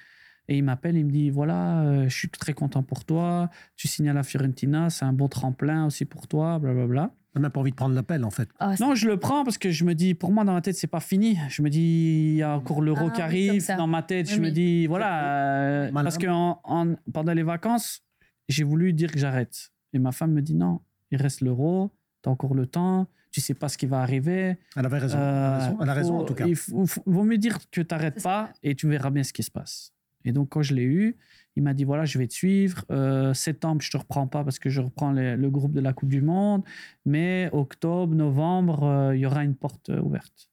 Et 0.46 0.59
il 0.59 0.64
m'appelle, 0.64 0.96
il 0.96 1.07
me 1.07 1.11
dit 1.11 1.30
voilà, 1.30 1.80
euh, 1.80 2.09
je 2.09 2.14
suis 2.14 2.28
très 2.28 2.52
content 2.52 2.82
pour 2.82 3.07
toi, 3.07 3.48
tu 3.76 3.88
signes 3.88 4.11
à 4.11 4.12
la 4.12 4.22
Fiorentina, 4.22 4.90
c'est 4.90 5.07
un 5.07 5.14
bon 5.14 5.26
tremplin 5.26 5.86
aussi 5.86 6.05
pour 6.05 6.28
toi, 6.28 6.59
blablabla. 6.59 6.86
Bla, 6.86 7.07
bla. 7.07 7.14
On 7.37 7.41
n'a 7.41 7.51
pas 7.51 7.61
envie 7.61 7.72
de 7.72 7.76
prendre 7.76 7.95
l'appel, 7.95 8.24
en 8.24 8.30
fait. 8.30 8.49
Ah, 8.61 8.74
non, 8.78 8.95
je 8.95 9.09
le 9.09 9.16
prends 9.16 9.43
parce 9.43 9.59
que 9.59 9.70
je 9.70 9.85
me 9.85 9.95
dis, 9.95 10.14
pour 10.14 10.30
moi, 10.30 10.45
dans 10.45 10.53
ma 10.53 10.61
tête, 10.61 10.76
c'est 10.76 10.87
pas 10.87 11.01
fini. 11.01 11.37
Je 11.49 11.62
me 11.62 11.68
dis, 11.68 12.30
il 12.32 12.37
y 12.37 12.43
a 12.43 12.57
encore 12.57 12.80
l'euro 12.80 13.09
ah, 13.09 13.11
qui 13.11 13.22
arrive. 13.22 13.66
dans 13.76 13.89
ma 13.89 14.03
tête, 14.03 14.30
je 14.30 14.41
me 14.41 14.51
dis, 14.51 14.87
voilà. 14.87 15.26
Euh, 15.26 15.93
parce 15.93 16.18
que 16.18 16.28
en, 16.28 16.95
pendant 17.12 17.32
les 17.32 17.43
vacances, 17.43 18.03
j'ai 18.49 18.64
voulu 18.64 18.93
dire 18.93 19.11
que 19.11 19.18
j'arrête. 19.18 19.72
Et 19.93 19.99
ma 19.99 20.12
femme 20.12 20.32
me 20.32 20.43
dit, 20.43 20.55
non, 20.55 20.80
il 21.11 21.20
reste 21.20 21.41
l'euro, 21.41 21.91
tu 22.22 22.28
as 22.28 22.32
encore 22.32 22.55
le 22.55 22.66
temps, 22.66 23.09
tu 23.30 23.41
sais 23.41 23.55
pas 23.55 23.68
ce 23.68 23.76
qui 23.76 23.87
va 23.87 24.01
arriver. 24.01 24.57
Elle 24.76 24.87
avait 24.87 24.99
raison. 24.99 25.18
elle 25.18 25.89
a 25.89 25.95
raison, 25.95 26.18
en 26.18 26.24
tout 26.24 26.35
cas. 26.35 26.47
Il 26.47 26.57
vaut 26.57 27.24
mieux 27.24 27.39
dire 27.39 27.59
que 27.59 27.64
tu 27.70 27.85
n'arrêtes 27.91 28.22
pas 28.22 28.53
et 28.62 28.76
tu 28.76 28.89
verras 28.89 29.11
bien 29.11 29.24
ce 29.24 29.32
qui 29.32 29.43
se 29.43 29.51
passe. 29.51 29.93
Et 30.24 30.32
donc, 30.32 30.51
quand 30.51 30.62
je 30.62 30.74
l'ai 30.74 30.85
eu, 30.85 31.16
il 31.57 31.62
m'a 31.62 31.74
dit 31.74 31.84
voilà, 31.84 32.05
je 32.05 32.18
vais 32.18 32.26
te 32.26 32.34
suivre. 32.34 32.84
Euh, 32.90 33.32
septembre, 33.34 33.82
je 33.82 33.90
te 33.90 33.96
reprends 33.96 34.26
pas 34.26 34.42
parce 34.44 34.59
que 34.59 34.70
je 34.70 34.80
reprends 34.80 35.12
le 35.12 35.48
groupe 35.50 35.72
de 35.72 35.80
la 35.80 35.92
Coupe 35.92 36.09
du 36.09 36.20
Monde. 36.20 36.62
Mais 37.05 37.48
octobre, 37.52 38.14
novembre, 38.14 38.82
euh, 38.84 39.16
il 39.16 39.20
y 39.20 39.26
aura 39.26 39.44
une 39.44 39.55
porte 39.55 39.90
euh, 39.90 40.00
ouverte. 40.00 40.50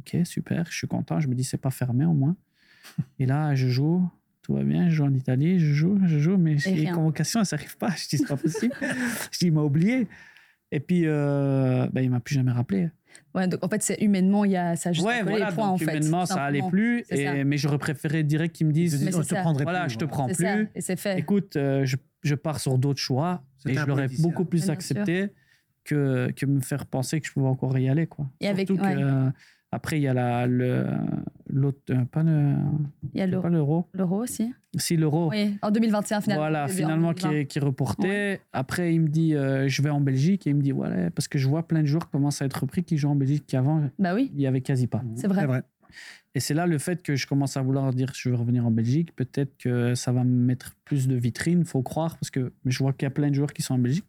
Ok, 0.00 0.16
super, 0.24 0.66
je 0.70 0.76
suis 0.76 0.88
content. 0.88 1.20
Je 1.20 1.28
me 1.28 1.34
dis 1.34 1.44
c'est 1.44 1.58
pas 1.58 1.70
fermé 1.70 2.04
au 2.04 2.14
moins. 2.14 2.36
Et 3.18 3.26
là, 3.26 3.54
je 3.54 3.68
joue, 3.68 4.08
tout 4.42 4.54
va 4.54 4.64
bien. 4.64 4.88
Je 4.88 4.96
joue 4.96 5.04
en 5.04 5.14
Italie, 5.14 5.60
je 5.60 5.72
joue, 5.72 6.00
je 6.06 6.18
joue, 6.18 6.36
mais 6.38 6.56
les 6.66 6.86
convocations, 6.86 7.44
ça 7.44 7.56
n'arrive 7.56 7.76
pas. 7.76 7.90
Je 7.90 8.08
dis 8.08 8.18
c'est 8.18 8.26
pas 8.26 8.36
possible. 8.36 8.74
je 8.80 9.38
dis 9.38 9.46
il 9.46 9.52
m'a 9.52 9.62
oublié. 9.62 10.08
Et 10.72 10.80
puis, 10.80 11.02
euh, 11.06 11.88
ben, 11.92 12.02
il 12.02 12.10
m'a 12.10 12.20
plus 12.20 12.34
jamais 12.34 12.52
rappelé. 12.52 12.90
Ouais, 13.34 13.46
donc 13.46 13.64
en 13.64 13.68
fait, 13.68 13.82
c'est 13.82 14.00
humainement, 14.00 14.44
il 14.44 14.52
y 14.52 14.56
a 14.56 14.76
ça 14.76 14.92
juste 14.92 15.06
ouais, 15.06 15.22
voilà, 15.22 15.50
les 15.50 15.54
points, 15.54 15.68
en 15.68 15.78
fait. 15.78 15.84
Humainement, 15.84 16.26
ça 16.26 16.44
allait 16.44 16.62
plus. 16.68 17.04
Et, 17.10 17.44
mais 17.44 17.56
j'aurais 17.56 17.78
préféré 17.78 18.22
direct 18.22 18.54
qu'ils 18.54 18.66
me 18.66 18.72
disent 18.72 19.04
je 19.04 19.22
te 19.22 19.34
prendrai 19.34 19.64
voilà, 19.64 19.82
plus, 19.82 19.92
je 19.92 19.98
te 19.98 20.04
prends 20.04 20.26
plus. 20.26 20.34
Ça, 20.34 20.58
et 20.74 20.80
c'est 20.80 20.96
fait. 20.96 21.18
Écoute, 21.18 21.56
euh, 21.56 21.84
je, 21.84 21.96
je, 22.22 22.34
pars 22.34 22.58
sur 22.60 22.78
d'autres 22.78 23.00
choix 23.00 23.42
et 23.66 23.74
je 23.74 23.84
l'aurais 23.86 24.08
beaucoup 24.18 24.44
plus 24.44 24.70
accepté 24.70 25.28
que, 25.84 26.30
que 26.36 26.46
me 26.46 26.60
faire 26.60 26.86
penser 26.86 27.20
que 27.20 27.26
je 27.26 27.32
pouvais 27.32 27.48
encore 27.48 27.78
y 27.78 27.88
aller. 27.88 28.06
Quoi. 28.06 28.26
Et 28.40 28.46
Surtout 28.46 28.78
avec, 28.80 28.98
que, 28.98 29.32
après, 29.72 29.98
il 29.98 30.02
y 30.02 30.08
a 30.08 30.14
la, 30.14 30.46
le, 30.48 30.84
l'autre, 31.48 31.78
euh, 31.90 32.04
pas, 32.04 32.24
le, 32.24 32.54
il 33.14 33.18
y 33.18 33.22
a 33.22 33.26
l'euro. 33.26 33.86
L'euro 33.92 34.22
aussi. 34.22 34.52
Si, 34.76 34.96
l'euro. 34.96 35.30
Oui, 35.30 35.56
en 35.62 35.70
2021, 35.70 36.20
finalement. 36.20 36.42
Voilà, 36.42 36.66
finalement, 36.66 37.14
qui 37.14 37.26
est, 37.26 37.46
qui 37.46 37.60
reporté. 37.60 38.40
Après, 38.52 38.92
il 38.94 39.02
me 39.02 39.08
dit, 39.08 39.36
euh, 39.36 39.68
je 39.68 39.82
vais 39.82 39.90
en 39.90 40.00
Belgique. 40.00 40.46
Et 40.46 40.50
il 40.50 40.56
me 40.56 40.62
dit, 40.62 40.72
voilà, 40.72 41.10
parce 41.12 41.28
que 41.28 41.38
je 41.38 41.46
vois 41.46 41.68
plein 41.68 41.82
de 41.82 41.86
joueurs 41.86 42.10
commencent 42.10 42.42
à 42.42 42.46
être 42.46 42.60
repris 42.60 42.82
qui 42.82 42.98
jouent 42.98 43.10
en 43.10 43.16
Belgique 43.16 43.44
qu'avant, 43.46 43.88
bah 43.98 44.14
oui. 44.14 44.32
il 44.34 44.40
y 44.40 44.46
avait 44.48 44.60
quasi 44.60 44.88
pas. 44.88 45.02
C'est 45.14 45.28
vrai. 45.28 45.46
vrai. 45.46 45.62
Et 46.34 46.40
c'est 46.40 46.54
là 46.54 46.66
le 46.66 46.78
fait 46.78 47.02
que 47.02 47.16
je 47.16 47.26
commence 47.26 47.56
à 47.56 47.62
vouloir 47.62 47.92
dire 47.92 48.12
je 48.14 48.28
veux 48.28 48.36
revenir 48.36 48.66
en 48.66 48.70
Belgique. 48.70 49.14
Peut-être 49.14 49.56
que 49.58 49.94
ça 49.94 50.12
va 50.12 50.24
me 50.24 50.46
mettre 50.46 50.76
plus 50.84 51.08
de 51.08 51.14
vitrine, 51.14 51.64
faut 51.64 51.82
croire, 51.82 52.16
parce 52.18 52.30
que 52.30 52.52
je 52.66 52.78
vois 52.78 52.92
qu'il 52.92 53.06
y 53.06 53.08
a 53.08 53.10
plein 53.10 53.30
de 53.30 53.34
joueurs 53.34 53.52
qui 53.52 53.62
sont 53.62 53.74
en 53.74 53.78
Belgique. 53.78 54.06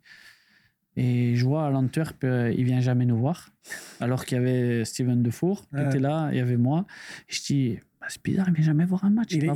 Et 0.98 1.36
je 1.36 1.46
vois 1.46 1.68
à 1.68 1.70
l'Antwerp, 1.70 2.24
euh, 2.24 2.54
il 2.58 2.66
vient 2.66 2.82
jamais 2.82 3.06
nous 3.06 3.18
voir. 3.18 3.50
Alors 4.00 4.26
qu'il 4.26 4.38
y 4.38 4.42
avait 4.42 4.84
Steven 4.86 5.24
Defour 5.24 5.68
qui 5.70 5.82
était 5.82 6.00
là, 6.00 6.30
il 6.32 6.38
y 6.38 6.42
avait 6.42 6.58
moi. 6.58 6.86
Et 7.30 7.34
je 7.34 7.44
dis, 7.44 7.80
bah, 8.02 8.08
c'est 8.10 8.24
bizarre, 8.24 8.48
il 8.50 8.56
vient 8.56 8.66
jamais 8.66 8.86
voir 8.86 9.06
un 9.06 9.12
match. 9.12 9.28
Il, 9.32 9.46
aimait, 9.46 9.54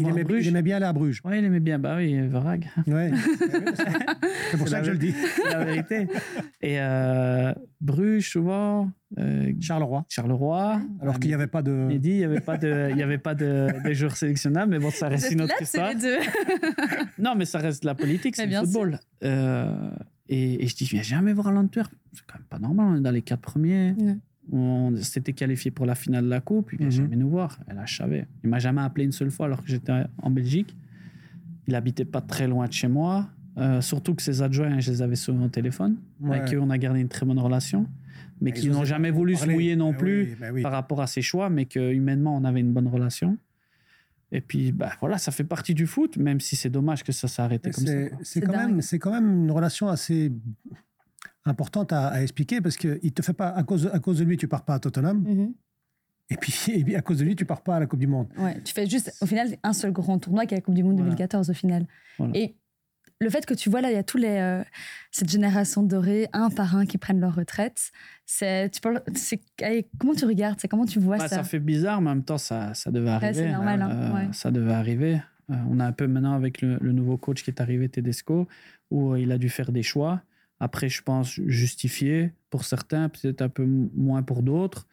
bien 0.62 0.76
aller 0.76 0.86
à 0.86 0.94
Bruges. 0.94 1.20
Oui, 1.26 1.40
il 1.40 1.46
aimait 1.46 1.60
bien. 1.60 1.80
Bah 1.80 1.96
oui, 1.98 2.16
Varag. 2.28 2.70
Ouais. 2.86 3.12
c'est 4.52 4.58
pour 4.58 4.68
ça 4.68 4.82
que 4.82 4.86
je 4.86 4.92
le 4.92 5.00
dis. 5.00 5.16
la 5.50 5.66
vérité. 5.66 6.08
Et 6.62 6.80
euh, 6.80 7.54
Bruges, 7.82 8.30
souvent. 8.30 8.92
Euh, 9.18 9.52
Charleroi. 9.60 10.06
Charleroi. 10.10 10.80
Alors 11.02 11.20
qu'il 11.20 11.30
n'y 11.30 11.34
avait 11.34 11.48
pas 11.48 11.64
de. 11.64 11.88
Il 11.90 12.00
dit, 12.00 12.12
il 12.12 12.18
n'y 12.18 12.24
avait 12.24 12.40
pas 12.40 12.58
de, 12.58 12.90
il 12.92 12.98
y 12.98 13.04
avait 13.04 13.18
pas 13.18 13.34
de, 13.34 13.70
de 13.84 13.94
joueurs 13.94 14.16
sélectionnables, 14.16 14.72
mais 14.72 14.80
bon, 14.80 14.92
ça 14.92 15.08
reste 15.08 15.32
une 15.32 15.42
autre 15.42 15.60
histoire. 15.60 15.92
non, 17.18 17.34
mais 17.36 17.46
ça 17.46 17.58
reste 17.58 17.84
la 17.84 17.96
politique, 17.96 18.36
c'est 18.36 18.46
le 18.46 18.58
football. 18.58 19.00
Euh, 19.24 19.90
et, 20.28 20.68
je 20.68 20.76
dis, 20.76 20.86
je 20.86 20.92
viens 20.92 21.04
jamais 21.04 21.34
voir 21.34 21.52
l'Antwerp. 21.52 21.92
C'est 22.14 22.26
quand 22.26 22.38
même 22.38 22.48
pas 22.48 22.60
normal, 22.60 22.88
on 22.90 22.96
est 22.98 23.02
dans 23.02 23.12
les 23.12 23.22
quatre 23.22 23.42
premiers. 23.42 23.96
On 24.52 24.96
s'était 24.98 25.34
qualifié 25.34 25.72
pour 25.72 25.86
la 25.86 25.96
finale 25.96 26.26
de 26.26 26.30
la 26.30 26.40
Coupe, 26.40 26.72
il 26.74 26.80
vient 26.80 26.88
mhm. 26.88 26.92
jamais 26.92 27.16
nous 27.16 27.30
voir. 27.30 27.60
Et 27.70 27.74
là, 27.74 27.86
je 27.86 27.96
savais. 27.96 28.28
Il 28.44 28.50
m'a 28.50 28.60
jamais 28.60 28.82
appelé 28.82 29.06
une 29.06 29.12
seule 29.12 29.32
fois 29.32 29.48
alors 29.48 29.64
que 29.64 29.70
j'étais 29.70 29.94
en 30.22 30.30
Belgique. 30.30 30.76
Il 31.68 31.76
habitait 31.76 32.06
pas 32.06 32.22
très 32.22 32.48
loin 32.48 32.68
de 32.68 32.74
chez 32.74 32.88
moi. 32.88 33.28
Euh, 33.58 33.82
surtout 33.82 34.14
que 34.14 34.22
ses 34.22 34.42
adjoints, 34.42 34.80
je 34.80 34.92
les 34.92 35.02
avais 35.02 35.16
souvent 35.16 35.46
au 35.46 35.50
téléphone. 35.50 35.98
Avec 36.28 36.46
qui 36.46 36.58
on 36.58 36.70
a 36.70 36.78
gardé 36.78 37.00
une 37.00 37.08
très 37.08 37.26
bonne 37.26 37.40
relation. 37.40 37.88
Mais 38.42 38.52
qui 38.52 38.70
n'ont 38.70 38.84
jamais 38.84 39.12
voulu 39.12 39.36
se 39.36 39.48
mouiller 39.48 39.76
non 39.76 39.92
bah 39.92 39.98
plus 39.98 40.36
bah 40.40 40.48
par 40.62 40.72
rapport 40.72 41.02
à 41.02 41.08
ses 41.08 41.22
choix, 41.22 41.50
mais 41.50 41.66
que 41.66 41.94
humainement, 41.94 42.36
on 42.36 42.44
avait 42.44 42.60
une 42.60 42.74
bonne 42.74 42.88
relation. 42.88 43.38
Et 44.32 44.42
puis, 44.42 44.72
bah, 44.72 44.92
voilà, 45.00 45.18
ça 45.18 45.32
fait 45.32 45.44
partie 45.44 45.74
du 45.74 45.88
foot, 45.88 46.18
même 46.18 46.40
si 46.40 46.56
c'est 46.56 46.70
dommage 46.70 47.04
que 47.04 47.12
ça 47.12 47.28
s'est 47.28 47.42
arrêté 47.42 47.72
comme 47.72 47.86
ça. 47.86 47.94
C'est 48.24 48.42
quand, 48.42 48.52
même, 48.52 48.82
quand 49.00 49.12
même 49.12 49.44
une 49.44 49.52
relation 49.52 49.88
assez 49.88 50.32
importante 51.46 51.94
à, 51.94 52.22
expliquer 52.22 52.60
parce 52.60 52.76
qu'il 52.76 53.14
te 53.14 53.22
fait 53.22 53.34
pas, 53.34 53.50
à 53.50 53.64
cause, 53.64 53.90
à 53.94 54.00
cause 54.00 54.20
de 54.20 54.24
lui, 54.24 54.38
tu 54.38 54.48
pars 54.48 54.66
pas 54.66 54.76
à 54.76 54.80
Tottenham. 54.80 55.24
Mm-hmm. 55.24 55.54
Et 56.32 56.38
puis, 56.38 56.54
et 56.88 56.96
à 56.96 57.02
cause 57.02 57.20
de 57.20 57.24
lui, 57.24 57.36
tu 57.36 57.46
pars 57.46 57.62
pas 57.62 57.76
à 57.76 57.80
la 57.80 57.86
Coupe 57.86 58.00
du 58.00 58.08
Monde. 58.08 58.28
Ouais, 58.38 58.60
tu 58.64 58.74
fais 58.74 58.88
juste, 58.88 59.14
au 59.22 59.26
final, 59.26 59.56
un 59.64 59.74
seul 59.74 59.92
grand 59.92 60.18
tournoi 60.20 60.46
qui 60.46 60.56
est 60.56 60.58
la 60.58 60.62
Coupe 60.62 60.76
du 60.76 60.84
Monde 60.84 60.98
2014 60.98 61.50
au 61.50 61.54
final. 61.54 61.86
Et 62.34 62.56
le 63.22 63.30
fait 63.30 63.46
que 63.46 63.54
tu 63.54 63.70
vois 63.70 63.82
là, 63.82 63.90
il 63.92 63.96
y 63.96 64.00
a 64.00 64.04
tous 64.04 64.18
les 64.18 64.28
euh, 64.28 64.64
cette 65.12 65.30
génération 65.30 65.84
dorée, 65.84 66.28
un 66.34 66.50
par 66.50 66.76
un, 66.76 66.86
qui 66.86 66.98
prennent 66.98 67.20
leur 67.20 67.36
retraite. 67.36 67.92
C'est, 68.26 68.70
tu 68.70 68.82
c'est, 69.16 69.42
comment 69.98 70.14
tu 70.14 70.26
regardes, 70.26 70.60
c'est 70.60 70.68
comment 70.68 70.86
tu 70.86 71.00
vois 71.00 71.18
bah, 71.18 71.28
ça 71.28 71.38
Ça? 71.38 71.44
fait 71.44 71.60
bizarre, 71.60 72.02
mais 72.02 72.10
en 72.10 72.16
même 72.16 72.24
temps, 72.24 72.38
ça, 72.38 72.74
ça 72.74 72.92
devait 72.92 73.10
arriver. 73.10 73.34
c'est 73.34 73.52
normal. 73.52 73.82
Hein, 73.82 73.90
euh, 73.92 74.34
ça 74.34 74.52
devait 74.52 74.74
arriver. 74.74 75.22
Euh, 75.50 75.56
on 75.70 75.80
a 75.80 75.86
un 75.86 75.92
peu 75.92 76.08
maintenant 76.08 76.34
avec 76.34 76.62
le, 76.62 76.78
nouveau 76.92 77.18
coach 77.18 77.44
qui 77.44 77.52
est 77.52 77.62
arrivé, 77.62 77.88
Tedesco, 77.88 78.48
où 78.92 79.16
il 79.16 79.32
a 79.32 79.38
dû 79.38 79.50
faire 79.50 79.72
des 79.72 79.84
choix. 79.84 80.22
Après, 80.60 80.90
je 80.90 81.02
pense 81.02 81.40
justifier 81.46 82.34
pour 82.50 82.66
certains, 82.66 83.10
peut-être 83.10 83.42
un 83.42 83.50
peu 83.50 83.66
moins 83.66 84.24
pour 84.24 84.42
d'autres 84.42 84.88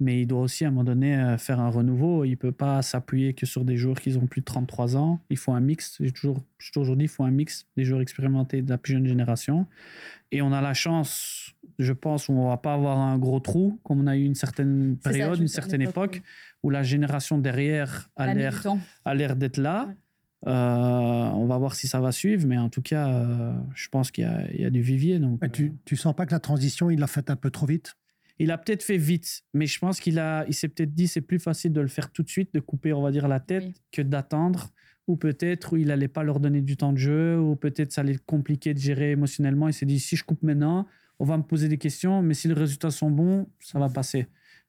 mais 0.00 0.22
il 0.22 0.26
doit 0.26 0.40
aussi 0.40 0.64
à 0.64 0.68
un 0.68 0.70
moment 0.70 0.84
donné 0.84 1.16
euh, 1.16 1.38
faire 1.38 1.58
un 1.58 1.70
renouveau. 1.70 2.24
Il 2.24 2.30
ne 2.30 2.36
peut 2.36 2.52
pas 2.52 2.82
s'appuyer 2.82 3.34
que 3.34 3.46
sur 3.46 3.64
des 3.64 3.76
joueurs 3.76 4.00
qui 4.00 4.16
ont 4.16 4.26
plus 4.26 4.40
de 4.40 4.44
33 4.44 4.96
ans. 4.96 5.20
Il 5.28 5.36
faut 5.36 5.52
un 5.52 5.60
mix. 5.60 5.96
J'ai 6.00 6.12
toujours, 6.12 6.42
toujours 6.72 6.96
dit, 6.96 7.04
il 7.04 7.08
faut 7.08 7.24
un 7.24 7.30
mix 7.30 7.66
des 7.76 7.84
joueurs 7.84 8.00
expérimentés 8.00 8.62
de 8.62 8.70
la 8.70 8.78
plus 8.78 8.92
jeune 8.92 9.06
génération. 9.06 9.66
Et 10.30 10.40
on 10.40 10.52
a 10.52 10.60
la 10.60 10.74
chance, 10.74 11.54
je 11.78 11.92
pense, 11.92 12.28
où 12.28 12.32
on 12.32 12.44
ne 12.44 12.48
va 12.50 12.58
pas 12.58 12.74
avoir 12.74 12.98
un 12.98 13.18
gros 13.18 13.40
trou, 13.40 13.80
comme 13.82 14.00
on 14.00 14.06
a 14.06 14.16
eu 14.16 14.24
une 14.24 14.36
certaine 14.36 14.96
période, 15.02 15.40
une 15.40 15.48
certaine 15.48 15.82
époque, 15.82 16.22
où 16.62 16.70
la 16.70 16.82
génération 16.84 17.38
derrière 17.38 18.08
a 18.16 18.32
l'air 19.14 19.36
d'être 19.36 19.56
là. 19.56 19.88
Euh, 20.46 20.50
on 20.50 21.46
va 21.46 21.58
voir 21.58 21.74
si 21.74 21.88
ça 21.88 22.00
va 22.00 22.12
suivre, 22.12 22.46
mais 22.46 22.58
en 22.58 22.68
tout 22.68 22.82
cas, 22.82 23.08
euh, 23.08 23.52
je 23.74 23.88
pense 23.88 24.12
qu'il 24.12 24.24
y, 24.54 24.62
y, 24.62 24.64
a 24.64 24.70
du 24.70 24.80
vivier. 24.80 25.18
Donc, 25.18 25.40
tu, 25.50 25.72
tu 25.84 25.96
sens 25.96 26.14
pas 26.14 26.26
que 26.26 26.30
la 26.30 26.38
transition, 26.38 26.90
il 26.90 27.00
l'a 27.00 27.08
faite 27.08 27.30
un 27.30 27.36
peu 27.36 27.50
trop 27.50 27.66
vite? 27.66 27.96
Il 28.38 28.50
a 28.50 28.58
peut-être 28.58 28.82
fait 28.82 28.96
vite, 28.96 29.42
mais 29.54 29.66
je 29.66 29.78
pense 29.78 30.00
qu'il 30.00 30.18
a, 30.18 30.44
il 30.46 30.54
s'est 30.54 30.68
peut-être 30.68 30.94
dit 30.94 31.08
c'est 31.08 31.20
plus 31.20 31.38
facile 31.38 31.72
de 31.72 31.80
le 31.80 31.88
faire 31.88 32.12
tout 32.12 32.22
de 32.22 32.28
suite, 32.28 32.54
de 32.54 32.60
couper, 32.60 32.92
on 32.92 33.02
va 33.02 33.10
dire, 33.10 33.28
la 33.28 33.40
tête, 33.40 33.64
que 33.92 34.02
d'attendre 34.02 34.70
ou 35.08 35.16
peut-être 35.16 35.76
il 35.76 35.88
n'allait 35.88 36.06
pas 36.06 36.22
leur 36.22 36.38
donner 36.38 36.60
du 36.60 36.76
temps 36.76 36.92
de 36.92 36.98
jeu, 36.98 37.40
ou 37.40 37.56
peut-être 37.56 37.92
ça 37.92 38.02
allait 38.02 38.12
être 38.12 38.26
compliqué 38.26 38.74
de 38.74 38.78
gérer 38.78 39.12
émotionnellement. 39.12 39.66
Il 39.66 39.72
s'est 39.72 39.86
dit 39.86 39.98
si 39.98 40.16
je 40.16 40.22
coupe 40.22 40.42
maintenant, 40.42 40.86
on 41.18 41.24
va 41.24 41.36
me 41.36 41.42
poser 41.42 41.68
des 41.68 41.78
questions, 41.78 42.22
mais 42.22 42.34
si 42.34 42.46
les 42.46 42.54
résultats 42.54 42.90
sont 42.90 43.10
bons, 43.10 43.48
ça 43.58 43.78
va 43.78 43.88
passer. 43.88 44.28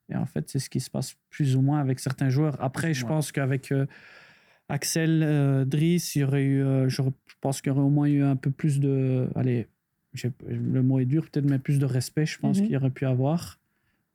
Et 0.09 0.15
en 0.15 0.25
fait, 0.25 0.49
c'est 0.49 0.59
ce 0.59 0.69
qui 0.69 0.79
se 0.79 0.89
passe 0.89 1.15
plus 1.29 1.55
ou 1.55 1.61
moins 1.61 1.79
avec 1.79 1.99
certains 1.99 2.29
joueurs. 2.29 2.57
Après, 2.63 2.93
je 2.93 3.05
pense 3.05 3.31
qu'avec 3.31 3.71
euh, 3.71 3.85
Axel, 4.69 5.21
euh, 5.23 5.65
Driss, 5.65 6.15
il 6.15 6.19
y 6.19 6.23
aurait 6.23 6.43
eu, 6.43 6.63
euh, 6.63 6.89
je 6.89 7.01
pense 7.41 7.61
qu'il 7.61 7.69
y 7.69 7.71
aurait 7.71 7.85
au 7.85 7.89
moins 7.89 8.07
eu 8.07 8.23
un 8.23 8.35
peu 8.35 8.49
plus 8.49 8.79
de. 8.79 9.29
Allez, 9.35 9.67
le 10.47 10.81
mot 10.81 10.99
est 10.99 11.05
dur, 11.05 11.29
peut-être, 11.29 11.45
mais 11.45 11.59
plus 11.59 11.79
de 11.79 11.85
respect, 11.85 12.25
je 12.25 12.39
pense 12.39 12.59
mhm. 12.59 12.67
qu'il 12.67 12.75
aurait 12.77 12.89
pu 12.89 13.05
avoir. 13.05 13.59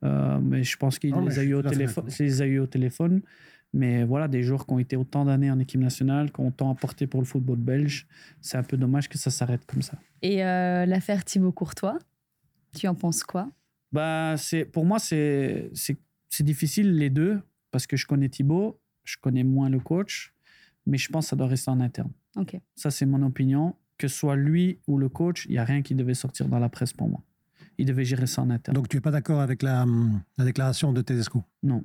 mais 0.01 0.63
je 0.63 0.77
pense 0.77 0.99
qu'il 0.99 1.13
les, 1.13 1.39
a 1.39 1.43
eu 1.43 1.53
au 1.53 1.63
téléphone, 1.63 2.05
les 2.19 2.41
a 2.41 2.45
eu 2.45 2.59
au 2.59 2.67
téléphone. 2.67 3.21
Mais 3.73 4.05
voilà, 4.05 4.29
des 4.29 4.41
joueurs 4.41 4.65
qui 4.65 4.71
ont 4.71 4.79
été 4.79 4.95
autant 4.95 5.25
d'années 5.25 5.51
en 5.51 5.59
équipe 5.59 5.81
nationale, 5.81 6.31
qui 6.31 6.39
ont 6.39 6.51
tant 6.51 6.71
apporté 6.71 7.07
pour 7.07 7.19
le 7.19 7.25
football 7.25 7.57
belge, 7.57 8.07
c'est 8.39 8.57
un 8.57 8.63
peu 8.63 8.77
dommage 8.77 9.09
que 9.09 9.17
ça 9.17 9.31
s'arrête 9.31 9.65
comme 9.65 9.81
ça. 9.81 9.97
Et 10.21 10.37
l'affaire 10.37 11.25
Thibaut 11.25 11.51
Courtois, 11.51 11.99
tu 12.73 12.87
en 12.87 12.95
penses 12.95 13.23
quoi? 13.23 13.49
Bah, 13.91 14.35
c'est 14.37 14.65
Pour 14.65 14.85
moi, 14.85 14.99
c'est 14.99 15.71
difficile 16.39 16.97
les 16.97 17.09
deux, 17.09 17.41
parce 17.71 17.87
que 17.87 17.97
je 17.97 18.05
connais 18.05 18.29
Thibaut, 18.29 18.79
je 19.03 19.17
connais 19.19 19.43
moins 19.43 19.69
le 19.69 19.79
coach, 19.79 20.33
mais 20.85 20.97
je 20.97 21.09
pense 21.09 21.25
que 21.25 21.29
ça 21.29 21.35
doit 21.35 21.47
rester 21.47 21.71
en 21.71 21.79
interne. 21.79 22.11
Ça, 22.75 22.91
c'est 22.91 23.05
mon 23.05 23.21
opinion. 23.23 23.75
Que 23.97 24.07
ce 24.07 24.17
soit 24.17 24.35
lui 24.35 24.79
ou 24.87 24.97
le 24.97 25.09
coach, 25.09 25.45
il 25.45 25.51
n'y 25.51 25.57
a 25.57 25.63
rien 25.63 25.81
qui 25.81 25.95
devait 25.95 26.13
sortir 26.13 26.47
dans 26.47 26.59
la 26.59 26.69
presse 26.69 26.93
pour 26.93 27.09
moi. 27.09 27.21
Il 27.77 27.85
devait 27.85 28.05
gérer 28.05 28.27
ça 28.27 28.41
en 28.41 28.49
interne. 28.49 28.75
Donc, 28.75 28.89
tu 28.89 28.97
n'es 28.97 29.01
pas 29.01 29.11
d'accord 29.11 29.41
avec 29.41 29.61
la, 29.61 29.85
la, 30.37 30.45
déclaration 30.45 30.93
de 30.93 31.01
Tedesco? 31.01 31.43
Non. 31.63 31.83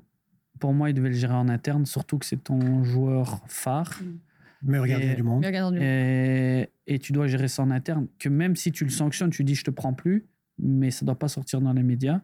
Pour 0.58 0.72
moi, 0.72 0.90
il 0.90 0.94
devait 0.94 1.08
le 1.08 1.14
gérer 1.14 1.34
en 1.34 1.48
interne, 1.48 1.86
surtout 1.86 2.18
que 2.18 2.26
c'est 2.26 2.44
ton 2.44 2.84
joueur 2.84 3.40
phare. 3.46 4.00
Mm. 4.02 4.18
Mais 4.62 4.78
regardez 4.78 5.14
du 5.14 5.22
monde. 5.22 5.44
Et, 5.80 6.68
et, 6.86 6.98
tu 6.98 7.12
dois 7.12 7.26
gérer 7.26 7.48
ça 7.48 7.62
en 7.62 7.70
interne. 7.70 8.08
Que 8.18 8.28
même 8.28 8.56
si 8.56 8.72
tu 8.72 8.84
le 8.84 8.90
sanctionnes, 8.90 9.30
tu 9.30 9.42
dis 9.42 9.54
je 9.54 9.64
te 9.64 9.70
prends 9.70 9.94
plus, 9.94 10.26
mais 10.58 10.90
ça 10.90 11.04
ne 11.04 11.06
doit 11.06 11.18
pas 11.18 11.28
sortir 11.28 11.60
dans 11.60 11.72
les 11.72 11.82
médias. 11.82 12.20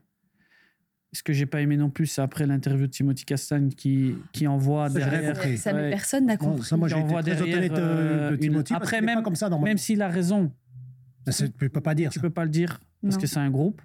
Ce 1.16 1.22
que 1.22 1.32
j'ai 1.32 1.46
pas 1.46 1.62
aimé 1.62 1.78
non 1.78 1.88
plus, 1.88 2.04
c'est 2.06 2.20
après 2.20 2.46
l'interview 2.46 2.86
de 2.86 2.90
Timothy 2.90 3.24
Castagne 3.24 3.70
qui, 3.70 4.14
qui 4.32 4.46
envoie 4.46 4.90
derrière. 4.90 5.34
Ça, 5.56 5.72
personne 5.72 6.26
n'a 6.26 6.36
compris. 6.36 6.66
ça, 6.66 6.76
moi, 6.76 6.88
j'ai 6.88 6.98
été 6.98 7.08
très 7.08 7.22
derrière, 7.22 7.72
euh, 7.72 8.30
de 8.32 8.36
Timothy. 8.36 8.74
Après, 8.74 9.00
même, 9.00 9.22
comme 9.22 9.34
ça, 9.34 9.48
même 9.48 9.78
s'il 9.78 10.02
a 10.02 10.08
raison. 10.08 10.52
tu 11.26 11.70
peux 11.70 11.80
pas 11.80 11.94
dire. 11.94 12.10
Tu 12.10 12.18
ne 12.18 12.22
peux 12.22 12.30
pas 12.30 12.44
le 12.44 12.50
dire 12.50 12.80
parce 13.02 13.16
que 13.16 13.26
c'est 13.26 13.38
un 13.38 13.50
groupe. 13.50 13.80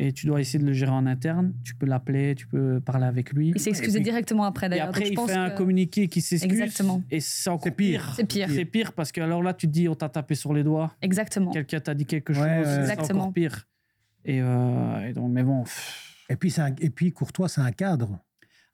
Et 0.00 0.12
tu 0.12 0.26
dois 0.26 0.40
essayer 0.40 0.58
de 0.58 0.64
le 0.64 0.72
gérer 0.72 0.90
en 0.90 1.06
interne. 1.06 1.54
Tu 1.64 1.74
peux 1.74 1.86
l'appeler, 1.86 2.34
tu 2.36 2.46
peux 2.46 2.80
parler 2.80 3.06
avec 3.06 3.32
lui. 3.32 3.52
Il 3.54 3.60
s'est 3.60 3.70
excusé 3.70 4.00
directement 4.00 4.44
après 4.44 4.68
d'ailleurs. 4.68 4.86
Et 4.86 4.88
après, 4.88 5.08
il 5.08 5.18
fait 5.18 5.32
un 5.34 5.50
communiqué 5.50 6.08
qui 6.08 6.20
s'excuse. 6.20 6.52
Exactement. 6.52 7.02
Et 7.10 7.20
c'est 7.20 7.50
encore 7.50 7.72
pire. 7.74 8.12
C'est 8.16 8.24
pire. 8.24 8.48
C'est 8.48 8.64
pire 8.64 8.92
parce 8.92 9.12
que 9.12 9.20
alors 9.20 9.42
là, 9.42 9.54
tu 9.54 9.68
te 9.68 9.72
dis, 9.72 9.88
on 9.88 9.94
t'a 9.94 10.08
tapé 10.08 10.34
sur 10.34 10.52
les 10.52 10.64
doigts. 10.64 10.92
Exactement. 11.00 11.52
Quelqu'un 11.52 11.80
t'a 11.80 11.94
dit 11.94 12.06
quelque 12.06 12.32
chose. 12.32 12.44
c'est 12.64 13.12
encore 13.12 13.32
pire. 13.32 13.66
Et, 14.24 14.40
euh, 14.42 15.08
et, 15.08 15.12
donc, 15.12 15.30
mais 15.32 15.42
bon. 15.42 15.64
Et 16.28 16.36
puis, 16.36 16.54
un, 16.58 16.74
et 16.80 16.90
puis 16.90 17.12
Courtois, 17.12 17.48
c'est 17.48 17.60
un 17.60 17.72
cadre. 17.72 18.18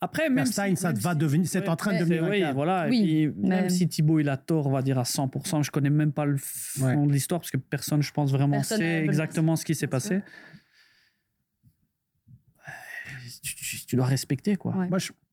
Après, 0.00 0.28
même 0.28 0.44
si, 0.44 0.76
ça 0.76 0.92
va 0.92 1.14
devenir, 1.14 1.48
c'est 1.48 1.66
en 1.68 1.76
train 1.76 1.94
de 1.94 2.00
devenir. 2.00 2.28
Oui, 2.28 2.44
voilà. 2.52 2.88
Oui, 2.88 3.32
même 3.36 3.70
si 3.70 3.88
Thibaut 3.88 4.20
il 4.20 4.28
a 4.28 4.36
tort, 4.36 4.66
on 4.66 4.70
va 4.70 4.82
dire 4.82 4.98
à 4.98 5.04
100%, 5.04 5.62
je 5.62 5.70
connais 5.70 5.88
même 5.88 6.12
pas 6.12 6.26
le 6.26 6.36
fond 6.36 7.06
de 7.06 7.12
l'histoire 7.12 7.40
parce 7.40 7.50
que 7.50 7.56
personne, 7.56 8.02
je 8.02 8.12
pense 8.12 8.30
vraiment, 8.30 8.62
sait 8.62 9.02
exactement 9.04 9.56
ce 9.56 9.64
qui 9.64 9.74
s'est 9.74 9.86
passé. 9.86 10.20
Tu, 13.86 13.96
dois 13.96 14.06
respecter 14.06 14.56
quoi. 14.56 14.88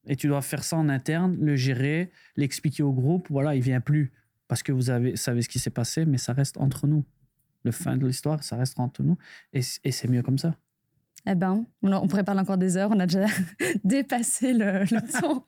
Et 0.07 0.15
tu 0.15 0.27
dois 0.27 0.41
faire 0.41 0.63
ça 0.63 0.77
en 0.77 0.89
interne, 0.89 1.37
le 1.39 1.55
gérer, 1.55 2.11
l'expliquer 2.35 2.83
au 2.83 2.93
groupe. 2.93 3.27
Voilà, 3.29 3.55
il 3.55 3.61
vient 3.61 3.81
plus 3.81 4.11
parce 4.47 4.63
que 4.63 4.71
vous 4.71 4.89
avez, 4.89 5.15
savez 5.15 5.41
ce 5.41 5.49
qui 5.49 5.59
s'est 5.59 5.69
passé, 5.69 6.05
mais 6.05 6.17
ça 6.17 6.33
reste 6.33 6.57
entre 6.57 6.87
nous. 6.87 7.05
Le 7.63 7.71
fin 7.71 7.97
de 7.97 8.05
l'histoire, 8.05 8.43
ça 8.43 8.55
reste 8.55 8.79
entre 8.79 9.03
nous. 9.03 9.17
Et, 9.53 9.61
et 9.83 9.91
c'est 9.91 10.07
mieux 10.07 10.23
comme 10.23 10.37
ça. 10.37 10.55
Eh 11.27 11.35
ben, 11.35 11.65
on 11.83 12.07
pourrait 12.07 12.23
parler 12.23 12.41
encore 12.41 12.57
des 12.57 12.77
heures. 12.77 12.89
On 12.91 12.99
a 12.99 13.05
déjà 13.05 13.25
dépassé 13.83 14.53
le, 14.53 14.87
temps 15.21 15.45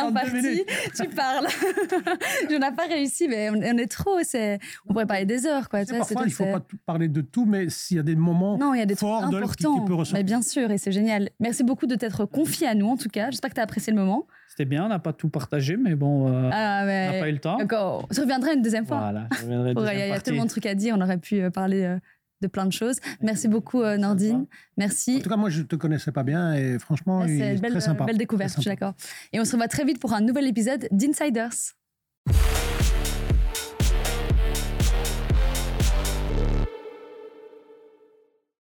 en 0.00 0.12
partie. 0.12 0.64
Tu 0.94 1.08
parles. 1.08 1.46
Je 2.48 2.54
n'ai 2.54 2.76
pas 2.76 2.86
réussi, 2.88 3.26
mais 3.28 3.50
on, 3.50 3.56
est 3.56 3.90
trop. 3.90 4.18
C'est, 4.22 4.60
on 4.86 4.92
pourrait 4.92 5.06
parler 5.06 5.24
des 5.24 5.46
heures, 5.46 5.68
quoi. 5.68 5.84
parfois, 5.84 6.22
il 6.22 6.28
ne 6.28 6.30
faut 6.30 6.44
pas 6.44 6.64
parler 6.84 7.08
de 7.08 7.20
tout, 7.20 7.44
mais 7.44 7.68
s'il 7.68 7.96
y 7.96 8.00
a 8.00 8.04
des 8.04 8.14
moments 8.14 8.56
non, 8.56 8.74
il 8.74 8.78
y 8.78 8.82
a 8.82 8.86
des 8.86 8.94
forts 8.94 9.24
importants. 9.24 9.84
Qui, 9.84 10.12
mais 10.12 10.22
bien 10.22 10.42
sûr, 10.42 10.70
et 10.70 10.78
c'est 10.78 10.92
génial. 10.92 11.30
Merci 11.40 11.64
beaucoup 11.64 11.86
de 11.86 11.94
t'être 11.96 12.24
confié 12.24 12.66
à 12.68 12.74
nous, 12.74 12.88
en 12.88 12.96
tout 12.96 13.08
cas. 13.08 13.30
J'espère 13.30 13.50
que 13.50 13.54
tu 13.56 13.60
as 13.60 13.64
apprécié 13.64 13.92
le 13.92 13.98
moment. 13.98 14.26
C'était 14.56 14.64
bien, 14.64 14.86
on 14.86 14.88
n'a 14.88 14.98
pas 14.98 15.12
tout 15.12 15.28
partagé, 15.28 15.76
mais 15.76 15.94
bon, 15.94 16.28
euh, 16.28 16.48
ah, 16.50 16.80
on 16.82 16.86
n'a 16.86 17.20
pas 17.20 17.28
eu 17.28 17.32
le 17.32 17.38
temps. 17.40 17.58
D'accord. 17.58 18.06
Je 18.10 18.22
reviendrai 18.22 18.54
une 18.54 18.62
deuxième 18.62 18.86
fois. 18.86 18.98
Voilà, 18.98 19.28
Il 19.42 19.98
y, 19.98 20.12
a 20.12 20.20
tellement 20.20 20.44
de 20.44 20.48
trucs 20.48 20.64
à 20.64 20.74
dire, 20.74 20.94
on 20.96 21.02
aurait 21.02 21.18
pu 21.18 21.42
euh, 21.42 21.50
parler. 21.50 21.82
Euh, 21.82 21.98
de 22.40 22.48
plein 22.48 22.66
de 22.66 22.72
choses. 22.72 22.96
Merci 23.20 23.48
beaucoup, 23.48 23.82
euh, 23.82 23.96
Nordine. 23.96 24.46
Merci. 24.76 25.16
En 25.16 25.20
tout 25.20 25.28
cas, 25.28 25.36
moi, 25.36 25.50
je 25.50 25.60
ne 25.60 25.66
te 25.66 25.76
connaissais 25.76 26.12
pas 26.12 26.22
bien 26.22 26.54
et 26.54 26.78
franchement, 26.78 27.26
c'est 27.26 27.54
une 27.54 27.60
belle, 27.60 27.72
très 27.72 27.80
sympa. 27.80 28.04
belle 28.04 28.18
découverte, 28.18 28.54
je 28.56 28.60
suis 28.60 28.70
d'accord. 28.70 28.94
Et 29.32 29.40
on 29.40 29.44
se 29.44 29.52
revoit 29.52 29.68
très 29.68 29.84
vite 29.84 30.00
pour 30.00 30.12
un 30.12 30.20
nouvel 30.20 30.46
épisode 30.46 30.88
d'Insiders. 30.90 31.74